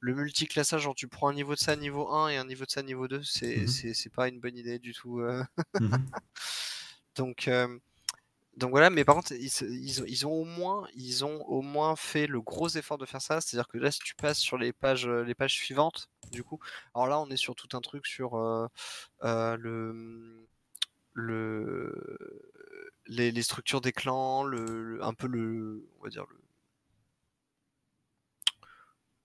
le 0.00 0.14
multiclassage, 0.14 0.82
genre, 0.82 0.96
tu 0.96 1.06
prends 1.06 1.28
un 1.28 1.32
niveau 1.34 1.54
de 1.54 1.60
ça 1.60 1.76
niveau 1.76 2.08
1 2.12 2.28
et 2.28 2.36
un 2.36 2.44
niveau 2.44 2.64
de 2.64 2.70
ça 2.72 2.82
niveau 2.82 3.06
2, 3.06 3.22
c'est 3.22 3.66
Mhm. 3.66 3.94
c'est- 3.94 4.10
pas 4.10 4.26
une 4.28 4.40
bonne 4.40 4.56
idée 4.56 4.80
du 4.80 4.92
tout. 4.94 5.20
euh. 5.20 5.44
Mhm. 5.78 5.80
Donc, 7.16 7.48
euh, 7.48 7.78
donc 8.56 8.70
voilà, 8.70 8.90
mais 8.90 9.04
par 9.04 9.16
contre, 9.16 9.32
ils, 9.32 10.02
ont, 10.02 10.04
ils 10.06 10.26
ont 10.26 10.32
au 10.32 10.44
moins, 10.44 10.88
ils 10.94 11.24
ont 11.24 11.42
au 11.46 11.62
moins 11.62 11.96
fait 11.96 12.26
le 12.26 12.40
gros 12.42 12.68
effort 12.68 12.98
de 12.98 13.06
faire 13.06 13.22
ça. 13.22 13.40
C'est-à-dire 13.40 13.68
que 13.68 13.78
là, 13.78 13.90
si 13.92 14.00
tu 14.00 14.14
passes 14.16 14.38
sur 14.40 14.58
les 14.58 14.72
pages, 14.72 15.08
les 15.08 15.34
pages 15.34 15.54
suivantes, 15.54 16.08
du 16.32 16.44
coup, 16.44 16.60
alors 16.94 17.06
là, 17.08 17.20
on 17.20 17.30
est 17.30 17.36
sur 17.36 17.54
tout 17.54 17.76
un 17.76 17.80
truc 17.80 18.06
sur 18.06 18.36
le, 19.22 20.46
le, 21.14 22.28
les, 23.08 23.30
les 23.32 23.42
structures 23.42 23.80
des 23.80 23.92
clans, 23.92 24.44
le, 24.44 24.82
le- 24.84 25.04
un 25.04 25.14
peu 25.14 25.26
le, 25.26 25.88
on 25.98 26.04
va 26.04 26.10
dire 26.10 26.24
le, 26.28 26.36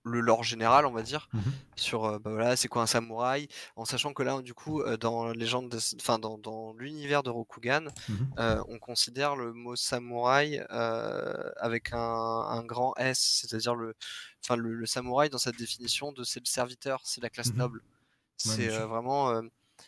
le 0.06 0.20
lore 0.20 0.42
général, 0.44 0.84
on 0.84 0.92
va 0.92 1.02
dire 1.02 1.28
Mhm. 1.32 1.42
sur 1.76 2.04
euh, 2.04 2.18
bah 2.18 2.30
voilà, 2.30 2.56
c'est 2.56 2.68
quoi 2.68 2.82
un 2.82 2.86
samouraï, 2.86 3.48
en 3.74 3.84
sachant 3.86 4.12
que 4.12 4.22
là, 4.22 4.42
du 4.42 4.52
coup, 4.54 4.82
euh, 4.82 4.96
dans 4.98 5.28
légende, 5.32 5.70
de- 5.70 5.78
enfin 6.00 6.18
dans, 6.18 6.36
dans 6.38 6.74
l'univers 6.74 7.22
de 7.22 7.30
Rokugan, 7.30 7.86
Mhm. 8.08 8.28
euh, 8.38 8.62
on 8.68 8.78
considère 8.78 9.34
le 9.34 9.52
mot 9.54 9.74
samouraï 9.76 10.64
euh, 10.70 11.50
avec 11.56 11.92
un, 11.94 11.98
un 11.98 12.62
grand 12.64 12.94
S, 12.96 13.18
c'est-à-dire 13.40 13.74
le, 13.74 13.94
enfin 14.44 14.56
le, 14.56 14.74
le 14.74 14.86
samouraï 14.86 15.30
dans 15.30 15.38
sa 15.38 15.52
définition 15.52 16.12
de 16.12 16.22
c'est 16.22 16.40
le 16.40 16.46
serviteur, 16.46 17.00
c'est 17.04 17.22
la 17.22 17.30
classe 17.30 17.52
Mhm. 17.52 17.58
noble. 17.58 17.82
C'est 18.36 18.68
vraiment, 18.68 19.40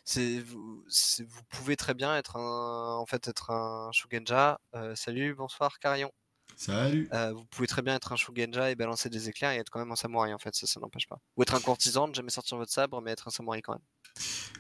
c'est 0.04 0.40
vous, 0.40 0.84
c'est- 0.88 1.24
vous 1.24 1.42
pouvez 1.48 1.76
très 1.76 1.94
bien 1.94 2.16
être 2.16 2.36
un, 2.36 2.96
en 2.96 3.06
fait 3.06 3.26
être 3.28 3.50
un 3.50 3.90
shugenja. 3.92 4.60
Euh, 4.74 4.94
salut, 4.94 5.34
bonsoir 5.34 5.78
Carillon. 5.78 6.10
Salut. 6.56 7.08
Euh, 7.12 7.32
vous 7.32 7.44
pouvez 7.46 7.66
très 7.66 7.82
bien 7.82 7.94
être 7.96 8.12
un 8.12 8.16
Shugenja 8.16 8.70
et 8.70 8.76
balancer 8.76 9.10
des 9.10 9.28
éclairs 9.28 9.50
et 9.52 9.56
être 9.56 9.68
quand 9.68 9.78
même 9.80 9.90
un 9.92 9.96
samouraï 9.96 10.32
en 10.32 10.38
fait, 10.38 10.54
ça, 10.54 10.66
ça 10.66 10.80
n'empêche 10.80 11.06
pas. 11.06 11.20
Ou 11.36 11.42
être 11.42 11.54
un 11.54 11.60
courtisan, 11.60 12.10
jamais 12.14 12.30
sortir 12.30 12.56
votre 12.56 12.72
sabre, 12.72 13.02
mais 13.02 13.10
être 13.10 13.28
un 13.28 13.30
samouraï 13.30 13.60
quand 13.60 13.72
même. 13.74 13.82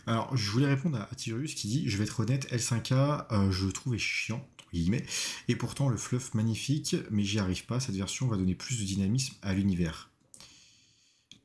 Alors, 0.06 0.36
je 0.36 0.50
voulais 0.50 0.66
répondre 0.66 0.98
à 1.10 1.14
Tyrus 1.14 1.54
qui 1.54 1.68
dit 1.68 1.88
Je 1.88 1.96
vais 1.96 2.04
être 2.04 2.20
honnête, 2.20 2.46
L5K, 2.52 3.26
euh, 3.32 3.50
je 3.50 3.64
le 3.66 3.72
trouvais 3.72 3.96
chiant, 3.98 4.46
entre 4.58 4.70
guillemets, 4.72 5.06
et 5.48 5.56
pourtant 5.56 5.88
le 5.88 5.96
fluff 5.96 6.34
magnifique, 6.34 6.96
mais 7.10 7.22
j'y 7.24 7.38
arrive 7.38 7.64
pas. 7.64 7.80
Cette 7.80 7.94
version 7.96 8.26
va 8.28 8.36
donner 8.36 8.54
plus 8.54 8.78
de 8.78 8.84
dynamisme 8.84 9.34
à 9.40 9.54
l'univers. 9.54 10.10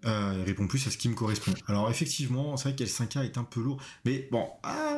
Euh, 0.06 0.34
il 0.40 0.44
répond 0.46 0.68
plus 0.68 0.86
à 0.88 0.90
ce 0.92 0.98
qui 0.98 1.10
me 1.10 1.14
correspond. 1.16 1.54
Alors, 1.68 1.90
effectivement, 1.92 2.58
c'est 2.58 2.70
vrai 2.70 2.76
qu'L5K 2.78 3.24
est 3.24 3.38
un 3.38 3.44
peu 3.44 3.62
lourd, 3.62 3.82
mais 4.04 4.28
bon, 4.32 4.50
ah, 4.64 4.96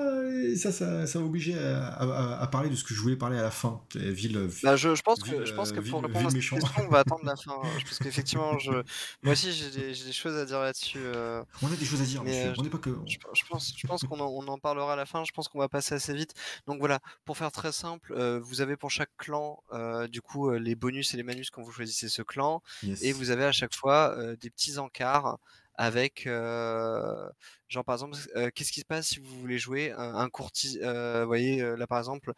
ça, 0.56 0.72
ça, 0.72 1.06
ça 1.08 1.20
m'a 1.20 1.26
obligé 1.26 1.58
à, 1.58 1.88
à- 1.88 2.42
à 2.42 2.48
parler 2.48 2.70
de 2.70 2.76
ce 2.76 2.84
que 2.84 2.94
je 2.94 3.02
voulais 3.02 3.16
parler 3.18 3.38
à 3.38 3.42
la 3.42 3.52
fin. 3.52 3.82
Euh, 3.98 4.12
Ville, 4.12 4.48
Bah, 4.64 4.76
je, 4.78 4.96
je 4.96 5.02
pense 5.02 5.22
Ville, 5.24 5.40
que, 5.40 5.46
je 5.46 5.54
pense 5.54 5.72
que 5.72 5.80
euh, 5.80 5.82
pour 5.90 6.00
ville- 6.02 6.08
répondre 6.08 6.18
ville 6.20 6.28
à 6.28 6.30
cette 6.30 6.40
question, 6.40 6.58
on 6.80 6.88
va 6.90 7.00
attendre 7.00 7.26
la 7.26 7.36
fin. 7.44 7.52
hein. 7.52 7.70
Parce 7.84 8.00
qu'effectivement, 8.00 8.58
je... 8.60 8.72
moi 9.24 9.34
aussi 9.34 9.52
j'ai 9.52 9.70
des, 9.72 9.94
choses 10.14 10.36
à 10.38 10.46
dire 10.46 10.60
là-dessus. 10.60 11.00
euh, 11.00 11.44
on 11.62 11.68
a 11.72 11.76
des 11.76 11.86
choses 11.86 12.02
à 12.02 12.06
dire, 12.06 12.24
Mais, 12.24 12.30
monsieur. 12.32 12.50
euh, 12.52 12.56
On 12.58 12.64
n'est 12.64 12.70
pas 12.70 12.78
que. 12.78 12.92
Je, 13.06 13.18
je 13.34 13.42
pense, 13.50 13.74
je 13.76 13.88
pense 13.88 14.04
qu'on 14.04 14.20
en, 14.20 14.28
on 14.28 14.48
en 14.48 14.58
parlera 14.58 14.94
à 14.94 14.96
la 14.96 15.06
fin. 15.06 15.24
Je 15.26 15.32
pense 15.32 15.48
qu'on 15.50 15.60
va 15.60 15.68
passer 15.70 15.96
assez 15.96 16.14
vite. 16.14 16.34
Donc 16.68 16.80
voilà, 16.80 17.00
pour 17.26 17.38
faire 17.38 17.52
très 17.52 17.72
simple, 17.72 18.14
euh, 18.16 18.40
vous 18.42 18.62
avez 18.62 18.78
pour 18.78 18.90
chaque 18.92 19.12
clan, 19.18 19.62
euh, 19.74 20.08
du 20.08 20.22
coup, 20.22 20.50
euh, 20.50 20.58
les 20.60 20.76
bonus 20.76 21.14
et 21.14 21.18
les 21.18 21.24
manus 21.24 21.50
quand 21.50 21.62
vous 21.62 21.72
choisissez 21.72 22.08
ce 22.10 22.22
clan. 22.22 22.62
Yes. 22.84 23.02
Et 23.04 23.12
vous 23.12 23.30
avez 23.32 23.44
à 23.46 23.52
chaque 23.52 23.76
fois 23.76 24.16
euh, 24.18 24.36
des 24.40 24.50
petits 24.50 24.78
encarts 24.94 25.38
avec, 25.76 26.28
euh, 26.28 27.30
genre 27.68 27.84
par 27.84 27.96
exemple, 27.96 28.16
euh, 28.36 28.50
qu'est-ce 28.54 28.72
qui 28.72 28.82
se 28.82 28.86
passe 28.86 29.08
si 29.08 29.20
vous 29.20 29.40
voulez 29.40 29.58
jouer 29.58 29.92
un, 29.92 30.16
un 30.16 30.30
courtis, 30.30 30.80
euh, 30.84 31.22
vous 31.22 31.28
voyez 31.28 31.62
là 31.78 31.88
par 31.88 31.98
exemple, 31.98 32.34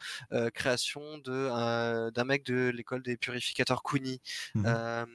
création 0.54 1.18
de 1.20 2.10
d'un 2.12 2.24
mec 2.24 2.44
de 2.46 2.70
l'école 2.74 3.04
des 3.04 3.18
purificateurs 3.18 3.84
Kuni, 3.84 4.22
euh, 4.66 5.06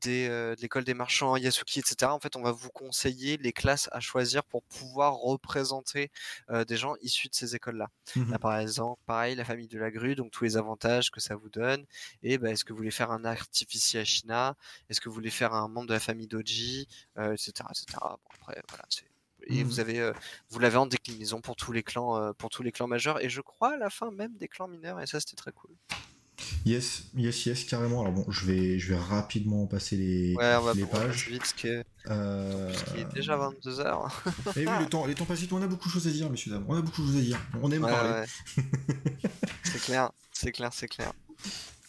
des, 0.00 0.28
euh, 0.28 0.54
de 0.54 0.60
l'école 0.60 0.84
des 0.84 0.94
marchands 0.94 1.36
Yasuki, 1.36 1.80
etc. 1.80 2.12
En 2.12 2.20
fait, 2.20 2.36
on 2.36 2.42
va 2.42 2.52
vous 2.52 2.70
conseiller 2.70 3.36
les 3.38 3.52
classes 3.52 3.88
à 3.92 4.00
choisir 4.00 4.44
pour 4.44 4.62
pouvoir 4.64 5.14
représenter 5.16 6.10
euh, 6.50 6.64
des 6.64 6.76
gens 6.76 6.94
issus 7.00 7.28
de 7.28 7.34
ces 7.34 7.54
écoles-là. 7.54 7.88
Mhm. 8.16 8.30
Là, 8.32 8.38
par 8.38 8.58
exemple, 8.58 9.00
pareil, 9.06 9.34
la 9.36 9.44
famille 9.44 9.68
de 9.68 9.78
la 9.78 9.90
grue, 9.90 10.14
donc 10.14 10.30
tous 10.30 10.44
les 10.44 10.56
avantages 10.56 11.10
que 11.10 11.20
ça 11.20 11.36
vous 11.36 11.48
donne. 11.50 11.84
Et 12.22 12.38
bah, 12.38 12.50
est-ce 12.50 12.64
que 12.64 12.72
vous 12.72 12.78
voulez 12.78 12.90
faire 12.90 13.10
un 13.10 13.24
artificier 13.24 14.00
Ashina 14.00 14.56
Est-ce 14.88 15.00
que 15.00 15.08
vous 15.08 15.14
voulez 15.14 15.30
faire 15.30 15.54
un 15.54 15.68
membre 15.68 15.88
de 15.88 15.94
la 15.94 16.00
famille 16.00 16.26
Doji 16.28 16.88
euh, 17.18 17.32
etc., 17.32 17.68
etc. 17.70 17.98
Bon, 18.02 18.18
après, 18.34 18.60
voilà, 18.68 18.84
c'est- 18.88 19.04
Et 19.48 19.62
Mhm. 19.62 19.68
vous 19.68 19.78
avez, 19.80 20.00
euh, 20.00 20.12
vous 20.50 20.58
l'avez 20.58 20.76
en 20.76 20.86
déclinaison 20.86 21.40
pour 21.40 21.54
tous 21.56 21.70
les 21.72 21.82
clans, 21.84 22.16
euh, 22.16 22.32
pour 22.32 22.50
tous 22.50 22.62
les 22.64 22.72
clans 22.72 22.88
majeurs, 22.88 23.22
et 23.22 23.28
je 23.28 23.40
crois 23.40 23.74
à 23.74 23.76
la 23.76 23.90
fin 23.90 24.10
même 24.10 24.36
des 24.36 24.48
clans 24.48 24.66
mineurs, 24.66 25.00
et 25.00 25.06
ça 25.06 25.20
c'était 25.20 25.36
très 25.36 25.52
cool. 25.52 25.70
Yes, 26.64 27.04
yes, 27.16 27.46
yes, 27.46 27.64
carrément. 27.64 28.00
Alors 28.02 28.12
bon, 28.12 28.24
je 28.30 28.44
vais, 28.44 28.78
je 28.78 28.92
vais 28.92 28.98
rapidement 28.98 29.66
passer 29.66 29.96
les, 29.96 30.34
Ouais, 30.36 30.74
les 30.74 30.84
pages. 30.84 31.28
vite, 31.28 31.38
parce 31.40 31.52
que- 31.54 31.82
Euh, 32.08 32.70
puisqu'il 32.70 33.00
est 33.00 33.14
déjà 33.14 33.36
22h. 33.36 34.10
Et 34.56 34.66
oui, 34.66 34.72
le 34.80 34.86
temps, 34.86 35.06
les 35.06 35.14
temps 35.14 35.24
passent 35.24 35.40
vite. 35.40 35.52
On 35.52 35.62
a 35.62 35.66
beaucoup 35.66 35.88
de 35.88 35.92
choses 35.94 36.06
à 36.06 36.10
dire, 36.10 36.28
messieurs 36.30 36.52
dames. 36.52 36.64
On 36.68 36.76
a 36.76 36.80
beaucoup 36.82 37.02
de 37.02 37.06
choses 37.08 37.16
à 37.16 37.20
dire. 37.20 37.40
On 37.62 37.70
aime 37.72 37.84
Ouais, 37.84 37.90
parler. 37.90 38.10
ouais. 38.56 38.64
c'est 39.64 39.80
clair, 39.82 40.10
c'est 40.32 40.52
clair, 40.52 40.70
c'est 40.72 40.88
clair. 40.88 41.12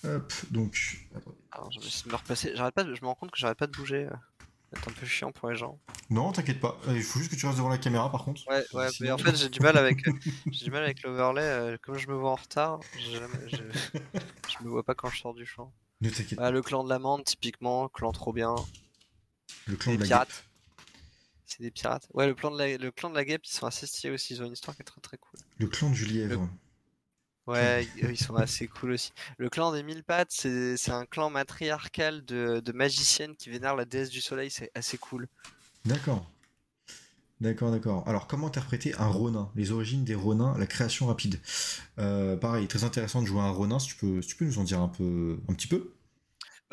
Hop, 0.06 0.34
donc. 0.52 1.06
Alors 1.52 1.72
je 1.72 1.80
vais 1.80 1.88
essayer 1.88 2.06
de 2.06 2.12
me 2.12 2.16
replacer. 2.16 2.52
J'arrête 2.56 2.74
pas, 2.74 2.84
de- 2.84 2.96
je 2.96 3.02
me 3.02 3.08
rends 3.08 3.16
compte 3.16 3.32
que 3.32 3.38
j'arrête 3.38 3.58
pas 3.58 3.68
de 3.68 3.72
bouger. 3.74 4.08
C'est 4.74 4.90
un 4.90 4.92
peu 4.94 5.06
chiant 5.06 5.32
pour 5.32 5.50
les 5.50 5.56
gens. 5.56 5.80
Non, 6.10 6.32
t'inquiète 6.34 6.60
pas. 6.60 6.78
Il 6.90 7.02
faut 7.02 7.20
juste 7.20 7.32
que 7.32 7.38
tu 7.38 7.46
restes 7.46 7.58
devant 7.58 7.70
la 7.70 7.78
caméra, 7.78 8.12
par 8.12 8.24
contre. 8.26 8.42
Ouais, 8.50 8.64
ouais, 8.74 8.88
mais 9.00 9.12
en 9.12 9.18
fait 9.18 9.36
j'ai 9.36 9.50
du 9.50 9.60
mal 9.62 9.78
avec, 9.78 10.06
euh, 10.08 10.14
j'ai 10.52 10.66
du 10.66 10.72
mal 10.72 10.84
avec 10.84 11.02
l'overlay. 11.04 11.42
euh, 11.42 11.78
comme 11.82 11.98
je 11.98 12.08
me 12.10 12.16
vois 12.16 12.32
en 12.32 12.36
retard, 12.36 12.80
je, 12.98 13.18
je 13.52 14.64
me 14.64 14.70
vois 14.70 14.84
pas 14.84 14.94
quand 14.94 15.10
je 15.10 15.20
sors 15.22 15.34
du 15.34 15.46
champ. 15.46 15.72
Ne 16.02 16.10
t'inquiète 16.10 16.38
Ah, 16.42 16.52
le 16.52 16.62
clan 16.62 16.84
de 16.84 16.90
l'amande, 16.90 17.24
typiquement, 17.24 17.88
clan 17.90 18.12
trop 18.12 18.34
bien. 18.34 18.56
Le 19.68 19.76
clan 19.78 19.92
les 19.92 19.98
de 19.98 20.02
la 20.04 20.08
pirates. 20.08 20.28
guêpe. 20.30 20.86
C'est 21.46 21.62
des 21.64 21.72
pirates. 21.72 22.08
Ouais, 22.14 22.28
le, 22.28 22.36
plan 22.36 22.52
de 22.52 22.58
la... 22.58 22.78
le 22.78 22.92
clan 22.92 23.10
de 23.10 23.16
la 23.16 23.24
guêpe, 23.24 23.46
ils 23.46 23.52
sont 23.54 23.66
assez 23.66 23.88
stylés 23.88 24.14
aussi. 24.14 24.34
Ils 24.34 24.42
ont 24.44 24.46
une 24.46 24.54
histoire 24.54 24.76
qui 24.76 24.82
est 24.82 24.86
très 24.86 25.00
très 25.02 25.18
cool. 25.18 25.40
Le 25.58 25.68
clan 25.68 25.90
du 25.90 26.06
lièvre. 26.06 26.48
Ouais, 27.48 27.88
ils 27.98 28.18
sont 28.18 28.36
assez 28.36 28.68
cool 28.68 28.92
aussi. 28.92 29.12
Le 29.38 29.50
clan 29.50 29.72
des 29.72 29.84
mille 29.84 30.04
pattes, 30.04 30.32
c'est 30.32 30.92
un 30.92 31.06
clan 31.06 31.30
matriarcal 31.30 32.24
de, 32.26 32.60
de 32.60 32.72
magiciennes 32.74 33.36
qui 33.36 33.50
vénèrent 33.50 33.76
la 33.76 33.86
déesse 33.86 34.10
du 34.10 34.22
soleil. 34.22 34.52
C'est 34.52 34.72
assez 34.76 34.98
cool. 34.98 35.28
D'accord. 35.86 36.30
D'accord, 37.40 37.72
d'accord. 37.72 38.04
Alors, 38.08 38.28
comment 38.28 38.48
interpréter 38.48 38.96
un 38.96 39.08
Ronin? 39.08 39.52
Les 39.56 39.72
origines 39.72 40.04
des 40.04 40.16
Ronins, 40.16 40.58
la 40.58 40.66
création 40.66 41.06
rapide. 41.06 41.40
Euh, 42.00 42.36
pareil, 42.36 42.68
très 42.68 42.84
intéressant 42.84 43.22
de 43.22 43.28
jouer 43.28 43.42
un 43.42 43.52
Ronin. 43.52 43.78
Si 43.78 43.90
tu 43.90 43.96
peux, 43.96 44.22
si 44.22 44.30
tu 44.30 44.36
peux 44.36 44.46
nous 44.46 44.58
en 44.58 44.64
dire 44.64 44.82
un 44.82 44.88
peu, 44.88 45.40
un 45.48 45.54
petit 45.54 45.68
peu 45.68 45.94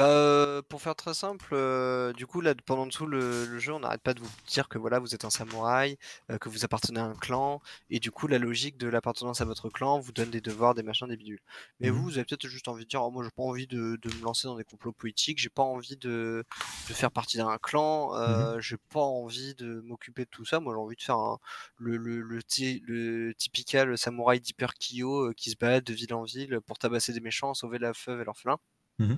euh, 0.00 0.60
pour 0.68 0.82
faire 0.82 0.96
très 0.96 1.14
simple, 1.14 1.50
euh, 1.52 2.12
du 2.14 2.26
coup, 2.26 2.40
là, 2.40 2.52
pendant 2.66 2.88
tout 2.88 3.06
le, 3.06 3.58
jeu, 3.60 3.72
on 3.72 3.78
n'arrête 3.78 4.02
pas 4.02 4.12
de 4.12 4.20
vous 4.20 4.30
dire 4.48 4.68
que 4.68 4.76
voilà, 4.76 4.98
vous 4.98 5.14
êtes 5.14 5.24
un 5.24 5.30
samouraï, 5.30 5.96
euh, 6.30 6.38
que 6.38 6.48
vous 6.48 6.64
appartenez 6.64 6.98
à 6.98 7.04
un 7.04 7.14
clan, 7.14 7.60
et 7.90 8.00
du 8.00 8.10
coup, 8.10 8.26
la 8.26 8.38
logique 8.38 8.76
de 8.76 8.88
l'appartenance 8.88 9.40
à 9.40 9.44
votre 9.44 9.70
clan 9.70 10.00
vous 10.00 10.10
donne 10.10 10.30
des 10.30 10.40
devoirs, 10.40 10.74
des 10.74 10.82
machins, 10.82 11.06
des 11.06 11.16
bidules. 11.16 11.38
Mais 11.78 11.90
vous, 11.90 12.00
mmh 12.00 12.04
vous 12.04 12.18
avez 12.18 12.24
peut-être 12.24 12.48
juste 12.48 12.66
envie 12.66 12.84
de 12.84 12.88
dire, 12.88 13.02
oh, 13.04 13.10
moi, 13.12 13.22
j'ai 13.22 13.30
pas 13.30 13.44
envie 13.44 13.68
de, 13.68 13.98
me 14.04 14.24
lancer 14.24 14.48
dans 14.48 14.56
des 14.56 14.64
complots 14.64 14.92
politiques, 14.92 15.38
j'ai 15.38 15.48
pas 15.48 15.62
envie 15.62 15.96
de, 15.96 16.44
faire 16.86 17.12
partie 17.12 17.36
d'un 17.36 17.56
clan, 17.58 18.12
mmh 18.14 18.60
j'ai 18.60 18.76
pas 18.76 19.00
envie 19.00 19.54
de 19.54 19.80
m'occuper 19.84 20.24
de 20.24 20.30
tout 20.30 20.44
ça. 20.44 20.58
Moi, 20.58 20.74
j'ai 20.74 20.80
envie 20.80 20.96
de 20.96 21.02
faire 21.02 21.38
le, 21.78 21.96
le, 21.96 22.20
le, 22.20 23.34
typical 23.34 23.96
samouraï 23.96 24.40
d'Hyper 24.40 24.74
Kyo 24.74 25.32
qui 25.36 25.50
se 25.50 25.56
balade 25.56 25.84
de 25.84 25.92
ville 25.94 26.14
en 26.14 26.24
ville 26.24 26.60
pour 26.66 26.78
tabasser 26.78 27.12
des 27.12 27.20
méchants, 27.20 27.54
sauver 27.54 27.78
la 27.78 27.94
feuve 27.94 28.20
et 28.20 28.24
l'orphelin. 28.24 28.58
Mmh 28.98 29.14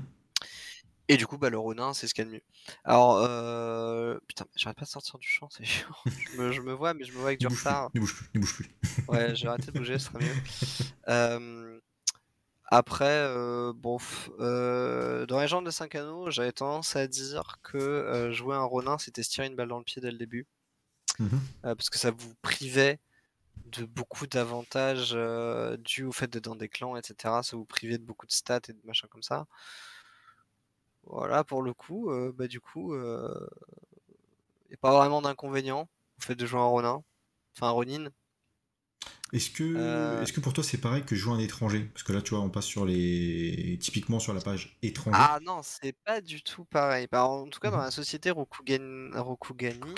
et 1.09 1.17
du 1.17 1.27
coup, 1.27 1.39
bah, 1.39 1.51
le 1.51 1.59
Ronin, 1.59 1.95
c'est 1.95 2.07
ce 2.07 2.15
qu'il 2.15 2.25
y 2.25 2.27
a 2.27 2.31
de 2.31 2.35
mieux. 2.37 2.43
Alors, 2.85 3.19
euh... 3.19 4.19
putain, 4.27 4.47
j'arrête 4.57 4.79
pas 4.79 4.85
de 4.85 4.91
sortir 4.91 5.19
du 5.19 5.29
champ, 5.29 5.49
c'est 5.51 5.65
chiant. 5.65 5.95
je, 6.07 6.61
me, 6.61 6.73
vois, 6.73 6.95
mais 6.95 7.05
je 7.05 7.13
me 7.13 7.19
vois 7.19 7.29
avec 7.29 7.41
du 7.41 7.47
retard. 7.47 7.91
Ne 7.95 8.01
bouge 8.01 8.15
plus, 8.15 8.29
ne 8.35 8.41
bouge 8.41 8.55
plus. 8.55 8.71
ouais, 9.09 9.35
j'ai 9.35 9.49
arrêté 9.49 9.67
de 9.67 9.79
bouger, 9.79 9.99
ce 9.99 10.07
serait 10.07 10.25
mieux. 10.25 11.81
Après, 12.69 13.05
euh, 13.05 13.73
bon, 13.73 13.99
euh, 14.41 15.25
dans 15.27 15.41
les 15.41 15.47
gens 15.47 15.63
de 15.63 15.71
5 15.71 15.95
anneaux, 15.95 16.31
j'avais 16.31 16.51
tendance 16.51 16.97
à 16.97 17.07
dire 17.07 17.59
que 17.63 17.79
euh, 17.79 18.33
jouer 18.33 18.57
un 18.57 18.65
Ronin, 18.65 18.99
c'était 18.99 19.23
se 19.23 19.31
tirer 19.31 19.47
une 19.47 19.55
balle 19.55 19.69
dans 19.69 19.79
le 19.79 19.85
pied 19.85 20.03
dès 20.03 20.11
le 20.11 20.19
début. 20.19 20.47
Mmh 21.19 21.39
parce 21.63 21.89
que 21.89 21.99
ça 21.99 22.11
vous 22.11 22.35
privait 22.43 22.99
de 23.73 23.87
beaucoup 23.87 24.27
d'avantages 24.27 25.17
dus 25.79 26.05
au 26.05 26.13
fait 26.13 26.27
d'être 26.29 26.45
dans 26.45 26.57
des 26.57 26.69
clans, 26.69 26.95
etc. 26.97 27.41
Ça 27.43 27.57
vous 27.57 27.65
privait 27.65 27.97
de 27.97 28.05
beaucoup 28.05 28.27
de 28.27 28.33
stats 28.33 28.61
et 28.69 28.73
de 28.73 28.81
machins 28.85 29.09
comme 29.09 29.23
ça. 29.23 29.47
Voilà, 31.07 31.45
pour 31.45 31.63
le 31.63 31.73
coup, 31.73 32.11
euh, 32.11 32.33
bah, 32.37 32.49
du 32.49 32.61
coup, 32.61 32.95
il 32.95 33.01
euh, 33.01 33.47
n'y 34.69 34.75
a 34.75 34.79
pas 34.81 34.93
vraiment 34.93 35.23
d'inconvénient 35.23 35.89
au 36.19 36.23
fait 36.23 36.35
de 36.35 36.47
jouer 36.47 36.61
un 36.61 36.65
Ronin, 36.65 37.03
enfin 37.57 37.69
un 37.69 37.71
Ronin. 37.71 38.09
Est-ce 39.33 39.51
que, 39.51 39.65
euh. 39.65 40.23
est-ce 40.23 40.33
que 40.33 40.41
pour 40.41 40.53
toi 40.53 40.63
c'est 40.63 40.79
pareil 40.79 41.05
que 41.05 41.17
jouer 41.17 41.35
un 41.35 41.39
étranger? 41.39 41.91
Parce 41.93 42.05
que 42.05 42.13
là, 42.13 42.23
tu 42.23 42.31
vois, 42.31 42.41
on 42.41 42.49
passe 42.49 42.65
sur 42.65 42.85
les. 42.85 43.77
typiquement 43.81 44.19
sur 44.21 44.35
la 44.35 44.41
page 44.41 44.79
étranger. 44.83 45.19
Ah 45.21 45.39
non, 45.43 45.61
c'est 45.63 45.95
pas 46.05 46.21
du 46.21 46.43
tout 46.43 46.65
pareil. 46.65 47.09
Bah, 47.11 47.25
en 47.25 47.49
tout 47.49 47.61
cas, 47.61 47.71
dans 47.71 47.79
mmh 47.79 47.83
la 47.83 47.91
société 47.91 48.31
Rokugani, 48.31 49.95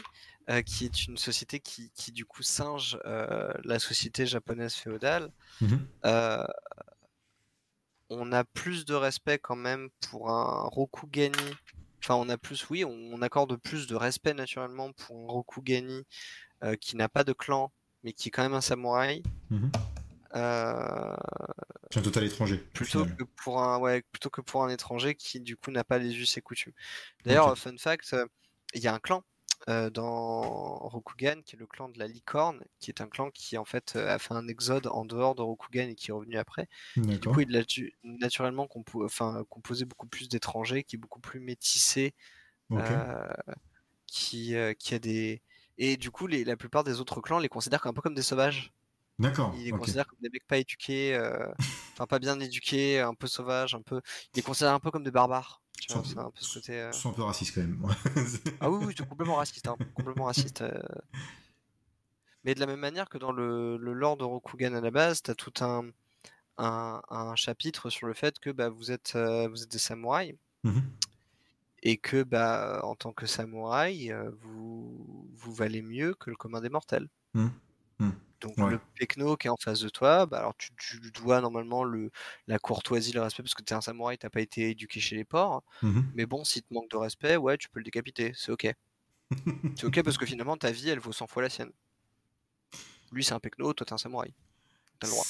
qui 0.65 0.85
est 0.87 1.07
une 1.07 1.19
société 1.19 1.61
qui, 1.61 1.91
qui 1.95 2.11
du 2.13 2.25
coup 2.25 2.43
singe 2.43 2.99
la 3.05 3.79
société 3.79 4.27
japonaise 4.27 4.75
féodale, 4.75 5.31
mmh 5.61 5.77
on 8.11 8.33
a 8.33 8.45
plus 8.45 8.85
de 8.85 8.95
respect 8.95 9.39
quand 9.39 9.57
même 9.57 9.89
pour 10.09 10.31
un 10.31 10.63
Rokugani. 10.63 11.37
Enfin, 12.03 12.15
on 12.15 12.29
a 12.29 12.39
plus, 12.39 12.69
oui, 12.71 12.85
on, 12.85 13.21
accorde 13.23 13.57
plus 13.57 13.87
de 13.87 13.95
respect 13.95 14.35
naturellement 14.35 14.93
pour 14.93 15.17
un 15.17 15.33
Rokugani 15.33 16.05
euh, 16.65 16.77
qui 16.77 16.97
n'a 16.97 17.09
pas 17.09 17.25
de 17.25 17.33
clan, 17.33 17.73
mais 18.05 18.13
qui 18.13 18.29
est 18.29 18.31
quand 18.31 18.43
même 18.43 18.55
un 18.55 18.61
samouraï. 18.61 19.23
Mhm. 19.51 19.71
Euh, 20.35 21.17
c'est 21.91 22.01
un 22.01 22.03
total 22.03 22.25
étranger. 22.25 22.59
Plutôt 22.75 23.05
que, 23.05 23.25
pour 23.25 23.63
un, 23.63 23.79
ouais, 23.79 24.03
plutôt 24.13 24.31
que 24.31 24.41
pour 24.41 24.63
un 24.63 24.69
étranger 24.69 25.15
qui, 25.15 25.41
du 25.41 25.57
coup, 25.57 25.71
n'a 25.71 25.85
pas 25.85 25.99
les 25.99 26.15
us 26.17 26.37
et 26.37 26.41
coutumes. 26.41 26.75
D'ailleurs, 27.25 27.57
fun 27.57 27.77
fact, 27.79 28.13
euh, 28.13 28.27
il 28.75 28.83
y 28.83 28.87
a 28.87 28.95
un 28.95 28.99
clan 28.99 29.25
euh, 29.69 29.91
dans 29.91 30.41
Rokugan, 30.89 31.43
qui 31.45 31.57
est 31.57 31.59
le 31.59 31.67
clan 31.67 31.89
de 31.89 31.99
la 31.99 32.07
licorne, 32.07 32.63
qui 32.79 32.91
est 32.91 33.01
un 33.01 33.09
clan 33.09 33.31
qui 33.31 33.59
en 33.59 33.65
fait 33.65 33.97
euh, 33.97 34.15
a 34.15 34.19
fait 34.19 34.33
un 34.33 34.47
exode 34.47 34.87
en 34.87 35.05
dehors 35.05 35.35
de 35.35 35.43
Rokugan 35.43 35.89
et 35.89 35.95
qui 35.95 36.11
est 36.11 36.15
revenu 36.15 36.37
après. 36.37 36.69
du 36.97 37.19
coup, 37.21 37.41
il 37.41 37.57
a 37.57 37.65
naturellement 38.05 38.69
enfin, 39.03 39.45
composé 39.49 39.85
beaucoup 39.85 40.07
plus 40.07 40.29
d'étrangers, 40.29 40.85
qui 40.85 40.97
est 40.97 40.99
beaucoup 40.99 41.21
plus 41.21 41.41
métissé, 41.41 42.15
euh, 42.73 43.27
qui, 44.07 44.55
qui 44.79 44.95
a 44.95 44.99
des 44.99 45.43
et 45.81 45.97
du 45.97 46.11
coup, 46.11 46.27
les, 46.27 46.45
la 46.45 46.57
plupart 46.57 46.83
des 46.83 47.01
autres 47.01 47.21
clans 47.21 47.39
les 47.39 47.49
considèrent 47.49 47.87
un 47.87 47.93
peu 47.93 48.01
comme 48.01 48.15
des 48.15 48.23
sauvages. 48.23 48.73
D'accord. 49.19 49.55
Ils 49.57 49.65
les 49.65 49.71
considèrent 49.71 50.07
comme 50.07 50.19
des 50.21 50.31
mecs 50.31 50.47
pas 50.47 50.59
éduqués, 50.59 51.17
enfin 51.93 52.07
pas 52.07 52.19
bien 52.19 52.39
éduqués, 52.41 53.01
un 53.01 53.15
peu 53.15 53.27
sauvages, 53.27 53.75
un 53.75 53.83
peu. 53.83 54.01
Ils 54.35 54.39
les 54.39 54.43
considèrent 54.43 54.75
un 54.75 54.81
peu 54.81 54.91
comme 54.91 55.05
des 55.05 55.11
barbares. 55.11 55.63
Tu 55.81 55.93
vois, 55.93 56.03
un 56.25 56.31
peu 56.31 56.41
ce 56.41 56.59
côté. 56.59 56.81
un 56.81 57.13
peu 57.13 57.23
raciste 57.23 57.55
quand 57.55 57.61
même. 57.61 57.87
ah 58.61 58.71
oui, 58.71 58.85
oui, 58.87 58.95
c'est 58.97 59.09
complètement 59.09 59.37
raciste. 59.37 59.69
Hein, 59.69 59.77
complètement 59.95 60.25
raciste. 60.25 60.63
Euh. 60.63 60.81
Mais 62.45 62.55
de 62.55 62.61
la 62.61 62.67
même 62.67 62.81
manière 62.81 63.09
que 63.09 63.19
dans 63.19 63.33
le, 63.33 63.77
le 63.77 63.93
lore 63.93 64.17
de 64.17 64.25
Rokugan 64.25 64.75
à 64.75 64.81
la 64.81 64.91
base, 64.91 65.23
tu 65.23 65.31
as 65.31 65.35
tout 65.35 65.53
un, 65.61 65.85
un, 66.57 67.03
un, 67.09 67.37
chapitre 67.37 67.91
sur 67.91 68.07
le 68.07 68.15
fait 68.15 68.39
que 68.39 68.51
bah, 68.51 68.69
vous, 68.69 68.91
êtes, 68.91 69.13
euh, 69.17 69.49
vous 69.49 69.63
êtes 69.63 69.71
des 69.71 69.79
samouraïs. 69.79 70.35
Mmh 70.65 70.81
et 71.83 71.97
que 71.97 72.23
bah, 72.23 72.81
en 72.83 72.95
tant 72.95 73.13
que 73.13 73.27
samouraï, 73.27 74.11
euh, 74.11 74.31
vous, 74.41 75.29
vous 75.37 75.53
valez 75.53 75.83
mieux 75.83 76.15
que 76.15 76.31
le 76.31 76.37
commun 76.37 76.61
des 76.61 76.69
mortels. 76.69 77.09
Mmh. 77.35 77.49
Mmh. 78.01 78.11
Donc 78.41 78.57
le 78.57 78.79
Pekno 78.97 79.37
qui 79.37 79.49
est 79.49 79.51
en 79.51 79.57
face 79.57 79.81
de 79.81 79.89
toi, 79.89 80.27
bah 80.27 80.39
alors 80.39 80.55
tu, 80.57 81.01
dois 81.15 81.41
normalement 81.41 81.83
le, 81.83 82.11
la 82.47 82.59
courtoisie, 82.59 83.13
le 83.13 83.21
respect, 83.21 83.43
parce 83.43 83.55
que 83.55 83.63
tu 83.63 83.73
es 83.73 83.77
un 83.77 83.81
samouraï, 83.81 84.17
t'as 84.17 84.31
pas 84.31 84.41
été 84.41 84.71
éduqué 84.71 85.01
chez 85.01 85.17
les 85.17 85.25
porcs. 85.25 85.63
Mmh 85.83 86.01
Mais 86.15 86.27
bon, 86.27 86.45
si 86.45 86.63
te 86.63 86.73
manque 86.73 86.91
de 86.91 86.97
respect, 86.97 87.37
ouais, 87.37 87.57
tu 87.59 87.69
peux 87.69 87.81
le 87.81 87.85
décapiter, 87.85 88.33
c'est 88.37 88.53
ok. 88.53 88.73
c'est 89.77 89.85
ok 89.85 90.03
parce 90.03 90.19
que 90.19 90.27
finalement 90.27 90.57
ta 90.57 90.71
vie, 90.71 90.89
elle 90.89 91.01
vaut 91.01 91.13
100 91.13 91.27
fois 91.27 91.43
la 91.43 91.51
sienne. 91.51 91.73
Lui, 93.11 93.25
c'est 93.25 93.35
un 93.35 93.41
Pekno, 93.41 93.73
toi, 93.73 93.85
t'es 93.85 93.93
un 93.93 93.99
samouraï. 93.99 94.33
T'as 95.01 95.07
le 95.07 95.13
droit. 95.13 95.25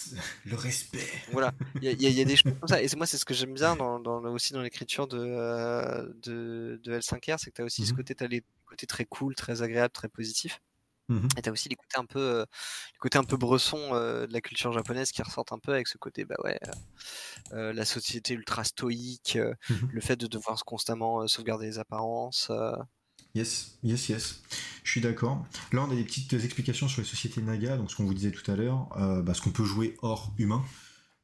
Le 0.46 0.56
respect. 0.56 1.06
Voilà, 1.30 1.52
il 1.82 2.02
y, 2.02 2.20
a 2.20 2.24
des 2.24 2.36
choses 2.36 2.54
comme 2.58 2.68
ça. 2.68 2.82
Et 2.82 2.88
moi, 2.96 3.06
c'est 3.06 3.18
ce 3.18 3.24
que 3.24 3.34
j'aime 3.34 3.52
bien 3.52 3.76
dans, 3.76 4.00
aussi 4.32 4.54
dans 4.54 4.62
l'écriture 4.62 5.06
de, 5.06 5.18
euh, 5.18 6.08
de, 6.22 6.80
de, 6.82 6.98
L5R, 6.98 7.36
c'est 7.38 7.50
que 7.50 7.56
tu 7.56 7.62
as 7.62 7.64
aussi 7.64 7.84
ce 7.84 7.92
mmh 7.92 7.96
côté, 7.96 8.16
as 8.20 8.26
les 8.28 8.42
côtés 8.64 8.86
très 8.86 9.04
cool, 9.04 9.34
très 9.34 9.62
agréable, 9.62 9.92
très 9.92 10.08
positif. 10.08 10.60
Mmh 11.08 11.28
et 11.38 11.42
t'as 11.42 11.50
aussi 11.50 11.68
les 11.68 11.76
côtés 11.76 11.96
un 11.96 12.04
peu, 12.04 12.18
euh, 12.18 12.44
les 12.92 12.98
côtés 12.98 13.18
un 13.18 13.24
peu 13.24 13.36
bresson 13.36 13.78
euh, 13.92 14.26
de 14.26 14.32
la 14.32 14.40
culture 14.40 14.72
japonaise 14.72 15.10
qui 15.10 15.22
ressortent 15.22 15.52
un 15.52 15.58
peu 15.58 15.72
avec 15.72 15.88
ce 15.88 15.96
côté, 15.96 16.24
bah 16.24 16.36
ouais, 16.44 16.58
euh, 17.52 17.72
la 17.72 17.84
société 17.84 18.34
ultra 18.34 18.64
stoïque, 18.64 19.38
mmh 19.70 19.74
le 19.90 20.00
fait 20.00 20.16
de 20.16 20.26
devoir 20.26 20.64
constamment 20.64 21.26
sauvegarder 21.26 21.66
les 21.66 21.78
apparences. 21.78 22.52
Yes, 23.34 23.78
yes, 23.82 24.08
yes. 24.08 24.42
Je 24.84 24.90
suis 24.90 25.00
d'accord. 25.00 25.44
Là, 25.72 25.82
on 25.82 25.90
a 25.90 25.94
des 25.94 26.04
petites 26.04 26.32
explications 26.32 26.88
sur 26.88 27.00
les 27.02 27.06
sociétés 27.06 27.42
Naga, 27.42 27.76
donc 27.76 27.90
ce 27.90 27.96
qu'on 27.96 28.04
vous 28.04 28.14
disait 28.14 28.30
tout 28.30 28.48
à 28.50 28.56
l'heure, 28.56 28.88
bah, 29.22 29.34
ce 29.34 29.42
qu'on 29.42 29.50
peut 29.50 29.64
jouer 29.64 29.96
hors 30.02 30.32
humain. 30.38 30.64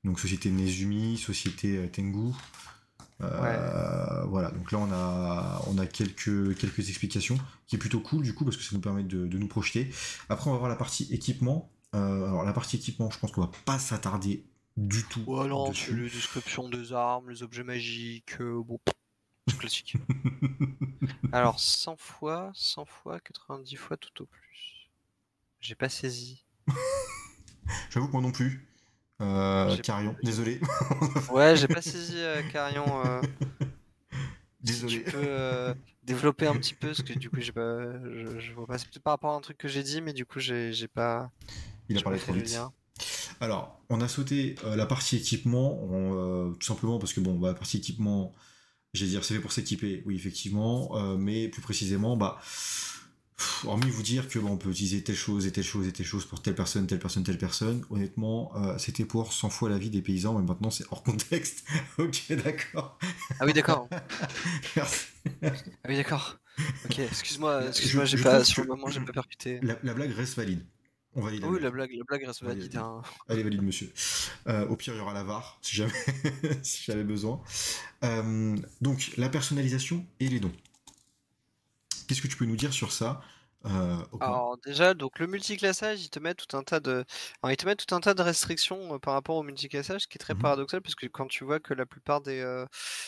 Donc 0.05 0.21
société 0.21 0.51
Nezumi, 0.51 1.17
société 1.17 1.89
Tengu, 1.91 2.33
euh, 3.23 4.25
voilà, 4.25 4.51
donc 4.51 4.73
là 4.73 4.79
on 4.79 4.93
a, 4.93 5.63
on 5.69 5.79
a 5.79 5.87
quelques, 5.87 6.57
quelques 6.57 6.89
explications, 6.89 7.39
qui 7.67 7.77
est 7.77 7.79
plutôt 7.79 8.01
cool 8.01 8.23
du 8.23 8.35
coup 8.35 8.45
parce 8.45 8.57
que 8.57 8.63
ça 8.63 8.75
nous 8.75 8.81
permet 8.81 9.05
de, 9.05 9.27
nous 9.27 9.49
projeter. 9.49 9.91
Après 10.29 10.51
on 10.51 10.53
va 10.53 10.59
voir 10.59 10.69
la 10.69 10.77
partie 10.77 11.13
équipement. 11.13 11.71
Euh, 11.95 12.27
alors 12.27 12.45
la 12.45 12.53
partie 12.53 12.77
équipement, 12.77 13.11
je 13.11 13.19
pense 13.19 13.31
qu'on 13.31 13.43
va 13.43 13.51
pas 13.65 13.79
s'attarder 13.79 14.45
du 14.77 15.05
tout. 15.05 15.23
Ouais, 15.27 15.47
non, 15.47 15.73
c'est 15.73 15.93
les 15.93 16.11
descriptions 16.11 16.69
des 16.69 16.93
armes, 16.93 17.31
les 17.31 17.43
objets 17.45 17.63
magiques, 17.63 18.41
euh, 18.41 18.63
bon, 18.65 18.81
c'est 19.47 19.59
classique. 19.59 19.97
alors 21.33 21.61
100 21.61 21.97
fois, 21.97 22.51
100 22.55 22.85
fois, 22.85 23.21
90 23.21 23.77
fois 23.77 23.97
tout 23.97 24.23
au 24.23 24.27
plus. 24.27 24.91
J'ai 25.61 25.77
pas 25.77 25.89
saisi. 25.89 26.45
J'avoue 27.91 28.09
que 28.09 28.13
moi 28.13 28.23
non 28.23 28.33
plus. 28.33 28.69
Euh, 29.21 29.77
Carion, 29.79 30.17
désolé. 30.23 30.61
ouais, 31.33 31.57
j'ai 31.57 31.69
pas 31.69 31.83
saisi 31.83 32.17
euh, 32.17 32.43
Carion. 32.53 33.07
Euh. 33.07 33.21
Désolé. 34.61 35.05
tu 35.05 35.11
peux 35.11 35.19
euh, 35.19 35.75
développer 36.03 36.47
un 36.47 36.55
petit 36.57 36.75
peu, 36.75 36.89
parce 36.89 37.03
que 37.03 37.13
du 37.13 37.31
coup, 37.31 37.41
j'ai 37.41 37.53
pas, 37.53 37.93
je, 38.39 38.53
vois 38.53 38.67
pas. 38.67 38.79
C'est 38.79 38.89
peut-être 38.89 39.03
par 39.03 39.13
rapport 39.13 39.33
à 39.33 39.37
un 39.37 39.41
truc 39.41 39.59
que 39.59 39.69
j'ai 39.69 39.83
dit, 39.83 40.01
mais 40.01 40.13
du 40.13 40.27
coup, 40.27 40.41
j'ai 40.41 40.89
pas. 40.93 41.31
Il 41.89 41.99
a 41.99 42.03
parlé 42.03 42.19
trop 42.19 42.33
vite. 42.33 42.59
Alors, 43.41 43.85
on 43.89 44.01
a 44.01 44.09
sauté 44.09 44.57
la 44.65 44.87
partie 44.87 45.17
équipement, 45.17 45.87
tout 46.55 46.67
simplement 46.67 46.99
parce 46.99 47.13
que 47.13 47.21
bon, 47.21 47.39
bah, 47.39 47.49
la 47.49 47.55
partie 47.55 47.77
équipement, 47.77 48.33
j'ai 48.95 49.07
dire, 49.07 49.25
c'est 49.25 49.35
fait 49.35 49.41
pour 49.41 49.53
s'équiper, 49.53 50.03
oui, 50.07 50.17
effectivement, 50.17 51.17
mais 51.17 51.49
plus 51.49 51.63
précisément, 51.63 52.17
bah 52.17 52.41
hormis 53.65 53.91
vous 53.91 54.03
dire 54.03 54.29
que 54.29 54.39
bon, 54.39 54.51
on 54.53 54.57
peut 54.57 54.71
utiliser 54.71 55.03
telle 55.03 55.17
chose 55.17 55.47
et 55.47 55.53
telle 55.53 55.65
chose 55.65 55.87
et 55.87 55.93
telle 55.93 56.07
chose 56.07 56.25
pour 56.25 56.43
telle 56.43 56.55
personne, 56.55 56.87
telle 56.87 56.99
personne, 56.99 57.25
telle 57.25 57.39
personne, 57.39 57.85
honnêtement, 57.91 58.53
euh, 58.57 58.79
c'était 58.79 59.05
pour 59.05 59.33
100 59.33 59.51
fois 59.51 59.69
la 59.71 59.79
vie 59.79 59.91
des 59.91 60.03
paysans, 60.03 60.39
mais 60.39 60.45
maintenant 60.47 60.71
c'est 60.71 60.85
hors 60.91 61.03
contexte. 61.03 61.65
ok, 61.99 62.33
d'accord. 62.45 62.99
Ah 63.39 63.47
oui, 63.47 63.53
d'accord. 63.53 63.89
Merci. 64.77 65.07
Ah 65.85 65.89
oui, 65.89 65.97
d'accord. 65.97 66.37
Ok, 66.85 66.99
excuse-moi, 66.99 67.67
excuse-moi, 67.69 68.05
Je- 68.05 68.17
j'ai 68.17 68.23
pas, 68.23 68.45
sur 68.45 68.63
le 68.63 68.69
moment, 68.69 68.89
j'ai 68.89 69.01
pas 69.01 69.13
percuté. 69.13 69.61
La, 69.63 69.77
la 69.83 69.95
blague 69.95 70.13
reste 70.13 70.37
valide. 70.37 70.65
On 71.17 71.23
valide. 71.23 71.43
Ah 71.45 71.49
oui, 71.49 71.61
la 71.61 71.71
blague, 71.71 71.93
la 71.93 72.05
blague 72.05 72.25
reste 72.27 72.43
valide. 72.43 72.77
hein. 72.77 73.03
Allez, 73.29 73.43
valide, 73.43 73.63
monsieur. 73.63 73.93
Euh, 74.49 74.67
au 74.67 74.77
pire, 74.77 74.95
il 74.95 74.99
y 74.99 75.01
aura 75.01 75.15
la 75.15 75.23
VAR, 75.25 75.59
si 75.63 75.77
jamais, 75.77 75.93
si 76.63 76.83
j'avais 76.85 77.05
besoin. 77.05 77.41
Euh, 78.05 78.57
donc, 78.81 79.13
la 79.17 79.29
personnalisation 79.29 80.05
et 80.21 80.29
les 80.29 80.41
dons. 80.41 80.53
Qu'est-ce 82.07 82.21
que 82.23 82.29
tu 82.29 82.37
peux 82.37 82.45
nous 82.45 82.57
dire 82.57 82.73
sur 82.73 82.93
ça? 82.93 83.23
Euh, 83.67 84.05
Alors 84.21 84.57
déjà, 84.65 84.95
donc 84.95 85.19
le 85.19 85.27
multiclassage, 85.27 86.03
il 86.03 86.09
te 86.09 86.19
met 86.21 86.35
tout 86.35 86.57
un 86.57 86.63
tas 86.63 86.81
de, 86.81 87.05
alors, 87.43 87.53
il 87.53 87.57
te 87.57 87.67
met 87.67 87.75
tout 87.77 87.93
un 87.95 88.01
tas 88.01 88.15
de 88.15 88.23
restrictions 88.23 88.95
euh, 88.95 88.99
par 88.99 89.13
rapport 89.15 89.37
au 89.37 89.43
multiclassage, 89.43 90.03
ce 90.03 90.07
qui 90.07 90.17
est 90.17 90.19
très 90.19 90.35
Mhm. 90.35 90.37
paradoxal 90.37 90.81
parce 90.83 90.95
que 90.95 91.07
quand 91.07 91.27
tu 91.27 91.45
vois 91.45 91.59
que 91.61 91.75
la 91.75 91.85
plupart 91.85 92.21
des, 92.23 92.41
euh, 92.41 92.65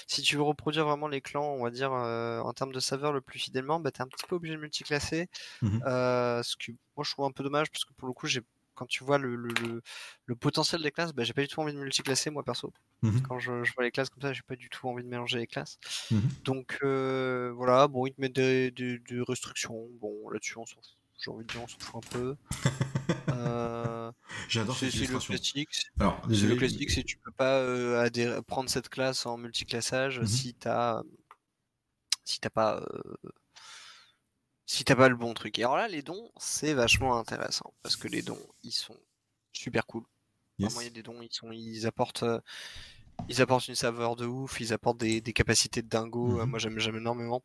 si 0.08 0.20
tu 0.22 0.36
veux 0.36 0.42
reproduire 0.42 0.84
vraiment 0.86 1.08
les 1.08 1.20
clans, 1.22 1.44
on 1.54 1.62
va 1.62 1.70
dire 1.70 1.92
en 1.92 2.52
termes 2.54 2.72
de 2.72 2.80
saveur 2.80 3.12
le 3.12 3.20
plus 3.22 3.38
fidèlement, 3.38 3.80
bah 3.80 3.92
t'es 3.92 4.02
un 4.02 4.08
petit 4.08 4.24
peu 4.26 4.34
obligé 4.36 4.54
de 4.56 4.60
multiclasser, 4.60 5.28
euh, 5.86 6.42
ce 6.42 6.56
que 6.56 6.72
moi 6.96 7.04
je 7.04 7.12
trouve 7.12 7.26
un 7.26 7.32
peu 7.32 7.44
dommage 7.44 7.70
parce 7.70 7.84
que 7.84 7.92
pour 7.94 8.08
le 8.08 8.14
coup 8.14 8.26
j'ai 8.26 8.42
quand 8.76 8.86
tu 8.86 9.02
vois 9.02 9.18
le, 9.18 9.34
le, 9.34 9.48
le- 9.62 9.82
le 10.26 10.36
potentiel 10.36 10.80
des 10.82 10.92
classes, 10.92 11.12
bah, 11.12 11.24
j'ai 11.24 11.32
pas 11.32 11.42
du 11.42 11.48
tout 11.48 11.60
envie 11.60 11.72
de 11.72 11.78
multiclasser 11.78 12.30
moi 12.30 12.44
perso. 12.44 12.72
Mhm. 13.02 13.22
Quand 13.22 13.38
je, 13.40 13.64
je 13.64 13.72
vois 13.74 13.82
les 13.84 13.90
classes 13.90 14.08
comme 14.10 14.22
ça, 14.22 14.32
j'ai 14.32 14.42
pas 14.42 14.54
du 14.56 14.68
tout 14.68 14.88
envie 14.88 15.02
de 15.02 15.08
mélanger 15.08 15.38
les 15.38 15.46
classes. 15.48 15.78
Mhm. 16.12 16.28
Donc 16.44 16.78
euh, 16.84 17.52
voilà, 17.56 17.88
bon, 17.88 18.06
ils 18.06 18.12
te 18.14 18.20
mettent 18.20 18.34
des, 18.36 18.70
des- 18.70 18.98
des 19.00 19.20
restrictions. 19.26 19.88
Bon, 20.00 20.28
là-dessus, 20.30 20.58
on 20.58 20.66
s'en 20.66 20.76
fout. 20.76 20.96
J'ai 21.18 21.30
envie 21.30 21.44
de 21.44 21.50
dire, 21.52 21.62
on 21.62 21.66
s'en 21.66 21.78
fout 21.80 22.04
un 22.04 22.08
peu. 22.10 22.36
Euh, 23.28 24.12
J'adore 24.48 24.76
c'est 24.76 24.90
c'est 24.90 25.06
le 25.10 25.18
classique. 25.18 25.68
Alors, 26.00 26.18
C'est 26.22 26.28
désolé. 26.28 26.52
le 26.54 26.58
classique, 26.58 26.90
c'est 26.90 27.02
tu 27.04 27.18
peux 27.18 27.30
pas 27.32 27.58
euh, 27.60 28.00
adhérer- 28.04 28.40
prendre 28.42 28.70
cette 28.70 28.88
classe 28.88 29.26
en 29.26 29.36
multiclassage 29.36 30.20
Mhm. 30.20 30.26
si 30.26 30.54
t'as 30.54 31.02
si 32.24 32.40
t'as 32.40 32.50
pas 32.50 32.84
si 34.66 34.84
t'as 34.84 34.96
pas 34.96 35.08
le 35.08 35.16
bon 35.16 35.34
truc. 35.34 35.58
Et 35.58 35.64
alors 35.64 35.76
là, 35.76 35.88
les 35.88 36.02
dons, 36.02 36.30
c'est 36.38 36.74
vachement 36.74 37.18
intéressant 37.18 37.74
parce 37.82 37.96
que 37.96 38.08
les 38.08 38.22
dons, 38.22 38.38
ils 38.64 38.72
sont 38.72 38.96
super 39.52 39.86
cool. 39.86 40.04
Yes. 40.58 40.76
Y 40.82 40.86
a 40.86 40.90
des 40.90 41.02
dons, 41.02 41.20
ils 41.22 41.32
sont, 41.32 41.52
ils 41.52 41.86
apportent, 41.86 42.22
euh, 42.24 42.40
ils 43.28 43.42
apportent 43.42 43.68
une 43.68 43.74
saveur 43.76 44.16
de 44.16 44.26
ouf, 44.26 44.60
ils 44.60 44.72
apportent 44.72 44.98
des, 44.98 45.20
des 45.20 45.32
capacités 45.32 45.82
de 45.82 45.88
dingo. 45.88 46.40
Euh, 46.40 46.44
Mhm. 46.44 46.50
Moi, 46.50 46.58
j'aime, 46.58 46.78
j'aime 46.78 46.96
énormément. 46.96 47.42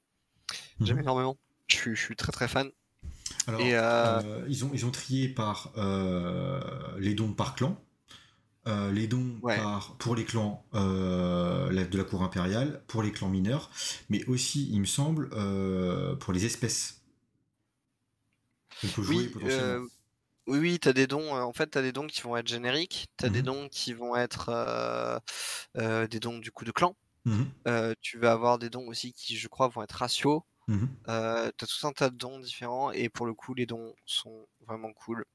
Mhm. 0.80 0.88
J'aime 0.88 0.99
énormément. 0.99 1.38
Je 1.67 1.76
suis, 1.78 1.95
je 1.95 2.01
suis 2.01 2.15
très 2.15 2.32
très 2.32 2.47
fan. 2.47 2.72
Alors, 3.47 3.61
Et, 3.61 3.76
euh, 3.76 4.22
euh, 4.22 4.45
ils, 4.49 4.65
ont, 4.65 4.72
ils 4.74 4.86
ont 4.86 4.91
trié 4.91 5.30
par 5.30 5.72
les 6.99 7.13
dons 7.13 7.34
par 7.34 7.55
clan, 7.55 7.82
euh, 8.67 8.91
les 8.91 9.07
dons 9.07 9.38
Ouais. 9.41 9.57
par, 9.57 9.95
pour 9.97 10.15
les 10.15 10.26
clans 10.26 10.65
euh, 10.76 11.72
la- 11.72 11.86
de 11.86 11.97
la 11.97 12.03
cour 12.03 12.24
impériale, 12.24 12.84
pour 12.88 13.03
les 13.03 13.11
clans 13.11 13.30
mineurs, 13.30 13.72
mais 14.09 14.24
aussi, 14.26 14.69
il 14.72 14.80
me 14.82 14.86
semble, 14.86 15.30
euh, 15.34 16.15
pour 16.15 16.34
les 16.34 16.45
espèces. 16.45 17.01
On 18.84 18.89
peut 18.89 19.01
jouer 19.01 19.27
Oui, 19.27 19.32
potentiellement. 19.32 19.79
euh, 19.79 19.88
oui, 20.47 20.59
oui, 20.59 20.79
t'as 20.79 20.93
des 20.93 21.07
dons. 21.07 21.36
euh, 21.38 21.41
en 21.43 21.53
fait, 21.53 21.67
t'as 21.69 21.82
des 21.84 21.91
dons 21.93 22.07
qui 22.07 22.21
vont 22.21 22.38
être 22.38 22.47
génériques. 22.49 23.07
T'as 23.17 23.29
des 23.32 23.41
Mhm. 23.41 23.43
dons 23.43 23.69
qui 23.69 23.93
vont 23.93 24.15
être 24.15 24.49
euh, 24.49 25.19
euh, 25.77 26.07
des 26.07 26.19
dons 26.21 26.39
du 26.39 26.51
coup 26.51 26.65
de 26.65 26.71
clan. 26.71 26.97
Mhm, 27.25 27.51
Euh, 27.67 27.93
tu 28.01 28.19
vas 28.19 28.34
avoir 28.34 28.59
des 28.59 28.69
dons 28.71 28.88
aussi 28.88 29.13
qui, 29.13 29.38
je 29.38 29.47
crois, 29.49 29.69
vont 29.69 29.84
être 29.84 29.93
ratios. 29.93 30.41
mhm. 30.67 31.01
Euh, 31.09 31.51
t'as 31.57 31.67
tout 31.67 31.88
un 31.88 31.93
tas 31.93 32.09
de 32.11 32.17
dons 32.17 32.39
différents 32.39 32.91
et 32.91 33.09
pour 33.09 33.25
le 33.27 33.34
coup, 33.36 33.53
les 33.55 33.65
dons 33.67 33.95
sont 34.05 34.47
vraiment 34.67 34.93
cool. 34.93 35.25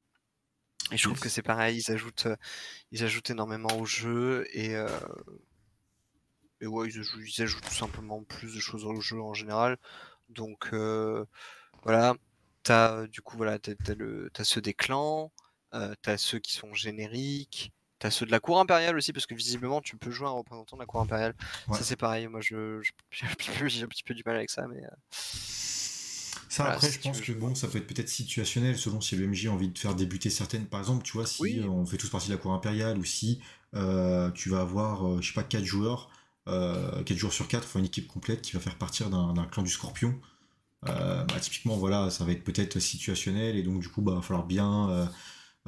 Et 0.93 0.97
je 0.97 1.03
trouve 1.05 1.19
Yes. 1.19 1.21
que 1.21 1.29
c'est 1.29 1.43
pareil, 1.43 1.79
ils 1.79 1.91
ajoutent, 1.93 2.27
euh, 2.27 2.37
ils 2.93 3.05
ajoutent 3.05 3.31
énormément 3.31 3.79
au 3.79 3.85
jeu 3.87 4.47
et, 4.53 4.77
euh, 4.77 5.01
et 6.61 6.67
ouais, 6.67 6.89
ils 6.89 6.99
ajoutent, 6.99 7.21
ils 7.27 7.43
ajoutent 7.43 7.65
tout 7.65 7.75
simplement 7.75 8.23
plus 8.25 8.55
de 8.55 8.61
choses 8.61 8.85
au 8.85 9.01
jeu 9.01 9.21
en 9.21 9.35
général. 9.35 9.79
Donc 10.29 10.71
euh, 10.73 11.25
voilà, 11.85 12.15
t'as 12.67 13.07
du 13.09 13.23
coup 13.23 13.37
voilà, 13.39 13.59
t'as, 13.59 13.75
t'as 13.85 13.95
le, 13.95 14.31
t'as 14.35 14.45
ceux 14.45 14.61
des 14.61 14.75
clans, 14.75 15.33
euh, 15.75 15.95
t'as 16.03 16.19
ceux 16.19 16.39
qui 16.41 16.53
sont 16.55 16.75
génériques, 16.75 17.73
t'as 17.99 18.11
ceux 18.11 18.27
de 18.27 18.31
la 18.33 18.41
cour 18.41 18.61
impériale 18.61 18.97
aussi 18.97 19.13
parce 19.13 19.27
que 19.27 19.35
visiblement 19.35 19.81
tu 19.83 19.97
peux 19.99 20.11
jouer 20.11 20.29
un 20.29 20.33
représentant 20.33 20.77
de 20.77 20.83
la 20.83 20.87
cour 20.87 21.01
impériale. 21.01 21.35
Ouais. 21.69 21.77
Ça 21.77 21.85
c'est 21.85 21.97
pareil, 21.97 22.29
moi 22.29 22.41
je, 22.43 22.81
j'ai 23.11 23.27
un 23.27 23.89
petit 23.89 24.03
peu- 24.05 24.15
du 24.15 24.23
mal 24.27 24.37
avec 24.37 24.51
ça, 24.51 24.67
mais 24.69 24.85
euh, 24.85 24.89
Ça, 26.49 26.65
Voilà, 26.65 26.77
après, 26.77 26.91
si 26.91 26.95
je 26.95 27.01
pense 27.03 27.19
veux 27.19 27.25
que 27.25 27.33
bon, 27.33 27.55
ça 27.55 27.69
peut 27.69 27.79
être 27.79 27.87
peut-être 27.87 28.09
situationnel 28.09 28.79
selon 28.79 29.01
si 29.01 29.17
le 29.17 29.25
MJ 29.25 29.47
a 29.49 29.53
envie 29.53 29.69
de 29.69 29.79
faire 29.79 29.95
débuter 29.95 30.31
certaines. 30.31 30.67
Par 30.67 30.81
exemple, 30.81 31.03
tu 31.05 31.13
vois, 31.13 31.27
si 31.27 31.43
Oui. 31.43 31.61
on 31.69 31.85
fait 31.87 31.97
tous 31.97 32.09
partie 32.09 32.29
de 32.29 32.33
la 32.35 32.39
cour 32.39 32.53
impériale 32.53 32.99
ou 32.99 33.05
si 33.05 33.41
euh, 33.75 34.31
tu 34.31 34.49
vas 34.51 34.61
avoir, 34.61 35.21
je 35.21 35.27
sais 35.29 35.35
pas, 35.35 35.43
4 35.43 35.65
joueurs, 35.65 36.09
euh, 36.49 37.03
4 37.03 37.19
joueurs 37.19 37.33
sur 37.33 37.49
4, 37.49 37.65
enfin 37.65 37.81
une 37.81 37.87
équipe 37.87 38.07
complète 38.07 38.43
qui 38.43 38.53
va 38.53 38.61
faire 38.61 38.77
partir 38.79 39.11
d'un 39.11 39.45
clan 39.47 39.63
du 39.63 39.71
scorpion. 39.71 40.19
Euh, 40.89 41.25
bah, 41.25 41.41
typiquement, 41.41 41.77
voilà, 41.77 42.11
ça 42.11 42.25
va 42.25 42.33
être 42.33 42.45
peut-être 42.45 42.79
situationnel 42.79 43.57
et 43.57 43.63
donc 43.63 43.81
du 43.81 43.89
coup, 43.89 44.03
bah, 44.03 44.15
va 44.15 44.23
falloir 44.23 44.47
bien. 44.47 44.91
euh, 44.91 45.07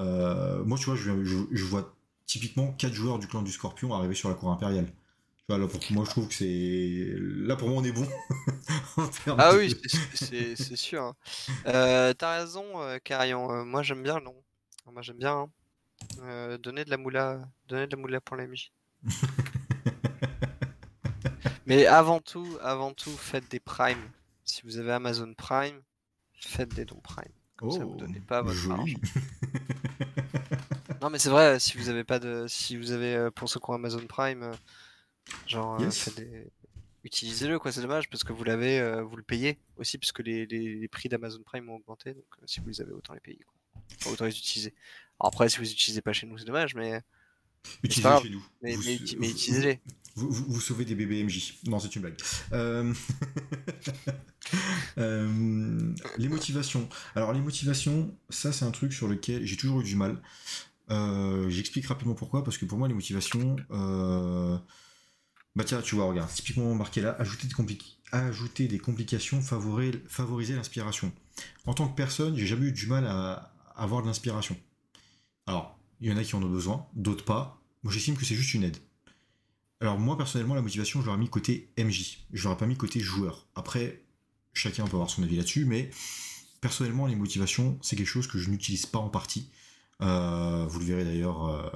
euh, 0.00 0.64
moi, 0.64 0.78
tu 0.78 0.86
vois, 0.86 0.96
je, 0.96 1.24
je, 1.24 1.36
je 1.52 1.64
vois 1.64 1.94
typiquement 2.26 2.72
4 2.74 2.94
joueurs 2.94 3.18
du 3.18 3.26
clan 3.28 3.42
du 3.42 3.50
scorpion 3.52 3.92
arriver 3.94 4.14
sur 4.14 4.28
la 4.28 4.34
cour 4.36 4.50
impériale. 4.52 4.86
Tu 4.86 5.44
vois, 5.50 5.58
là, 5.58 5.66
pour 5.68 5.80
moi, 5.92 6.04
je 6.04 6.10
trouve 6.10 6.28
que 6.28 6.34
c'est. 6.34 7.14
Là, 7.18 7.56
pour 7.56 7.68
moi, 7.68 7.80
on 7.82 7.84
est 7.84 7.92
bon. 7.92 8.06
Ah 9.36 9.54
oui, 9.54 9.72
c'est- 10.14 10.76
sûr. 10.76 11.14
hein. 11.64 12.12
T'as 12.18 12.38
raison, 12.40 12.64
Carillon. 13.04 13.50
euh, 13.52 13.64
moi 13.64 13.82
j'aime 13.82 14.02
bien, 14.02 14.20
non. 14.20 14.34
Moi 14.86 15.02
j'aime 15.02 15.18
bien. 15.18 15.48
hein. 16.22 16.58
Donner 16.58 16.84
de 16.84 16.90
la 16.90 16.96
moula, 16.98 17.48
donner 17.68 17.86
de 17.88 17.96
la 17.96 18.02
moula 18.02 18.20
pour 18.20 18.36
la 18.36 18.44
MJ. 18.44 18.72
Mais 21.66 21.86
avant 21.86 22.20
tout, 22.20 22.58
avant 22.62 22.92
tout, 22.94 23.16
faites 23.16 23.48
des 23.48 23.60
primes. 23.60 24.10
Si 24.50 24.62
vous 24.64 24.78
avez 24.78 24.92
Amazon 24.92 25.32
Prime, 25.34 25.80
faites 26.40 26.74
des 26.74 26.84
dons 26.84 27.00
Prime. 27.00 27.32
Comme 27.56 27.70
ça, 27.70 27.84
vous 27.84 27.92
Oh, 27.94 28.00
donnez 28.00 28.20
pas 28.20 28.42
votre 28.42 28.56
argent. 28.70 28.84
joli. 28.86 28.96
Non, 31.00 31.10
mais 31.10 31.18
c'est 31.20 31.28
vrai. 31.30 31.60
Si 31.60 31.76
vous 31.78 31.88
avez 31.90 32.02
pas 32.02 32.18
de, 32.18 32.46
si 32.48 32.76
vous 32.76 32.90
avez 32.90 33.14
euh, 33.14 33.30
pour 33.30 33.48
ceux 33.48 33.60
qui 33.60 33.70
ont 33.70 33.74
Amazon 33.74 34.04
Prime, 34.08 34.42
euh, 34.42 34.52
genre 35.46 35.76
euh, 35.80 35.84
Yes. 35.84 35.98
faites 36.00 36.16
des- 36.16 36.48
utilisez-le 37.04 37.58
quoi. 37.60 37.70
C'est 37.70 37.82
dommage 37.82 38.08
parce 38.10 38.24
que 38.24 38.32
vous 38.32 38.42
l'avez, 38.42 39.00
vous 39.02 39.14
le 39.16 39.22
payez 39.22 39.58
aussi 39.76 39.96
parce 39.98 40.10
que 40.10 40.22
les, 40.22 40.44
les- 40.46 40.74
les 40.74 40.88
prix 40.88 41.08
d'Amazon 41.08 41.40
Prime 41.44 41.68
ont 41.70 41.76
augmenté. 41.76 42.14
Donc 42.14 42.24
si 42.46 42.58
vous 42.60 42.66
les 42.68 42.80
avez, 42.80 42.90
autant 42.92 43.14
les 43.14 43.20
payer. 43.20 43.38
Quoi. 43.46 43.54
Enfin, 44.00 44.10
autant 44.10 44.24
les 44.24 44.36
utiliser. 44.36 44.74
Alors 45.20 45.28
après, 45.28 45.48
si 45.48 45.58
vous 45.58 45.62
les 45.62 45.72
utilisez 45.72 46.00
pas 46.02 46.12
chez 46.12 46.26
nous, 46.26 46.36
c'est 46.36 46.44
dommage, 46.46 46.74
mais 46.74 47.00
Utilisez 47.84 48.08
chez 48.22 48.30
nous. 48.30 48.44
mais, 48.62 48.74
vous, 48.74 48.82
mais 48.82 48.94
utilisez-les. 49.30 49.80
vous- 50.30 50.60
sauvez 50.60 50.84
des 50.84 50.94
bébés 50.94 51.22
MJ. 51.22 51.58
Non, 51.66 51.78
c'est 51.78 51.94
une 51.94 52.02
blague. 52.02 52.16
Euh, 52.52 52.92
euh, 54.98 55.94
les 56.16 56.28
motivations. 56.28 56.88
Alors, 57.14 57.32
les 57.32 57.40
motivations, 57.40 58.14
ça, 58.30 58.52
c'est 58.52 58.64
un 58.64 58.70
truc 58.70 58.92
sur 58.92 59.08
lequel 59.08 59.44
j'ai 59.46 59.56
toujours 59.56 59.80
eu 59.80 59.84
du 59.84 59.96
mal. 59.96 60.20
Euh, 60.90 61.48
J'explique 61.50 61.86
rapidement 61.86 62.14
pourquoi, 62.14 62.44
parce 62.44 62.58
que 62.58 62.64
pour 62.64 62.78
moi, 62.78 62.88
les 62.88 62.94
motivations. 62.94 63.56
Bah, 65.56 65.64
tiens, 65.64 65.82
tu 65.82 65.96
vois, 65.96 66.04
regarde, 66.04 66.30
typiquement 66.32 66.72
marqué 66.74 67.00
là, 67.00 67.16
ajouter 67.18 67.48
des, 67.48 67.54
compli- 67.54 67.96
ajouter 68.12 68.68
des 68.68 68.78
complications, 68.78 69.40
favoriser, 69.42 70.00
favoriser 70.08 70.54
l'inspiration. 70.54 71.10
En 71.66 71.74
tant 71.74 71.88
que 71.88 71.96
personne, 71.96 72.36
j'ai 72.36 72.46
jamais 72.46 72.66
eu 72.66 72.72
du 72.72 72.86
mal 72.86 73.04
à 73.06 73.52
avoir 73.74 74.02
de 74.02 74.06
l'inspiration. 74.06 74.56
Alors, 75.46 75.76
il 76.00 76.08
y 76.08 76.12
en 76.12 76.16
a 76.16 76.22
qui 76.22 76.36
en 76.36 76.42
ont 76.42 76.48
besoin, 76.48 76.86
d'autres 76.94 77.24
pas. 77.24 77.60
Moi, 77.82 77.92
j'estime 77.92 78.16
que 78.16 78.24
c'est 78.24 78.36
juste 78.36 78.54
une 78.54 78.62
aide. 78.64 78.76
Alors, 79.80 79.98
moi, 79.98 80.16
personnellement, 80.16 80.54
la 80.54 80.62
motivation, 80.62 81.00
je 81.00 81.06
l'aurais 81.06 81.18
mis 81.18 81.28
côté 81.28 81.72
MJ. 81.78 82.26
Je 82.32 82.44
l'aurais 82.44 82.56
pas 82.56 82.66
mis 82.66 82.76
côté 82.76 83.00
joueur. 83.00 83.46
Après, 83.54 84.02
chacun 84.52 84.84
peut 84.84 84.94
avoir 84.94 85.10
son 85.10 85.22
avis 85.22 85.36
là-dessus, 85.36 85.64
mais 85.64 85.90
personnellement, 86.60 87.06
les 87.06 87.16
motivations, 87.16 87.78
c'est 87.82 87.96
quelque 87.96 88.06
chose 88.06 88.26
que 88.26 88.38
je 88.38 88.50
n'utilise 88.50 88.86
pas 88.86 88.98
en 88.98 89.08
partie. 89.08 89.50
Euh, 90.00 90.64
vous 90.68 90.78
le 90.80 90.84
verrez 90.84 91.04
d'ailleurs 91.04 91.48
euh, 91.48 91.68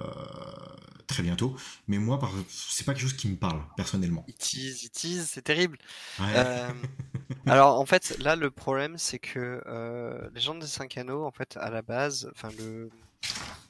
très 1.07 1.23
bientôt. 1.23 1.57
Mais 1.89 1.99
moi, 1.99 2.19
c'est 2.49 2.85
pas 2.85 2.93
quelque 2.93 3.03
chose 3.03 3.17
qui 3.17 3.29
me 3.29 3.37
parle, 3.37 3.63
personnellement. 3.77 4.25
Ils 4.29 4.35
teasent, 4.35 4.83
ils 4.85 4.91
teasent, 4.91 5.29
c'est 5.29 5.43
terrible. 5.43 5.79
Ouais. 6.19 6.27
Euh, 6.37 6.71
alors 7.47 7.79
en 7.79 7.87
fait, 7.87 8.19
là 8.19 8.37
le 8.37 8.51
problème 8.51 8.99
c'est 8.99 9.19
que 9.19 9.63
euh, 9.67 10.29
Légende 10.35 10.61
des 10.61 10.67
5 10.67 10.97
anneaux, 10.99 11.25
en 11.25 11.31
fait, 11.31 11.57
à 11.61 11.71
la 11.71 11.83
base, 11.83 12.31
enfin 12.33 12.49
le 12.59 12.91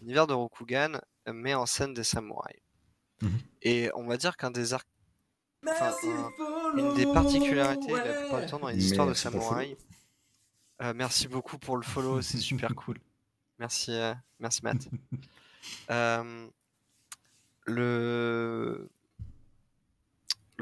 l'univers 0.01 0.27
de 0.27 0.33
Rokugan 0.33 1.01
met 1.27 1.55
en 1.55 1.67
scène 1.67 1.95
des 1.95 2.05
samouraïs. 2.05 2.61
Mhm. 3.23 3.39
Et 3.63 3.91
on 3.95 4.05
va 4.05 4.17
dire 4.19 4.37
qu'un 4.37 4.51
des 4.51 4.75
arcs, 4.75 4.87
enfin, 5.67 5.93
un- 6.05 6.77
une 6.79 6.95
des 6.95 7.07
particularités 7.07 7.93
la 7.93 8.13
plupart 8.23 8.41
du 8.41 8.47
temps 8.47 8.59
dans 8.59 8.69
les 8.69 8.85
histoires 8.85 9.07
de 9.07 9.15
samouraïs. 9.15 9.77
Euh, 10.83 10.93
merci 10.97 11.29
beaucoup 11.29 11.59
pour 11.59 11.77
le 11.77 11.83
follow, 11.85 12.21
c'est 12.23 12.39
super 12.51 12.75
cool. 12.75 12.99
Merci, 13.59 13.93
euh, 13.93 14.13
merci 14.41 14.61
Matt. 14.63 14.89
Euh, 15.91 16.49
le 17.67 18.89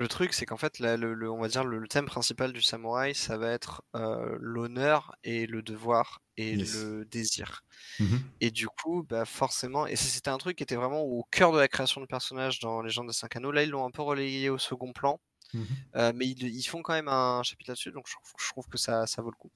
le 0.01 0.09
truc, 0.09 0.33
c'est 0.33 0.47
qu'en 0.47 0.57
fait, 0.57 0.79
le, 0.79 1.31
on 1.31 1.43
va 1.43 1.49
dire 1.49 1.63
le, 1.63 1.87
thème 1.87 2.07
principal 2.07 2.55
du 2.55 2.63
samouraï, 2.63 3.15
ça 3.15 3.37
va 3.37 3.51
être 3.51 3.83
l'honneur 4.41 5.15
et 5.25 5.47
le 5.47 5.61
devoir 5.61 6.23
et 6.39 6.57
le 6.57 7.05
désir. 7.05 7.63
Mmh 7.99 8.17
et 8.41 8.51
du 8.51 8.67
coup, 8.69 9.03
bah 9.03 9.27
forcément, 9.27 9.87
et 9.87 9.97
c'était 9.97 10.31
un 10.31 10.39
truc 10.39 10.57
qui 10.57 10.63
était 10.63 10.77
vraiment 10.77 11.03
au 11.03 11.23
cœur 11.31 11.53
de 11.53 11.59
la 11.59 11.69
création 11.69 12.01
du 12.01 12.07
personnage 12.07 12.59
dans 12.61 12.81
Légende 12.81 13.09
des 13.09 13.13
Cinq 13.13 13.37
Anneaux. 13.37 13.53
Là, 13.53 13.63
ils 13.63 13.69
l'ont 13.69 13.85
un 13.85 13.91
peu 13.91 14.01
relayé 14.01 14.49
au 14.49 14.57
second 14.57 14.95
plan, 14.95 15.21
mmh 15.53 15.63
mais 16.15 16.27
ils, 16.27 16.65
font 16.65 16.81
quand 16.81 16.95
même 16.95 17.09
un 17.09 17.43
chapitre 17.43 17.73
là-dessus, 17.73 17.93
donc 17.93 18.07
je 18.09 18.15
trouve, 18.49 18.67
que 18.69 18.79
ça, 18.79 19.07
ça 19.07 19.21
vaut 19.21 19.31
le 19.31 19.37
coup. 19.37 19.51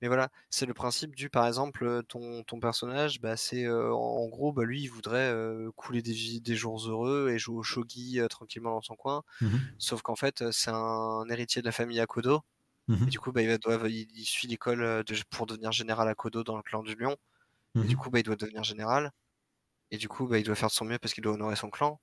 Mais 0.00 0.08
voilà, 0.08 0.30
c'est 0.50 0.66
le 0.66 0.74
principe 0.74 1.16
du, 1.16 1.28
par 1.28 1.46
exemple, 1.46 2.02
ton, 2.08 2.44
ton 2.44 2.60
personnage, 2.60 3.20
bah, 3.20 3.36
c'est 3.36 3.68
en 3.68 4.28
gros, 4.28 4.52
bah, 4.52 4.64
lui, 4.64 4.82
il 4.82 4.88
voudrait 4.88 5.34
couler 5.76 6.02
des, 6.02 6.40
des 6.40 6.54
jours 6.56 6.78
heureux 6.88 7.30
et 7.30 7.38
jouer 7.38 7.56
au 7.56 7.62
shogi 7.62 8.20
tranquillement 8.30 8.70
dans 8.74 8.82
son 8.82 8.96
coin. 8.96 9.22
Mmh 9.40 9.56
Sauf 9.78 10.02
qu'en 10.02 10.16
fait, 10.16 10.50
c'est 10.52 10.70
un 10.72 11.24
héritier 11.28 11.62
de 11.62 11.66
la 11.66 11.72
famille 11.72 12.00
Akodo. 12.00 12.42
Mmh 12.88 13.04
et 13.08 13.10
du 13.10 13.18
coup, 13.20 13.32
bah, 13.32 13.42
il, 13.42 13.58
doit, 13.58 13.88
il, 13.88 14.24
suit 14.24 14.48
l'école 14.48 15.04
pour 15.30 15.46
devenir 15.46 15.72
général 15.72 16.08
Akodo 16.08 16.44
dans 16.44 16.56
le 16.56 16.62
clan 16.62 16.82
du 16.82 16.94
lion. 16.94 17.16
Et 17.76 17.86
du 17.86 17.96
mmh 17.96 17.98
coup, 17.98 18.10
bah, 18.10 18.20
il 18.20 18.24
doit 18.24 18.36
devenir 18.36 18.64
général. 18.64 19.12
Et 19.90 19.98
du 19.98 20.08
coup, 20.08 20.26
bah, 20.28 20.38
il 20.38 20.44
doit 20.44 20.54
faire 20.54 20.68
de 20.68 20.74
son 20.74 20.84
mieux 20.84 20.98
parce 20.98 21.14
qu'il 21.14 21.24
doit 21.24 21.34
honorer 21.34 21.56
son 21.56 21.70
clan. 21.70 22.00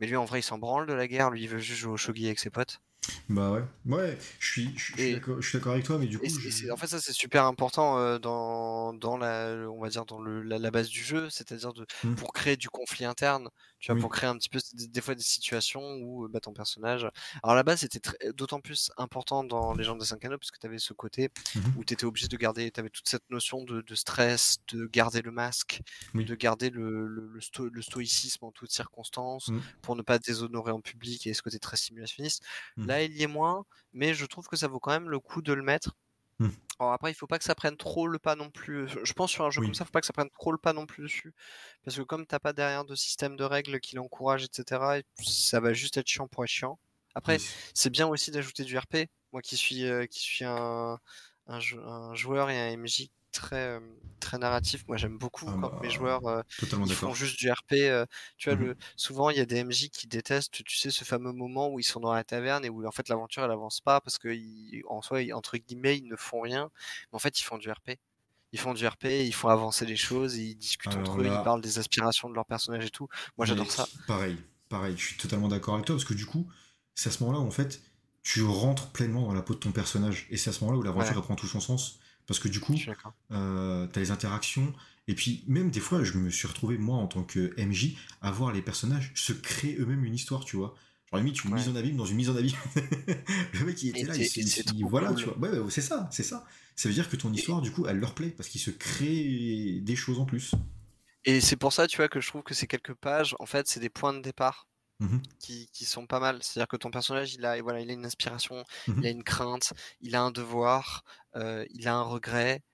Mais 0.00 0.06
lui, 0.08 0.16
en 0.16 0.24
vrai, 0.24 0.40
il 0.40 0.44
s'en 0.44 0.58
branle 0.58 0.86
de 0.86 0.94
la 0.94 1.08
guerre. 1.08 1.30
Lui, 1.30 1.44
il 1.44 1.48
veut 1.48 1.58
juste 1.58 1.80
jouer 1.80 1.92
au 1.92 1.96
shogi 1.96 2.26
avec 2.26 2.38
ses 2.40 2.50
potes. 2.50 2.80
Bah 3.28 3.50
ouais, 3.50 3.62
ouais, 3.86 4.18
je 4.38 4.50
suis, 4.50 4.78
je, 4.78 4.94
suis 4.94 5.58
d'accord 5.58 5.72
avec 5.72 5.84
toi, 5.84 5.98
mais 5.98 6.06
du 6.06 6.18
coup. 6.18 6.26
En 6.70 6.76
fait, 6.76 6.86
ça 6.86 7.00
c'est 7.00 7.12
super 7.12 7.44
important 7.44 7.98
euh, 7.98 8.18
dans, 8.18 8.94
dans 8.94 9.16
la, 9.16 9.54
on 9.70 9.80
va 9.80 9.88
dire 9.88 10.06
dans 10.06 10.20
le, 10.20 10.42
la, 10.42 10.70
base 10.70 10.88
du 10.88 11.02
jeu, 11.02 11.28
c'est-à-dire 11.30 11.72
de 11.72 11.86
mmh. 12.04 12.14
pour 12.14 12.32
créer 12.32 12.56
du 12.56 12.68
conflit 12.70 13.04
interne, 13.04 13.48
tu 13.78 13.92
vois, 13.92 14.00
pour 14.00 14.10
créer 14.10 14.28
un 14.28 14.36
petit 14.36 14.48
peu 14.48 14.58
des, 14.74 15.00
fois 15.00 15.14
des 15.14 15.22
situations 15.22 15.96
où 16.02 16.28
bah, 16.28 16.40
ton 16.40 16.52
personnage. 16.52 17.08
Alors 17.42 17.54
la 17.54 17.62
base 17.62 17.80
c'était 17.80 18.00
d'autant 18.32 18.60
plus 18.60 18.90
important 18.96 19.44
dans 19.44 19.74
les 19.74 19.84
gens 19.84 19.96
des 19.96 20.04
5 20.04 20.24
anneaux 20.24 20.38
parce 20.38 20.50
que 20.50 20.58
tu 20.58 20.66
avais 20.66 20.78
ce 20.78 20.92
côté 20.92 21.30
mmh 21.54 21.60
où 21.76 21.84
tu 21.84 21.94
étais 21.94 22.04
obligé 22.04 22.28
de 22.28 22.36
garder, 22.36 22.70
tu 22.70 22.80
avais 22.80 22.90
toute 22.90 23.08
cette 23.08 23.28
notion 23.30 23.62
de, 23.62 23.82
de, 23.82 23.94
stress, 23.94 24.58
de 24.72 24.86
garder 24.86 25.22
le 25.22 25.30
masque, 25.30 25.80
de 26.14 26.34
garder 26.34 26.70
le, 26.70 27.06
le, 27.06 27.40
le, 27.70 27.82
stoïcisme 27.82 28.44
en 28.44 28.50
toutes 28.50 28.72
circonstances 28.72 29.48
mmh. 29.48 29.60
pour 29.82 29.94
ne 29.94 30.02
pas 30.02 30.18
déshonorer 30.18 30.72
en 30.72 30.80
public 30.80 31.26
et 31.26 31.34
ce 31.34 31.42
côté 31.42 31.58
très 31.58 31.76
simulationniste. 31.76 32.42
Là, 32.76 33.02
il 33.02 33.12
y 33.16 33.22
est 33.22 33.28
moins, 33.28 33.64
mais 33.92 34.14
je 34.14 34.24
trouve 34.26 34.46
que 34.48 34.56
ça 34.56 34.68
vaut 34.68 34.80
quand 34.80 34.90
même 34.90 35.08
le 35.08 35.20
coup 35.20 35.42
de 35.42 35.52
le 35.52 35.62
mettre. 35.62 35.94
Après, 36.80 37.10
il 37.10 37.14
faut 37.14 37.26
pas 37.26 37.38
que 37.38 37.44
ça 37.44 37.54
prenne 37.54 37.76
trop 37.76 38.06
le 38.06 38.18
pas 38.18 38.36
non 38.36 38.50
plus. 38.50 38.88
Je 39.02 39.12
pense 39.12 39.30
sur 39.30 39.44
un 39.44 39.50
jeu 39.50 39.60
comme 39.60 39.74
ça, 39.74 39.84
il 39.84 39.86
faut 39.86 39.92
pas 39.92 40.00
que 40.00 40.06
ça 40.06 40.12
prenne 40.12 40.30
trop 40.30 40.52
le 40.52 40.58
pas 40.58 40.72
non 40.72 40.86
plus 40.86 41.02
dessus, 41.04 41.34
parce 41.84 41.96
que 41.96 42.02
comme 42.02 42.26
t'as 42.26 42.38
pas 42.38 42.52
derrière 42.52 42.84
de 42.84 42.94
système 42.94 43.36
de 43.36 43.44
règles 43.44 43.80
qui 43.80 43.96
l'encourage, 43.96 44.44
etc., 44.44 45.02
ça 45.22 45.60
va 45.60 45.72
juste 45.72 45.96
être 45.96 46.06
chiant 46.06 46.28
pour 46.28 46.44
être 46.44 46.50
chiant. 46.50 46.78
Après, 47.14 47.38
c'est 47.74 47.90
bien 47.90 48.06
aussi 48.06 48.30
d'ajouter 48.30 48.64
du 48.64 48.78
RP. 48.78 49.08
Moi 49.32 49.42
qui 49.42 49.56
suis 49.56 49.84
euh, 49.84 50.06
qui 50.06 50.20
suis 50.20 50.44
un, 50.44 50.98
un, 51.48 52.14
joueur 52.14 52.50
et 52.50 52.58
un 52.58 52.76
MJ 52.76 53.10
très 53.32 53.80
très 54.20 54.38
narratif. 54.38 54.84
Moi, 54.88 54.96
j'aime 54.96 55.16
beaucoup 55.16 55.46
ah 55.48 55.56
quand 55.60 55.80
mes 55.80 55.88
bah, 55.88 55.94
joueurs 55.94 56.44
font 56.88 57.14
juste 57.14 57.38
du 57.38 57.50
RP. 57.50 57.74
tu 58.36 58.50
vois, 58.50 58.58
mmh 58.58 58.64
le, 58.64 58.76
souvent 58.96 59.30
il 59.30 59.36
y 59.36 59.40
a 59.40 59.46
des 59.46 59.62
MJ 59.62 59.88
qui 59.90 60.06
détestent, 60.06 60.64
tu 60.64 60.76
sais, 60.76 60.90
ce 60.90 61.04
fameux 61.04 61.32
moment 61.32 61.68
où 61.68 61.78
ils 61.78 61.84
sont 61.84 62.00
dans 62.00 62.12
la 62.12 62.24
taverne 62.24 62.64
et 62.64 62.68
où 62.68 62.86
en 62.86 62.90
fait 62.90 63.08
l'aventure 63.08 63.44
elle 63.44 63.50
avance 63.50 63.80
pas 63.80 64.00
parce 64.00 64.18
que 64.18 64.28
en 64.88 65.02
soi, 65.02 65.20
entre 65.32 65.56
guillemets, 65.56 65.98
ils 65.98 66.08
ne 66.08 66.16
font 66.16 66.40
rien, 66.40 66.70
mais 67.12 67.16
en 67.16 67.18
fait 67.18 67.40
ils 67.40 67.44
font 67.44 67.58
du 67.58 67.70
RP. 67.70 67.92
Ils 68.52 68.58
font 68.58 68.72
du 68.72 68.86
RP, 68.86 69.04
ils 69.04 69.34
font 69.34 69.48
avancer 69.48 69.84
les 69.84 69.96
choses, 69.96 70.36
ils 70.36 70.56
discutent 70.56 70.96
entre 70.96 71.20
eux, 71.20 71.26
ils 71.26 71.44
parlent 71.44 71.60
des 71.60 71.78
aspirations 71.78 72.30
de 72.30 72.34
leur 72.34 72.46
personnage 72.46 72.86
et 72.86 72.90
tout. 72.90 73.06
Moi, 73.36 73.46
j'adore 73.46 73.70
ça. 73.70 73.86
Pareil, 74.06 74.38
pareil. 74.70 74.94
Je 74.96 75.04
suis 75.04 75.16
totalement 75.18 75.48
d'accord 75.48 75.74
avec 75.74 75.86
toi 75.86 75.96
parce 75.96 76.06
que 76.06 76.14
du 76.14 76.24
coup, 76.24 76.50
c'est 76.94 77.10
à 77.10 77.12
ce 77.12 77.22
moment-là 77.24 77.40
où 77.40 77.46
en 77.46 77.50
fait 77.50 77.82
tu 78.22 78.42
rentres 78.42 78.90
pleinement 78.90 79.26
dans 79.26 79.34
la 79.34 79.42
peau 79.42 79.54
de 79.54 79.58
ton 79.58 79.70
personnage 79.70 80.26
et 80.30 80.38
c'est 80.38 80.50
à 80.50 80.52
ce 80.52 80.60
moment-là 80.64 80.78
où 80.78 80.82
l'aventure 80.82 81.22
prend 81.22 81.36
tout 81.36 81.46
son 81.46 81.60
sens 81.60 82.00
parce 82.28 82.38
que 82.38 82.48
du 82.48 82.60
coup, 82.60 82.76
euh, 83.32 83.88
tu 83.88 83.98
as 83.98 84.02
les 84.02 84.10
interactions. 84.12 84.72
Et 85.08 85.14
puis, 85.14 85.42
même 85.48 85.70
des 85.70 85.80
fois, 85.80 86.04
je 86.04 86.18
me 86.18 86.28
suis 86.28 86.46
retrouvé, 86.46 86.76
moi, 86.76 86.98
en 86.98 87.06
tant 87.06 87.24
que 87.24 87.58
MJ, 87.58 87.96
à 88.20 88.30
voir 88.30 88.52
les 88.52 88.60
personnages 88.60 89.10
se 89.14 89.32
créer 89.32 89.76
eux-mêmes 89.78 90.04
une 90.04 90.14
histoire, 90.14 90.44
tu 90.44 90.56
vois. 90.56 90.74
Genre, 91.10 91.20
limite, 91.20 91.42
une 91.42 91.54
mise 91.54 91.68
en 91.70 91.74
abîme 91.74 91.96
dans 91.96 92.04
une 92.04 92.16
mise 92.16 92.28
en 92.28 92.36
abîme. 92.36 92.52
le 93.54 93.64
mec, 93.64 93.82
il 93.82 93.88
était 93.88 94.04
là, 94.04 94.14
il, 94.14 94.84
voilà, 94.84 95.14
tu 95.14 95.24
vois. 95.24 95.38
Ouais, 95.38 95.70
c'est 95.70 95.80
ça, 95.80 96.06
c'est 96.12 96.22
ça. 96.22 96.44
Ça 96.76 96.90
veut 96.90 96.94
dire 96.94 97.08
que 97.08 97.16
ton 97.16 97.32
histoire, 97.32 97.62
du 97.62 97.72
coup, 97.72 97.86
elle 97.86 97.98
leur 97.98 98.14
plaît, 98.14 98.28
parce 98.28 98.50
qu'il 98.50 98.60
se 98.60 98.70
crée 98.70 99.80
des 99.82 99.96
choses 99.96 100.18
en 100.18 100.26
plus. 100.26 100.52
Et 101.24 101.40
c'est 101.40 101.56
pour 101.56 101.72
ça, 101.72 101.86
tu 101.86 101.96
vois, 101.96 102.08
que 102.08 102.20
je 102.20 102.28
trouve 102.28 102.42
que 102.42 102.52
ces 102.52 102.66
quelques 102.66 102.94
pages, 102.94 103.34
en 103.38 103.46
fait, 103.46 103.66
c'est 103.66 103.80
des 103.80 103.88
points 103.88 104.12
de 104.12 104.20
départ. 104.20 104.67
Mmh 105.00 105.18
qui, 105.38 105.68
qui, 105.72 105.84
sont 105.84 106.06
pas 106.08 106.18
mal. 106.18 106.42
C'est-à-dire 106.42 106.66
que 106.66 106.76
ton 106.76 106.90
personnage, 106.90 107.34
il 107.34 107.44
a, 107.46 107.62
voilà, 107.62 107.80
il 107.80 107.88
a 107.88 107.92
une 107.92 108.04
inspiration, 108.04 108.64
mmh 108.88 108.94
il 108.98 109.06
a 109.06 109.10
une 109.10 109.22
crainte, 109.22 109.72
il 110.00 110.16
a 110.16 110.22
un 110.22 110.32
devoir, 110.32 111.04
euh, 111.36 111.64
il 111.70 111.86
a 111.86 111.94
un 111.94 112.02
regret, 112.02 112.64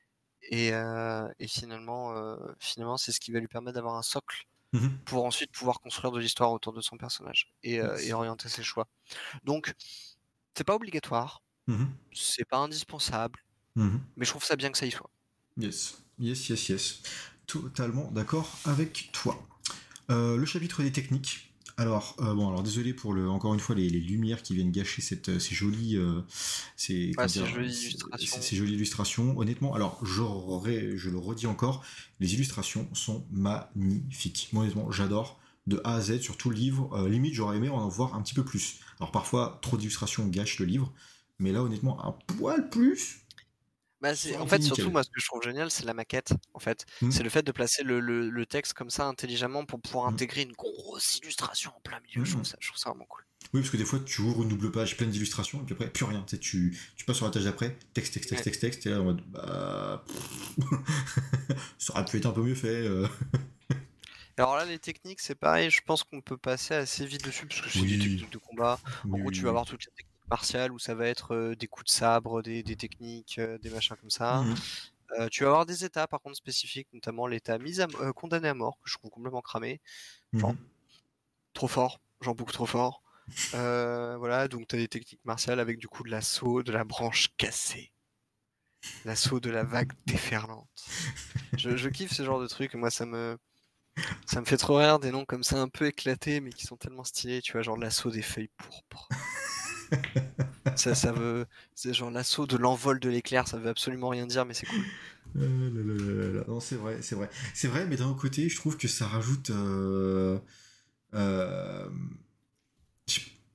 et, 0.49 0.73
euh, 0.73 1.29
et 1.39 1.47
finalement, 1.47 2.17
euh, 2.17 2.37
finalement, 2.59 2.97
c'est 2.97 3.13
ce 3.13 3.21
qui 3.21 3.31
va 3.31 3.41
lui 3.41 3.49
permettre 3.49 3.75
d'avoir 3.75 3.97
un 3.97 4.03
socle 4.03 4.47
mmh 4.73 4.89
pour 5.05 5.27
ensuite 5.27 5.53
pouvoir 5.53 5.81
construire 5.81 6.13
de 6.13 6.19
l'histoire 6.19 6.51
autour 6.51 6.73
de 6.73 6.81
son 6.81 6.97
personnage 6.97 7.53
et, 7.63 7.75
et 7.75 8.13
orienter 8.15 8.49
ses 8.49 8.63
choix. 8.63 8.89
Donc, 9.45 9.75
c'est 10.55 10.65
pas 10.65 10.75
obligatoire, 10.75 11.43
c'est 12.13 12.49
pas 12.49 12.57
indispensable, 12.57 13.45
mais 13.77 14.25
je 14.25 14.31
trouve 14.31 14.45
ça 14.45 14.57
bien 14.57 14.73
que 14.73 14.79
ça 14.79 14.87
y 14.87 14.91
soit. 14.91 15.11
Yes, 15.59 16.03
yes, 16.19 16.49
yes, 16.49 16.69
yes. 16.71 17.03
Totalement 17.47 18.11
d'accord 18.13 18.51
avec 18.65 19.11
toi. 19.13 19.47
le 20.09 20.45
chapitre 20.47 20.83
des 20.83 20.91
techniques. 20.91 21.54
Alors, 21.77 22.15
euh, 22.21 22.35
bon, 22.35 22.49
alors 22.49 22.63
désolé 22.63 22.95
pour 22.95 23.13
le, 23.13 23.29
encore 23.29 23.53
une 23.53 23.61
fois 23.61 23.75
les, 23.75 23.89
lumières 23.89 24.43
qui 24.43 24.55
viennent 24.55 24.71
gâcher 24.71 25.03
cette, 25.03 25.29
euh, 25.29 25.39
ces 25.41 25.57
jolies, 25.57 25.97
euh, 25.97 26.21
ces, 26.77 27.13
jolies 28.53 28.75
illustrations. 28.75 29.37
Honnêtement, 29.37 29.75
alors 29.75 29.99
j'aurais, 30.05 30.97
je 30.97 31.11
le 31.11 31.19
redis 31.19 31.47
encore, 31.47 31.85
les 32.21 32.35
illustrations 32.35 32.89
sont 32.93 33.27
magnifiques. 33.33 34.51
Moi, 34.53 34.63
honnêtement, 34.63 34.91
j'adore 34.93 35.41
de 35.67 35.81
A 35.83 35.95
à 35.95 36.01
Z 36.01 36.21
sur 36.21 36.37
tout 36.37 36.51
le 36.51 36.57
livre. 36.57 37.09
limite, 37.09 37.35
j'aurais 37.35 37.57
aimé 37.57 37.69
en 37.69 37.89
voir 37.89 38.15
un 38.15 38.23
petit 38.23 38.35
peu 38.35 38.45
plus. 38.45 38.79
Alors 39.01 39.11
parfois, 39.11 39.59
trop 39.61 39.77
d'illustrations 39.77 40.29
gâchent 40.29 40.61
le 40.61 40.67
livre, 40.67 40.93
mais 41.41 41.51
là, 41.51 41.63
honnêtement, 41.63 42.05
un 42.07 42.13
poil 42.13 42.69
plus, 42.69 43.24
bah, 44.05 44.13
en 44.39 44.47
fait, 44.47 44.63
surtout, 44.63 44.91
moi, 44.91 45.03
ce 45.03 45.09
que 45.09 45.19
je 45.19 45.27
trouve 45.27 45.43
génial, 45.43 45.71
c'est 45.71 45.87
la 45.87 45.95
maquette. 45.95 46.35
En 46.53 46.59
fait, 46.59 46.85
mmh. 47.01 47.11
c'est 47.11 47.23
le 47.23 47.31
fait 47.31 47.43
de 47.43 47.53
placer 47.53 47.83
le, 47.83 48.45
texte 48.45 48.75
comme 48.75 48.91
ça 48.91 49.07
intelligemment 49.07 49.65
pour 49.65 49.81
pouvoir 49.81 50.11
mmh. 50.11 50.15
intégrer 50.15 50.43
une 50.43 50.53
grosse 50.53 51.17
illustration 51.17 51.73
en 51.75 51.81
plein 51.81 51.99
milieu. 52.01 52.23
Je, 52.23 52.33
trouve 52.33 52.43
mmh. 52.43 52.77
ça, 52.77 52.91
vraiment 52.91 53.07
cool. 53.07 53.25
Oui, 53.55 53.61
parce 53.61 53.71
que 53.71 53.79
des 53.79 53.87
fois, 53.87 53.99
tu 54.05 54.21
ouvres 54.21 54.43
une 54.43 54.51
double 54.51 54.71
page 54.71 54.99
pleine 54.99 55.09
d'illustrations 55.09 55.63
et 55.63 55.65
puis 55.65 55.73
après, 55.73 55.89
plus 55.89 56.05
rien. 56.05 56.23
Tu, 56.29 56.39
tu, 56.39 56.79
tu 56.97 57.05
passes 57.07 57.17
sur 57.17 57.25
la 57.25 57.33
page 57.33 57.45
d'après, 57.45 57.79
texte, 57.95 58.13
texte, 58.13 58.29
texte, 58.29 58.45
texte, 58.45 58.61
texte, 58.61 58.87
et 58.87 58.91
là, 58.91 59.01
en 59.01 59.05
mode, 59.05 59.23
bah. 59.29 60.05
ça 61.79 61.95
aurait 61.95 62.05
pu 62.05 62.19
être 62.19 62.27
un 62.27 62.33
peu 62.33 62.43
mieux 62.43 62.55
fait. 62.55 62.87
Euh. 62.87 63.09
Alors 64.37 64.57
là, 64.57 64.67
les 64.67 64.79
techniques, 64.79 65.21
c'est 65.21 65.35
pareil. 65.35 65.71
Je 65.71 65.81
pense 65.81 66.03
qu'on 66.03 66.21
peut 66.21 66.37
passer 66.37 66.75
assez 66.75 67.07
vite 67.07 67.25
dessus 67.25 67.47
parce 67.47 67.63
que 67.63 67.71
c'est 67.71 67.81
des 67.81 67.99
techniques 67.99 68.33
de 68.33 68.39
combat. 68.39 68.79
En 69.11 69.17
gros, 69.19 69.31
tu 69.31 69.41
vas 69.43 69.49
avoir 69.49 69.65
toutes 69.65 69.87
les 69.87 69.93
techniques 69.93 70.14
martial 70.29 70.73
où 70.73 70.79
ça 70.79 70.95
va 70.95 71.07
être 71.07 71.55
des 71.59 71.67
coups 71.67 71.87
de 71.87 71.91
sabre, 71.91 72.43
des, 72.43 72.63
techniques, 72.77 73.41
des 73.41 73.71
machins 73.71 73.97
comme 73.97 74.11
ça. 74.11 74.43
Mmh 74.43 74.55
tu 75.31 75.45
vas 75.45 75.51
avoir 75.51 75.67
des 75.67 75.85
états 75.85 76.09
par 76.09 76.21
contre 76.21 76.35
spécifiques, 76.37 76.89
notamment 76.93 77.29
l'état 77.29 77.57
mise 77.59 77.81
à, 77.81 77.87
condamné 78.17 78.49
à 78.49 78.55
mort 78.55 78.81
que 78.83 78.91
je 78.91 78.95
trouve 78.99 79.13
complètement 79.13 79.43
cramé. 79.43 79.81
Genre, 80.33 80.55
mmh 80.55 80.59
trop 81.53 81.69
fort, 81.69 82.01
genre 82.21 82.35
beaucoup 82.35 82.51
trop 82.51 82.67
fort. 82.67 83.03
voilà, 83.53 84.49
donc 84.49 84.67
tu 84.67 84.75
as 84.75 84.79
des 84.79 84.89
techniques 84.89 85.25
martiales 85.25 85.61
avec 85.61 85.79
du 85.79 85.87
coup 85.87 86.03
de 86.03 86.11
l'assaut, 86.11 86.65
de 86.65 86.73
la 86.73 86.83
branche 86.83 87.29
cassée. 87.37 87.93
L'assaut 89.05 89.41
de 89.41 89.51
la 89.51 89.63
vague 89.63 89.93
déferlante. 90.07 90.69
Je, 91.57 91.77
je, 91.77 91.89
kiffe 91.89 92.13
ce 92.13 92.25
genre 92.25 92.41
de 92.41 92.49
truc, 92.49 92.75
moi 92.75 92.91
ça 92.91 93.07
me 93.07 93.39
ça 94.27 94.41
me 94.41 94.45
fait 94.45 94.57
trop 94.57 94.77
rire 94.77 94.99
des 94.99 95.13
noms 95.13 95.25
comme 95.25 95.45
ça 95.45 95.61
un 95.61 95.69
peu 95.69 95.87
éclatés 95.87 96.41
mais 96.41 96.51
qui 96.51 96.67
sont 96.67 96.77
tellement 96.77 97.05
stylés, 97.05 97.41
tu 97.41 97.53
vois, 97.53 97.63
genre 97.63 97.79
l'assaut 97.79 98.11
des 98.11 98.23
feuilles 98.23 98.51
pourpres 98.59 99.09
ça, 100.77 100.95
ça 100.95 101.13
veut. 101.13 101.47
C'est 101.75 101.95
genre 101.95 102.11
l'assaut 102.11 102.47
de 102.47 102.57
l'envol 102.57 103.01
de 103.01 103.09
l'éclair, 103.09 103.47
ça 103.49 103.59
veut 103.59 103.69
absolument 103.69 104.09
rien 104.09 104.27
dire, 104.27 104.45
mais 104.45 104.55
c'est 104.55 104.67
cool. 104.67 104.85
Euh, 105.37 106.45
non, 106.47 106.61
c'est 106.61 106.77
vrai, 106.77 106.99
c'est 107.03 107.15
vrai. 107.15 107.31
C'est 107.55 107.69
vrai, 107.69 107.87
mais 107.87 107.97
d'un 107.97 108.07
autre 108.07 108.21
côté, 108.21 108.49
je 108.49 108.57
trouve 108.57 108.77
que 108.77 108.89
ça 108.89 109.07
rajoute. 109.07 109.51
Euh, 109.51 110.39
euh, 111.15 111.89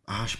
ah, 0.07 0.25
je, 0.25 0.37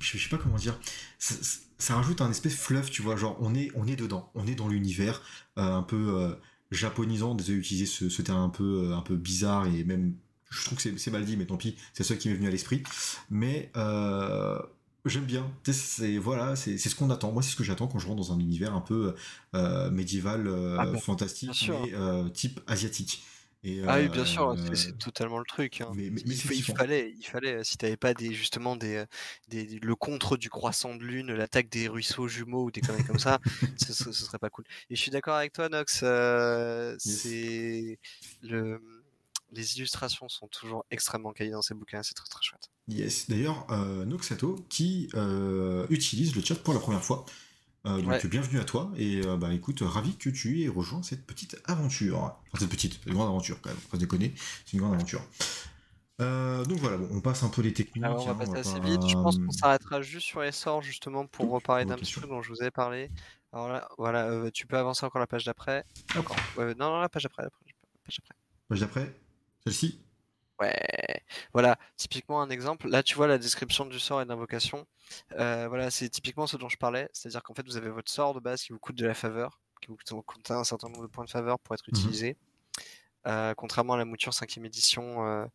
je, 0.00 0.18
sais 0.18 0.28
pas 0.28 0.38
comment 0.38 0.56
dire. 0.56 0.78
Ça, 1.18 1.96
rajoute 1.96 2.20
un 2.20 2.30
espèce 2.30 2.54
fluff, 2.54 2.90
tu 2.90 3.02
vois. 3.02 3.16
Genre, 3.16 3.36
on 3.40 3.54
est, 3.54 3.70
on 3.74 3.86
est 3.86 3.96
dedans, 3.96 4.30
on 4.34 4.46
est 4.46 4.54
dans 4.54 4.68
l'univers 4.68 5.22
un 5.56 5.82
peu 5.82 6.36
japonisant. 6.70 7.34
Désolé 7.34 7.58
d'utiliser 7.58 7.86
ce, 7.86 8.08
ce, 8.08 8.22
terme 8.22 8.40
un 8.40 8.48
peu, 8.48 8.92
un 8.94 9.02
peu 9.02 9.16
bizarre 9.16 9.66
et 9.66 9.84
même. 9.84 10.14
Je 10.50 10.66
trouve 10.66 10.76
que 10.78 10.98
c'est 10.98 11.10
mal 11.10 11.24
dit, 11.24 11.38
mais 11.38 11.46
tant 11.46 11.56
pis, 11.56 11.76
c'est 11.94 12.04
ce 12.04 12.12
qui 12.12 12.28
m'est 12.28 12.34
venu 12.34 12.46
à 12.46 12.50
l'esprit. 12.50 12.82
Mais 13.30 13.72
J'aime 15.04 15.24
bien. 15.24 15.50
C'est 15.64 16.16
voilà, 16.16 16.54
c'est 16.54 16.78
ce 16.78 16.94
qu'on 16.94 17.10
attend. 17.10 17.32
Moi, 17.32 17.42
c'est 17.42 17.50
ce 17.50 17.56
que 17.56 17.64
j'attends 17.64 17.88
quand 17.88 17.98
je 17.98 18.06
rentre 18.06 18.18
dans 18.18 18.32
un 18.32 18.38
univers 18.38 18.74
un 18.74 18.80
peu 18.80 19.14
euh, 19.54 19.90
médiéval, 19.90 20.46
euh, 20.46 20.76
ah 20.78 20.96
fantastique, 20.98 21.70
mais 21.70 21.92
euh, 21.94 22.28
type 22.28 22.60
asiatique. 22.68 23.24
ah 23.86 23.98
oui, 23.98 24.08
bien 24.08 24.24
sûr, 24.24 24.56
c'est 24.74 24.96
totalement 24.98 25.38
le 25.38 25.44
truc. 25.44 25.80
Hein. 25.80 25.90
Mais, 25.94 26.06
il, 26.06 26.62
fallait, 26.62 27.12
il 27.18 27.24
fallait, 27.24 27.64
si 27.64 27.76
t'avais 27.76 27.96
pas 27.96 28.14
des 28.14 28.32
justement 28.32 28.76
des, 28.76 29.04
des, 29.48 29.80
le 29.82 29.96
contre 29.96 30.36
du 30.36 30.50
croissant 30.50 30.94
de 30.94 31.02
lune, 31.02 31.32
l'attaque 31.32 31.68
des 31.68 31.88
ruisseaux 31.88 32.28
jumeaux 32.28 32.66
ou 32.66 32.70
des 32.70 32.80
conneries 32.80 33.04
comme 33.04 33.18
ça, 33.18 33.40
ce, 33.78 33.92
ce, 33.92 34.12
serait 34.12 34.38
pas 34.38 34.50
cool. 34.50 34.64
Et 34.88 34.94
je 34.94 35.00
suis 35.00 35.10
d'accord 35.10 35.34
avec 35.34 35.52
toi, 35.52 35.68
Nox. 35.68 36.04
C'est 36.98 37.98
le 38.42 38.80
les 39.52 39.76
illustrations 39.76 40.28
sont 40.28 40.48
toujours 40.48 40.84
extrêmement 40.90 41.32
qualies 41.32 41.50
dans 41.50 41.62
ces 41.62 41.74
bouquins, 41.74 42.02
c'est 42.02 42.14
très 42.14 42.28
très 42.28 42.42
chouette. 42.42 42.70
Yes, 42.88 43.30
d'ailleurs, 43.30 43.66
euh, 43.70 44.04
Noxato 44.04 44.56
qui 44.68 45.08
euh, 45.14 45.86
utilise 45.88 46.34
le 46.34 46.42
chat 46.42 46.56
pour 46.56 46.74
la 46.74 46.80
première 46.80 47.02
fois. 47.02 47.24
Euh, 47.84 48.00
donc 48.00 48.26
bienvenue 48.26 48.60
à 48.60 48.64
toi 48.64 48.92
et 48.96 49.22
bah 49.38 49.52
écoute, 49.52 49.80
ravi 49.82 50.16
que 50.16 50.30
tu 50.30 50.62
aies 50.62 50.68
rejoint 50.68 51.02
cette 51.02 51.26
petite 51.26 51.60
aventure. 51.64 52.18
Enfin 52.18 52.60
cette 52.60 52.70
petite, 52.70 53.00
une 53.06 53.14
grande 53.14 53.28
aventure 53.28 53.60
quand 53.60 53.70
même, 53.70 53.78
pas 53.90 53.98
déconner, 53.98 54.34
c'est 54.64 54.74
une 54.74 54.80
grande 54.80 54.94
aventure. 54.94 55.20
donc 56.20 56.78
voilà, 56.78 56.98
on 57.10 57.20
passe 57.20 57.42
un 57.42 57.48
peu 57.48 57.62
les 57.62 57.72
techniques. 57.72 58.04
on 58.04 58.24
va 58.24 58.30
hein, 58.30 58.34
passer 58.34 58.56
assez 58.56 58.80
vite. 58.80 59.08
Je 59.08 59.14
pense 59.14 59.38
qu'on 59.38 59.50
s'arrêtera 59.50 60.00
juste 60.00 60.26
sur 60.26 60.42
les 60.42 60.52
sorts 60.52 60.82
justement 60.82 61.26
pour 61.26 61.50
reparler 61.50 61.84
d'un 61.84 61.96
petit 61.96 62.12
truc 62.12 62.28
dont 62.28 62.42
je 62.42 62.50
vous 62.50 62.62
avais 62.62 62.70
parlé. 62.70 63.10
Alors 63.52 63.68
là, 63.68 63.88
voilà, 63.98 64.50
tu 64.52 64.66
peux 64.66 64.78
avancer 64.78 65.04
encore 65.04 65.20
la 65.20 65.26
page 65.26 65.44
d'après. 65.44 65.84
Encore. 66.16 66.36
non, 66.58 66.74
non, 66.78 67.00
la 67.00 67.08
page 67.08 67.24
d'après. 67.24 67.44
Page 68.04 68.18
d'après. 68.18 68.36
Page 68.68 68.80
d'après 68.80 69.14
celle-ci 69.64 70.00
Ouais, 70.62 71.22
voilà, 71.52 71.76
typiquement 71.96 72.40
un 72.40 72.48
exemple. 72.48 72.88
Là, 72.88 73.02
tu 73.02 73.16
vois 73.16 73.26
la 73.26 73.38
description 73.38 73.84
du 73.84 73.98
sort 73.98 74.20
et 74.20 74.24
de 74.24 74.28
l'invocation. 74.28 74.86
Euh, 75.38 75.66
voilà, 75.68 75.90
c'est 75.90 76.08
typiquement 76.08 76.46
ce 76.46 76.56
dont 76.56 76.68
je 76.68 76.76
parlais. 76.76 77.08
C'est-à-dire 77.12 77.42
qu'en 77.42 77.54
fait, 77.54 77.66
vous 77.66 77.76
avez 77.76 77.90
votre 77.90 78.10
sort 78.10 78.32
de 78.32 78.40
base 78.40 78.62
qui 78.62 78.72
vous 78.72 78.78
coûte 78.78 78.94
de 78.96 79.06
la 79.06 79.14
faveur, 79.14 79.60
qui 79.80 79.88
vous 79.88 79.96
coûte 80.22 80.50
un 80.50 80.62
certain 80.62 80.88
nombre 80.88 81.02
de 81.02 81.08
points 81.08 81.24
de 81.24 81.30
faveur 81.30 81.58
pour 81.58 81.74
être 81.74 81.84
mhm. 81.88 81.98
utilisé. 81.98 82.36
Euh, 83.26 83.54
contrairement 83.54 83.94
à 83.94 83.98
la 83.98 84.04
mouture 84.04 84.32
5ème 84.32 84.66
édition 84.66 85.46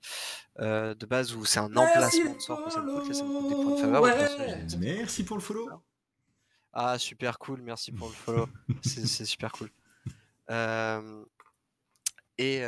euh, 0.59 0.93
de 0.93 1.05
base 1.05 1.33
où 1.35 1.43
c'est 1.43 1.59
un 1.59 1.75
emplacement 1.75 2.33
de 2.33 2.39
sort 2.39 2.63
que 2.63 2.71
ça 2.71 2.79
vous 2.79 3.01
coûte, 3.01 3.13
ça 3.13 3.23
vous 3.23 3.39
coûte 3.39 3.49
des 3.49 3.55
points 3.55 3.75
de 3.75 3.81
faveur. 3.81 4.77
Merci 4.79 5.23
pour 5.23 5.37
le 5.37 5.41
follow. 5.41 5.69
Ah, 6.73 6.97
super 6.99 7.39
cool, 7.39 7.61
merci 7.61 7.91
pour 7.91 8.07
le 8.07 8.13
follow. 8.13 8.47
c'est 8.83 9.25
super 9.25 9.51
cool. 9.51 9.69
Et, 12.37 12.63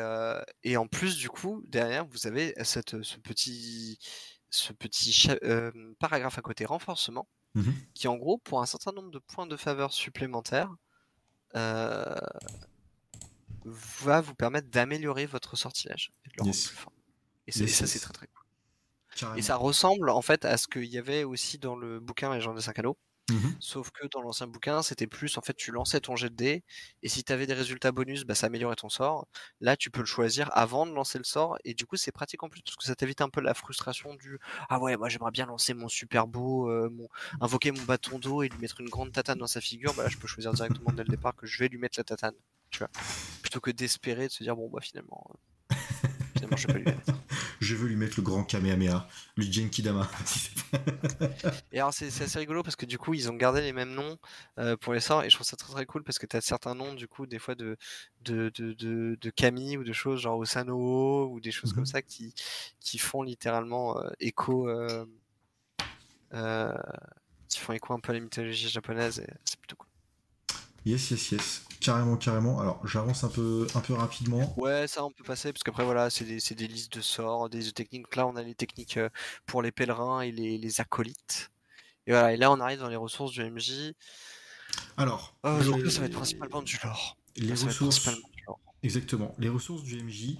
et, 0.63 0.77
en 0.77 0.87
plus, 0.87 1.17
du 1.17 1.29
coup, 1.29 1.63
derrière, 1.67 2.05
vous 2.05 2.27
avez 2.27 2.53
cette, 2.63 3.01
ce 3.03 3.17
petit, 3.17 3.99
ce 4.49 4.73
petit 4.73 5.27
paragraphe 5.99 6.37
à 6.37 6.41
côté 6.41 6.65
renforcement, 6.65 7.27
mmh 7.55 7.71
qui 7.93 8.07
en 8.07 8.15
gros, 8.15 8.37
pour 8.37 8.61
un 8.61 8.65
certain 8.65 8.91
nombre 8.91 9.11
de 9.11 9.19
points 9.19 9.47
de 9.47 9.57
faveur 9.57 9.93
supplémentaires, 9.93 10.71
va 13.65 14.21
vous 14.21 14.35
permettre 14.35 14.69
d'améliorer 14.69 15.25
votre 15.25 15.55
sortilège. 15.55 16.11
Et, 17.47 17.49
et 17.49 17.67
ça, 17.67 17.87
c'est 17.87 17.99
très 17.99 18.13
très 18.13 18.27
cool. 18.27 18.39
Et 19.35 19.41
ça 19.41 19.55
ressemble 19.55 20.09
en 20.09 20.21
fait 20.21 20.45
à 20.45 20.57
ce 20.57 20.67
qu'il 20.67 20.85
y 20.85 20.97
avait 20.97 21.23
aussi 21.23 21.57
dans 21.57 21.75
le 21.75 21.99
bouquin 21.99 22.33
Les 22.33 22.41
gens 22.41 22.53
des 22.53 22.61
5 22.61 22.79
anneaux. 22.79 22.97
Mmh 23.29 23.59
Sauf 23.59 23.91
que 23.91 24.07
dans 24.07 24.21
l'ancien 24.21 24.47
bouquin, 24.47 24.81
c'était 24.81 25.07
plus 25.07 25.37
en 25.37 25.41
fait 25.41 25.53
tu 25.53 25.71
lançais 25.71 25.99
ton 25.99 26.15
jet 26.15 26.29
de 26.29 26.35
dés 26.35 26.63
et 27.03 27.09
si 27.09 27.23
tu 27.23 27.31
avais 27.33 27.45
des 27.47 27.53
résultats 27.53 27.91
bonus, 27.91 28.23
bah, 28.25 28.35
ça 28.35 28.47
améliorait 28.47 28.75
ton 28.75 28.89
sort. 28.89 29.27
Là, 29.61 29.75
tu 29.77 29.91
peux 29.91 29.99
le 29.99 30.05
choisir 30.05 30.49
avant 30.53 30.85
de 30.85 30.93
lancer 30.93 31.17
le 31.17 31.23
sort 31.23 31.57
et 31.65 31.73
du 31.73 31.85
coup, 31.85 31.97
c'est 31.97 32.11
pratique 32.11 32.43
en 32.43 32.49
plus 32.49 32.61
parce 32.61 32.75
que 32.77 32.83
ça 32.85 32.95
t'évite 32.95 33.21
un 33.21 33.29
peu 33.29 33.41
la 33.41 33.53
frustration 33.53 34.15
du 34.15 34.39
ah 34.69 34.79
ouais, 34.79 34.97
moi 34.97 35.09
j'aimerais 35.09 35.31
bien 35.31 35.45
lancer 35.45 35.73
mon 35.73 35.87
super 35.89 36.27
beau, 36.27 36.69
euh, 36.69 36.89
invoquer 37.41 37.71
mon 37.71 37.83
bâton 37.83 38.19
d'eau 38.19 38.43
et 38.43 38.49
lui 38.49 38.57
mettre 38.59 38.81
une 38.81 38.89
grande 38.89 39.11
tatane 39.11 39.37
dans 39.39 39.47
sa 39.47 39.61
figure. 39.61 39.93
Bah 39.93 40.03
là, 40.03 40.09
je 40.09 40.17
peux 40.17 40.27
choisir 40.27 40.53
directement 40.53 40.91
dès 40.93 41.03
le 41.03 41.09
départ 41.09 41.35
que 41.35 41.45
je 41.47 41.59
vais 41.59 41.67
lui 41.69 41.77
mettre 41.77 41.99
la 41.99 42.03
tatane, 42.03 42.35
tu 42.69 42.79
vois, 42.79 42.89
plutôt 43.41 43.59
que 43.61 43.71
d'espérer 43.71 44.27
de 44.27 44.31
se 44.33 44.43
dire 44.43 44.55
bon 44.55 44.69
bah 44.69 44.81
finalement. 44.81 45.25
Je 47.61 47.75
veux 47.75 47.87
lui 47.87 47.95
mettre 47.95 48.15
le 48.17 48.23
grand 48.23 48.43
Kamehameha, 48.43 49.07
le 49.35 49.43
Genkidama. 49.43 50.09
et 51.71 51.79
alors 51.79 51.93
c'est 51.93 52.07
assez 52.07 52.39
rigolo 52.39 52.63
parce 52.63 52.75
que 52.75 52.85
du 52.85 52.97
coup 52.97 53.13
ils 53.13 53.29
ont 53.29 53.35
gardé 53.35 53.61
les 53.61 53.73
mêmes 53.73 53.93
noms 53.93 54.17
euh, 54.57 54.77
pour 54.77 54.93
les 54.93 54.99
sorts 54.99 55.23
et 55.23 55.29
je 55.29 55.35
trouve 55.35 55.47
ça 55.47 55.57
très 55.57 55.73
très 55.73 55.85
cool 55.85 56.03
parce 56.03 56.19
que 56.19 56.25
tu 56.25 56.37
as 56.37 56.41
certains 56.41 56.75
noms 56.75 56.93
du 56.93 57.07
coup 57.07 57.25
des 57.25 57.39
fois 57.39 57.55
de 57.55 57.77
de, 58.21 58.51
de, 58.55 58.73
de, 59.19 59.29
Kami 59.29 59.77
ou 59.77 59.83
de 59.83 59.93
choses 59.93 60.21
genre 60.21 60.37
Osano 60.37 61.29
ou 61.29 61.39
des 61.39 61.51
choses 61.51 61.73
comme 61.73 61.81
mhm. 61.81 61.87
ça 61.87 62.01
qui, 62.01 62.33
qui 62.79 62.97
font 62.97 63.23
littéralement 63.23 63.99
euh, 63.99 64.09
écho 64.19 64.69
euh, 64.69 65.05
qui 67.47 67.59
font 67.59 67.73
écho 67.73 67.93
un 67.93 67.99
peu 67.99 68.11
à 68.11 68.13
la 68.13 68.21
mythologie 68.21 68.69
japonaise 68.69 69.19
et 69.19 69.31
c'est 69.43 69.59
plutôt 69.59 69.75
cool. 69.75 69.87
Yes, 70.85 71.11
yes, 71.11 71.31
yes. 71.31 71.68
Carrément, 71.79 72.17
carrément. 72.17 72.59
Alors, 72.59 72.85
j'avance 72.85 73.23
un 73.23 73.29
peu, 73.29 73.65
un 73.73 73.79
peu 73.79 73.93
rapidement. 73.93 74.53
Ouais, 74.57 74.87
ça, 74.87 75.05
on 75.05 75.11
peut 75.11 75.23
passer, 75.23 75.53
parce 75.53 75.63
qu'après, 75.63 75.85
voilà, 75.85 76.09
c'est 76.09 76.25
des, 76.25 76.39
des, 76.55 76.67
listes 76.67 76.93
de 76.97 77.01
sorts, 77.01 77.49
des 77.49 77.71
techniques. 77.71 78.15
Là, 78.15 78.27
on 78.27 78.35
a 78.35 78.41
les 78.43 78.55
techniques 78.55 78.97
euh, 78.97 79.09
pour 79.45 79.61
les 79.61 79.71
pèlerins 79.71 80.21
et 80.21 80.31
les, 80.31 80.57
les, 80.57 80.81
acolytes. 80.81 81.51
Et 82.05 82.11
voilà, 82.11 82.33
et 82.33 82.37
là, 82.37 82.51
on 82.51 82.59
arrive 82.59 82.79
dans 82.79 82.89
les 82.89 82.97
ressources 82.97 83.31
du 83.31 83.49
MJ. 83.49 83.93
Alors, 84.97 85.35
euh, 85.45 85.89
ça 85.89 86.01
va 86.01 86.07
être 86.07 86.13
principalement 86.13 86.61
du 86.61 86.77
lore. 86.83 87.17
Les 87.37 87.53
ressources. 87.53 88.09
Exactement. 88.83 89.33
Les 89.39 89.49
ressources 89.49 89.83
du 89.83 90.01
MJ. 90.03 90.35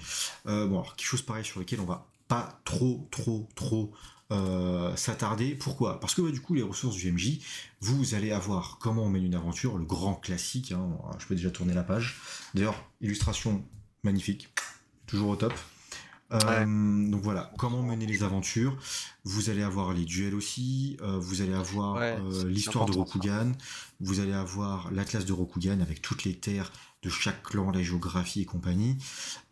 Euh, 0.46 0.68
bon, 0.68 0.82
alors, 0.82 0.96
quelque 0.96 1.08
chose 1.08 1.22
pareil 1.22 1.46
sur 1.46 1.60
lequel 1.60 1.80
on 1.80 1.86
va 1.86 2.06
pas 2.28 2.60
trop, 2.66 3.08
trop, 3.12 3.48
trop 3.56 3.94
euh, 4.32 4.96
s'attarder. 4.96 5.56
Pourquoi? 5.56 6.00
Parce 6.00 6.14
que 6.14 6.22
bah, 6.22 6.32
du 6.32 6.40
coup, 6.40 6.54
les 6.54 6.62
ressources 6.62 6.96
du 6.96 7.12
MJ, 7.12 7.40
vous 7.82 8.14
allez 8.14 8.32
avoir 8.32 8.78
comment 8.80 9.04
on 9.04 9.10
mène 9.10 9.26
une 9.26 9.36
aventure, 9.36 9.78
le 9.78 9.86
grand 9.86 10.14
classique. 10.14 10.72
Hein. 10.72 10.90
je 11.18 11.26
peux 11.26 11.36
déjà 11.36 11.50
tourner 11.50 11.74
la 11.74 11.84
page. 11.84 12.22
D'ailleurs, 12.54 12.76
illustration 13.02 13.64
magnifique, 14.04 14.50
toujours 15.08 15.30
au 15.30 15.36
top. 15.36 15.54
Euh, 16.32 17.10
donc 17.10 17.24
voilà, 17.24 17.52
comment 17.58 17.82
mener 17.82 18.06
les 18.06 18.22
aventures. 18.22 18.78
Vous 19.24 19.50
allez 19.50 19.64
avoir 19.64 19.94
les 19.94 20.06
duels 20.06 20.36
aussi. 20.36 20.96
Euh, 21.02 21.18
vous 21.18 21.42
allez 21.42 21.56
avoir 21.56 22.00
l'histoire 22.46 22.86
de 22.86 22.92
Rokugan. 22.92 23.54
Vous 24.00 24.20
allez 24.20 24.34
avoir 24.34 24.92
l'atlas 24.92 25.26
de 25.26 25.34
Rokugan 25.34 25.82
avec 25.82 26.02
toutes 26.02 26.24
les 26.24 26.36
terres 26.36 26.72
de 27.02 27.10
chaque 27.10 27.44
clan, 27.44 27.72
la 27.72 27.82
géographie 27.82 28.42
et 28.42 28.46
compagnie. 28.46 28.98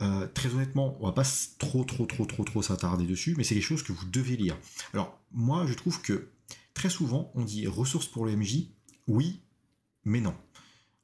Euh, 0.01 0.27
très 0.27 0.53
honnêtement, 0.53 0.97
on 0.99 1.05
va 1.05 1.11
pas 1.11 1.27
trop 1.59 1.83
trop 1.83 2.05
trop 2.05 2.25
trop 2.25 2.43
trop 2.43 2.61
s'attarder 2.61 3.05
dessus, 3.05 3.35
mais 3.37 3.43
c'est 3.43 3.55
des 3.55 3.61
choses 3.61 3.83
que 3.83 3.93
vous 3.93 4.05
devez 4.05 4.37
lire. 4.37 4.57
Alors 4.93 5.19
moi, 5.31 5.65
je 5.67 5.73
trouve 5.73 6.01
que 6.01 6.29
très 6.73 6.89
souvent, 6.89 7.31
on 7.35 7.43
dit 7.43 7.67
ressources 7.67 8.07
pour 8.07 8.25
le 8.25 8.35
MJ, 8.35 8.67
oui, 9.07 9.41
mais 10.05 10.21
non. 10.21 10.35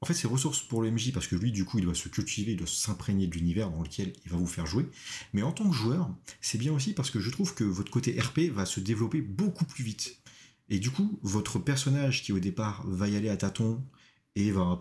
En 0.04 0.06
fait, 0.06 0.14
c'est 0.14 0.28
ressources 0.28 0.62
pour 0.62 0.82
le 0.82 0.92
MJ 0.92 1.14
parce 1.14 1.28
que 1.28 1.38
lui, 1.38 1.54
du 1.54 1.64
coup, 1.64 1.80
il 1.80 1.86
doit 1.86 1.96
se 1.96 2.10
cultiver, 2.10 2.52
il 2.52 2.58
doit 2.58 2.68
s'imprégner 2.68 3.26
de 3.26 3.36
l'univers 3.36 3.72
dans 3.72 3.82
lequel 3.82 4.12
il 4.26 4.32
va 4.32 4.38
vous 4.38 4.48
faire 4.48 4.66
jouer. 4.66 4.86
Mais 5.32 5.44
en 5.44 5.54
tant 5.54 5.70
que 5.70 5.74
joueur, 5.74 6.14
c'est 6.42 6.58
bien 6.58 6.74
aussi 6.74 6.92
parce 6.94 7.10
que 7.10 7.22
je 7.22 7.30
trouve 7.30 7.54
que 7.54 7.64
votre 7.64 7.90
côté 7.90 8.20
RP 8.20 8.52
va 8.52 8.66
se 8.66 8.82
développer 8.82 9.22
beaucoup 9.22 9.64
plus 9.64 9.86
vite. 9.86 10.18
Et 10.70 10.80
du 10.80 10.92
coup, 10.92 11.20
votre 11.22 11.60
personnage 11.60 12.24
qui 12.24 12.32
au 12.32 12.40
départ 12.40 12.84
va 12.88 13.08
y 13.08 13.16
aller 13.16 13.30
à 13.30 13.38
tâtons, 13.38 13.84
et 14.36 14.52
va 14.52 14.62
un 14.62 14.76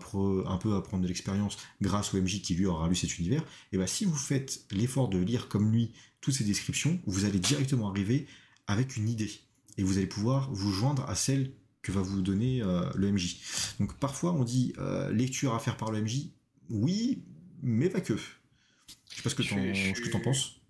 peu 0.57 0.75
apprendre 0.75 1.03
de 1.03 1.07
l'expérience 1.07 1.57
grâce 1.81 2.13
au 2.13 2.21
MJ 2.21 2.41
qui 2.41 2.55
lui 2.55 2.65
aura 2.65 2.87
lu 2.87 2.95
cet 2.95 3.19
univers, 3.19 3.43
et 3.71 3.77
bah 3.77 3.87
si 3.87 4.05
vous 4.05 4.15
faites 4.15 4.65
l'effort 4.71 5.09
de 5.09 5.19
lire 5.19 5.47
comme 5.47 5.71
lui 5.71 5.91
toutes 6.21 6.33
ces 6.33 6.43
descriptions, 6.43 6.99
vous 7.05 7.25
allez 7.25 7.39
directement 7.39 7.89
arriver 7.89 8.27
avec 8.67 8.97
une 8.97 9.09
idée. 9.09 9.31
Et 9.77 9.83
vous 9.83 9.97
allez 9.97 10.07
pouvoir 10.07 10.51
vous 10.53 10.71
joindre 10.71 11.07
à 11.09 11.15
celle 11.15 11.51
que 11.81 11.91
va 11.91 12.01
vous 12.01 12.21
donner 12.21 12.61
euh, 12.61 12.89
le 12.95 13.11
MJ. 13.11 13.37
Donc 13.79 13.93
parfois 13.97 14.31
on 14.33 14.43
dit 14.43 14.73
euh, 14.77 15.11
lecture 15.11 15.53
à 15.53 15.59
faire 15.59 15.77
par 15.77 15.91
le 15.91 16.01
MJ, 16.01 16.29
oui, 16.69 17.23
mais 17.61 17.89
pas 17.89 18.01
que. 18.01 18.15
Je 18.15 19.17
sais 19.17 19.21
pas 19.21 19.29
ce 19.29 19.35
que 19.35 19.43
tu 19.43 20.15
en 20.15 20.19
penses. 20.19 20.62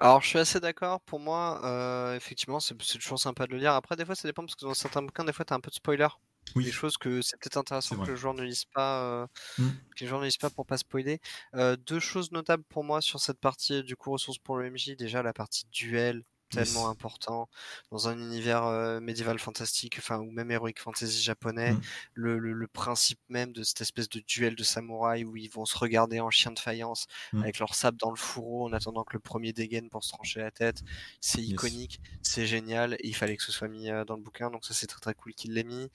Alors, 0.00 0.22
je 0.22 0.28
suis 0.28 0.38
assez 0.38 0.60
d'accord. 0.60 1.00
Pour 1.02 1.20
moi, 1.20 1.60
euh, 1.64 2.16
effectivement, 2.16 2.58
c'est 2.58 2.74
toujours 2.98 3.18
sympa 3.18 3.46
de 3.46 3.52
le 3.52 3.58
lire. 3.58 3.74
Après, 3.74 3.96
des 3.96 4.04
fois, 4.06 4.14
ça 4.14 4.26
dépend 4.26 4.42
parce 4.42 4.54
que 4.54 4.64
dans 4.64 4.74
certains 4.74 5.02
bouquins, 5.02 5.24
des 5.24 5.32
fois, 5.32 5.44
tu 5.44 5.52
as 5.52 5.56
un 5.56 5.60
peu 5.60 5.70
de 5.70 5.74
spoiler. 5.74 6.08
Oui. 6.56 6.64
Des 6.64 6.72
choses 6.72 6.96
que 6.96 7.20
c'est 7.20 7.36
peut-être 7.38 7.58
intéressant 7.58 7.96
que 7.96 8.08
le 8.08 8.16
joueur 8.16 8.34
ne 8.34 8.42
lise 8.42 8.64
pas, 8.64 9.02
euh, 9.02 9.26
mmh. 9.58 9.68
que 9.68 10.00
les 10.00 10.06
joueurs 10.06 10.20
ne 10.20 10.24
lisent 10.24 10.38
pas 10.38 10.50
pour 10.50 10.66
pas 10.66 10.78
spoiler. 10.78 11.20
Euh, 11.54 11.76
deux 11.76 12.00
choses 12.00 12.32
notables 12.32 12.64
pour 12.64 12.82
moi 12.82 13.00
sur 13.02 13.20
cette 13.20 13.38
partie 13.38 13.84
du 13.84 13.94
coup 13.94 14.10
ressources 14.10 14.38
pour 14.38 14.56
le 14.56 14.70
MJ. 14.70 14.96
Déjà 14.96 15.22
la 15.22 15.34
partie 15.34 15.66
duel, 15.70 16.24
tellement 16.50 16.88
important 16.88 17.48
dans 17.90 18.08
un 18.08 18.18
univers 18.18 18.64
euh, 18.64 19.00
médiéval 19.00 19.38
fantastique, 19.38 19.96
enfin 19.98 20.18
ou 20.18 20.30
même 20.30 20.50
heroic 20.50 20.74
fantasy 20.78 21.22
japonais. 21.22 21.72
Mmh. 21.72 21.80
Le, 22.14 22.38
le, 22.38 22.66
principe 22.66 23.18
même 23.28 23.52
de 23.52 23.62
cette 23.62 23.80
espèce 23.80 24.08
de 24.08 24.20
duel 24.20 24.54
de 24.54 24.62
samouraïs 24.62 25.24
où 25.24 25.36
ils 25.36 25.50
vont 25.50 25.64
se 25.64 25.76
regarder 25.76 26.20
en 26.20 26.30
chien 26.30 26.52
de 26.52 26.58
faïence 26.58 27.06
mmh. 27.32 27.42
avec 27.42 27.58
leur 27.58 27.74
sable 27.74 27.98
dans 27.98 28.10
le 28.10 28.16
fourreau 28.16 28.66
en 28.66 28.72
attendant 28.72 29.04
que 29.04 29.14
le 29.14 29.20
premier 29.20 29.52
dégaine 29.52 29.88
pour 29.90 30.04
se 30.04 30.10
trancher 30.10 30.40
la 30.40 30.50
tête. 30.50 30.82
C'est 31.20 31.42
iconique, 31.42 32.00
c'est 32.22 32.46
génial 32.46 32.94
et 32.94 33.08
il 33.08 33.14
fallait 33.14 33.36
que 33.36 33.42
ce 33.42 33.52
soit 33.52 33.68
mis 33.68 33.88
dans 34.06 34.16
le 34.16 34.22
bouquin, 34.22 34.50
donc 34.50 34.64
ça 34.64 34.74
c'est 34.74 34.86
très 34.86 35.00
très 35.00 35.14
cool 35.14 35.34
qu'il 35.34 35.54
l'ait 35.54 35.64
mis. 35.64 35.88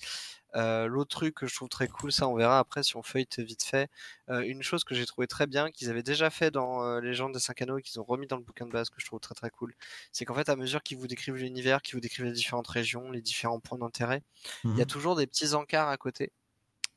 Euh, 0.56 0.88
l'autre 0.88 1.10
truc 1.10 1.36
que 1.36 1.48
je 1.48 1.56
trouve 1.56 1.70
très 1.70 1.88
cool, 1.88 2.12
ça 2.12 2.28
on 2.28 2.36
verra 2.36 2.60
après 2.60 2.84
si 2.84 2.96
on 2.96 3.04
feuillete 3.04 3.40
vite 3.40 3.64
fait, 3.64 3.90
euh, 4.30 4.42
une 4.42 4.64
chose 4.64 4.84
que 4.84 4.96
j'ai 4.96 5.06
trouvé 5.06 5.28
très 5.28 5.48
bien, 5.48 5.72
qu'ils 5.72 5.90
avaient 5.90 6.04
déjà 6.04 6.30
fait 6.30 6.52
dans 6.52 6.84
euh, 6.84 7.02
Légende 7.02 7.34
des 7.34 7.40
5 7.40 7.62
anneaux 7.64 7.78
et 7.78 7.82
qu'ils 7.82 8.00
ont 8.00 8.04
remis 8.04 8.28
dans 8.28 8.38
le 8.38 8.44
bouquin 8.44 8.66
de 8.66 8.72
base, 8.72 8.90
que 8.90 9.00
je 9.00 9.06
trouve 9.06 9.20
très 9.20 9.36
très 9.36 9.50
cool, 9.50 9.74
c'est 10.12 10.26
qu'en 10.26 10.34
fait 10.34 10.50
à 10.50 10.56
mesure 10.56 10.82
qu'ils 10.82 10.98
vous 10.98 11.08
décrivent 11.08 11.36
l'univers, 11.36 11.82
qu'ils 11.82 11.96
vous 11.96 12.02
décrivent 12.02 12.26
les 12.26 12.32
différentes 12.32 12.68
régions, 12.68 13.12
les 13.12 13.22
différents 13.22 13.60
points 13.60 13.78
d'intérêt, 13.78 14.24
il 14.64 14.78
y 14.78 14.82
a 14.82 14.84
mmh 14.84 14.88
toujours 14.88 15.16
des 15.16 15.28
petits 15.28 15.54
encarts 15.54 15.90
à 15.90 15.98
côté 15.98 16.32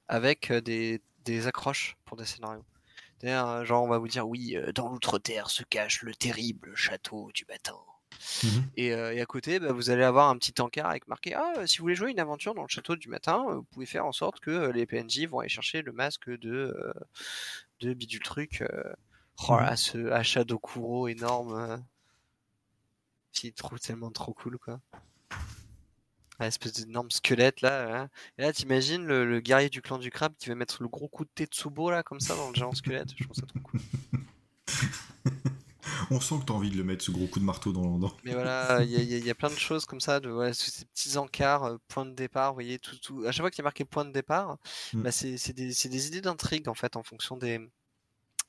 avec 0.06 0.52
des, 0.52 1.02
des 1.24 1.46
accroches 1.46 1.96
pour 2.04 2.16
des 2.16 2.24
scénarios. 2.24 2.64
D'ailleurs, 3.20 3.64
genre, 3.64 3.82
on 3.82 3.88
va 3.88 3.98
vous 3.98 4.08
dire, 4.08 4.28
oui, 4.28 4.56
euh, 4.56 4.72
dans 4.72 4.88
l'outre-terre 4.88 5.50
se 5.50 5.64
cache 5.64 6.02
le 6.02 6.14
terrible 6.14 6.74
château 6.76 7.30
du 7.34 7.44
matin. 7.48 7.76
Et, 8.76 8.92
euh, 8.92 9.12
et 9.14 9.20
à 9.20 9.26
côté, 9.26 9.58
bah, 9.58 9.72
vous 9.72 9.90
allez 9.90 10.02
avoir 10.02 10.28
un 10.28 10.36
petit 10.38 10.60
encart 10.60 10.88
avec 10.88 11.08
marqué 11.08 11.34
Ah, 11.34 11.66
si 11.66 11.78
vous 11.78 11.82
voulez 11.84 11.94
jouer 11.94 12.10
une 12.10 12.20
aventure 12.20 12.54
dans 12.54 12.62
le 12.62 12.68
château 12.68 12.96
du 12.96 13.08
matin, 13.08 13.44
euh, 13.48 13.54
vous 13.56 13.62
pouvez 13.64 13.86
faire 13.86 14.06
en 14.06 14.12
sorte 14.12 14.40
que 14.40 14.50
euh, 14.50 14.72
les 14.72 14.86
PNJ 14.86 15.26
vont 15.26 15.40
aller 15.40 15.48
chercher 15.48 15.82
le 15.82 15.92
masque 15.92 16.28
de, 16.30 16.50
euh, 16.76 16.92
de 17.80 17.94
Bidule 17.94 18.22
Truc. 18.22 18.62
euh. 18.62 18.92
Oh 19.48 19.56
là, 19.56 19.76
ce 19.76 20.10
à 20.10 20.22
Shadow 20.22 20.58
Kuro 20.58 21.08
énorme. 21.08 21.82
C'est 23.32 23.54
trop, 23.54 23.78
tellement 23.78 24.10
trop 24.10 24.34
cool, 24.34 24.58
quoi. 24.58 24.80
Un 26.40 26.46
espèce 26.46 26.72
d'énorme 26.72 27.10
squelette 27.10 27.60
là. 27.62 28.02
hein. 28.02 28.08
Et 28.36 28.42
là, 28.42 28.52
t'imagines 28.52 29.04
le, 29.04 29.24
le 29.24 29.40
guerrier 29.40 29.70
du 29.70 29.82
clan 29.82 29.98
du 29.98 30.10
crabe 30.10 30.34
qui 30.38 30.48
va 30.48 30.54
mettre 30.54 30.82
le 30.82 30.88
gros 30.88 31.08
coup 31.08 31.24
de 31.24 31.30
Tetsubo 31.34 31.90
là, 31.90 32.02
comme 32.02 32.20
ça, 32.20 32.34
dans 32.36 32.48
le 32.48 32.54
géant 32.54 32.72
squelette. 32.74 33.10
Je 33.16 33.24
trouve 33.24 33.36
ça 33.36 33.46
trop 33.46 33.58
cool. 33.60 33.80
On 36.10 36.20
sent 36.20 36.36
que 36.40 36.44
t'as 36.46 36.54
envie 36.54 36.70
de 36.70 36.76
le 36.76 36.84
mettre 36.84 37.04
ce 37.04 37.10
gros 37.10 37.26
coup 37.28 37.38
de 37.38 37.44
marteau 37.44 37.72
dans. 37.72 37.98
dans... 37.98 38.12
Mais 38.24 38.32
voilà, 38.34 38.82
il 38.82 38.90
y, 38.90 38.96
a- 38.96 39.00
il 39.00 39.10
y 39.12 39.20
y 39.26 39.30
a 39.30 39.34
plein 39.34 39.48
de 39.50 39.54
choses 39.58 39.84
comme 39.86 40.00
ça, 40.00 40.18
de 40.20 40.28
voilà, 40.28 40.52
ces 40.52 40.84
petits 40.86 41.16
encarts, 41.16 41.64
euh, 41.64 41.76
point 41.88 42.04
de 42.04 42.12
départ, 42.14 42.50
vous 42.50 42.54
voyez, 42.56 42.78
tout, 42.78 42.96
tout. 42.98 43.24
À 43.26 43.32
chaque 43.32 43.42
fois 43.42 43.50
qu'il 43.50 43.58
y 43.58 43.62
a 43.62 43.64
marqué 43.64 43.84
point 43.84 44.04
de 44.04 44.12
départ, 44.12 44.58
Mm. 44.92 45.02
bah, 45.02 45.12
c'est 45.12 45.52
des, 45.52 45.66
des 45.68 46.06
idées 46.08 46.20
d'intrigue 46.20 46.68
en 46.68 46.74
fait 46.74 46.96
en 46.96 47.02
fonction 47.04 47.36
des, 47.36 47.60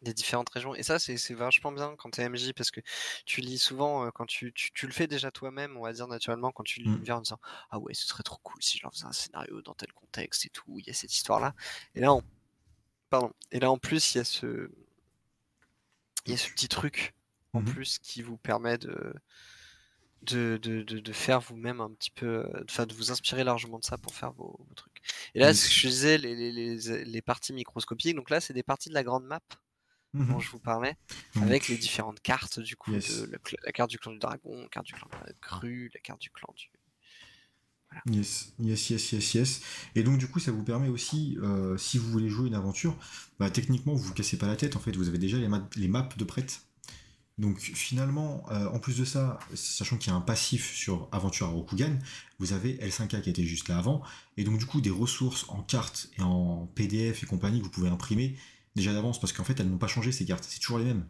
des 0.02 0.14
différentes 0.14 0.50
régions. 0.50 0.74
Et 0.76 0.82
ça, 0.84 0.98
c'est 0.98 1.34
vachement 1.34 1.72
bien 1.72 1.96
quand 1.98 2.10
t'es 2.12 2.28
MJ 2.28 2.54
parce 2.54 2.72
que 2.72 2.80
tu 3.26 3.42
lis 3.42 3.60
souvent, 3.60 4.06
euh, 4.06 4.10
quand 4.12 4.26
tu, 4.26 4.52
tu, 4.54 4.72
tu 4.74 4.88
le 4.88 4.94
fais 4.94 5.08
déjà 5.08 5.30
toi-même, 5.30 5.78
on 5.78 5.84
va 5.84 5.94
dire 5.94 6.08
naturellement, 6.08 6.52
quand 6.52 6.64
tu 6.64 6.80
lis 6.80 6.90
Mm. 6.90 6.94
l'univers 6.94 7.18
en 7.18 7.22
disant 7.22 7.40
Ah 7.70 7.78
ouais, 7.80 7.94
ce 7.94 8.08
serait 8.08 8.24
trop 8.24 8.40
cool 8.44 8.62
si 8.64 8.78
je 8.78 8.84
leur 8.84 8.92
faisais 8.94 9.06
un 9.06 9.12
scénario 9.12 9.62
dans 9.62 9.76
tel 9.76 9.92
contexte 9.94 10.46
et 10.46 10.50
tout, 10.50 10.80
il 10.80 10.88
y 10.88 10.90
a 10.90 10.94
cette 10.94 11.14
histoire-là. 11.14 11.54
Et 11.96 12.00
là, 12.00 12.12
on... 12.14 12.24
Pardon. 13.12 13.32
Et 13.52 13.60
là, 13.60 13.70
en 13.72 13.78
plus, 13.78 14.16
il 14.16 14.20
y 14.20 14.22
a 14.22 14.24
ce. 14.24 14.72
Il 16.26 16.32
y 16.32 16.36
a 16.36 16.38
ce 16.38 16.50
petit 16.52 16.68
truc 16.68 17.14
en 17.54 17.62
Mhm. 17.62 17.64
plus 17.64 18.00
qui 18.00 18.22
vous 18.22 18.38
permet 18.38 18.78
de, 18.78 19.14
de, 20.24 20.60
de, 20.62 20.84
de, 20.84 21.00
de 21.00 21.14
faire 21.14 21.40
vous-même 21.40 21.80
un 21.82 21.90
petit 21.92 22.12
peu, 22.12 22.26
euh, 22.46 22.64
enfin 22.70 22.86
de 22.86 22.94
vous 22.94 23.12
inspirer 23.12 23.44
largement 23.44 23.80
de 23.80 23.86
ça 23.86 23.98
pour 23.98 24.14
faire 24.14 24.32
vos, 24.34 24.60
vos 24.68 24.74
trucs. 24.76 25.02
Et 25.34 25.40
là, 25.40 25.52
que 25.54 25.58
je 25.58 25.88
disais, 25.88 26.18
les, 26.18 26.36
les, 26.36 26.52
les, 26.52 27.06
les 27.06 27.22
parties 27.22 27.54
microscopiques, 27.54 28.16
donc 28.16 28.30
là, 28.30 28.42
c'est 28.42 28.54
des 28.54 28.64
parties 28.64 28.90
de 28.90 28.94
la 28.94 29.04
grande 29.04 29.26
map 29.26 29.40
Mhm. 30.14 30.34
dont 30.34 30.40
je 30.40 30.52
vous 30.52 30.60
parlais, 30.60 30.96
Donc, 31.36 31.44
avec 31.44 31.68
les 31.70 31.78
différentes 31.78 32.22
cartes 32.22 32.60
du 32.60 32.76
coup, 32.78 32.92
Yes. 32.94 33.08
de 33.10 33.30
la, 33.66 33.72
carte 33.74 33.90
du 33.92 34.00
clan 34.00 34.14
du 34.14 34.20
dragon, 34.20 34.64
la 34.64 34.70
carte 34.70 34.88
du 34.88 34.94
clan 34.94 35.08
de 35.10 35.28
la 35.28 35.34
grue, 35.42 35.92
la 35.94 36.02
carte 36.02 36.22
du 36.22 36.32
clan 36.32 36.54
du. 36.58 36.72
Yes, 38.06 38.54
yes, 38.60 38.90
yes, 38.90 39.12
yes, 39.12 39.34
yes. 39.34 39.62
Et 39.96 40.04
donc 40.04 40.18
du 40.18 40.28
coup, 40.28 40.40
ça 40.40 40.52
vous 40.52 40.64
permet 40.64 40.90
aussi, 40.90 41.38
euh, 41.42 41.78
si 41.78 41.98
vous 41.98 42.10
voulez 42.12 42.30
jouer 42.30 42.48
une 42.48 42.56
aventure, 42.56 42.96
bah, 43.40 43.50
techniquement, 43.52 43.94
vous 43.94 44.04
vous 44.04 44.14
cassez 44.14 44.38
pas 44.38 44.48
la 44.48 44.56
tête. 44.56 44.76
En 44.76 44.80
fait, 44.80 44.96
vous 44.96 45.08
avez 45.10 45.18
déjà 45.18 45.38
les, 45.38 45.48
ma- 45.48 45.68
les 45.76 45.88
maps 45.88 46.10
de 46.18 46.24
prête. 46.24 46.62
Donc 47.40 47.60
finalement, 47.60 48.44
euh, 48.52 48.68
en 48.68 48.80
plus 48.80 48.98
de 48.98 49.06
ça, 49.06 49.40
sachant 49.53 49.95
qu'il 49.95 50.11
y 50.11 50.14
a 50.14 50.18
un 50.18 50.22
passif 50.22 50.76
sur 50.76 51.07
Aventure 51.14 51.48
à 51.48 51.52
Rokugan, 51.52 51.98
vous 52.38 52.52
avez 52.52 52.74
L5K 52.86 53.22
qui 53.22 53.30
était 53.30 53.45
juste 53.45 53.70
là 53.70 53.78
avant, 53.78 54.02
et 54.36 54.44
donc 54.44 54.57
du 54.57 54.66
coup 54.66 54.82
des 54.82 54.90
ressources 54.90 55.45
en 55.48 55.64
cartes 55.64 56.10
et 56.18 56.22
en 56.22 56.70
PDF 56.76 57.24
et 57.24 57.26
compagnie 57.26 57.60
que 57.60 57.64
vous 57.64 57.72
pouvez 57.72 57.88
imprimer 57.88 58.36
déjà 58.76 58.91
d'avance, 58.91 59.22
parce 59.22 59.32
qu'en 59.32 59.45
fait 59.45 59.57
elles 59.61 59.70
n'ont 59.70 59.78
pas 59.78 59.88
changé 59.88 60.11
ces 60.11 60.26
cartes, 60.26 60.45
c'est 60.49 60.60
toujours 60.60 60.80
les 60.80 60.86
mêmes. 60.86 61.06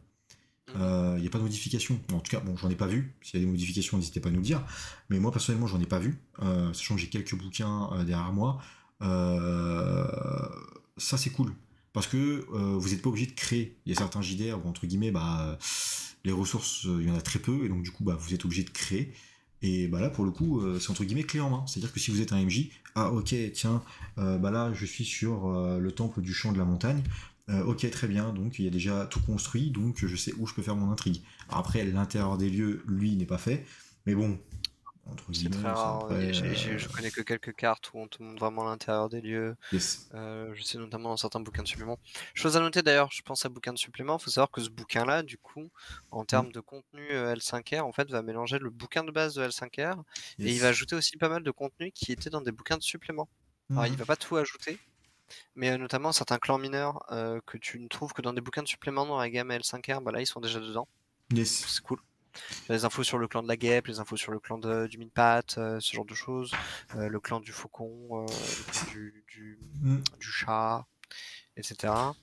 Euh, 0.75 1.15
Il 1.17 1.21
n'y 1.21 1.27
a 1.27 1.31
pas 1.31 1.39
de 1.39 1.43
modification. 1.43 1.99
En 2.13 2.19
tout 2.19 2.29
cas, 2.29 2.41
bon, 2.41 2.55
j'en 2.55 2.69
ai 2.69 2.75
pas 2.75 2.85
vu. 2.85 3.15
S'il 3.23 3.39
y 3.39 3.43
a 3.43 3.45
des 3.45 3.51
modifications, 3.51 3.97
n'hésitez 3.97 4.19
pas 4.19 4.29
à 4.29 4.31
nous 4.31 4.37
le 4.37 4.43
dire. 4.43 4.63
Mais 5.09 5.19
moi, 5.19 5.31
personnellement, 5.31 5.65
j'en 5.65 5.81
ai 5.81 5.87
pas 5.87 5.97
vu. 5.97 6.21
Euh, 6.43 6.71
sachant 6.73 6.93
que 6.93 7.01
j'ai 7.01 7.09
quelques 7.09 7.33
bouquins 7.33 7.89
derrière 8.05 8.31
moi. 8.33 8.61
Ça, 9.01 11.17
c'est 11.17 11.31
cool. 11.31 11.55
Parce 11.93 12.07
que 12.07 12.45
euh, 12.53 12.77
vous 12.77 12.89
n'êtes 12.89 13.01
pas 13.01 13.09
obligé 13.09 13.25
de 13.25 13.33
créer. 13.33 13.77
Il 13.85 13.93
y 13.93 13.95
a 13.95 13.97
certains 13.97 14.21
JDR 14.21 14.63
où, 14.63 14.67
entre 14.67 14.85
guillemets, 14.85 15.11
bah, 15.11 15.41
euh, 15.41 15.55
les 16.23 16.31
ressources, 16.31 16.85
euh, 16.85 16.99
il 17.01 17.07
y 17.07 17.11
en 17.11 17.15
a 17.15 17.21
très 17.21 17.39
peu. 17.39 17.65
Et 17.65 17.69
donc, 17.69 17.81
du 17.83 17.91
coup, 17.91 18.03
bah, 18.03 18.17
vous 18.19 18.33
êtes 18.33 18.45
obligé 18.45 18.63
de 18.63 18.69
créer. 18.69 19.13
Et 19.61 19.89
bah 19.89 19.99
là, 19.99 20.09
pour 20.09 20.23
le 20.23 20.31
coup, 20.31 20.63
c'est 20.79 20.89
entre 20.89 21.03
guillemets 21.03 21.23
clé 21.23 21.41
en 21.41 21.49
main. 21.49 21.65
C'est-à-dire 21.67 21.91
que 21.91 21.99
si 21.99 22.11
vous 22.11 22.21
êtes 22.21 22.31
un 22.31 22.41
MJ, 22.41 22.69
ah 22.95 23.11
ok, 23.11 23.35
tiens, 23.51 23.83
bah 24.15 24.51
là, 24.51 24.71
je 24.73 24.85
suis 24.85 25.03
sur 25.03 25.49
le 25.77 25.91
temple 25.91 26.21
du 26.21 26.33
champ 26.33 26.53
de 26.53 26.57
la 26.57 26.63
montagne. 26.63 27.03
Ok, 27.65 27.89
très 27.91 28.07
bien, 28.07 28.31
donc 28.31 28.57
il 28.57 28.63
y 28.63 28.67
a 28.69 28.71
déjà 28.71 29.05
tout 29.05 29.19
construit, 29.19 29.69
donc 29.69 30.05
je 30.05 30.15
sais 30.15 30.31
où 30.37 30.47
je 30.47 30.53
peux 30.53 30.61
faire 30.61 30.77
mon 30.77 30.89
intrigue. 30.89 31.21
Après, 31.49 31.83
l'intérieur 31.83 32.37
des 32.37 32.49
lieux, 32.49 32.83
lui, 32.87 33.17
n'est 33.17 33.25
pas 33.25 33.37
fait, 33.37 33.65
mais 34.05 34.15
bon, 34.15 34.39
entre 35.09 35.33
C'est 35.33 35.49
très 35.49 35.69
rare. 35.71 36.05
après, 36.09 36.31
euh, 36.33 36.77
je 36.77 36.87
connais 36.89 37.11
que 37.11 37.21
quelques 37.21 37.53
cartes 37.55 37.93
où 37.93 37.99
on 37.99 38.07
te 38.07 38.21
montre 38.21 38.39
vraiment 38.39 38.63
l'intérieur 38.65 39.09
des 39.09 39.21
lieux. 39.21 39.55
yes. 39.71 40.09
Euh, 40.13 40.53
je 40.55 40.63
sais 40.63 40.77
notamment 40.79 41.09
dans 41.09 41.17
certains 41.17 41.39
bouquins 41.41 41.63
de 41.63 41.67
suppléments. 41.67 41.99
Chose 42.35 42.57
à 42.57 42.61
noter 42.61 42.81
d'ailleurs, 42.83 43.11
je 43.11 43.21
pense 43.23 43.45
à 43.45 43.49
bouquin 43.49 43.73
de 43.73 43.79
supplément, 43.79 44.17
il 44.19 44.23
faut 44.23 44.31
savoir 44.31 44.51
que 44.51 44.61
ce 44.61 44.69
bouquin-là, 44.69 45.23
du 45.23 45.37
coup, 45.37 45.69
en 46.11 46.25
termes 46.25 46.51
de 46.51 46.59
contenu 46.61 47.11
euh, 47.11 47.31
L5R, 47.33 47.85
en 47.85 47.93
fait, 47.93 48.09
va 48.11 48.21
mélanger 48.23 48.59
le 48.59 48.69
bouquin 48.71 49.03
de 49.03 49.11
base 49.11 49.35
de 49.35 49.43
L5R 49.43 50.03
et 50.43 50.53
il 50.53 50.61
va 50.61 50.69
ajouter 50.69 50.95
aussi 50.95 51.17
pas 51.17 51.29
mal 51.29 51.43
de 51.43 51.51
contenu 51.51 51.91
qui 51.93 52.11
était 52.13 52.29
dans 52.31 52.41
des 52.41 52.51
bouquins 52.53 52.77
de 52.77 52.83
supplément. 52.83 53.29
Alors, 53.75 53.87
il 53.87 53.95
Mhm. 53.95 53.97
va 53.97 54.05
pas 54.05 54.17
tout 54.17 54.37
ajouter, 54.37 54.79
mais 55.55 55.71
euh, 55.71 55.77
notamment 55.77 56.11
certains 56.13 56.39
clans 56.39 56.57
mineurs 56.59 57.01
euh, 57.11 57.41
que 57.45 57.57
tu 57.57 57.79
ne 57.79 57.87
trouves 57.87 58.13
que 58.13 58.21
dans 58.23 58.33
des 58.33 58.41
bouquins 58.41 58.63
de 58.63 58.67
supplément 58.67 59.05
dans 59.05 59.17
la 59.19 59.29
gamme 59.29 59.51
L5R, 59.51 60.01
bah 60.01 60.11
là, 60.11 60.21
ils 60.21 60.27
sont 60.27 60.41
déjà 60.41 60.59
dedans. 60.59 60.87
Yes. 61.33 61.67
C'est 61.67 61.81
cool. 61.83 61.99
Les 62.69 62.85
infos 62.85 63.03
sur 63.03 63.17
le 63.17 63.27
clan 63.27 63.43
de 63.43 63.47
la 63.47 63.57
guêpe, 63.57 63.87
les 63.87 63.99
infos 63.99 64.17
sur 64.17 64.31
le 64.31 64.39
clan 64.39 64.57
de- 64.57 64.87
du 64.87 64.97
mine-pat, 64.97 65.57
euh, 65.57 65.79
ce 65.79 65.95
genre 65.95 66.05
de 66.05 66.13
choses. 66.13 66.51
Euh, 66.95 67.07
le 67.09 67.19
clan 67.19 67.39
du 67.39 67.51
faucon, 67.51 67.91
euh, 68.13 68.25
clan 68.71 68.81
du, 68.91 69.23
du, 69.27 69.59
du 70.19 70.27
chat, 70.31 70.85
etc. 71.57 72.15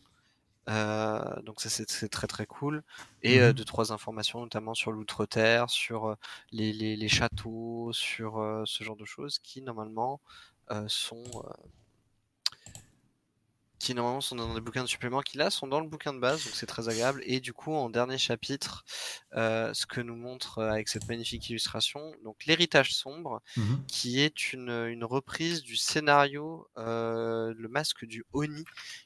Donc 1.44 1.60
ça 1.60 1.68
c'est 1.70 2.08
très 2.08 2.26
très 2.26 2.46
cool. 2.46 2.82
Et 3.22 3.40
Mhm. 3.40 3.52
deux 3.52 3.64
trois 3.64 3.92
informations 3.92 4.40
notamment 4.40 4.74
sur 4.74 4.92
l'outre-terre, 4.92 5.70
sur 5.70 6.16
les, 6.52 6.72
les, 6.72 6.96
les 6.96 7.08
châteaux, 7.08 7.90
sur 7.92 8.62
ce 8.66 8.84
genre 8.84 8.96
de 8.96 9.04
choses 9.04 9.38
qui 9.38 9.62
normalement 9.62 10.20
sont 10.88 11.44
qui 13.86 13.94
normalement 13.94 14.20
sont 14.20 14.34
dans 14.34 14.52
des 14.52 14.60
bouquins 14.60 14.82
de 14.82 14.88
supplément 14.88 15.20
qui 15.20 15.38
là 15.38 15.48
sont 15.48 15.68
dans 15.68 15.78
le 15.80 15.86
bouquin 15.88 16.12
de 16.12 16.18
base 16.18 16.44
donc 16.44 16.54
c'est 16.56 16.66
très 16.66 16.88
agréable 16.88 17.22
et 17.24 17.38
du 17.38 17.52
coup 17.52 17.72
en 17.72 17.88
dernier 17.88 18.18
chapitre 18.18 18.84
euh, 19.34 19.72
ce 19.74 19.86
que 19.86 20.00
nous 20.00 20.16
montre 20.16 20.58
euh, 20.58 20.70
avec 20.72 20.88
cette 20.88 21.06
magnifique 21.08 21.48
illustration 21.50 22.12
donc 22.24 22.44
l'héritage 22.46 22.94
sombre 22.94 23.40
Mhm. 23.56 23.84
qui 23.86 24.20
est 24.20 24.52
une, 24.52 24.70
une 24.70 25.04
reprise 25.04 25.62
du 25.62 25.76
scénario 25.76 26.68
euh, 26.78 27.54
Le 27.56 27.68
Masque 27.68 28.04
du 28.04 28.24
Oni, 28.32 28.64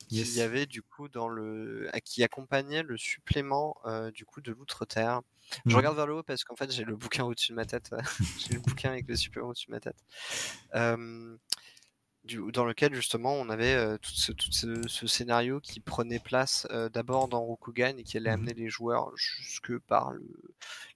qu'il 0.09 0.19
Yes. 0.19 0.35
y 0.37 0.41
avait 0.41 0.65
du 0.67 0.83
coup 0.83 1.09
dans 1.09 1.29
le, 1.29 1.91
qui 2.05 2.23
accompagnait 2.23 2.83
le 2.83 2.97
supplément 2.97 3.77
du 4.15 4.25
coup 4.25 4.41
de 4.41 4.51
l'Outre-Terre. 4.53 5.21
Je 5.67 5.77
regarde 5.77 5.97
vers 5.97 6.07
le 6.07 6.15
haut 6.15 6.23
parce 6.23 6.45
qu'en 6.45 6.57
fait 6.57 6.71
j'ai 6.73 6.85
le 6.85 6.97
bouquin 6.97 7.25
au-dessus 7.25 7.53
de 7.53 7.57
ma 7.57 7.65
tête, 7.67 7.91
j'ai 8.39 8.55
le 8.55 8.61
bouquin 8.61 8.91
avec 8.91 9.07
le 9.09 9.17
supplément 9.17 9.49
au-dessus 9.49 9.67
de 9.67 9.73
ma 9.73 9.81
tête. 9.81 9.97
Euh, 10.75 11.37
du- 12.25 12.53
dans 12.53 12.65
lequel 12.65 12.95
justement 12.95 13.33
on 13.35 13.49
avait 13.49 13.75
euh, 13.75 13.97
tout, 13.99 14.11
ce, 14.13 14.33
tout 14.33 14.53
ce, 14.53 14.87
ce 14.89 15.07
scénario 15.07 15.61
qui 15.61 15.81
prenait 15.81 16.19
place 16.19 16.67
euh, 16.71 16.89
d'abord 16.89 17.29
dans 17.29 17.41
Rokugan 17.41 17.97
et 17.99 18.03
qui 18.05 18.17
allait 18.17 18.31
Mhm. 18.31 18.35
amener 18.35 18.55
les 18.55 18.69
joueurs 18.69 19.11
jusque 19.17 19.79
par 19.79 20.13
le, 20.13 20.23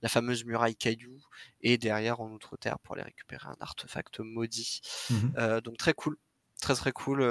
la 0.03 0.09
fameuse 0.09 0.45
muraille 0.45 0.77
caillou 0.77 1.19
et 1.63 1.79
derrière 1.79 2.21
en 2.21 2.31
Outre-Terre 2.31 2.79
pour 2.79 2.95
aller 2.95 3.05
récupérer 3.05 3.49
un 3.49 3.57
artefact 3.61 4.21
maudit. 4.21 4.81
Mhm. 5.11 5.33
Euh, 5.39 5.61
donc 5.61 5.77
très 5.79 5.95
cool, 5.95 6.17
très 6.61 6.75
très 6.75 6.93
cool 6.93 7.23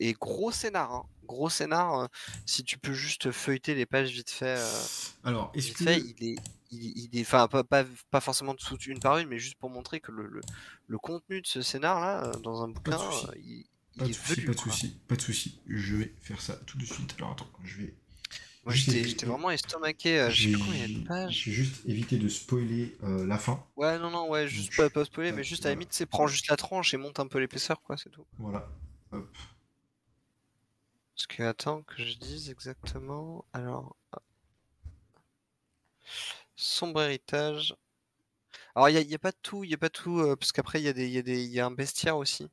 et 0.00 0.12
gros 0.14 0.52
scénar, 0.52 0.92
hein. 0.92 1.06
gros 1.24 1.50
scénar. 1.50 2.08
si 2.46 2.62
tu 2.64 2.78
peux 2.78 2.92
juste 2.94 3.30
feuilleter 3.32 3.74
les 3.74 3.86
pages 3.86 4.10
vite 4.10 4.30
fait, 4.30 4.58
Alors, 5.24 5.52
vite 5.54 5.76
fait, 5.78 5.98
il 6.00 6.24
est, 6.32 6.38
il, 6.72 7.10
il 7.12 7.18
est, 7.18 7.22
enfin 7.22 7.48
pas, 7.48 7.64
pas, 7.64 7.84
pas 8.10 8.20
forcément 8.20 8.56
une 8.86 8.98
par 9.00 9.18
une, 9.18 9.28
mais 9.28 9.38
juste 9.38 9.56
pour 9.56 9.70
montrer 9.70 10.00
que 10.00 10.10
le, 10.12 10.26
le, 10.26 10.40
le 10.86 10.98
contenu 10.98 11.40
de 11.42 11.46
ce 11.46 11.62
scénar 11.62 12.00
là 12.00 12.24
euh, 12.24 12.32
dans 12.40 12.62
un 12.64 12.68
bouquin, 12.68 12.98
souci. 12.98 13.26
euh, 13.28 13.32
il, 13.36 13.66
il 13.94 13.98
Pas 13.98 14.04
de 14.06 14.10
est 14.10 14.12
souci, 14.12 14.40
velu, 14.40 14.46
pas 14.46 14.54
de 14.54 14.58
souci, 14.58 15.00
pas 15.08 15.16
de 15.16 15.20
souci. 15.20 15.60
Je 15.66 15.96
vais 15.96 16.14
faire 16.20 16.40
ça 16.40 16.56
tout 16.66 16.78
de 16.78 16.84
suite. 16.86 17.14
Alors 17.18 17.32
attends, 17.32 17.50
je 17.62 17.78
vais. 17.78 17.94
Moi 18.64 18.74
j'étais 18.74 19.26
vraiment 19.26 19.50
estomaqué, 19.50 20.20
euh, 20.20 20.30
J'ai 20.30 20.52
de 20.52 21.28
juste 21.28 21.84
évité 21.86 22.16
de 22.16 22.28
spoiler 22.28 22.96
euh, 23.02 23.26
la 23.26 23.38
fin. 23.38 23.66
Ouais, 23.76 23.98
non, 23.98 24.10
non, 24.10 24.28
ouais, 24.30 24.46
juste 24.48 24.76
pas, 24.76 24.88
pas 24.88 25.04
spoiler, 25.04 25.32
mais 25.32 25.42
juste 25.44 25.66
à 25.66 25.70
la 25.70 25.74
limite, 25.74 25.92
c'est 25.92 26.06
prends 26.06 26.26
juste 26.28 26.48
la 26.48 26.56
tranche 26.56 26.94
et 26.94 26.96
monte 26.96 27.18
un 27.20 27.26
peu 27.26 27.38
l'épaisseur, 27.38 27.82
quoi, 27.82 27.96
c'est 27.96 28.10
tout. 28.10 28.24
Voilà. 28.38 28.68
Hop. 29.10 29.28
Parce 31.16 31.26
que, 31.26 31.42
attends, 31.42 31.82
que 31.82 32.02
je 32.02 32.14
dise 32.18 32.50
exactement. 32.50 33.44
Alors. 33.52 33.96
Sombre 36.62 37.02
héritage. 37.02 37.74
Alors, 38.76 38.88
il 38.88 39.04
n'y 39.06 39.14
a, 39.14 39.18
pas 39.18 39.32
tout, 39.32 39.64
il 39.64 39.70
y 39.70 39.74
a 39.74 39.78
pas 39.78 39.90
tout, 39.90 40.20
euh, 40.20 40.36
parce 40.36 40.52
qu'après, 40.52 40.80
il 40.80 40.84
y, 40.84 40.88
a 40.88 40.92
des- 40.92 41.06
il 41.08 41.12
y, 41.12 41.18
a 41.18 41.22
des- 41.22 41.42
il 41.42 41.50
y 41.50 41.58
a 41.58 41.66
un 41.66 41.72
bestiaire 41.72 42.16
aussi. 42.16 42.46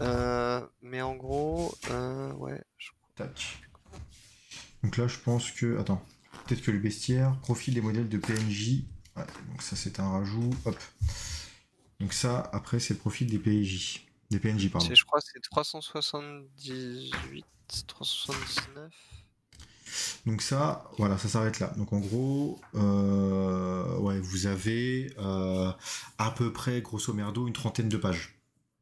Euh, 0.00 0.66
mais 0.82 1.00
en 1.00 1.14
gros, 1.14 1.72
euh, 1.90 2.32
ouais. 2.34 2.60
je- 2.76 2.90
Tac. 3.14 3.58
Donc 4.82 4.96
là, 4.96 5.06
je 5.06 5.18
pense 5.18 5.52
que. 5.52 5.78
Attends. 5.78 6.04
Peut-être 6.46 6.62
que 6.62 6.70
le 6.72 6.78
bestiaire, 6.80 7.38
profil 7.40 7.74
des 7.74 7.80
modèles 7.80 8.08
de 8.08 8.18
PNJ. 8.18 8.84
Ouais, 9.16 9.26
donc 9.48 9.62
ça, 9.62 9.76
c'est 9.76 10.00
un 10.00 10.10
rajout. 10.10 10.50
Hop. 10.64 10.76
Donc 12.00 12.12
ça, 12.12 12.50
après, 12.52 12.80
c'est 12.80 12.94
le 12.94 13.00
profil 13.00 13.28
des 13.28 13.38
PNJ. 13.38 14.06
Des 14.30 14.40
PNJ, 14.40 14.70
pardon. 14.70 14.92
Je 14.92 15.04
crois 15.04 15.20
que 15.20 15.26
c'est 15.32 15.40
378, 15.40 17.14
379. 17.86 18.92
Donc 20.26 20.42
ça, 20.42 20.90
voilà, 20.98 21.18
ça 21.18 21.28
s'arrête 21.28 21.60
là. 21.60 21.72
Donc 21.76 21.92
en 21.92 21.98
gros, 21.98 22.60
euh, 22.74 23.96
ouais, 23.98 24.20
vous 24.20 24.46
avez 24.46 25.12
euh, 25.18 25.70
à 26.18 26.30
peu 26.30 26.52
près, 26.52 26.80
grosso 26.80 27.12
merdo, 27.12 27.46
une 27.46 27.52
trentaine 27.52 27.88
de 27.88 27.96
pages 27.96 28.38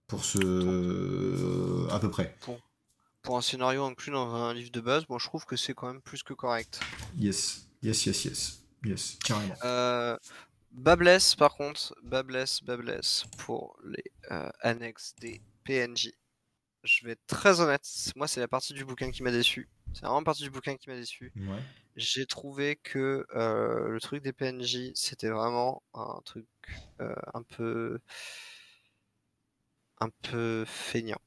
pour 0.06 0.24
ce, 0.24 1.90
à 1.90 1.98
peu 1.98 2.10
près. 2.10 2.36
Pour, 2.40 2.58
pour 3.22 3.36
un 3.36 3.42
scénario 3.42 3.84
inclus 3.84 4.12
dans 4.12 4.34
un 4.34 4.54
livre 4.54 4.70
de 4.70 4.80
base, 4.80 5.04
moi 5.08 5.18
je 5.20 5.26
trouve 5.26 5.44
que 5.44 5.56
c'est 5.56 5.74
quand 5.74 5.88
même 5.88 6.02
plus 6.02 6.22
que 6.22 6.34
correct. 6.34 6.80
Yes, 7.18 7.66
yes, 7.82 8.06
yes, 8.06 8.24
yes, 8.24 8.62
yes, 8.84 9.18
carrément. 9.24 9.54
Euh, 9.64 10.16
Babless, 10.72 11.34
par 11.34 11.54
contre, 11.54 11.94
Babless, 12.02 12.62
Babless 12.62 13.24
pour 13.38 13.76
les 13.84 14.04
annexes 14.60 15.14
des 15.20 15.40
PNJ. 15.64 16.12
Je 16.86 17.04
vais 17.04 17.12
être 17.12 17.26
très 17.26 17.60
honnête, 17.60 17.84
moi 18.14 18.28
c'est 18.28 18.40
la 18.40 18.48
partie 18.48 18.72
du 18.72 18.84
bouquin 18.84 19.10
qui 19.10 19.22
m'a 19.22 19.32
déçu. 19.32 19.68
C'est 19.92 20.02
vraiment 20.02 20.22
partie 20.22 20.44
du 20.44 20.50
bouquin 20.50 20.76
qui 20.76 20.88
m'a 20.88 20.96
déçu. 20.96 21.32
Ouais. 21.36 21.60
J'ai 21.96 22.26
trouvé 22.26 22.76
que 22.76 23.26
euh, 23.34 23.88
le 23.88 24.00
truc 24.00 24.22
des 24.22 24.32
PNJ, 24.32 24.92
c'était 24.94 25.30
vraiment 25.30 25.82
un 25.94 26.20
truc 26.24 26.46
euh, 27.00 27.14
un 27.34 27.42
peu 27.42 27.98
un 29.98 30.10
peu 30.22 30.64
feignant. 30.66 31.20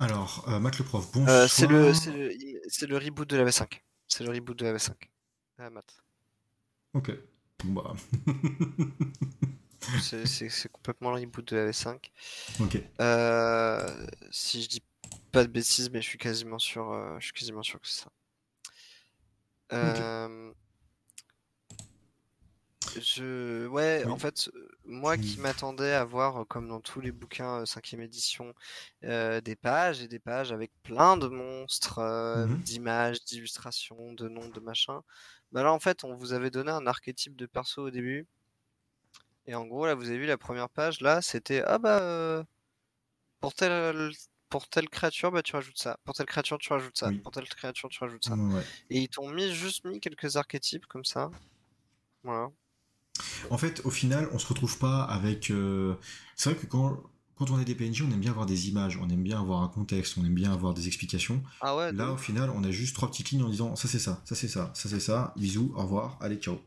Alors, 0.00 0.44
euh, 0.48 0.60
Matt 0.60 0.78
le 0.78 0.84
prof, 0.84 1.10
bon. 1.12 1.26
Euh, 1.26 1.48
c'est 1.48 1.66
le, 1.66 1.92
c'est 1.92 2.12
le, 2.12 2.32
c'est 2.68 2.86
le 2.86 2.96
reboot 2.96 3.28
de 3.28 3.36
la 3.36 3.44
V5. 3.44 3.80
C'est 4.06 4.24
le 4.24 4.30
reboot 4.30 4.56
de 4.56 4.64
la 4.64 4.74
V5. 4.74 4.92
Ah, 5.58 5.70
Matt. 5.70 6.02
Ok. 6.94 7.10
Bon, 7.64 7.82
bah. 7.82 7.94
C'est- 9.96 10.68
complètement 10.68 11.12
reboot 11.12 11.46
de 11.48 11.56
la 11.56 11.66
V5. 11.66 12.12
ok. 12.60 12.78
Euh, 13.00 14.06
si 14.30 14.62
je 14.62 14.68
dis 14.68 14.82
pas 15.32 15.44
de 15.44 15.50
bêtises, 15.50 15.90
mais 15.90 16.00
je 16.02 16.08
suis 16.08 16.18
quasiment 16.18 16.58
sûr, 16.58 16.90
euh, 16.92 17.16
je 17.20 17.24
suis 17.26 17.32
quasiment 17.34 17.62
sûr 17.62 17.80
que 17.80 17.88
c'est 17.88 18.02
ça. 18.04 18.10
Euh, 19.72 20.52
Je, 22.96 23.66
ouais, 23.66 24.02
Oui. 24.06 24.10
en 24.12 24.16
fait, 24.16 24.50
moi 24.84 25.18
qui 25.18 25.40
m'attendais 25.40 25.92
à 25.92 26.04
voir, 26.04 26.46
comme 26.48 26.68
dans 26.68 26.80
tous 26.80 27.00
les 27.00 27.12
bouquins 27.12 27.64
5ème 27.66 28.00
édition, 28.00 28.54
des 29.02 29.56
pages 29.60 30.00
et 30.02 30.08
des 30.08 30.18
pages 30.18 30.52
avec 30.52 30.72
plein 30.82 31.16
de 31.16 31.28
monstres, 31.28 32.00
Mhm. 32.00 32.62
d'images, 32.62 33.22
d'illustrations, 33.24 34.12
de 34.14 34.28
noms, 34.28 34.48
de 34.48 34.60
machins. 34.60 35.00
Bah 35.52 35.62
là, 35.62 35.72
en 35.72 35.78
fait, 35.80 36.02
on 36.04 36.14
vous 36.14 36.32
avait 36.32 36.50
donné 36.50 36.70
un 36.70 36.86
archétype 36.86 37.36
de 37.36 37.46
perso 37.46 37.82
au 37.86 37.90
début. 37.90 38.26
Et 39.48 39.54
en 39.56 39.66
gros, 39.66 39.84
là, 39.86 39.96
vous 39.96 40.08
avez 40.08 40.18
vu 40.18 40.26
la 40.26 40.38
première 40.38 40.68
page, 40.70 41.00
là, 41.00 41.20
c'était 41.22 41.62
ah 41.66 41.78
bah 41.78 42.00
euh, 42.02 42.44
pour 43.40 43.54
telle 43.54 44.12
pour 44.48 44.68
telle 44.68 44.88
créature, 44.88 45.32
bah 45.32 45.42
tu 45.42 45.56
rajoutes 45.56 45.78
ça. 45.78 45.98
Pour 46.04 46.14
telle 46.14 46.26
créature, 46.26 46.58
tu 46.58 46.72
rajoutes 46.72 46.96
ça. 46.96 47.08
Oui. 47.08 47.18
Pour 47.18 47.32
telle 47.32 47.48
créature, 47.48 47.88
tu 47.88 47.98
rajoutes 47.98 48.24
ça. 48.24 48.34
Ouais. 48.34 48.62
Et 48.90 49.00
ils 49.00 49.08
t'ont 49.08 49.28
mis 49.30 49.52
juste 49.52 49.84
mis 49.84 50.00
quelques 50.00 50.36
archétypes 50.36 50.86
comme 50.86 51.04
ça. 51.04 51.30
Voilà. 52.22 52.50
En 53.50 53.58
fait, 53.58 53.80
au 53.84 53.90
final, 53.90 54.28
on 54.32 54.38
se 54.38 54.46
retrouve 54.46 54.78
pas 54.78 55.02
avec. 55.04 55.50
euh, 55.50 55.94
C'est 56.36 56.50
vrai 56.50 56.58
que 56.60 56.66
quand, 56.66 57.02
quand 57.36 57.50
on 57.50 57.58
est 57.60 57.64
des 57.64 57.74
PNJ, 57.74 58.02
on 58.02 58.10
aime 58.12 58.20
bien 58.20 58.30
avoir 58.30 58.46
des 58.46 58.68
images, 58.68 58.96
on 59.00 59.08
aime 59.08 59.22
bien 59.22 59.40
avoir 59.40 59.62
un 59.62 59.68
contexte, 59.68 60.16
on 60.18 60.24
aime 60.24 60.34
bien 60.34 60.52
avoir 60.52 60.74
des 60.74 60.86
explications. 60.86 61.42
Ah 61.60 61.76
ouais. 61.76 61.92
Là, 61.92 62.12
au 62.12 62.16
final, 62.16 62.50
on 62.50 62.64
a 62.64 62.70
juste 62.70 62.94
trois 62.94 63.10
petites 63.10 63.30
lignes 63.30 63.42
en 63.42 63.48
disant 63.48 63.76
ça 63.76 63.88
c'est 63.88 63.98
ça, 63.98 64.20
ça 64.24 64.34
c'est 64.34 64.48
ça, 64.48 64.70
ça 64.74 64.88
c'est 64.88 65.00
ça, 65.00 65.32
bisous, 65.36 65.72
au 65.76 65.82
revoir, 65.82 66.18
allez, 66.20 66.36
ciao. 66.36 66.58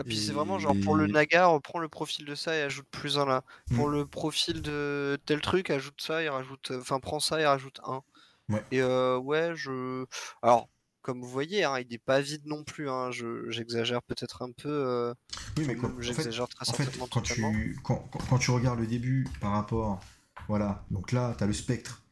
Ah, 0.00 0.04
puis 0.04 0.16
c'est 0.16 0.32
vraiment 0.32 0.58
genre 0.58 0.76
pour 0.84 0.94
le 0.94 1.06
Naga, 1.08 1.46
reprend 1.46 1.78
le 1.80 1.88
profil 1.88 2.24
de 2.24 2.34
ça 2.34 2.54
et 2.56 2.62
ajoute 2.62 2.86
plus 2.90 3.18
un 3.18 3.26
là. 3.26 3.42
Pour 3.74 3.88
Mm. 3.88 3.92
le 3.92 4.06
profil 4.06 4.62
de 4.62 5.18
tel 5.26 5.40
truc, 5.40 5.70
ajoute 5.70 6.00
ça 6.00 6.22
et 6.22 6.28
rajoute. 6.28 6.70
Enfin, 6.78 7.00
prends 7.00 7.20
ça 7.20 7.40
et 7.40 7.46
rajoute 7.46 7.80
un. 7.84 8.02
Ouais. 8.48 8.62
Et 8.70 8.80
euh, 8.80 9.18
ouais, 9.18 9.52
je. 9.56 10.06
Alors, 10.42 10.68
comme 11.02 11.20
vous 11.20 11.28
voyez, 11.28 11.64
hein, 11.64 11.78
il 11.80 11.88
n'est 11.90 11.98
pas 11.98 12.20
vide 12.20 12.46
non 12.46 12.62
plus. 12.64 12.88
Hein, 12.88 13.10
je... 13.10 13.50
J'exagère 13.50 14.02
peut-être 14.02 14.42
un 14.42 14.52
peu. 14.52 14.68
euh, 14.68 15.14
Oui, 15.56 15.64
mais 15.66 15.74
quand, 15.74 15.88
même 15.88 15.96
en 15.96 16.00
fait, 16.00 16.04
J'exagère 16.14 16.48
très 16.48 16.68
en 16.68 16.72
fait, 16.72 16.84
certainement 16.84 17.08
quand, 17.10 17.20
totalement. 17.22 17.50
tu, 17.52 17.78
quand, 17.82 18.08
quand- 18.28 18.38
tu 18.38 18.50
regardes 18.52 18.78
le 18.80 18.86
début 18.86 19.26
par 19.40 19.50
rapport. 19.52 20.00
Voilà, 20.46 20.84
donc 20.90 21.12
là, 21.12 21.34
tu 21.36 21.44
as 21.44 21.46
le 21.48 21.52
spectre 21.52 22.02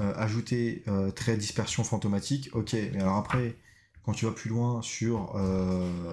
euh, 0.00 0.14
ajouté 0.16 0.84
euh, 0.88 1.10
trait 1.10 1.36
dispersion 1.36 1.84
fantomatique, 1.84 2.48
ok, 2.54 2.72
mais 2.92 3.00
alors 3.00 3.16
après, 3.16 3.56
quand 4.04 4.12
tu 4.12 4.26
vas 4.26 4.32
plus 4.32 4.50
loin 4.50 4.82
sur. 4.82 5.34
euh, 5.36 6.12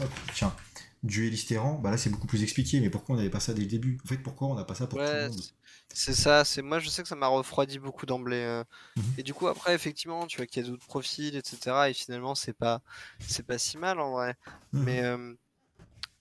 hop, 0.00 0.10
tiens, 0.34 0.54
dueliste 1.02 1.50
errant, 1.52 1.74
bah 1.78 1.90
là 1.90 1.96
c'est 1.98 2.10
beaucoup 2.10 2.26
plus 2.26 2.42
expliqué, 2.42 2.80
mais 2.80 2.90
pourquoi 2.90 3.14
on 3.14 3.18
n'avait 3.18 3.30
pas 3.30 3.40
ça 3.40 3.54
dès 3.54 3.62
le 3.62 3.66
début? 3.68 3.98
En 4.04 4.08
fait, 4.08 4.18
pourquoi 4.18 4.48
on 4.48 4.54
n'a 4.54 4.64
pas 4.64 4.74
ça 4.74 4.86
pour 4.86 5.02
tout 5.02 5.16
le 5.16 5.22
monde? 5.22 5.42
c'est- 5.42 5.52
c'est 5.94 6.14
ça. 6.14 6.44
C'est 6.44 6.62
moi, 6.62 6.78
je 6.80 6.88
sais 6.88 7.02
que 7.02 7.08
ça 7.08 7.16
m'a 7.16 7.26
refroidi 7.28 7.78
beaucoup 7.78 8.06
d'emblée. 8.06 8.36
euh. 8.36 8.64
Mhm. 8.96 9.16
Et 9.16 9.22
du 9.22 9.34
coup, 9.34 9.48
après, 9.48 9.74
effectivement, 9.74 10.26
tu 10.26 10.36
vois 10.38 10.46
qu'il 10.46 10.62
y 10.64 10.66
a 10.66 10.70
d'autres 10.70 10.86
profils, 10.86 11.36
etc. 11.36 11.90
Et 11.90 11.94
finalement, 11.94 12.34
c'est 12.34 12.52
pas, 12.54 12.82
c'est 13.26 13.46
pas 13.46 13.58
si 13.58 13.78
mal 13.78 14.00
en 14.00 14.12
vrai. 14.12 14.36
Mhm. 14.72 14.82
Mais, 14.84 15.02
euh, 15.04 15.34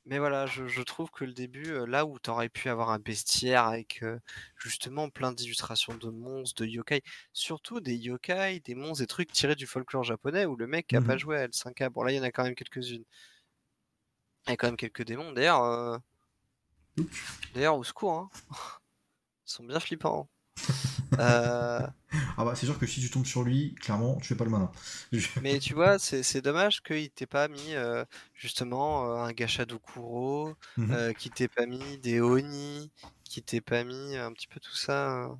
mais 0.05 0.19
voilà, 0.19 0.45
je, 0.45 0.67
je 0.67 0.81
trouve 0.83 1.09
que 1.11 1.25
le 1.25 1.33
début, 1.33 1.71
euh, 1.71 1.85
là 1.85 2.05
où 2.05 2.19
t'aurais 2.19 2.49
pu 2.49 2.69
avoir 2.69 2.91
un 2.91 2.99
bestiaire 2.99 3.65
avec 3.65 4.03
euh, 4.03 4.19
justement 4.57 5.09
plein 5.09 5.31
d'illustrations 5.31 5.95
de 5.95 6.09
monstres, 6.09 6.61
de 6.63 6.67
yokai, 6.67 7.01
surtout 7.33 7.79
des 7.81 7.95
yokai, 7.95 8.59
des 8.59 8.75
monstres, 8.75 8.99
des 9.03 9.07
trucs 9.07 9.31
tirés 9.31 9.55
du 9.55 9.65
folklore 9.67 10.03
japonais 10.03 10.45
où 10.45 10.55
le 10.55 10.67
mec 10.67 10.93
a 10.93 11.01
pas 11.01 11.13
Mhm. 11.13 11.19
joué 11.19 11.37
à 11.37 11.43
L5A. 11.45 11.89
Bon, 11.89 12.03
là, 12.03 12.11
il 12.11 12.15
y 12.15 12.19
en 12.19 12.23
a 12.23 12.31
quand 12.31 12.43
même 12.43 12.55
quelques-unes. 12.55 13.03
Il 14.47 14.49
y 14.49 14.53
a 14.53 14.57
quand 14.57 14.65
même 14.67 14.75
quelques 14.75 15.03
démons. 15.03 15.33
D'ailleurs, 15.33 15.63
euh, 15.63 15.97
d'ailleurs, 17.53 17.77
au 17.77 17.83
secours, 17.83 18.13
hein. 18.13 18.29
Ils 19.47 19.51
sont 19.53 19.63
bien 19.63 19.79
flippants. 19.79 20.29
Euh, 21.19 21.87
Ah 22.37 22.45
bah 22.45 22.55
c'est 22.55 22.65
sûr 22.65 22.77
que 22.79 22.85
si 22.85 23.01
tu 23.01 23.09
tombes 23.09 23.25
sur 23.25 23.43
lui, 23.43 23.75
clairement, 23.75 24.17
tu 24.17 24.27
fais 24.27 24.35
pas 24.35 24.45
le 24.45 24.51
malin. 24.51 24.71
Mais 25.39 25.59
tu 25.59 25.73
vois, 25.73 25.99
c'est 25.99 26.23
c'est 26.23 26.41
dommage 26.41 26.81
qu'il 26.81 27.09
t'ait 27.11 27.25
pas 27.27 27.47
mis 27.49 27.73
euh, 27.75 28.05
justement 28.33 29.11
euh, 29.11 29.23
un 29.23 29.31
Gashado 29.33 29.79
Kuro, 29.79 30.55
Mhm. 30.77 30.93
euh, 30.93 31.13
qu'il 31.13 31.31
t'ait 31.33 31.47
pas 31.49 31.65
mis 31.65 31.97
des 31.99 32.21
Oni, 32.21 32.91
qu'il 33.25 33.43
t'ait 33.43 33.61
pas 33.61 33.83
mis 33.83 34.15
un 34.17 34.31
petit 34.33 34.47
peu 34.47 34.59
tout 34.61 34.75
ça. 34.75 35.25
euh. 35.31 35.35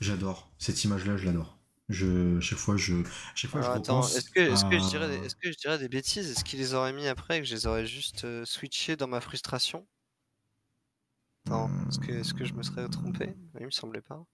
J'adore 0.00 0.52
cette 0.58 0.82
image-là, 0.82 1.16
je 1.16 1.26
l'adore. 1.26 1.56
Je 1.88 2.40
chaque 2.40 2.58
fois 2.58 2.76
je 2.76 2.94
chaque 3.36 3.50
fois 3.52 3.60
Alors, 3.60 3.70
je 3.70 3.70
attends, 3.72 4.08
est-ce 4.08 4.30
que, 4.30 4.40
est-ce 4.40 4.64
que 4.64 4.78
je 4.78 4.86
dirais, 4.88 5.06
des- 5.08 5.24
est-ce 5.24 5.34
que 5.36 5.50
je 5.52 5.56
dirais 5.58 5.78
des 5.78 5.88
bêtises? 5.90 6.30
Est-ce 6.30 6.44
qu'ils 6.44 6.58
les 6.60 6.72
auraient 6.74 6.92
mis 6.94 7.06
après 7.08 7.36
et 7.38 7.40
que 7.40 7.46
je 7.46 7.54
les 7.54 7.66
aurais 7.66 7.84
juste 7.86 8.24
euh, 8.24 8.44
switchés 8.46 8.96
dans 8.96 9.06
ma 9.08 9.20
frustration? 9.20 9.86
Attends, 11.46 11.72
est-ce 11.88 11.98
que, 11.98 12.12
est-ce 12.12 12.32
que 12.32 12.44
je 12.44 12.54
me 12.54 12.62
serais 12.62 12.88
trompé? 12.88 13.34
Il 13.58 13.66
me 13.66 13.70
semblait 13.70 14.02
pas. 14.02 14.24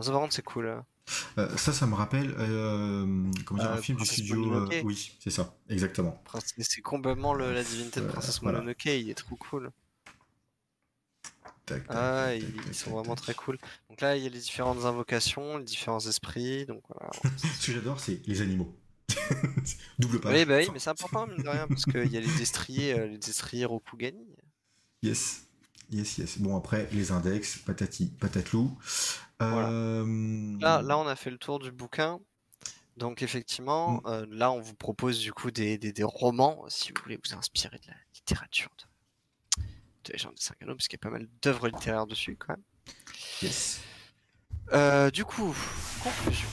Ça 0.00 0.10
par 0.10 0.20
contre 0.20 0.34
c'est 0.34 0.42
cool. 0.42 0.66
euh. 0.66 1.56
Ça, 1.58 1.72
ça 1.74 1.86
me 1.86 1.94
rappelle 1.94 2.34
euh, 2.38 3.30
comment 3.44 3.60
dire, 3.60 3.70
Euh, 3.72 3.74
un 3.74 3.82
film 3.82 3.98
du 3.98 4.06
studio. 4.06 4.36
Mononoke. 4.36 4.80
oui, 4.84 5.12
c'est 5.20 5.30
ça, 5.30 5.54
exactement. 5.68 6.22
C'est 6.58 6.80
complètement 6.80 7.34
le- 7.34 7.52
la 7.52 7.62
divinité 7.62 8.00
de 8.00 8.06
Princesse 8.06 8.40
voilà. 8.40 8.58
Mononoke, 8.58 8.86
il 8.86 9.10
est 9.10 9.14
trop 9.14 9.36
cool. 9.36 9.70
Tac, 11.66 11.86
tac, 11.86 11.96
Ah, 11.96 12.26
tac, 12.30 12.42
ils, 12.68 12.74
sont 12.74 12.90
vraiment 12.90 13.14
très 13.14 13.34
cool. 13.34 13.58
Donc 13.88 14.00
là, 14.00 14.16
il 14.16 14.22
y 14.22 14.26
a 14.26 14.30
les 14.30 14.38
différentes 14.38 14.84
invocations, 14.84 15.58
les 15.58 15.64
différents 15.64 16.00
esprits, 16.06 16.66
donc 16.66 16.82
voilà. 16.88 17.10
Ce 17.60 17.66
que 17.66 17.72
j'adore, 17.72 18.00
c'est 18.00 18.20
les 18.26 18.40
animaux. 18.42 18.74
Double 19.98 20.20
page. 20.20 20.32
Oui, 20.34 20.44
bah 20.44 20.56
oui, 20.58 20.68
mais 20.72 20.78
c'est 20.78 20.90
important, 20.90 21.26
mine 21.26 21.42
de 21.42 21.48
rien, 21.48 21.66
parce 21.68 21.84
qu'il 21.84 22.06
y 22.12 22.16
a 22.16 22.20
les 22.20 22.34
destriers, 22.38 23.08
les 23.08 23.18
destriers 23.18 23.64
Rokugani. 23.66 24.26
Yes, 25.02 25.46
yes, 25.90 26.18
yes. 26.18 26.38
Bon 26.38 26.56
après 26.56 26.88
les 26.92 27.10
index, 27.12 27.58
patati, 27.58 28.06
patatlou. 28.06 28.76
Voilà. 29.40 29.68
Euh, 29.68 30.56
Là, 30.60 30.80
là, 30.82 30.96
on 30.98 31.06
a 31.06 31.16
fait 31.16 31.30
le 31.30 31.38
tour 31.38 31.58
du 31.58 31.70
bouquin. 31.72 32.20
Donc 32.96 33.22
effectivement, 33.22 33.94
Mm. 33.94 34.00
euh, 34.06 34.26
là, 34.30 34.52
on 34.52 34.60
vous 34.60 34.74
propose 34.74 35.18
du 35.18 35.32
coup 35.32 35.50
des, 35.50 35.78
des, 35.78 35.92
des 35.92 36.04
romans, 36.04 36.64
si 36.68 36.92
vous 36.92 37.02
voulez 37.02 37.18
vous 37.24 37.34
inspirer 37.36 37.78
de 37.78 37.88
la 37.88 37.96
littérature 38.14 38.70
de, 38.78 39.62
de 40.04 40.12
Légende 40.12 40.34
des 40.36 40.40
Cinq 40.42 40.62
Anneaux, 40.62 40.74
parce 40.76 40.86
qu'il 40.86 40.96
y 40.98 41.02
a 41.02 41.04
pas 41.04 41.10
mal 41.10 41.26
d'œuvres 41.42 41.68
littéraires 41.68 42.06
dessus 42.06 42.36
quand 42.36 42.54
même. 42.54 42.62
Yes. 43.42 43.80
Euh, 44.72 45.10
du 45.10 45.24
coup, 45.24 45.54
conclusion. 46.02 46.48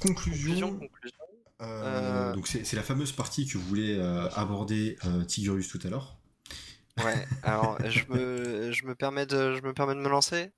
Conclusion. 0.00 0.70
Conclusion, 0.70 0.78
conclusion. 0.78 1.18
euh, 1.62 2.34
Donc 2.34 2.46
c'est 2.48 2.72
la 2.74 2.82
fameuse 2.82 3.12
partie 3.12 3.46
que 3.46 3.56
voulait 3.56 3.98
aborder 4.34 4.98
Tigurius 5.28 5.68
tout 5.68 5.80
à 5.84 5.88
l'heure. 5.88 6.18
Ouais, 7.02 7.26
alors 7.42 7.76
je 7.88 8.04
me, 8.08 8.70
je 8.72 8.84
me 8.86 8.94
permets 8.94 9.26
de, 9.26 9.56
je 9.56 9.62
me 9.62 9.74
permets 9.74 9.94
de 9.94 10.00
me 10.00 10.08
lancer? 10.08 10.52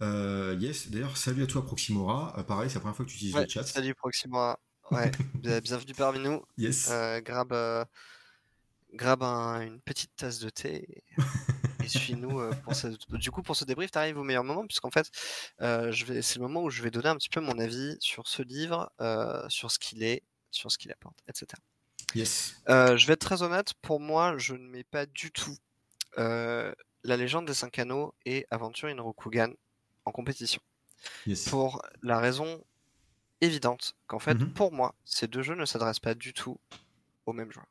Euh, 0.00 0.56
yes, 0.58 0.88
d'ailleurs, 0.90 1.16
salut 1.16 1.42
à 1.42 1.46
toi 1.46 1.64
Proximora. 1.64 2.34
Euh, 2.38 2.42
pareil, 2.42 2.70
c'est 2.70 2.76
la 2.76 2.80
première 2.80 2.96
fois 2.96 3.04
que 3.04 3.10
tu 3.10 3.16
utilises 3.16 3.34
Ouais, 3.34 3.42
le 3.42 3.48
chat. 3.48 3.64
salut 3.64 3.94
Proxima. 3.94 4.58
Ouais, 4.90 5.10
bien- 5.36 5.60
bienvenue 5.60 5.94
parmi 5.94 6.18
nous. 6.18 6.42
Yes. 6.58 6.88
Euh, 6.90 7.20
grabe, 7.22 7.54
euh, 7.54 7.84
grabe 8.92 9.22
un- 9.22 9.62
une 9.62 9.80
petite 9.80 10.14
tasse 10.14 10.38
de 10.40 10.50
thé 10.50 11.02
et, 11.82 11.88
suis-nous 11.88 12.50
pour 12.62 12.74
ce, 12.74 12.88
du 13.16 13.30
coup 13.30 13.42
pour 13.42 13.56
ce 13.56 13.64
débrief. 13.64 13.90
T'arrives 13.90 14.18
au 14.18 14.24
meilleur 14.24 14.44
moment 14.44 14.66
puisqu'en 14.66 14.90
fait, 14.90 15.08
c'est 15.58 16.34
le 16.36 16.40
moment 16.40 16.62
où 16.62 16.70
je 16.70 16.82
vais 16.82 16.90
donner 16.90 17.08
un 17.08 17.16
petit 17.16 17.30
peu 17.30 17.40
mon 17.40 17.58
avis 17.58 17.96
sur 18.00 18.26
ce 18.28 18.42
livre, 18.42 18.90
sur 19.48 19.70
ce 19.70 19.78
qu'il 19.78 20.02
est, 20.02 20.22
sur 20.50 20.70
ce 20.70 20.76
qu'il 20.76 20.92
apporte, 20.92 21.16
etc. 21.28 21.46
Yes. 22.14 22.54
Je 22.68 23.06
vais 23.06 23.14
être 23.14 23.20
très 23.20 23.42
honnête. 23.42 23.72
Pour 23.80 24.00
moi, 24.00 24.36
je 24.38 24.52
ne 24.54 24.68
mets 24.68 24.84
pas 24.84 25.06
du 25.06 25.30
tout 25.32 25.56
la 26.16 27.16
légende 27.16 27.46
des 27.46 27.54
cinq 27.54 27.78
anneaux 27.78 28.14
et 28.24 28.46
Aventure 28.50 28.88
in 28.88 29.00
Rokugan 29.00 29.52
en 30.04 30.12
compétition. 30.12 30.60
Yes. 31.26 31.50
Pour 31.50 31.82
la 32.02 32.18
raison 32.20 32.64
évidente 33.40 33.94
qu'en 34.06 34.18
fait, 34.20 34.38
Mhm. 34.38 34.52
pour 34.54 34.72
moi, 34.72 34.94
ces 35.04 35.28
deux 35.28 35.42
jeux 35.42 35.54
ne 35.56 35.66
s'adressent 35.66 36.00
pas 36.00 36.14
du 36.14 36.32
tout 36.34 36.58
aux 37.26 37.32
mêmes 37.34 37.52
joueurs. 37.52 37.66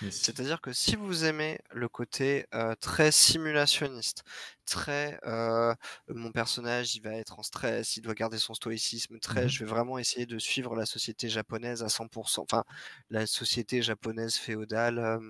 Yes. 0.00 0.24
C'est-à-dire 0.24 0.60
que 0.60 0.72
si 0.72 0.96
vous 0.96 1.24
aimez 1.24 1.60
le 1.72 1.88
côté 1.88 2.46
euh, 2.54 2.74
très 2.76 3.12
simulationniste, 3.12 4.24
très 4.66 5.18
euh, 5.26 5.74
mon 6.08 6.32
personnage 6.32 6.96
il 6.96 7.02
va 7.02 7.12
être 7.14 7.38
en 7.38 7.42
stress, 7.44 7.96
il 7.96 8.02
doit 8.02 8.14
garder 8.14 8.38
son 8.38 8.54
stoïcisme, 8.54 9.18
très 9.20 9.44
Mhm. 9.44 9.48
je 9.48 9.60
vais 9.64 9.70
vraiment 9.70 9.98
essayer 9.98 10.26
de 10.26 10.38
suivre 10.38 10.76
la 10.76 10.86
société 10.86 11.28
japonaise 11.28 11.82
à 11.84 11.88
100%, 11.88 12.42
enfin 12.44 12.64
la 13.10 13.26
société 13.26 13.82
japonaise 13.82 14.36
féodale, 14.36 14.98
euh, 14.98 15.20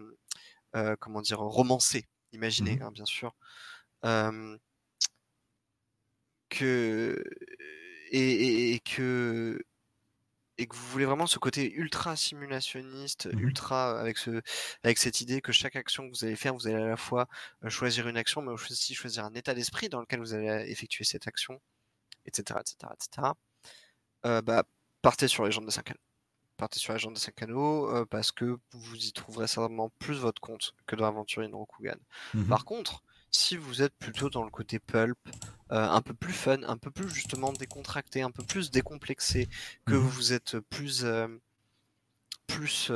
euh, 0.77 0.97
comment 1.01 1.23
dire, 1.23 1.41
romancée, 1.41 2.07
imaginez, 2.37 2.79
Mhm. 2.79 2.83
hein, 2.83 2.93
bien 2.93 3.07
sûr, 3.07 3.35
euh, 4.07 4.59
que 6.49 7.23
et, 8.11 8.21
et- 8.21 8.75
et 8.75 8.81
que 8.81 9.61
et 10.59 10.67
que 10.67 10.77
vous 10.77 10.87
voulez 10.89 11.05
vraiment 11.07 11.27
ce 11.27 11.39
côté 11.39 11.73
ultra 11.73 12.17
simulationniste, 12.17 13.29
Mhm. 13.33 13.41
ultra 13.41 14.01
avec 14.01 14.19
ce 14.19 14.43
avec 14.85 14.99
cette 14.99 15.21
idée 15.21 15.41
que 15.43 15.53
chaque 15.53 15.77
action 15.77 16.05
que 16.11 16.17
vous 16.19 16.25
allez 16.25 16.37
faire, 16.37 16.55
vous 16.55 16.67
allez 16.69 16.77
à 16.83 16.87
la 16.89 16.97
fois 16.97 17.29
euh, 17.65 17.71
choisir 17.71 18.09
une 18.09 18.17
action, 18.19 18.43
mais 18.43 18.53
aussi 18.53 18.95
choisir 18.95 19.25
un 19.27 19.35
état 19.35 19.55
d'esprit 19.55 19.89
dans 19.91 20.01
lequel 20.01 20.21
vous 20.21 20.35
allez 20.35 20.49
effectuer 20.71 21.05
cette 21.05 21.29
action, 21.29 21.61
etc., 22.27 22.61
etc., 22.63 22.95
etc. 22.95 23.37
Euh, 24.27 24.43
bah, 24.43 24.65
partez 25.03 25.29
sur 25.29 25.45
Légende 25.47 25.67
des 25.67 25.73
5 25.73 25.91
Anneaux. 25.93 26.01
Partez 26.57 26.79
sur 26.79 26.93
Légende 26.93 27.15
des 27.15 27.21
5 27.21 27.43
Anneaux 27.43 27.95
euh, 27.95 28.07
parce 28.07 28.33
que 28.33 28.59
vous 28.73 28.97
y 28.97 29.13
trouverez 29.13 29.47
certainement 29.47 29.91
plus 29.99 30.19
votre 30.19 30.41
compte 30.41 30.75
que 30.87 30.97
dans 30.97 31.07
Aventure 31.07 31.47
Rokugan. 31.53 31.97
Mhm. 32.35 32.47
Par 32.47 32.65
contre, 32.65 33.03
si 33.31 33.57
vous 33.57 33.83
êtes 33.83 33.95
plutôt 33.99 34.31
dans 34.31 34.45
le 34.45 34.51
côté 34.51 34.79
pulp, 34.79 35.19
euh, 35.73 35.89
un 35.89 36.01
peu 36.01 36.15
plus 36.15 36.33
fun, 36.33 36.63
un 36.63 36.79
peu 36.79 36.91
plus 36.91 37.09
justement 37.11 37.53
décontracté, 37.53 38.23
un 38.23 38.31
peu 38.31 38.43
plus 38.43 38.71
décomplexé, 38.71 39.49
que 39.85 39.95
Mhm. 39.95 40.01
vous 40.01 40.33
êtes 40.33 40.59
plus 40.61 41.05
euh, 41.05 41.29
plus 42.47 42.91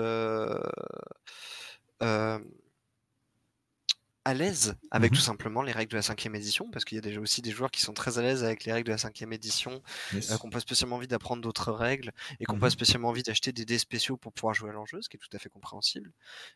à 4.25 4.35
l'aise 4.35 4.75
avec 4.91 5.13
Mhm. 5.13 5.15
tout 5.15 5.21
simplement 5.21 5.63
les 5.63 5.73
règles 5.73 5.91
de 5.93 5.97
la 5.97 6.03
cinquième 6.03 6.35
édition, 6.35 6.71
parce 6.71 6.85
qu'il 6.85 6.97
y 6.97 6.99
a 6.99 7.03
déjà 7.03 7.21
aussi 7.21 7.43
des 7.43 7.51
joueurs 7.53 7.71
qui 7.71 7.81
sont 7.81 7.95
très 7.95 8.19
à 8.19 8.23
l'aise 8.23 8.45
avec 8.45 8.65
les 8.65 8.73
règles 8.73 8.87
de 8.87 8.93
la 8.93 8.99
cinquième 8.99 9.33
édition, 9.33 9.83
Yes. 10.11 10.31
euh, 10.31 10.37
qui 10.39 10.47
n'ont 10.47 10.51
pas 10.51 10.61
spécialement 10.61 10.97
envie 10.97 11.07
d'apprendre 11.09 11.43
d'autres 11.43 11.73
règles 11.73 12.13
et 12.39 12.45
qui 12.47 12.53
n'ont 12.53 12.59
Mhm. 12.59 12.61
pas 12.61 12.71
spécialement 12.71 13.09
envie 13.09 13.23
d'acheter 13.23 13.53
des 13.53 13.65
dés 13.65 13.79
spéciaux 13.79 14.17
pour 14.19 14.33
pouvoir 14.33 14.55
jouer 14.55 14.71
à 14.71 14.73
l'enjeu, 14.73 15.01
ce 15.03 15.09
qui 15.09 15.17
est 15.17 15.21
tout 15.21 15.35
à 15.35 15.39
fait 15.39 15.49
compréhensible. 15.49 16.13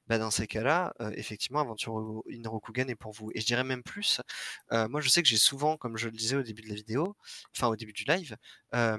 Bah, 0.09 0.19
dans 0.19 0.31
ces 0.31 0.47
cas-là, 0.47 0.95
euh, 1.01 1.11
effectivement, 1.17 1.61
Aventure 1.61 2.23
in 2.31 2.49
Rokugan 2.49 2.89
est 2.89 2.95
pour 2.97 3.13
vous. 3.13 3.31
Et 3.35 3.41
je 3.41 3.47
dirais 3.47 3.65
même 3.65 3.83
plus, 3.83 4.21
euh, 4.73 4.89
moi 4.89 5.01
je 5.01 5.09
sais 5.09 5.23
que 5.23 5.29
j'ai 5.29 5.37
souvent, 5.39 5.77
comme 5.77 5.97
je 5.97 6.07
le 6.09 6.13
disais 6.17 6.37
au 6.37 6.43
début 6.43 6.63
de 6.63 6.69
la 6.69 6.75
vidéo, 6.75 7.17
enfin 7.57 7.69
au 7.69 7.77
début 7.77 7.93
du 7.93 8.05
live, 8.05 8.37
euh, 8.75 8.99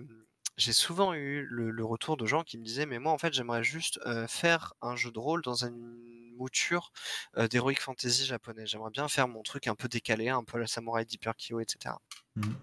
j'ai 0.57 0.73
souvent 0.73 1.13
eu 1.13 1.45
le, 1.49 1.69
le 1.71 1.85
retour 1.85 2.15
de 2.17 2.25
gens 2.25 2.43
qui 2.43 2.57
me 2.57 2.63
disaient 2.63 2.85
mais 2.85 2.97
moi 2.99 3.11
en 3.11 3.17
fait 3.17 3.33
j'aimerais 3.33 3.63
juste 3.63 3.99
euh, 4.05 4.25
faire 4.27 4.73
un 4.81 4.95
jeu 4.95 5.11
de 5.11 5.19
rôle 5.19 5.41
dans 5.41 5.65
une 5.65 6.14
mouture 6.35 6.91
euh, 7.37 7.47
d'heroic 7.47 7.75
fantasy 7.79 8.25
japonais. 8.25 8.65
J'aimerais 8.67 8.91
bien 8.91 9.07
faire 9.07 9.27
mon 9.27 9.43
truc 9.43 9.67
un 9.67 9.75
peu 9.75 9.87
décalé, 9.87 10.29
un 10.29 10.43
peu 10.43 10.57
la 10.59 10.67
samouraï 10.67 11.05
d'Hyper 11.05 11.33
Kyo, 11.37 11.59
etc. 11.59 11.95
Mhm. 12.35 12.53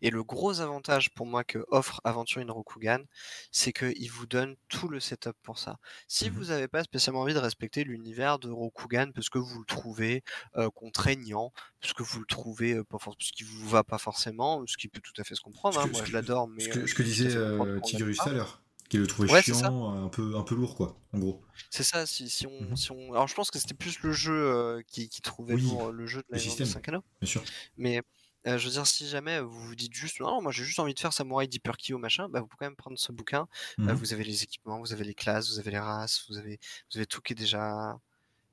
Et 0.00 0.10
le 0.10 0.24
gros 0.24 0.60
avantage 0.60 1.10
pour 1.10 1.26
moi 1.26 1.44
que 1.44 1.64
offre 1.68 2.00
Aventure 2.04 2.40
in 2.40 2.50
Rokugan, 2.50 3.04
c'est 3.52 3.72
qu'il 3.72 4.10
vous 4.10 4.26
donne 4.26 4.56
tout 4.68 4.88
le 4.88 4.98
setup 4.98 5.36
pour 5.42 5.58
ça. 5.58 5.76
Si 6.08 6.30
Mhm. 6.30 6.36
vous 6.36 6.44
n'avez 6.46 6.68
pas 6.68 6.82
spécialement 6.84 7.20
envie 7.20 7.34
de 7.34 7.38
respecter 7.38 7.84
l'univers 7.84 8.38
de 8.38 8.48
Rokugan 8.50 9.12
parce 9.14 9.28
que 9.28 9.38
vous 9.38 9.58
le 9.60 9.66
trouvez 9.66 10.22
euh, 10.56 10.70
contraignant, 10.70 11.52
parce 11.80 11.92
que 11.92 12.02
vous 12.02 12.20
le 12.20 12.26
trouvez 12.26 12.72
euh, 12.74 12.84
pas 12.84 12.96
parce 12.98 13.16
qu'il 13.32 13.46
vous 13.46 13.68
va 13.68 13.84
pas 13.84 13.98
forcément, 13.98 14.64
ce 14.66 14.76
qui 14.78 14.88
peut 14.88 15.00
tout 15.02 15.12
à 15.20 15.24
fait 15.24 15.34
se 15.34 15.40
comprendre. 15.42 15.78
Hein, 15.78 15.84
que- 15.86 15.92
moi 15.92 16.04
je 16.04 16.12
l'adore, 16.12 16.48
mais 16.48 16.62
Ce 16.62 16.68
que, 16.70 16.78
euh, 16.80 16.86
ce 16.86 16.94
que 16.94 17.02
disait 17.02 17.36
Tigurus 17.84 18.20
à 18.20 18.32
l'heure, 18.32 18.62
qu'il 18.90 19.00
le 19.00 19.06
trouvait 19.06 19.28
Ouais, 19.28 19.42
chiant, 19.42 19.90
un 20.04 20.08
peu, 20.08 20.36
un 20.36 20.42
peu 20.42 20.54
lourd, 20.54 20.74
quoi, 20.76 21.00
en 21.12 21.18
gros. 21.18 21.42
C'est 21.70 21.84
ça, 21.84 22.06
si, 22.06 22.28
si 22.28 22.46
on, 22.46 22.60
Mhm. 22.70 22.76
si 22.76 22.90
on... 22.92 23.12
Alors 23.12 23.28
je 23.28 23.34
pense 23.34 23.50
que 23.50 23.58
c'était 23.58 23.74
plus 23.74 24.00
le 24.02 24.12
jeu 24.12 24.32
euh, 24.34 24.82
qui, 24.86 25.08
qui 25.08 25.20
trouvait 25.22 25.54
Oui, 25.54 25.62
le 25.92 26.06
jeu 26.06 26.20
de 26.22 26.26
la 26.30 26.38
de 26.38 26.42
système. 26.42 26.66
5 26.66 26.88
anneaux. 26.88 27.04
Bien 27.20 27.28
sûr. 27.28 27.44
Mais 27.76 28.02
euh, 28.46 28.58
je 28.58 28.66
veux 28.66 28.72
dire, 28.72 28.86
si 28.86 29.08
jamais 29.08 29.40
vous 29.40 29.50
vous 29.60 29.74
dites 29.76 29.94
juste, 29.94 30.20
non, 30.20 30.42
moi 30.42 30.52
j'ai 30.52 30.64
juste 30.64 30.78
envie 30.80 30.94
de 30.94 31.00
faire 31.00 31.12
Samouraï 31.12 31.48
Deeper 31.48 31.76
Kyo, 31.78 31.98
machin, 31.98 32.28
bah, 32.28 32.40
vous 32.40 32.46
pouvez 32.48 32.58
quand 32.60 32.66
même 32.66 32.76
prendre 32.76 32.98
ce 32.98 33.12
bouquin. 33.12 33.48
Euh, 33.88 33.94
Mhm. 33.94 33.94
vous 33.94 34.12
avez 34.14 34.24
les 34.24 34.44
équipements, 34.44 34.80
vous 34.80 34.92
avez 34.92 35.04
les 35.04 35.14
classes, 35.14 35.50
vous 35.50 35.58
avez 35.60 35.72
les 35.72 35.78
races, 35.80 36.26
vous 36.28 36.38
avez, 36.38 36.58
vous 36.92 36.98
avez 36.98 37.06
tout 37.06 37.20
qui 37.22 37.32
est 37.34 37.36
déjà, 37.36 37.98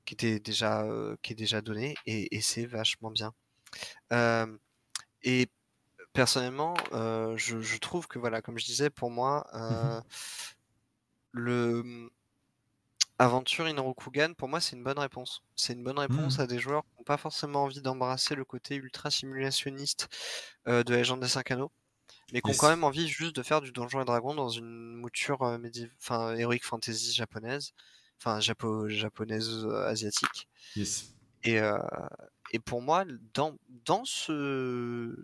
qui 0.06 0.14
était 0.14 0.40
déjà, 0.40 0.82
euh, 0.84 1.16
qui 1.22 1.32
est 1.34 1.36
déjà 1.36 1.60
donné, 1.62 1.96
et, 2.06 2.36
et 2.36 2.40
c'est 2.42 2.66
vachement 2.66 3.10
bien. 3.12 3.34
Et 5.22 5.46
personnellement, 6.18 6.74
euh, 6.92 7.36
je, 7.36 7.60
je 7.60 7.78
trouve 7.78 8.08
que 8.08 8.18
voilà, 8.18 8.42
comme 8.42 8.58
je 8.58 8.64
disais, 8.66 8.90
pour 8.90 9.10
moi, 9.10 9.46
euh, 9.54 10.00
le 11.32 12.10
Aventure 13.20 13.66
in 13.66 13.80
Rokugan, 13.80 14.34
pour 14.34 14.48
moi, 14.48 14.60
c'est 14.60 14.76
une 14.76 14.82
bonne 14.84 14.98
réponse. 14.98 15.42
C'est 15.56 15.72
une 15.72 15.82
bonne 15.82 15.98
réponse 15.98 16.38
Mhm. 16.38 16.44
à 16.44 16.46
des 16.46 16.58
joueurs 16.58 16.82
qui 16.84 16.90
n'ont 16.98 17.04
pas 17.04 17.16
forcément 17.16 17.64
envie 17.64 17.80
d'embrasser 17.82 18.34
le 18.36 18.44
côté 18.44 18.76
ultra 18.76 19.10
simulationniste 19.10 20.08
euh, 20.68 20.84
de 20.84 20.92
la 20.92 20.98
légende 20.98 21.20
des 21.20 21.28
5 21.28 21.50
anneaux, 21.50 21.72
mais 22.32 22.42
qui 22.42 22.50
ont 22.50 22.54
quand 22.54 22.68
même 22.68 22.84
envie 22.84 23.08
juste 23.08 23.36
de 23.36 23.42
faire 23.42 23.60
du 23.60 23.72
Donjon 23.72 24.02
et 24.02 24.04
Dragon 24.04 24.34
dans 24.34 24.48
une 24.50 24.94
mouture 24.96 25.42
euh, 25.42 25.58
enfin, 26.00 26.36
heroic 26.36 26.60
fantasy 26.64 27.12
japonaise, 27.14 27.72
enfin 28.20 28.40
japo 28.40 28.88
japonaise 28.88 29.66
asiatique. 29.86 30.48
Yes. 30.74 31.14
Et, 31.44 31.60
et 32.52 32.58
pour 32.58 32.82
moi, 32.82 33.04
dans, 33.34 33.56
dans 33.68 34.04
ce, 34.04 35.14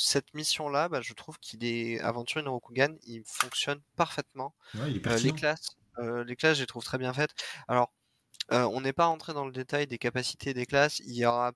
cette 0.00 0.34
mission-là, 0.34 0.88
bah, 0.88 1.00
je 1.02 1.12
trouve 1.14 1.38
qu'il 1.40 1.64
est 1.64 2.00
Aventure 2.00 2.40
in 2.46 2.50
Rokugan, 2.50 2.96
il 3.04 3.22
fonctionne 3.26 3.80
parfaitement. 3.96 4.54
Ouais, 4.74 4.90
il 4.90 4.96
est 4.96 5.00
Euh, 5.06 5.18
les 5.20 5.32
classes, 5.32 5.68
euh, 5.98 6.24
les 6.24 6.36
classes, 6.36 6.56
je 6.58 6.62
les 6.62 6.66
trouve 6.66 6.84
très 6.84 6.98
bien 6.98 7.12
faites. 7.14 7.32
Alors, 7.68 7.92
euh, 8.52 8.64
on 8.64 8.80
n'est 8.82 8.92
pas 8.94 9.06
rentré 9.06 9.34
dans 9.34 9.46
le 9.46 9.52
détail 9.52 9.86
des 9.88 9.98
capacités 9.98 10.54
des 10.54 10.66
classes. 10.66 11.00
Il 11.00 11.14
y 11.16 11.26
aura, 11.26 11.52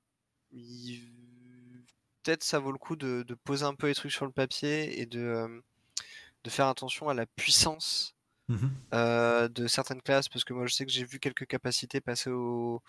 il- 0.53 1.03
peut-être 2.23 2.43
ça 2.45 2.59
vaut 2.59 2.73
le 2.73 2.79
coup 2.79 2.97
de, 2.97 3.25
de 3.27 3.35
poser 3.35 3.65
un 3.65 3.75
peu 3.75 3.89
les 3.89 3.95
trucs 3.95 4.13
sur 4.13 4.27
le 4.27 4.33
papier 4.33 5.01
et 5.01 5.07
de, 5.07 5.63
de 6.45 6.51
faire 6.51 6.69
attention 6.69 7.09
à 7.09 7.15
la 7.15 7.27
puissance 7.27 8.15
euh, 8.95 9.49
de 9.49 9.67
certaines 9.67 10.03
classes, 10.03 10.29
parce 10.29 10.45
que 10.45 10.55
moi 10.55 10.67
je 10.67 10.75
sais 10.75 10.87
que 10.87 10.93
j'ai 10.93 11.05
vu 11.05 11.19
quelques 11.21 11.47
capacités 11.47 12.01
passer 12.01 12.31
au 12.31 12.83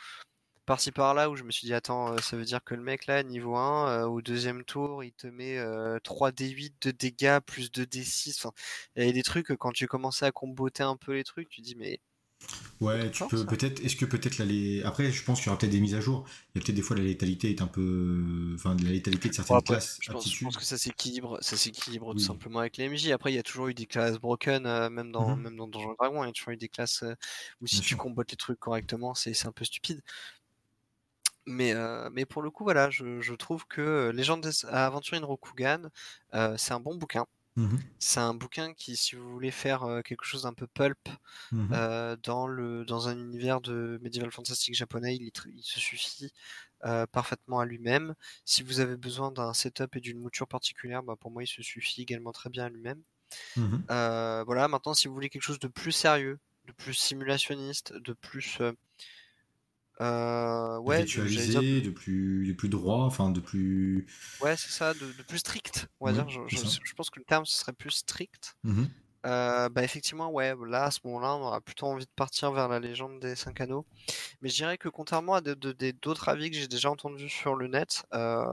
par-ci 0.65 0.91
par-là 0.91 1.29
où 1.29 1.35
je 1.35 1.43
me 1.43 1.51
suis 1.51 1.67
dit 1.67 1.73
attends 1.73 2.13
euh, 2.13 2.21
ça 2.21 2.37
veut 2.37 2.43
dire 2.45 2.63
que 2.63 2.73
le 2.75 2.81
mec 2.81 3.05
là 3.07 3.23
niveau 3.23 3.55
1 3.55 4.03
euh, 4.03 4.07
au 4.07 4.21
deuxième 4.21 4.63
tour 4.65 5.03
il 5.03 5.13
te 5.13 5.27
met 5.27 5.57
euh, 5.57 5.99
3d8 6.03 6.75
de 6.81 6.91
dégâts 6.91 7.39
plus 7.45 7.71
2d6 7.71 8.37
enfin 8.39 8.51
il 8.95 9.05
y 9.05 9.09
a 9.09 9.13
des 9.13 9.23
trucs 9.23 9.47
quand 9.57 9.71
tu 9.71 9.87
commençais 9.87 10.25
à 10.25 10.31
comboter 10.31 10.83
un 10.83 10.97
peu 10.97 11.13
les 11.13 11.23
trucs 11.23 11.49
tu 11.49 11.61
dis 11.61 11.75
mais 11.75 11.99
Ouais, 12.81 13.09
tu 13.11 13.25
peux 13.25 13.47
peut-être. 13.47 13.83
Est-ce 13.83 13.95
que 13.95 14.05
peut-être 14.05 14.37
là 14.37 14.45
les. 14.45 14.83
Après, 14.83 15.11
je 15.11 15.23
pense 15.23 15.39
qu'il 15.39 15.47
y 15.47 15.49
aura 15.49 15.57
peut-être 15.57 15.71
des 15.71 15.79
mises 15.81 15.95
à 15.95 16.01
jour. 16.01 16.25
Il 16.53 16.59
y 16.59 16.61
a 16.61 16.63
peut-être 16.65 16.75
des 16.75 16.81
fois 16.81 16.95
la 16.97 17.03
létalité 17.03 17.49
est 17.49 17.61
un 17.61 17.67
peu. 17.67 18.51
Enfin, 18.55 18.75
de 18.75 18.83
la 18.83 18.91
létalité 18.91 19.29
de 19.29 19.33
Bon, 19.47 19.55
certaines 19.55 19.55
après, 19.55 19.77
classes, 19.79 19.99
je 19.99 20.09
pense, 20.09 20.33
je 20.33 20.39
aptitudes. 20.39 20.41
pense 20.41 20.57
que 20.57 20.63
ça 20.65 20.77
s'équilibre, 20.77 21.37
ça 21.41 21.55
s'équilibre 21.57 22.13
tout 22.15 22.21
simplement 22.21 22.59
avec 22.59 22.77
les 22.77 22.85
MJ. 22.85 23.11
Après, 23.11 23.31
il 23.31 23.35
y 23.35 23.37
a 23.39 23.43
toujours 23.43 23.67
eu 23.67 23.73
des 23.73 23.85
classes 23.85 24.17
broken, 24.17 24.65
euh, 24.65 24.89
même 24.89 25.11
dans 25.11 25.35
Mhm. 25.35 25.37
même 25.37 25.55
dans 25.55 25.67
Donjons 25.67 25.93
et 25.93 25.95
Dragons, 25.97 26.23
il 26.23 26.27
y 26.27 26.29
a 26.29 26.33
toujours 26.33 26.53
eu 26.53 26.57
des 26.57 26.69
classes 26.69 27.03
euh, 27.03 27.13
où 27.61 27.67
si 27.67 27.79
Bien 27.79 27.81
tu 27.81 27.95
sûr. 27.95 27.97
combattes 27.97 28.31
les 28.31 28.37
trucs 28.37 28.59
correctement, 28.59 29.13
c'est 29.13 29.33
c'est 29.33 29.47
un 29.47 29.51
peu 29.51 29.65
stupide. 29.65 30.01
Mais 31.47 31.73
euh, 31.73 32.09
mais 32.11 32.25
pour 32.25 32.41
le 32.41 32.49
coup, 32.51 32.63
voilà, 32.63 32.89
je, 32.89 33.21
je 33.21 33.33
trouve 33.35 33.65
que 33.67 34.11
Légende 34.13 34.41
des 34.41 34.65
Aventure 34.65 35.17
in 35.17 35.25
Rokugan, 35.25 35.89
euh, 36.33 36.55
c'est 36.57 36.73
un 36.73 36.79
bon 36.79 36.95
bouquin. 36.95 37.25
Mhm. 37.55 37.79
C'est 37.99 38.19
un 38.19 38.33
bouquin 38.33 38.73
qui, 38.73 38.97
si 38.97 39.15
vous 39.15 39.29
voulez 39.31 39.51
faire 39.51 39.83
euh, 39.83 40.01
quelque 40.01 40.25
chose 40.25 40.43
d'un 40.43 40.53
peu 40.53 40.67
pulp 40.67 41.07
euh, 41.71 42.17
dans 42.23 42.47
le 42.47 42.83
dans 42.85 43.07
un 43.07 43.17
univers 43.17 43.61
de 43.61 43.99
médiéval 44.01 44.31
fantastique 44.31 44.75
japonais, 44.75 45.15
il, 45.15 45.31
il 45.53 45.63
se 45.63 45.79
suffit 45.79 46.31
euh, 46.85 47.05
parfaitement 47.07 47.59
à 47.59 47.65
lui-même. 47.65 48.15
Si 48.45 48.63
vous 48.63 48.79
avez 48.81 48.97
besoin 48.97 49.31
d'un 49.31 49.53
setup 49.53 49.95
et 49.95 50.01
d'une 50.01 50.19
mouture 50.19 50.47
particulière, 50.47 51.03
bah, 51.03 51.15
pour 51.19 51.31
moi, 51.31 51.43
il 51.43 51.47
se 51.47 51.61
suffit 51.63 52.01
également 52.01 52.31
très 52.33 52.49
bien 52.49 52.65
à 52.65 52.69
lui-même. 52.69 53.03
Euh, 53.91 54.43
voilà, 54.45 54.67
maintenant, 54.67 54.93
si 54.93 55.07
vous 55.07 55.13
voulez 55.13 55.29
quelque 55.29 55.43
chose 55.43 55.59
de 55.59 55.67
plus 55.67 55.91
sérieux, 55.91 56.39
de 56.65 56.71
plus 56.73 56.93
simulationniste, 56.93 57.93
de 57.93 58.13
plus 58.13 58.59
euh, 60.01 60.77
ouais, 60.79 61.03
de- 61.03 61.05
dire 61.05 61.61
de 61.61 61.89
plus, 61.89 62.47
de 62.47 62.53
plus 62.53 62.69
droit, 62.69 63.03
enfin 63.03 63.29
de 63.29 63.39
plus. 63.39 64.05
Ouais, 64.41 64.55
c'est 64.57 64.71
ça, 64.71 64.93
de, 64.93 64.99
de 64.99 65.23
plus 65.23 65.39
strict, 65.39 65.87
on 65.99 66.05
va 66.07 66.13
dire. 66.13 66.27
Je, 66.29 66.39
je- 66.47 66.93
pense 66.95 67.09
que 67.09 67.19
le 67.19 67.25
terme 67.25 67.45
ce 67.45 67.57
serait 67.57 67.73
plus 67.73 67.91
strict. 67.91 68.55
Mhm. 68.63 68.87
Euh, 69.25 69.69
bah 69.69 69.83
effectivement, 69.83 70.29
ouais, 70.29 70.53
là 70.67 70.83
à 70.83 70.91
ce 70.91 70.99
moment-là, 71.05 71.35
on 71.35 71.41
aura 71.41 71.59
plutôt 71.59 71.87
envie 71.87 72.05
de 72.05 72.11
partir 72.15 72.51
vers 72.51 72.67
la 72.67 72.79
légende 72.79 73.19
des 73.19 73.35
cinq 73.35 73.59
anneaux. 73.59 73.85
Mais 74.41 74.49
je 74.49 74.55
dirais 74.55 74.77
que 74.77 74.89
contrairement 74.89 75.35
à 75.35 75.41
d'autres 75.41 76.29
avis 76.29 76.51
que 76.51 76.57
j'ai 76.57 76.67
déjà 76.67 76.91
entendus 76.91 77.29
sur 77.29 77.55
le 77.55 77.67
net, 77.67 78.03
euh, 78.13 78.45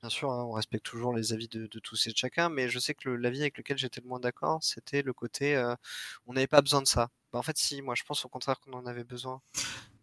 bien 0.00 0.10
sûr, 0.10 0.30
hein, 0.32 0.44
on 0.44 0.52
respecte 0.52 0.84
toujours 0.84 1.14
les 1.14 1.32
avis 1.32 1.48
de, 1.48 1.66
de 1.66 1.78
tous 1.78 2.06
et 2.06 2.10
de 2.12 2.16
chacun, 2.16 2.48
mais 2.48 2.68
je 2.68 2.78
sais 2.78 2.94
que 2.94 3.08
le- 3.10 3.16
l'avis 3.16 3.40
avec 3.40 3.58
lequel 3.58 3.78
j'étais 3.78 4.00
le 4.00 4.08
moins 4.08 4.20
d'accord, 4.20 4.62
c'était 4.62 5.02
le 5.02 5.12
côté 5.12 5.56
euh, 5.56 5.74
on 6.26 6.34
n'avait 6.34 6.46
pas 6.46 6.62
besoin 6.62 6.82
de 6.82 6.88
ça. 6.88 7.08
Bah, 7.32 7.38
en 7.38 7.42
fait, 7.42 7.56
si, 7.58 7.82
moi 7.82 7.94
je 7.94 8.04
pense 8.04 8.24
au 8.24 8.28
contraire 8.28 8.60
qu'on 8.60 8.72
en 8.74 8.86
avait 8.86 9.04
besoin. 9.04 9.40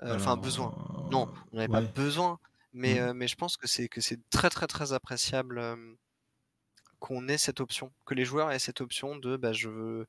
Euh, 0.03 0.15
Enfin, 0.15 0.38
besoin. 0.38 0.73
Non, 1.11 1.31
on 1.51 1.55
n'avait 1.57 1.67
pas 1.67 1.81
besoin, 1.81 2.39
mais, 2.73 2.95
Mm. 2.95 2.97
euh, 3.03 3.13
mais 3.13 3.27
je 3.27 3.35
pense 3.35 3.57
que 3.57 3.67
c'est 3.67 3.88
que 3.89 4.01
c'est 4.01 4.19
très 4.30 4.49
très 4.49 4.67
très 4.67 4.93
appréciable. 4.93 5.59
euh, 5.59 5.75
qu'on 6.99 7.27
ait 7.27 7.38
cette 7.38 7.59
option, 7.59 7.91
que 8.05 8.13
les 8.13 8.23
joueurs 8.25 8.51
aient 8.51 8.59
cette 8.59 8.80
option 8.81 9.17
de 9.17 9.35
bah, 9.35 9.51
je 9.51 10.05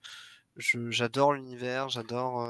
j'adore 0.56 1.32
l'univers, 1.32 1.88
j'adore 1.88 2.42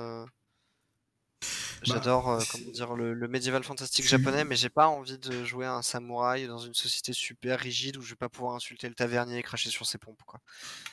bah, 1.86 1.94
J'adore 1.94 2.30
euh, 2.30 2.40
comment 2.50 2.70
dire 2.70 2.94
le, 2.94 3.14
le 3.14 3.28
médiéval 3.28 3.62
fantastique 3.62 4.06
japonais, 4.06 4.44
mais 4.44 4.56
j'ai 4.56 4.68
pas 4.68 4.88
envie 4.88 5.18
de 5.18 5.44
jouer 5.44 5.66
un 5.66 5.82
samouraï 5.82 6.46
dans 6.46 6.58
une 6.58 6.74
société 6.74 7.12
super 7.12 7.58
rigide 7.60 7.96
où 7.96 8.02
je 8.02 8.10
vais 8.10 8.16
pas 8.16 8.28
pouvoir 8.28 8.54
insulter 8.54 8.88
le 8.88 8.94
tavernier 8.94 9.38
et 9.38 9.42
cracher 9.42 9.70
sur 9.70 9.86
ses 9.86 9.98
pompes. 9.98 10.22
Quoi. 10.26 10.40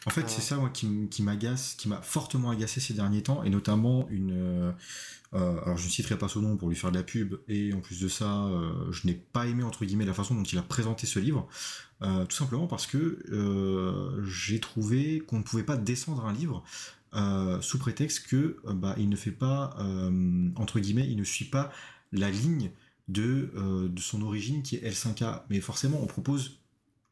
En 0.05 0.09
fait, 0.09 0.30
c'est 0.30 0.39
euh. 0.39 0.41
ça 0.41 0.55
moi, 0.57 0.69
qui 0.69 1.23
m'agace, 1.23 1.76
qui 1.77 1.88
m'a 1.88 2.01
fortement 2.01 2.49
agacé 2.49 2.80
ces 2.80 2.93
derniers 2.93 3.23
temps, 3.23 3.43
et 3.43 3.49
notamment 3.49 4.07
une. 4.09 4.73
Euh, 5.34 5.61
alors 5.63 5.77
je 5.77 5.85
ne 5.85 5.89
citerai 5.89 6.18
pas 6.18 6.27
son 6.27 6.41
nom 6.41 6.57
pour 6.57 6.68
lui 6.68 6.76
faire 6.76 6.91
de 6.91 6.97
la 6.97 7.03
pub, 7.03 7.35
et 7.47 7.73
en 7.73 7.80
plus 7.80 8.01
de 8.01 8.09
ça, 8.09 8.49
je 8.91 9.07
n'ai 9.07 9.13
pas 9.13 9.47
aimé 9.47 9.63
entre 9.63 9.85
guillemets 9.85 10.05
la 10.05 10.13
façon 10.13 10.35
dont 10.35 10.43
il 10.43 10.57
a 10.57 10.61
présenté 10.61 11.07
ce 11.07 11.19
livre, 11.19 11.47
tout 12.01 12.35
simplement 12.35 12.68
parce 12.68 12.85
que 12.85 13.23
j'ai 14.26 14.59
trouvé 14.59 15.22
qu'on 15.22 15.38
ne 15.38 15.43
pouvait 15.43 15.63
pas 15.63 15.77
descendre 15.77 16.26
un 16.26 16.34
livre 16.34 16.65
sous 17.62 17.80
prétexte 17.80 18.28
que 18.28 18.58
euh, 18.66 18.74
bah, 18.74 18.96
il 18.98 19.10
ne 19.10 19.16
fait 19.16 19.32
pas 19.32 19.76
euh, 19.80 20.50
entre 20.56 20.80
guillemets, 20.80 21.08
il 21.08 21.18
ne 21.18 21.24
suit 21.24 21.46
pas 21.46 21.72
la 22.12 22.30
ligne 22.30 22.72
de, 23.08 23.52
de 23.90 24.02
son 24.02 24.22
origine 24.22 24.64
qui 24.64 24.78
est 24.78 24.90
L5A. 24.90 25.44
Mais 25.50 25.60
forcément, 25.60 26.00
on 26.02 26.08
propose 26.08 26.60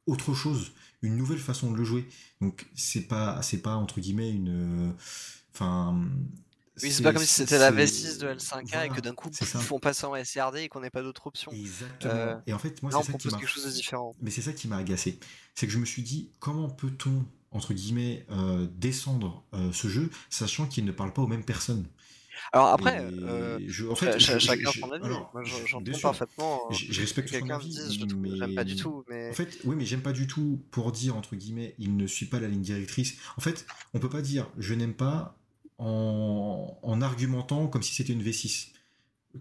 autre 0.06 0.34
chose, 0.34 0.72
une 1.02 1.18
nouvelle 1.18 1.40
façon 1.40 1.72
de 1.72 1.78
le 1.78 1.84
jouer. 1.84 2.08
Donc 2.42 2.68
c'est 2.76 3.08
pas 3.08 3.42
c'est 3.42 3.62
pas 3.62 3.76
entre 3.76 4.00
guillemets 4.00 4.32
une 4.32 4.94
enfin 5.54 6.00
oui, 6.84 6.92
c'est 6.92 7.04
pas 7.04 7.14
comme 7.14 7.24
si 7.24 7.34
c'était 7.34 7.58
la 7.58 7.72
V6 7.72 8.20
de 8.20 8.28
L5A 8.28 8.86
et 8.86 8.90
que 8.90 9.02
d'un 9.02 9.14
coup, 9.14 9.30
ils 9.30 9.46
font 9.46 9.80
passer 9.80 10.06
en 10.06 10.24
SRD 10.24 10.58
et 10.58 10.70
qu'on 10.70 10.80
n'ait 10.82 10.90
pas 10.90 11.02
d'autre 11.02 11.28
option. 11.28 11.52
Exactement. 11.52 12.42
et 12.46 12.54
en 12.54 12.60
fait, 12.60 12.82
moi, 12.82 12.92
c'est 12.92 13.12
ça 13.12 13.18
qui 13.18 13.28
m'a. 13.28 13.40
Mais 14.22 14.32
c'est 14.32 14.42
ça 14.42 14.54
qui 14.54 14.68
m'a 14.68 14.78
agacé. 14.78 15.20
C'est 15.56 15.68
que 15.68 15.74
je 15.74 15.78
me 15.78 15.86
suis 15.86 16.04
dit, 16.04 16.32
comment 16.40 16.70
peut-on 16.70 17.26
entre 17.52 17.74
guillemets, 17.74 18.26
euh, 18.32 18.68
descendre 18.72 19.44
euh, 19.54 19.72
ce 19.72 19.88
jeu, 19.88 20.10
sachant 20.30 20.68
qu'il 20.68 20.86
ne 20.86 20.92
parle 20.92 21.14
pas 21.14 21.22
aux 21.22 21.28
mêmes 21.28 21.44
personnes. 21.44 21.86
Alors 22.54 22.68
après, 22.68 23.00
euh, 23.02 23.60
je, 23.68 23.86
en 23.86 23.96
fait, 23.96 24.18
chacun 24.18 24.72
son 24.72 24.92
avis. 24.92 25.10
J'entends 25.66 26.00
parfaitement. 26.02 26.72
Je 26.72 27.02
respecte 27.02 27.30
son 27.38 27.50
avis, 27.50 28.06
mais 28.18 28.38
j'aime 28.38 28.56
pas 28.56 28.64
du 28.64 28.76
tout. 28.76 29.04
Mais... 29.10 29.30
En 29.30 29.34
fait, 29.34 29.60
oui, 29.66 29.76
mais 29.76 29.86
j'aime 29.86 30.02
pas 30.02 30.14
du 30.14 30.26
tout 30.26 30.62
pour 30.72 30.92
dire 30.92 31.16
entre 31.18 31.36
guillemets, 31.36 31.76
il 31.80 31.98
ne 31.98 32.08
suit 32.08 32.28
pas 32.28 32.40
la 32.40 32.48
ligne 32.48 32.62
directrice. 32.62 33.18
En 33.38 33.42
fait, 33.42 33.66
on 33.94 34.00
peut 34.00 34.10
pas 34.10 34.22
dire 34.22 34.48
je 34.58 34.74
n'aime 34.74 34.94
pas 34.94 35.38
en, 35.80 36.78
en, 36.82 37.02
argumentant 37.02 37.68
comme 37.68 37.84
si 37.84 37.94
c'était 37.94 38.14
une 38.14 38.24
V6. 38.24 38.70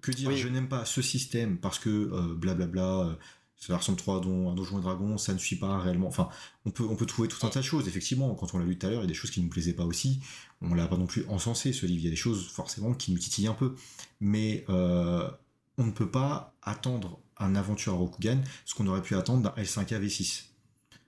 Que 0.02 0.10
dire 0.10 0.36
je 0.36 0.48
n'aime 0.48 0.68
pas 0.68 0.84
ce 0.84 1.00
système 1.00 1.56
parce 1.56 1.78
que 1.78 2.34
blablabla, 2.34 3.16
ça 3.58 3.76
ressemble 3.76 3.98
trop 3.98 4.16
à, 4.16 4.20
don, 4.20 4.50
un 4.50 4.54
Donjon 4.54 4.78
et 4.78 4.82
Dragon, 4.82 5.18
ça 5.18 5.34
ne 5.34 5.38
suit 5.38 5.56
pas 5.56 5.78
réellement. 5.78 6.06
Enfin, 6.06 6.28
on 6.64 6.70
peut, 6.70 6.84
on 6.84 6.94
peut 6.94 7.06
trouver 7.06 7.28
tout 7.28 7.44
un 7.44 7.50
tas 7.50 7.60
de 7.60 7.64
choses. 7.64 7.88
Effectivement, 7.88 8.34
quand 8.34 8.54
on 8.54 8.58
l'a 8.58 8.64
lu 8.64 8.78
tout 8.78 8.86
à 8.86 8.90
l'heure, 8.90 9.00
il 9.00 9.04
y 9.04 9.06
a 9.06 9.08
des 9.08 9.14
choses 9.14 9.30
qui 9.30 9.40
ne 9.40 9.46
nous 9.46 9.50
plaisaient 9.50 9.72
pas 9.72 9.84
aussi. 9.84 10.20
On 10.62 10.74
l'a 10.74 10.86
pas 10.86 10.96
non 10.96 11.06
plus 11.06 11.24
encensé, 11.28 11.72
ce 11.72 11.84
livre. 11.84 12.00
Il 12.00 12.04
y 12.04 12.08
a 12.08 12.10
des 12.10 12.16
choses, 12.16 12.48
forcément, 12.48 12.94
qui 12.94 13.10
nous 13.10 13.18
titillent 13.18 13.48
un 13.48 13.54
peu. 13.54 13.74
Mais 14.20 14.64
euh, 14.68 15.28
on 15.76 15.84
ne 15.84 15.90
peut 15.90 16.10
pas 16.10 16.54
attendre 16.62 17.20
un 17.36 17.56
aventure 17.56 17.94
à 17.94 17.96
Rokugan 17.96 18.40
ce 18.64 18.74
qu'on 18.74 18.86
aurait 18.86 19.02
pu 19.02 19.16
attendre 19.16 19.42
d'un 19.42 19.62
L5A 19.62 20.00
V6. 20.00 20.44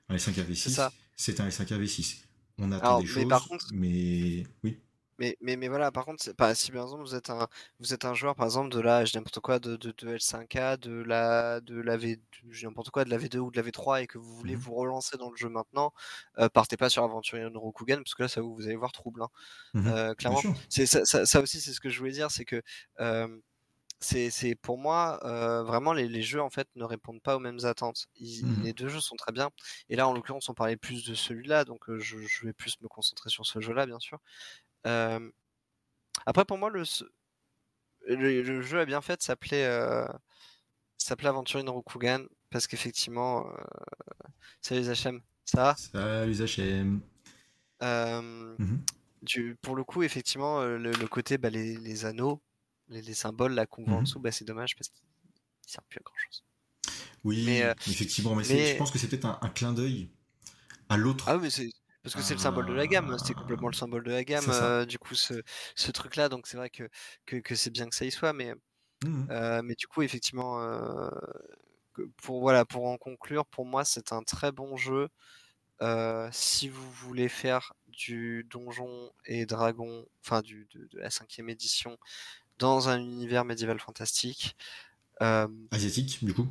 Un 0.09 0.17
L5A 0.17 0.45
V6, 0.45 0.91
c'est 1.17 1.41
un 1.41 1.49
L5A 1.49 1.81
V6. 1.81 2.17
On 2.59 2.73
attend 2.73 3.01
des 3.01 3.07
choses, 3.07 3.25
mais 3.73 4.45
oui. 4.65 4.77
Mais, 5.21 5.37
mais, 5.43 5.57
mais 5.57 5.69
voilà, 5.69 5.93
par 5.93 6.07
contre, 6.07 6.33
pas 6.33 6.55
si 6.55 6.73
par 6.73 6.85
exemple 6.85 7.03
vous 7.03 7.15
êtes 7.15 7.29
un 7.29 7.47
vous 7.79 7.93
êtes 7.93 8.07
un 8.07 8.15
joueur 8.15 8.35
par 8.35 8.47
exemple 8.47 8.71
de 8.71 8.81
la 8.81 9.05
je 9.05 9.15
n'importe 9.19 9.41
quoi 9.41 9.59
de, 9.59 9.77
de, 9.77 9.93
L5A, 9.93 10.79
de 10.79 11.03
la 11.03 11.61
de 11.61 11.79
la 11.79 11.99
V 11.99 12.19
n'importe 12.63 12.89
quoi 12.89 13.05
de 13.05 13.11
la 13.11 13.19
V2 13.19 13.37
ou 13.37 13.51
de 13.51 13.61
la 13.61 13.63
V3 13.63 14.03
et 14.03 14.07
que 14.07 14.17
vous 14.17 14.35
voulez 14.35 14.57
mmh 14.57 14.61
vous 14.61 14.75
relancer 14.75 15.19
dans 15.19 15.31
le 15.31 15.37
jeu 15.37 15.51
maintenant, 15.51 15.93
euh, 16.39 16.49
partez 16.49 16.79
pas 16.79 16.89
sur 16.89 17.05
Aventurier 17.05 17.51
no 17.51 17.61
Rokugan 17.61 17.99
parce 17.99 18.15
que 18.15 18.23
là 18.23 18.29
ça 18.29 18.41
vous, 18.41 18.55
vous 18.55 18.67
allez 18.67 18.77
voir 18.77 18.93
trouble. 18.93 19.23
Hein. 19.23 19.29
Mmh 19.75 19.89
euh, 19.89 20.15
clairement, 20.15 20.41
c'est 20.71 20.87
ça, 20.87 21.05
ça, 21.05 21.41
aussi 21.43 21.61
c'est 21.61 21.75
ce 21.75 21.81
que 21.81 21.91
je 21.91 21.99
voulais 21.99 22.13
dire, 22.13 22.31
c'est 22.31 22.47
que 22.47 22.63
c'est 24.01 24.55
pour 24.55 24.79
moi 24.79 25.21
euh, 25.27 25.63
vraiment 25.63 25.93
les, 25.93 26.09
les, 26.09 26.23
jeux 26.23 26.41
en 26.41 26.49
fait 26.49 26.67
ne 26.77 26.85
répondent 26.85 27.21
pas 27.21 27.37
aux 27.37 27.41
mêmes 27.41 27.67
attentes. 27.67 28.07
Mmh 28.19 28.63
les 28.63 28.73
deux 28.73 28.89
jeux 28.89 29.01
sont 29.01 29.17
très 29.17 29.33
bien 29.33 29.51
et 29.91 29.97
là 29.97 30.09
en 30.09 30.15
l'occurrence 30.15 30.49
on 30.49 30.55
parlait 30.55 30.79
plus 30.79 31.05
de 31.05 31.15
celui-là 31.15 31.67
donc 31.67 31.85
je, 31.99 32.17
je, 32.27 32.47
vais 32.47 32.55
plus 32.55 32.81
me 32.81 32.89
concentrer 32.89 33.29
sur 33.29 33.45
ce 33.45 33.61
jeu-là 33.61 33.85
bien 33.85 33.99
sûr 33.99 34.19
après, 34.85 36.45
pour 36.45 36.59
moi, 36.59 36.71
le, 36.71 36.85
le, 38.07 38.63
jeu 38.63 38.81
a 38.81 38.85
bien 38.85 39.01
fait 39.01 39.17
de 39.17 39.23
s'appeler 39.23 39.63
euh, 39.63 40.07
s'appelait 40.99 41.29
Aventure 41.29 41.61
in 41.61 41.71
Rokugan 41.71 42.25
parce 42.51 42.67
qu'effectivement, 42.67 43.47
euh, 43.47 44.29
salut 44.61 44.83
HM, 44.83 45.21
ça 45.45 45.63
va? 45.63 45.77
Salut 45.77 46.35
HM. 46.35 47.01
Mmh 47.83 48.77
pour 49.61 49.77
le 49.77 49.85
coup, 49.85 50.03
effectivement, 50.03 50.61
euh, 50.61 50.79
le, 50.79 51.07
côté 51.07 51.37
bah, 51.37 51.51
les, 51.51 51.77
les, 51.77 52.07
anneaux, 52.07 52.41
les, 52.89 53.03
les, 53.03 53.13
symboles 53.13 53.53
là 53.53 53.67
qu'on 53.67 53.85
voit 53.85 53.97
en 53.97 54.01
mmh 54.01 54.05
dessous, 54.05 54.19
bah, 54.19 54.33
c'est 54.33 54.47
dommage 54.47 54.75
parce 54.77 54.89
qu'ils 54.89 55.03
servent 55.67 55.85
plus 55.91 55.99
à 55.99 56.03
grand 56.03 56.15
chose. 56.17 56.43
Oui, 57.23 57.43
mais, 57.45 57.61
effectivement, 57.87 58.35
mais, 58.35 58.45
je 58.45 58.77
pense 58.79 58.91
que 58.91 58.99
c'est 58.99 59.09
peut-être 59.09 59.27
un, 59.27 59.39
un, 59.43 59.51
clin 59.51 59.75
d'œil 59.75 60.09
à 60.89 60.97
l'autre. 60.97 61.25
Ah, 61.29 61.37
mais 61.37 61.51
c'est 61.51 61.71
parce 62.03 62.15
que 62.15 62.23
c'est 62.23 62.35
le 62.35 62.41
symbole 62.41 62.67
de 62.67 62.73
la 62.73 62.87
gamme, 62.87 63.17
c'est 63.23 63.35
complètement 63.35 63.69
le 63.69 63.75
symbole 63.75 64.05
de 64.05 64.11
la 64.11 64.25
gamme, 64.25 64.45
euh, 64.49 64.87
du 64.87 64.99
coup, 64.99 65.15
ce, 65.15 65.43
ce 65.75 65.91
truc-là, 65.91 66.29
donc 66.29 66.47
c'est 66.47 66.57
vrai 66.57 66.71
que, 66.71 66.89
que, 67.27 67.37
que 67.37 67.55
c'est 67.55 67.71
bien 67.71 67.89
que 67.89 67.95
ça 67.95 68.05
y 68.05 68.11
soit, 68.11 68.33
mais, 68.33 68.55
mmh 69.05 69.25
euh, 69.31 69.63
mais 69.63 69.75
du 69.75 69.87
coup, 69.87 70.03
effectivement, 70.03 70.63
euh, 70.63 71.11
pour, 72.23 72.41
voilà, 72.41 72.65
pour 72.65 72.87
en 72.87 72.97
conclure, 72.97 73.47
pour 73.47 73.67
moi, 73.67 73.85
c'est 73.85 74.13
un 74.13 74.23
très 74.23 74.53
bon 74.53 74.77
jeu. 74.77 75.09
si 76.33 76.69
vous 76.69 76.91
voulez 76.91 77.29
faire 77.29 77.73
du 77.89 78.47
donjon 78.51 79.11
et 79.27 79.47
dragon, 79.47 80.07
enfin 80.25 80.41
du, 80.43 80.67
de, 80.75 80.89
la 80.95 81.11
cinquième 81.11 81.49
édition, 81.51 81.99
dans 82.59 82.89
un 82.89 82.99
univers 82.99 83.45
médiéval 83.45 83.81
fantastique. 83.81 84.57
asiatique, 85.71 86.25
du 86.25 86.33
coup? 86.35 86.49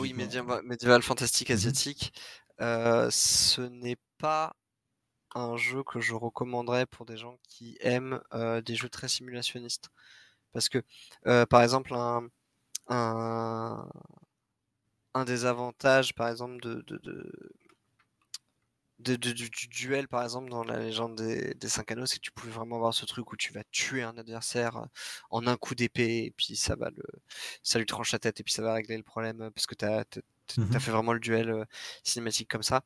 Oui, 0.00 0.14
médiéval, 0.14 1.02
fantastique 1.02 1.50
mmh 1.50 2.12
asiatique. 2.58 3.12
ce 3.12 3.60
n'est 3.62 3.96
pas 4.18 4.56
un 5.34 5.56
jeu 5.56 5.82
que 5.84 6.00
je 6.00 6.14
recommanderais 6.14 6.86
pour 6.86 7.06
des 7.06 7.16
gens 7.16 7.38
qui 7.48 7.76
aiment 7.80 8.20
euh, 8.34 8.60
des 8.62 8.76
jeux 8.76 8.88
très 8.88 9.08
simulationnistes. 9.08 9.90
Parce 10.52 10.68
que, 10.68 10.82
euh, 11.26 11.46
par 11.46 11.62
exemple, 11.62 11.94
un, 11.94 12.28
un, 12.88 13.88
des 15.24 15.44
avantages, 15.44 16.14
par 16.14 16.28
exemple, 16.28 16.60
de, 16.62 16.84
de, 18.98 19.16
du, 19.16 19.68
duel, 19.68 20.08
par 20.08 20.22
exemple, 20.22 20.50
dans 20.50 20.64
la 20.64 20.78
légende 20.78 21.16
des, 21.16 21.54
des 21.54 21.68
cinq 21.68 21.90
anneaux, 21.92 22.06
c'est 22.06 22.16
que 22.16 22.22
tu 22.22 22.32
pouvais 22.32 22.52
vraiment 22.52 22.76
avoir 22.76 22.94
ce 22.94 23.04
truc 23.06 23.32
où 23.32 23.36
tu 23.36 23.52
vas 23.52 23.64
tuer 23.72 24.02
un 24.02 24.16
adversaire 24.18 24.76
euh, 24.76 24.86
en 25.30 25.46
un 25.46 25.56
coup 25.56 25.74
d'épée, 25.74 26.24
et 26.26 26.30
puis 26.36 26.56
ça 26.56 26.76
va 26.76 26.90
le, 26.90 27.02
ça 27.62 27.78
lui 27.78 27.86
tranche 27.86 28.12
la 28.12 28.18
tête, 28.20 28.40
et 28.40 28.44
puis 28.44 28.52
ça 28.52 28.62
va 28.62 28.74
régler 28.74 28.96
le 28.96 29.02
problème, 29.02 29.50
parce 29.54 29.66
que 29.66 29.74
tu 30.46 30.60
as, 30.60 30.64
Mmh 30.64 30.68
T'as 30.70 30.80
fait 30.80 30.90
vraiment 30.90 31.12
le 31.12 31.20
duel 31.20 31.66
cinématique 32.02 32.48
comme 32.50 32.62
ça. 32.62 32.82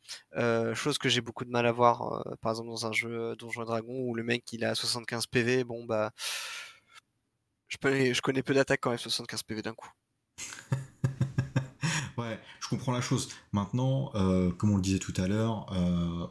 chose 0.75 0.99
que 0.99 1.09
j'ai 1.09 1.21
beaucoup 1.21 1.45
de 1.45 1.51
mal 1.51 1.67
à 1.67 1.73
voir, 1.73 2.25
par 2.41 2.53
exemple 2.53 2.69
dans 2.71 2.87
un 2.87 2.93
jeu 2.93 3.37
Donjons 3.37 3.63
et 3.63 3.67
Dragons 3.67 4.01
où 4.01 4.15
le 4.15 4.23
mec 4.23 4.53
il 4.53 4.65
a 4.65 4.75
75 4.75 5.27
PV, 5.27 5.65
bon 5.65 5.85
bah 5.85 6.13
je, 7.69 7.77
je 8.13 8.21
connais 8.21 8.43
peu 8.43 8.55
d'attaques 8.55 8.81
quand 8.81 8.91
même 8.91 8.99
75 8.99 9.43
PV 9.43 9.63
d'un 9.63 9.75
coup. 9.75 9.91
ouais, 12.19 12.39
je 12.61 12.69
comprends 12.69 12.93
la 12.93 13.01
chose. 13.01 13.29
Maintenant, 13.53 14.11
comme 14.59 14.71
on 14.73 14.77
le 14.77 14.83
disait 14.83 14.99
tout 14.99 15.15
à 15.17 15.29
l'heure, 15.29 15.67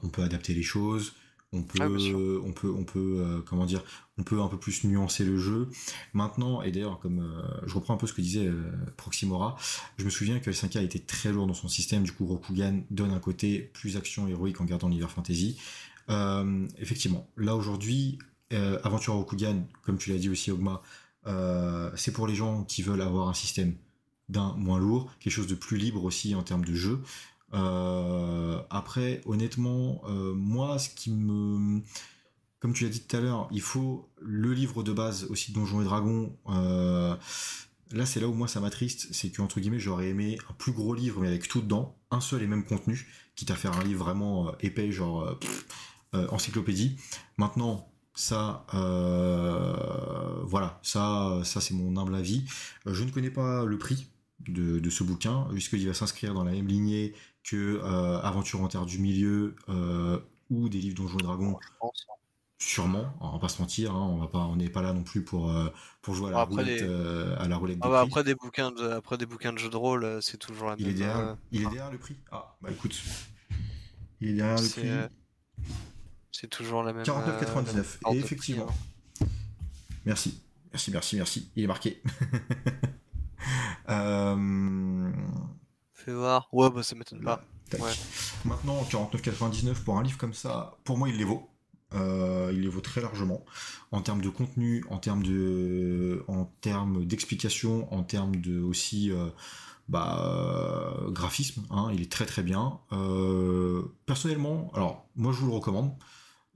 on 0.03 0.09
peut 0.09 0.23
adapter 0.23 0.53
les 0.53 0.63
choses. 0.63 1.13
On 1.53 1.63
peut, 1.63 1.79
ah, 1.81 1.87
on 1.87 2.51
peut, 2.51 2.69
on 2.69 2.83
peut, 2.83 3.17
euh, 3.19 3.41
comment 3.45 3.65
dire, 3.65 3.81
on 4.17 4.23
peut 4.23 4.41
un 4.41 4.49
peu 4.49 4.57
plus 4.57 4.83
nuancer 4.83 5.23
le 5.23 5.37
jeu. 5.37 5.69
Maintenant, 6.13 6.61
et 6.61 6.71
d'ailleurs, 6.71 6.99
comme 6.99 7.19
euh, 7.19 7.65
je 7.65 7.73
reprends 7.73 7.93
un 7.93 7.97
peu 7.97 8.05
ce 8.05 8.11
que 8.11 8.21
disait 8.21 8.47
euh, 8.47 8.69
Proximora, 8.97 9.55
je 9.97 10.03
me 10.03 10.09
souviens 10.09 10.39
que 10.39 10.51
L5A 10.51 10.83
était 10.83 10.99
très 10.99 11.31
lourd 11.31 11.47
dans 11.47 11.53
son 11.53 11.69
système. 11.69 12.03
Du 12.03 12.11
coup, 12.11 12.25
Rokugan 12.25 12.81
donne 12.91 13.11
un 13.11 13.19
côté 13.19 13.59
plus 13.73 13.95
action 13.95 14.27
héroïque 14.27 14.59
en 14.59 14.65
gardant 14.65 14.89
l'univers 14.89 15.09
fantasy. 15.09 15.57
effectivement, 16.77 17.29
là 17.37 17.55
aujourd'hui, 17.55 18.19
Aventure 18.83 19.13
Rokugan, 19.13 19.65
comme 19.83 19.97
tu 19.97 20.09
l'as 20.09 20.17
dit 20.17 20.29
aussi, 20.29 20.51
Ogma, 20.51 20.81
c'est 21.95 22.11
pour 22.11 22.27
les 22.27 22.35
gens 22.35 22.65
qui 22.65 22.81
veulent 22.81 23.01
avoir 23.01 23.29
un 23.29 23.33
système 23.33 23.75
d'un 24.27 24.53
moins 24.57 24.79
lourd, 24.79 25.09
quelque 25.21 25.33
chose 25.33 25.47
de 25.47 25.55
plus 25.55 25.77
libre 25.77 26.03
aussi 26.03 26.35
en 26.35 26.43
termes 26.43 26.65
de 26.65 26.73
jeu. 26.73 27.01
Euh, 27.53 28.61
après, 28.69 29.21
honnêtement, 29.25 30.01
euh, 30.07 30.33
moi, 30.33 30.79
ce 30.79 30.89
qui 30.89 31.11
me. 31.11 31.81
Comme 32.59 32.73
tu 32.73 32.83
l'as 32.85 32.89
dit 32.89 33.01
tout 33.01 33.15
à 33.15 33.19
l'heure, 33.19 33.47
il 33.51 33.61
faut 33.61 34.09
le 34.19 34.51
livre 34.51 34.81
de 34.83 34.91
base 34.91 35.25
aussi 35.25 35.51
Donjons 35.51 35.81
et 35.81 35.83
Dragons. 35.83 36.35
Euh, 36.49 37.15
là, 37.91 38.05
c'est 38.05 38.19
là 38.19 38.27
où 38.27 38.33
moi 38.33 38.47
ça 38.47 38.59
m'attriste, 38.59 39.07
c'est 39.11 39.29
que 39.29 39.41
entre 39.43 39.59
guillemets, 39.59 39.79
j'aurais 39.79 40.09
aimé 40.09 40.39
un 40.49 40.53
plus 40.53 40.71
gros 40.71 40.95
livre, 40.95 41.21
mais 41.21 41.27
avec 41.27 41.47
tout 41.47 41.61
dedans, 41.61 41.95
un 42.09 42.19
seul 42.19 42.41
et 42.41 42.47
même 42.47 42.65
contenu, 42.65 43.07
quitte 43.35 43.51
à 43.51 43.55
faire 43.55 43.77
un 43.77 43.83
livre 43.83 44.03
vraiment 44.03 44.57
épais, 44.59 44.91
genre 44.91 45.37
encyclopédie. 46.13 46.97
Maintenant, 47.37 47.91
ça, 48.15 48.65
voilà, 50.43 50.79
ça, 50.81 51.39
ça 51.43 51.61
c'est 51.61 51.75
mon 51.75 51.95
humble 51.95 52.15
avis. 52.15 52.43
je 52.87 53.03
ne 53.03 53.11
connais 53.11 53.29
pas 53.29 53.65
le 53.65 53.77
prix 53.77 54.07
de, 54.47 54.89
ce 54.89 55.03
bouquin, 55.03 55.47
puisqu'il 55.51 55.87
va 55.87 55.93
s'inscrire 55.93 56.33
dans 56.33 56.43
la 56.43 56.51
même 56.51 56.67
lignée 56.67 57.13
que 57.49 57.81
Aventure 58.23 58.61
en 58.61 58.67
Terre 58.67 58.85
du 58.85 58.99
Milieu 58.99 59.55
ou 60.49 60.69
des 60.69 60.79
livres 60.79 60.95
Donjons 60.95 61.17
et 61.19 61.23
Dragons. 61.23 61.59
Hein. 61.81 61.87
Sûrement, 62.59 63.13
on 63.21 63.31
va 63.33 63.39
pas 63.39 63.49
se 63.49 63.61
mentir, 63.61 63.93
hein, 63.93 64.07
on 64.09 64.17
va 64.17 64.27
pas, 64.27 64.39
on 64.39 64.55
n'est 64.55 64.69
pas 64.69 64.81
là 64.81 64.91
non 64.91 65.03
plus 65.03 65.23
pour 65.23 65.53
pour 66.01 66.15
jouer 66.15 66.29
à 66.29 66.31
la 66.31 66.43
roulette, 66.43 66.81
à 66.81 67.47
la 67.47 67.55
roulette 67.55 67.77
ah 67.81 67.89
bah 67.89 68.01
après 68.01 68.23
des 68.23 68.33
bouquins 68.33 68.71
de, 68.71 68.89
après 68.89 69.17
des 69.17 69.27
bouquins 69.27 69.53
de 69.53 69.59
jeux 69.59 69.69
de 69.69 69.77
rôle, 69.77 70.19
c'est 70.21 70.37
toujours 70.37 70.69
la 70.69 70.75
il 70.79 70.87
même. 70.87 70.95
Est 70.95 70.97
derrière, 70.97 71.37
il 71.51 71.61
est 71.61 71.65
derrière 71.65 71.91
le 71.91 71.99
prix. 71.99 72.15
Ah 72.31 72.57
bah 72.61 72.69
écoute, 72.71 72.99
il 74.21 74.29
est 74.29 74.33
derrière 74.33 74.61
le 74.61 74.69
prix. 74.69 74.89
C'est 76.39 76.49
toujours 76.49 76.83
la 76.83 76.93
même. 76.93 77.03
49,99. 77.03 78.13
Et 78.13 78.17
effectivement. 78.19 78.67
Merci. 80.05 80.39
Merci, 80.71 80.91
merci, 80.91 81.15
merci. 81.15 81.51
Il 81.55 81.63
est 81.63 81.67
marqué. 81.67 82.01
euh... 83.89 85.11
Fais 86.07 86.13
voir. 86.13 86.47
Ouais, 86.53 86.69
bah 86.69 86.83
ça 86.83 86.95
m'étonne 86.95 87.21
pas. 87.21 87.43
Maintenant, 88.45 88.81
49,99 88.89 89.83
pour 89.83 89.97
un 89.97 90.03
livre 90.03 90.17
comme 90.17 90.33
ça, 90.33 90.77
pour 90.85 90.97
moi, 90.97 91.09
il 91.09 91.17
les 91.17 91.25
vaut. 91.25 91.49
Euh, 91.95 92.49
il 92.53 92.61
les 92.61 92.69
vaut 92.69 92.79
très 92.79 93.01
largement 93.01 93.43
en 93.91 94.01
termes 94.01 94.21
de 94.21 94.29
contenu, 94.29 94.85
en 94.89 94.99
termes 94.99 95.21
de, 95.21 96.23
en 96.29 96.45
termes 96.61 97.03
d'explication, 97.03 97.93
en 97.93 98.03
termes 98.03 98.37
de 98.37 98.61
aussi 98.61 99.11
euh, 99.11 99.27
bah, 99.89 100.95
graphisme. 101.09 101.65
Hein, 101.71 101.89
il 101.93 102.01
est 102.01 102.09
très 102.09 102.25
très 102.25 102.41
bien. 102.41 102.79
Euh, 102.93 103.81
personnellement, 104.05 104.71
alors 104.75 105.09
moi 105.17 105.33
je 105.33 105.39
vous 105.39 105.47
le 105.47 105.53
recommande. 105.53 105.91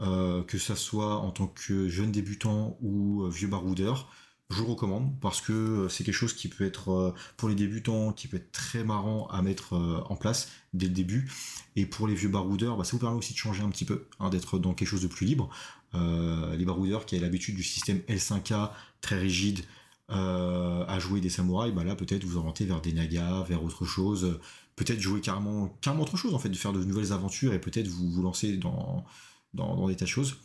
Euh, 0.01 0.41
que 0.43 0.57
ça 0.57 0.75
soit 0.75 1.17
en 1.17 1.29
tant 1.29 1.45
que 1.45 1.87
jeune 1.87 2.11
débutant 2.11 2.75
ou 2.81 3.21
euh, 3.21 3.29
vieux 3.29 3.47
baroudeur, 3.47 4.11
je 4.51 4.57
vous 4.57 4.67
recommande 4.67 5.19
parce 5.19 5.41
que 5.41 5.53
euh, 5.53 5.89
c'est 5.89 6.03
quelque 6.03 6.15
chose 6.15 6.33
qui 6.33 6.47
peut 6.47 6.65
être 6.65 7.15
pour 7.37 7.49
les 7.49 7.55
débutants 7.55 8.11
qui 8.11 8.27
peut 8.27 8.37
être 8.37 8.51
très 8.51 8.83
marrant 8.83 9.27
à 9.27 9.41
mettre 9.41 9.73
en 10.09 10.15
place 10.15 10.49
dès 10.73 10.87
le 10.87 10.93
début. 10.93 11.31
Et 11.75 11.85
pour 11.85 12.07
les 12.07 12.15
vieux 12.15 12.29
baroudeurs 12.29 12.77
bah, 12.77 12.83
ça 12.83 12.91
vous 12.91 12.99
permet 12.99 13.17
aussi 13.17 13.33
de 13.33 13.37
changer 13.37 13.63
un 13.63 13.69
petit 13.69 13.85
peu 13.85 14.07
hein, 14.19 14.29
d'être 14.29 14.59
dans 14.59 14.73
quelque 14.73 14.87
chose 14.87 15.01
de 15.01 15.07
plus 15.07 15.25
libre. 15.25 15.49
Les 15.93 16.63
baroudeurs 16.63 17.05
qui 17.05 17.15
avaient 17.15 17.25
l'habitude 17.25 17.55
du 17.55 17.63
système 17.63 17.99
L5K 18.07 18.71
très 19.01 19.19
rigide 19.19 19.59
à 20.07 20.99
jouer 20.99 21.19
des 21.19 21.29
samouraïs 21.29 21.73
bah 21.73 21.83
là 21.83 21.95
peut-être 21.95 22.23
vous 22.23 22.37
orienter 22.37 22.65
vers 22.65 22.81
des 22.81 22.93
nagas 22.93 23.43
vers 23.43 23.63
autre 23.63 23.85
chose. 23.85 24.39
Peut-être 24.77 25.01
jouer 25.01 25.19
carrément 25.19 25.67
carrément 25.81 26.03
autre 26.03 26.15
chose 26.15 26.33
en 26.33 26.39
fait 26.39 26.49
de 26.49 26.55
faire 26.55 26.71
de 26.71 26.83
nouvelles 26.83 27.11
aventures 27.11 27.53
et 27.53 27.59
peut-être 27.59 27.87
vous 27.87 28.09
vous 28.09 28.21
lancer 28.21 28.55
dans 28.55 29.05
dans, 29.53 29.87
des 29.87 29.95
tas 29.95 30.05
de 30.05 30.09
choses. 30.09 30.37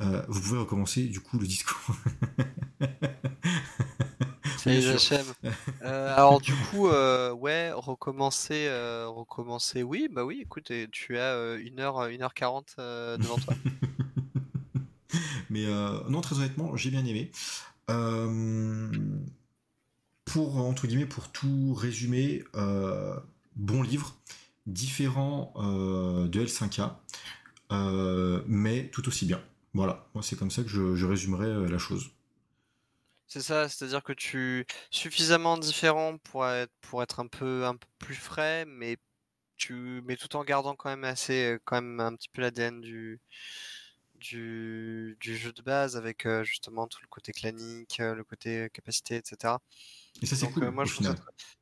Euh, 0.00 0.22
vous 0.28 0.40
pouvez 0.40 0.58
recommencer 0.58 1.04
du 1.04 1.20
coup 1.20 1.38
le 1.38 1.46
discours. 1.46 1.96
Ça 4.58 4.72
y 4.74 4.84
euh, 5.82 6.14
alors 6.16 6.40
du 6.40 6.52
coup, 6.54 6.88
euh, 6.88 7.32
ouais, 7.32 7.70
recommencer, 7.72 8.68
recommencer, 9.06 9.82
oui, 9.82 10.08
bah 10.10 10.24
oui, 10.24 10.40
écoute, 10.42 10.72
tu 10.90 11.18
as 11.18 11.56
1h, 11.56 12.18
1h40 12.18 13.18
devant 13.18 13.36
toi. 13.36 13.54
Mais 15.50 15.64
non, 16.08 16.20
très 16.20 16.36
honnêtement, 16.36 16.76
j'ai 16.76 16.90
bien 16.90 17.04
aimé. 17.04 17.30
pour, 20.24 20.56
entre 20.56 20.86
guillemets, 20.88 21.06
pour 21.06 21.30
tout 21.30 21.74
résumer, 21.74 22.42
bon 23.54 23.82
livre, 23.82 24.16
différent 24.66 25.52
de 25.56 26.44
L5K. 26.44 26.90
Euh, 27.72 28.42
mais 28.46 28.88
tout 28.88 29.06
aussi 29.08 29.26
bien. 29.26 29.40
Voilà, 29.76 30.08
moi 30.14 30.22
c'est 30.22 30.36
comme 30.36 30.50
ça 30.50 30.62
que 30.62 30.70
je, 30.70 30.94
je 30.96 31.04
résumerai 31.04 31.44
euh, 31.44 31.68
la 31.68 31.76
chose. 31.76 32.10
C'est 33.26 33.42
ça, 33.42 33.68
c'est-à-dire 33.68 34.02
que 34.02 34.14
tu 34.14 34.64
suffisamment 34.90 35.58
différent 35.58 36.16
pour 36.16 36.46
être 36.46 36.72
pour 36.80 37.02
être 37.02 37.20
un 37.20 37.26
peu 37.26 37.66
un 37.66 37.76
peu 37.76 37.86
plus 37.98 38.14
frais, 38.14 38.64
mais 38.66 38.96
tu 39.58 40.00
mais 40.06 40.16
tout 40.16 40.34
en 40.34 40.44
gardant 40.44 40.74
quand 40.76 40.88
même 40.88 41.04
assez 41.04 41.58
quand 41.66 41.76
même 41.82 42.00
un 42.00 42.14
petit 42.16 42.30
peu 42.30 42.40
l'ADN 42.40 42.80
du 42.80 43.20
du, 44.14 45.18
du 45.20 45.36
jeu 45.36 45.52
de 45.52 45.60
base 45.60 45.96
avec 45.98 46.24
euh, 46.24 46.42
justement 46.42 46.86
tout 46.86 47.00
le 47.02 47.08
côté 47.08 47.32
clanique, 47.32 47.98
le 47.98 48.24
côté 48.24 48.70
capacité, 48.72 49.16
etc. 49.16 49.56
Et 50.22 50.26
ça 50.26 50.36
c'est 50.36 50.50
cool. 50.52 50.70
moi 50.70 50.86
je 50.86 50.94
trouve 50.94 51.06
ça, 51.06 51.14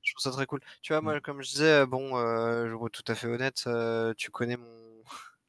je 0.02 0.12
trouve 0.14 0.22
ça, 0.22 0.30
très 0.30 0.46
cool. 0.46 0.60
Tu 0.82 0.92
vois, 0.92 1.02
moi 1.02 1.16
mm. 1.16 1.20
comme 1.20 1.42
je 1.42 1.48
disais, 1.50 1.84
bon, 1.86 2.10
je 2.16 2.72
vois 2.74 2.90
tout 2.90 3.02
à 3.08 3.16
fait 3.16 3.26
honnête, 3.26 3.68
tu 4.16 4.30
connais 4.30 4.56
mon 4.56 4.83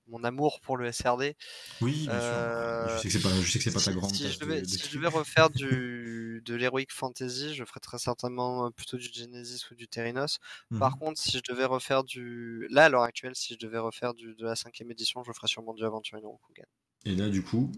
mon 0.08 0.24
amour 0.24 0.60
pour 0.62 0.78
le 0.78 0.92
SRD. 0.92 1.36
Oui, 1.82 2.08
bien 2.08 2.20
sûr. 2.20 2.96
Je 2.96 3.02
sais 3.02 3.08
que 3.08 3.14
c'est 3.14 3.22
pas, 3.22 3.42
je 3.42 3.52
sais 3.52 3.60
que 3.60 3.64
c'est 3.64 3.74
pas 3.74 3.80
ta 3.80 3.94
grande. 3.94 4.14
Si, 4.14 4.30
je 4.30 4.40
devais, 4.40 4.64
si 4.66 4.80
je 4.80 4.96
devais 4.96 5.08
refaire 5.08 5.50
du, 5.52 6.42
de 6.46 6.56
l'Heroic 6.56 6.88
Fantasy, 6.90 7.56
je 7.56 7.64
ferais 7.66 7.80
très 7.80 7.98
certainement 7.98 8.72
plutôt 8.72 8.98
du 8.98 9.10
Genesis 9.12 9.66
ou 9.72 9.76
du 9.76 9.88
Terrinos. 9.88 10.40
Par 10.80 10.96
mmh 10.96 11.00
contre, 11.00 11.20
si 11.20 11.32
je 11.38 11.52
devais 11.52 11.66
refaire 11.66 12.04
du. 12.04 12.68
Là, 12.70 12.86
à 12.86 12.90
l'heure 12.90 13.04
actuelle, 13.04 13.36
si 13.36 13.54
je 13.54 13.66
devais 13.66 13.80
refaire 13.80 14.14
du, 14.14 14.36
de 14.36 14.46
la 14.46 14.56
cinquième 14.56 14.92
édition, 14.92 15.24
je 15.24 15.32
ferais 15.32 15.48
sûrement 15.48 15.74
du 15.74 15.84
Aventure 15.84 16.20
Rokugan. 16.22 16.66
Et 17.06 17.16
là, 17.16 17.30
du 17.30 17.44
coup. 17.44 17.72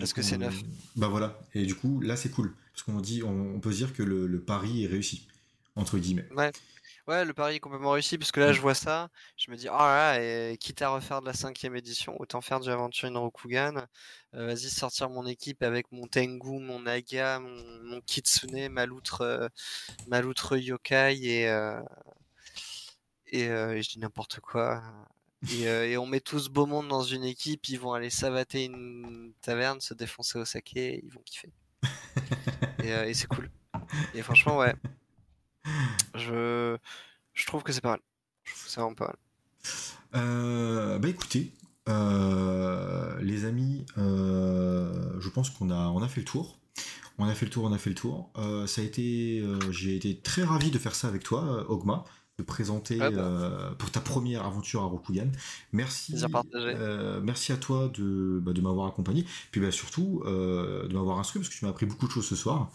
Parce 0.00 0.12
que 0.12 0.22
c'est 0.22 0.38
neuf. 0.38 0.60
Bah 0.96 1.06
voilà. 1.06 1.38
Et 1.54 1.64
du 1.64 1.76
coup, 1.76 2.00
là, 2.00 2.16
c'est 2.16 2.30
cool. 2.30 2.52
Parce 2.72 2.82
qu'on 2.82 3.00
dit, 3.00 3.22
on, 3.22 3.60
peut 3.60 3.72
dire 3.72 3.92
que 3.92 4.02
le, 4.02 4.26
le 4.26 4.40
pari 4.40 4.84
est 4.84 4.88
réussi. 4.88 5.28
Entre 5.76 5.98
guillemets. 5.98 6.28
Ouais. 6.34 6.50
Ouais, 7.08 7.24
le 7.24 7.32
pari 7.32 7.54
est 7.56 7.60
complètement 7.60 7.92
réussi 7.92 8.18
parce 8.18 8.30
que 8.30 8.38
là, 8.38 8.52
je 8.52 8.60
vois 8.60 8.74
ça, 8.74 9.08
je 9.38 9.50
me 9.50 9.56
dis, 9.56 9.66
oh 9.70 9.78
là, 9.78 10.20
et 10.20 10.58
quitte 10.58 10.82
à 10.82 10.90
refaire 10.90 11.22
de 11.22 11.26
la 11.26 11.32
cinquième 11.32 11.74
édition, 11.74 12.14
autant 12.20 12.42
faire 12.42 12.60
du 12.60 12.68
Aventure 12.68 13.08
in 13.08 13.18
Rokugan. 13.18 13.86
Euh, 14.34 14.46
vas-y, 14.48 14.68
sortir 14.68 15.08
mon 15.08 15.24
équipe 15.26 15.62
avec 15.62 15.90
mon 15.90 16.06
Tengu, 16.06 16.60
mon 16.60 16.80
Naga, 16.80 17.40
mon, 17.40 18.02
Kitsune, 18.02 18.68
ma 18.68 18.84
loutre, 18.84 19.22
euh, 19.22 20.58
Yokai 20.58 21.18
et, 21.24 21.48
euh, 21.48 21.80
et, 23.28 23.46
je 23.46 23.88
dis 23.88 23.98
n'importe 24.00 24.40
quoi. 24.40 24.82
Et, 25.50 25.96
on 25.96 26.04
met 26.04 26.20
tout 26.20 26.38
ce 26.38 26.50
beau 26.50 26.66
monde 26.66 26.88
dans 26.88 27.04
une 27.04 27.24
équipe, 27.24 27.70
ils 27.70 27.80
vont 27.80 27.94
aller 27.94 28.10
savater 28.10 28.66
une 28.66 29.32
taverne, 29.40 29.80
se 29.80 29.94
défoncer 29.94 30.38
au 30.38 30.44
saké, 30.44 31.00
ils 31.02 31.10
vont 31.10 31.22
kiffer. 31.24 31.52
et 32.84 33.14
c'est 33.14 33.28
cool. 33.28 33.50
Et 34.12 34.20
franchement, 34.20 34.58
ouais. 34.58 34.74
Je, 36.14 36.76
je 37.34 37.46
trouve 37.46 37.62
que 37.62 37.72
c'est 37.72 37.80
pas 37.80 37.90
mal. 37.90 38.00
Je 38.44 38.52
trouve 38.52 38.64
que 38.64 38.70
c'est 38.70 38.80
vraiment 38.80 38.94
pas 38.94 39.06
mal. 39.06 39.16
Euh, 40.14 40.98
bah 40.98 41.08
écoutez, 41.08 41.52
euh, 41.88 43.18
les 43.20 43.44
amis, 43.44 43.84
euh, 43.98 45.20
je 45.20 45.28
pense 45.28 45.50
qu'on 45.50 45.70
a, 45.70 45.88
on 45.88 46.02
a 46.02 46.08
fait 46.08 46.20
le 46.20 46.26
tour. 46.26 46.58
On 47.18 47.26
a 47.26 47.34
fait 47.34 47.46
le 47.46 47.50
tour, 47.50 47.64
on 47.64 47.72
a 47.72 47.78
fait 47.78 47.90
le 47.90 47.96
tour. 47.96 48.30
ça 48.66 48.80
a 48.80 48.84
été, 48.84 49.42
j'ai 49.70 49.96
été 49.96 50.20
très 50.20 50.44
ravi 50.44 50.70
de 50.70 50.78
faire 50.78 50.94
ça 50.94 51.08
avec 51.08 51.24
toi, 51.24 51.68
Ogma, 51.68 52.04
de 52.38 52.44
présenter 52.44 53.00
ah 53.00 53.10
bah. 53.10 53.74
pour 53.76 53.90
ta 53.90 54.00
première 54.00 54.46
aventure 54.46 54.82
à 54.82 54.84
Rokugan. 54.84 55.26
Merci, 55.72 56.14
merci 57.24 57.52
à 57.52 57.56
toi 57.56 57.90
de, 57.92 58.38
bah, 58.40 58.52
de 58.52 58.60
m'avoir 58.60 58.86
accompagné, 58.86 59.24
puis 59.50 59.60
bah, 59.60 59.72
surtout 59.72 60.22
de 60.24 60.92
m'avoir 60.92 61.18
instruit 61.18 61.40
parce 61.40 61.52
que 61.52 61.58
tu 61.58 61.64
m'as 61.64 61.72
appris 61.72 61.86
beaucoup 61.86 62.06
de 62.06 62.12
choses 62.12 62.28
ce 62.28 62.36
soir 62.36 62.70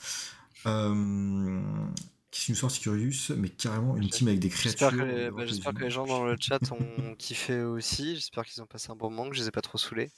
qui 2.33 2.49
une 2.49 2.55
sorte 2.55 2.79
Curious, 2.79 3.35
mais 3.37 3.47
carrément 3.47 3.95
une 3.95 4.09
team 4.09 4.27
avec 4.27 4.39
des 4.39 4.49
créatures. 4.49 4.91
Bah, 4.91 5.45
j'espère 5.45 5.73
que, 5.73 5.83
les 5.83 5.91
gens 5.91 6.05
dans 6.05 6.25
le 6.25 6.35
chat 6.39 6.59
ont 6.71 7.15
kiffé 7.17 7.61
aussi. 7.61 8.15
J'espère 8.15 8.43
qu'ils 8.45 8.61
ont 8.61 8.65
passé 8.65 8.89
un 8.89 8.95
bon 8.95 9.11
moment, 9.11 9.29
que 9.29 9.35
je 9.35 9.41
les 9.41 9.47
ai 9.47 9.51
pas 9.51 9.61
trop 9.61 9.77
saoulés. 9.77 10.09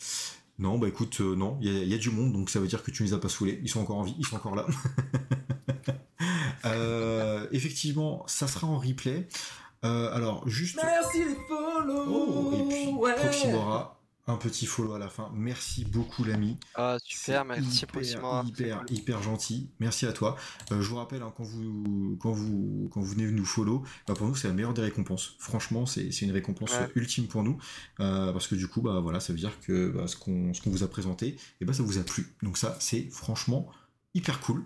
Non, 0.57 0.79
bah 0.79 0.87
écoute, 0.87 1.19
euh, 1.19 1.35
non, 1.35 1.57
il 1.61 1.69
y, 1.69 1.93
a 1.93 1.97
du 1.97 2.09
monde, 2.11 2.31
donc 2.31 2.49
ça 2.49 2.61
veut 2.61 2.67
dire 2.67 2.81
que 2.81 2.89
tu 2.89 3.03
ne 3.03 3.09
les 3.09 3.13
as 3.13 3.17
pas 3.17 3.27
saoulés. 3.27 3.59
Ils 3.61 3.69
sont 3.69 3.81
encore 3.81 3.97
en 3.97 4.03
vie, 4.03 4.15
ils 4.17 4.25
sont 4.25 4.37
encore 4.37 4.55
là. 4.55 4.65
Euh, 6.63 7.45
effectivement, 7.51 8.23
ça 8.25 8.47
sera 8.47 8.65
en 8.65 8.79
replay. 8.79 9.27
Euh, 9.83 10.11
alors, 10.15 10.47
juste. 10.49 10.79
Merci 10.81 11.19
les 11.19 11.35
follow 11.47 12.05
oh, 12.07 12.53
Et 12.55 12.67
puis, 12.67 12.91
Proximora, 13.19 13.94
un 14.27 14.37
petit 14.37 14.65
follow 14.65 14.93
à 14.93 14.99
la 14.99 15.07
fin. 15.07 15.31
Merci 15.33 15.85
beaucoup 15.85 16.23
l'ami. 16.23 16.57
Ah 16.73 16.97
super, 17.03 17.45
merci 17.45 17.83
hyper, 17.83 18.43
hyper, 18.45 18.83
hyper 18.89 19.21
gentil. 19.21 19.69
Merci 19.79 20.05
à 20.05 20.13
toi. 20.13 20.35
Euh, 20.71 20.81
je 20.81 20.89
vous 20.89 20.95
rappelle 20.95 21.21
hein, 21.21 21.31
quand 21.37 21.43
vous 21.43 22.17
quand 22.19 22.31
vous 22.31 22.89
quand 22.91 23.01
vous 23.01 23.07
venez 23.07 23.29
nous 23.31 23.45
follow, 23.45 23.83
bah, 24.07 24.15
pour 24.15 24.27
nous 24.27 24.35
c'est 24.35 24.47
la 24.47 24.53
meilleure 24.53 24.73
des 24.73 24.81
récompenses. 24.81 25.35
Franchement, 25.39 25.85
c'est 25.85 26.09
une 26.21 26.31
récompense 26.31 26.71
ultime 26.95 27.27
pour 27.27 27.43
nous 27.43 27.57
euh, 27.99 28.31
parce 28.31 28.47
que 28.47 28.55
du 28.55 28.67
coup 28.67 28.81
bah 28.81 28.99
voilà, 28.99 29.19
ça 29.19 29.31
veut 29.31 29.39
dire 29.39 29.59
que 29.61 29.89
bah, 29.89 30.07
ce 30.07 30.15
qu'on 30.15 30.53
ce 30.53 30.61
qu'on 30.61 30.71
vous 30.71 30.83
a 30.83 30.87
présenté, 30.87 31.27
et 31.27 31.37
eh 31.61 31.65
bah 31.65 31.73
ça 31.73 31.83
vous 31.83 31.99
a 31.99 32.03
plu. 32.03 32.35
Donc 32.41 32.57
ça 32.57 32.77
c'est 32.79 33.09
franchement 33.11 33.69
hyper 34.15 34.39
cool. 34.39 34.63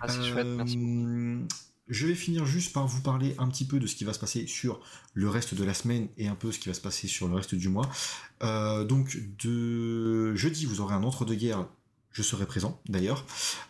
ah, 0.00 0.08
c'est 0.08 0.22
chouette, 0.22 0.46
merci. 0.46 0.78
Je 1.88 2.06
vais 2.06 2.14
finir 2.14 2.46
juste 2.46 2.72
par 2.72 2.86
vous 2.86 3.02
parler 3.02 3.34
un 3.38 3.46
petit 3.48 3.66
peu 3.66 3.78
de 3.78 3.86
ce 3.86 3.94
qui 3.94 4.04
va 4.04 4.14
se 4.14 4.18
passer 4.18 4.46
sur 4.46 4.80
le 5.12 5.28
reste 5.28 5.54
de 5.54 5.64
la 5.64 5.74
semaine 5.74 6.08
et 6.16 6.28
un 6.28 6.34
peu 6.34 6.50
ce 6.50 6.58
qui 6.58 6.68
va 6.68 6.74
se 6.74 6.80
passer 6.80 7.08
sur 7.08 7.28
le 7.28 7.34
reste 7.34 7.54
du 7.54 7.68
mois. 7.68 7.90
Euh, 8.42 8.84
donc 8.84 9.18
de 9.44 10.34
jeudi, 10.34 10.64
vous 10.64 10.80
aurez 10.80 10.94
un 10.94 11.02
entre-deux-guerres, 11.02 11.66
je 12.10 12.22
serai 12.22 12.46
présent 12.46 12.80
d'ailleurs. 12.88 13.26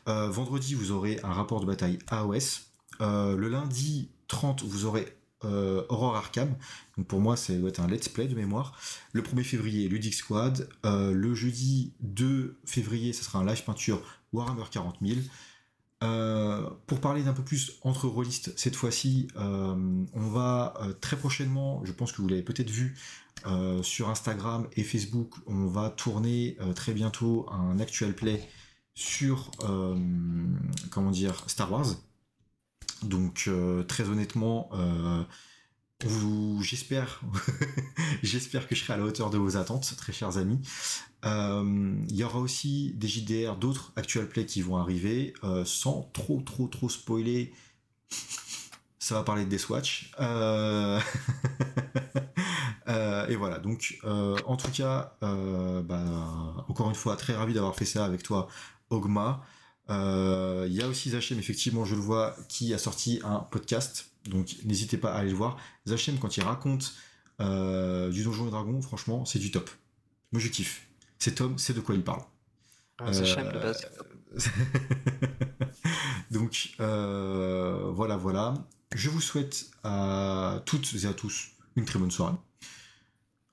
Euh, 0.07 0.29
vendredi, 0.29 0.75
vous 0.75 0.93
aurez 0.93 1.19
un 1.25 1.33
rapport 1.33 1.61
de 1.61 1.67
bataille 1.67 1.99
AOS. 2.07 2.69
Euh, 3.01 3.37
le 3.37 3.49
lundi 3.49 4.11
30, 4.29 4.63
vous 4.63 4.85
aurez 4.85 5.17
Aurore 5.91 6.17
Arkham. 6.17 6.57
Pour 7.07 7.21
moi, 7.21 7.37
c'est 7.37 7.59
doit 7.59 7.69
être 7.69 7.81
un 7.81 7.87
let's 7.87 8.09
play 8.09 8.27
de 8.29 8.35
mémoire. 8.35 8.79
Le 9.13 9.21
1er 9.21 9.43
février, 9.43 9.89
Ludic 9.89 10.15
Squad. 10.15 10.71
le 10.85 11.35
jeudi 11.35 11.93
2 12.01 12.57
février, 12.65 13.13
ce 13.13 13.25
sera 13.25 13.41
un 13.41 13.45
live 13.45 13.63
peinture 13.63 14.01
Warhammer 14.33 14.65
40 14.71 14.97
000. 15.03 15.21
Pour 16.87 17.01
parler 17.01 17.23
d'un 17.23 17.33
peu 17.33 17.43
plus 17.43 17.79
entre 17.83 18.09
rôlistes 18.09 18.53
cette 18.57 18.77
fois-ci, 18.77 19.29
on 19.37 20.07
va 20.15 20.75
très 21.01 21.17
prochainement, 21.17 21.85
je 21.85 21.93
pense 21.93 22.13
que 22.13 22.23
vous 22.23 22.29
l'avez 22.29 22.43
peut-être 22.43 22.71
vu 22.71 22.97
sur 23.83 24.09
Instagram 24.09 24.67
et 24.77 24.83
Facebook, 24.83 25.35
on 25.47 25.67
va 25.67 25.91
tourner 25.91 26.57
très 26.75 26.93
bientôt 26.93 27.47
un 27.51 27.79
actual 27.79 28.15
play 28.15 28.49
sur 28.95 29.51
comment 30.91 31.11
dire 31.11 31.45
Star 31.47 31.71
Wars. 31.71 31.97
Donc 33.03 33.51
très 33.89 34.09
honnêtement, 34.09 34.71
j'espère, 36.61 37.21
j'espère 38.23 38.69
que 38.69 38.75
je 38.75 38.83
serai 38.83 38.95
à 38.95 38.97
la 38.97 39.05
hauteur 39.05 39.31
de 39.31 39.39
vos 39.39 39.57
attentes, 39.57 39.95
très 39.97 40.13
chers 40.13 40.39
amis. 40.39 40.61
Euh, 41.25 41.95
il 42.09 42.17
y 42.17 42.25
aura 42.25 42.39
aussi 42.39 42.93
des 42.97 43.09
JDR, 43.09 43.57
d'autres 43.57 43.93
actual 43.97 44.29
plays 44.29 44.47
qui 44.47 44.61
vont 44.61 44.77
arriver, 44.77 45.33
euh, 45.43 45.65
sans 45.65 46.11
trop 46.13 46.41
trop 46.43 46.69
trop 46.69 46.89
spoiler. 46.89 47.53
Ça 48.99 49.15
va 49.17 49.23
parler 49.23 49.45
de 49.45 49.51
Deathwatch. 49.51 50.13
Euh... 50.21 51.01
euh, 52.89 53.27
et 53.29 53.37
voilà, 53.37 53.59
donc 53.59 53.99
en 54.05 54.57
tout 54.57 54.71
cas, 54.71 55.17
bah, 55.21 56.65
encore 56.69 56.89
une 56.89 56.95
fois, 56.95 57.17
très 57.17 57.35
ravi 57.35 57.55
d'avoir 57.55 57.75
fait 57.75 57.85
ça 57.85 58.05
avec 58.05 58.23
toi, 58.23 58.49
Ogma. 58.91 59.43
Il 59.89 60.73
y 60.73 60.83
a 60.83 60.89
aussi 60.89 61.11
Zachem, 61.11 61.39
effectivement, 61.39 61.85
je 61.85 61.95
le 61.95 62.01
vois, 62.01 62.37
qui 62.49 62.73
a 62.75 62.79
sorti 62.79 63.21
un 63.25 63.41
podcast 63.41 64.11
donc 64.31 64.57
n'hésitez 64.65 64.97
pas 64.97 65.13
à 65.13 65.19
aller 65.19 65.29
le 65.31 65.37
voir. 65.37 65.59
Zachem, 65.87 66.19
quand 66.19 66.39
il 66.39 66.43
raconte 66.43 66.95
du 67.41 68.25
Donjon 68.25 68.49
et 68.49 68.51
Dragon, 68.51 68.81
franchement, 68.81 69.27
c'est 69.27 69.39
du 69.39 69.51
top. 69.51 69.69
Moi, 70.33 70.41
je 70.41 70.49
kiffe. 70.49 70.87
Cet 71.25 71.41
homme 71.41 71.57
sait 71.57 71.73
de 71.73 71.81
quoi 71.81 71.95
il 71.95 72.05
parle. 72.05 72.21
Ah, 72.99 73.11
de 73.11 73.59
base. 73.59 73.89
donc, 76.31 76.75
euh, 76.81 77.91
voilà, 77.95 78.19
voilà. 78.19 78.53
Je 78.95 79.09
vous 79.09 79.23
souhaite 79.23 79.71
à 79.85 80.61
toutes 80.67 80.93
et 81.03 81.07
à 81.07 81.15
tous 81.15 81.53
une 81.77 81.87
très 81.87 81.99
bonne 81.99 82.11
soirée. 82.11 82.37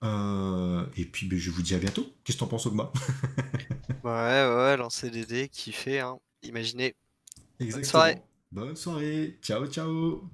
Euh, 0.03 0.85
et 0.97 1.05
puis, 1.05 1.29
ben, 1.29 1.39
je 1.39 1.49
vous 1.49 1.61
dis 1.61 1.73
à 1.73 1.79
bientôt. 1.79 2.05
Qu'est-ce 2.25 2.35
que 2.35 2.41
t'en 2.41 2.47
penses, 2.47 2.65
Ogma 2.65 2.91
Ouais, 4.03 4.53
ouais, 4.53 4.75
lancer 4.75 5.09
des 5.09 5.25
dés, 5.25 5.49
hein. 5.97 6.19
Imaginez. 6.43 6.93
Exactement. 7.61 7.71
Bonne 7.71 7.85
soirée. 7.85 8.21
Bonne 8.51 8.75
soirée. 8.75 9.39
Ciao, 9.41 9.65
ciao. 9.67 10.29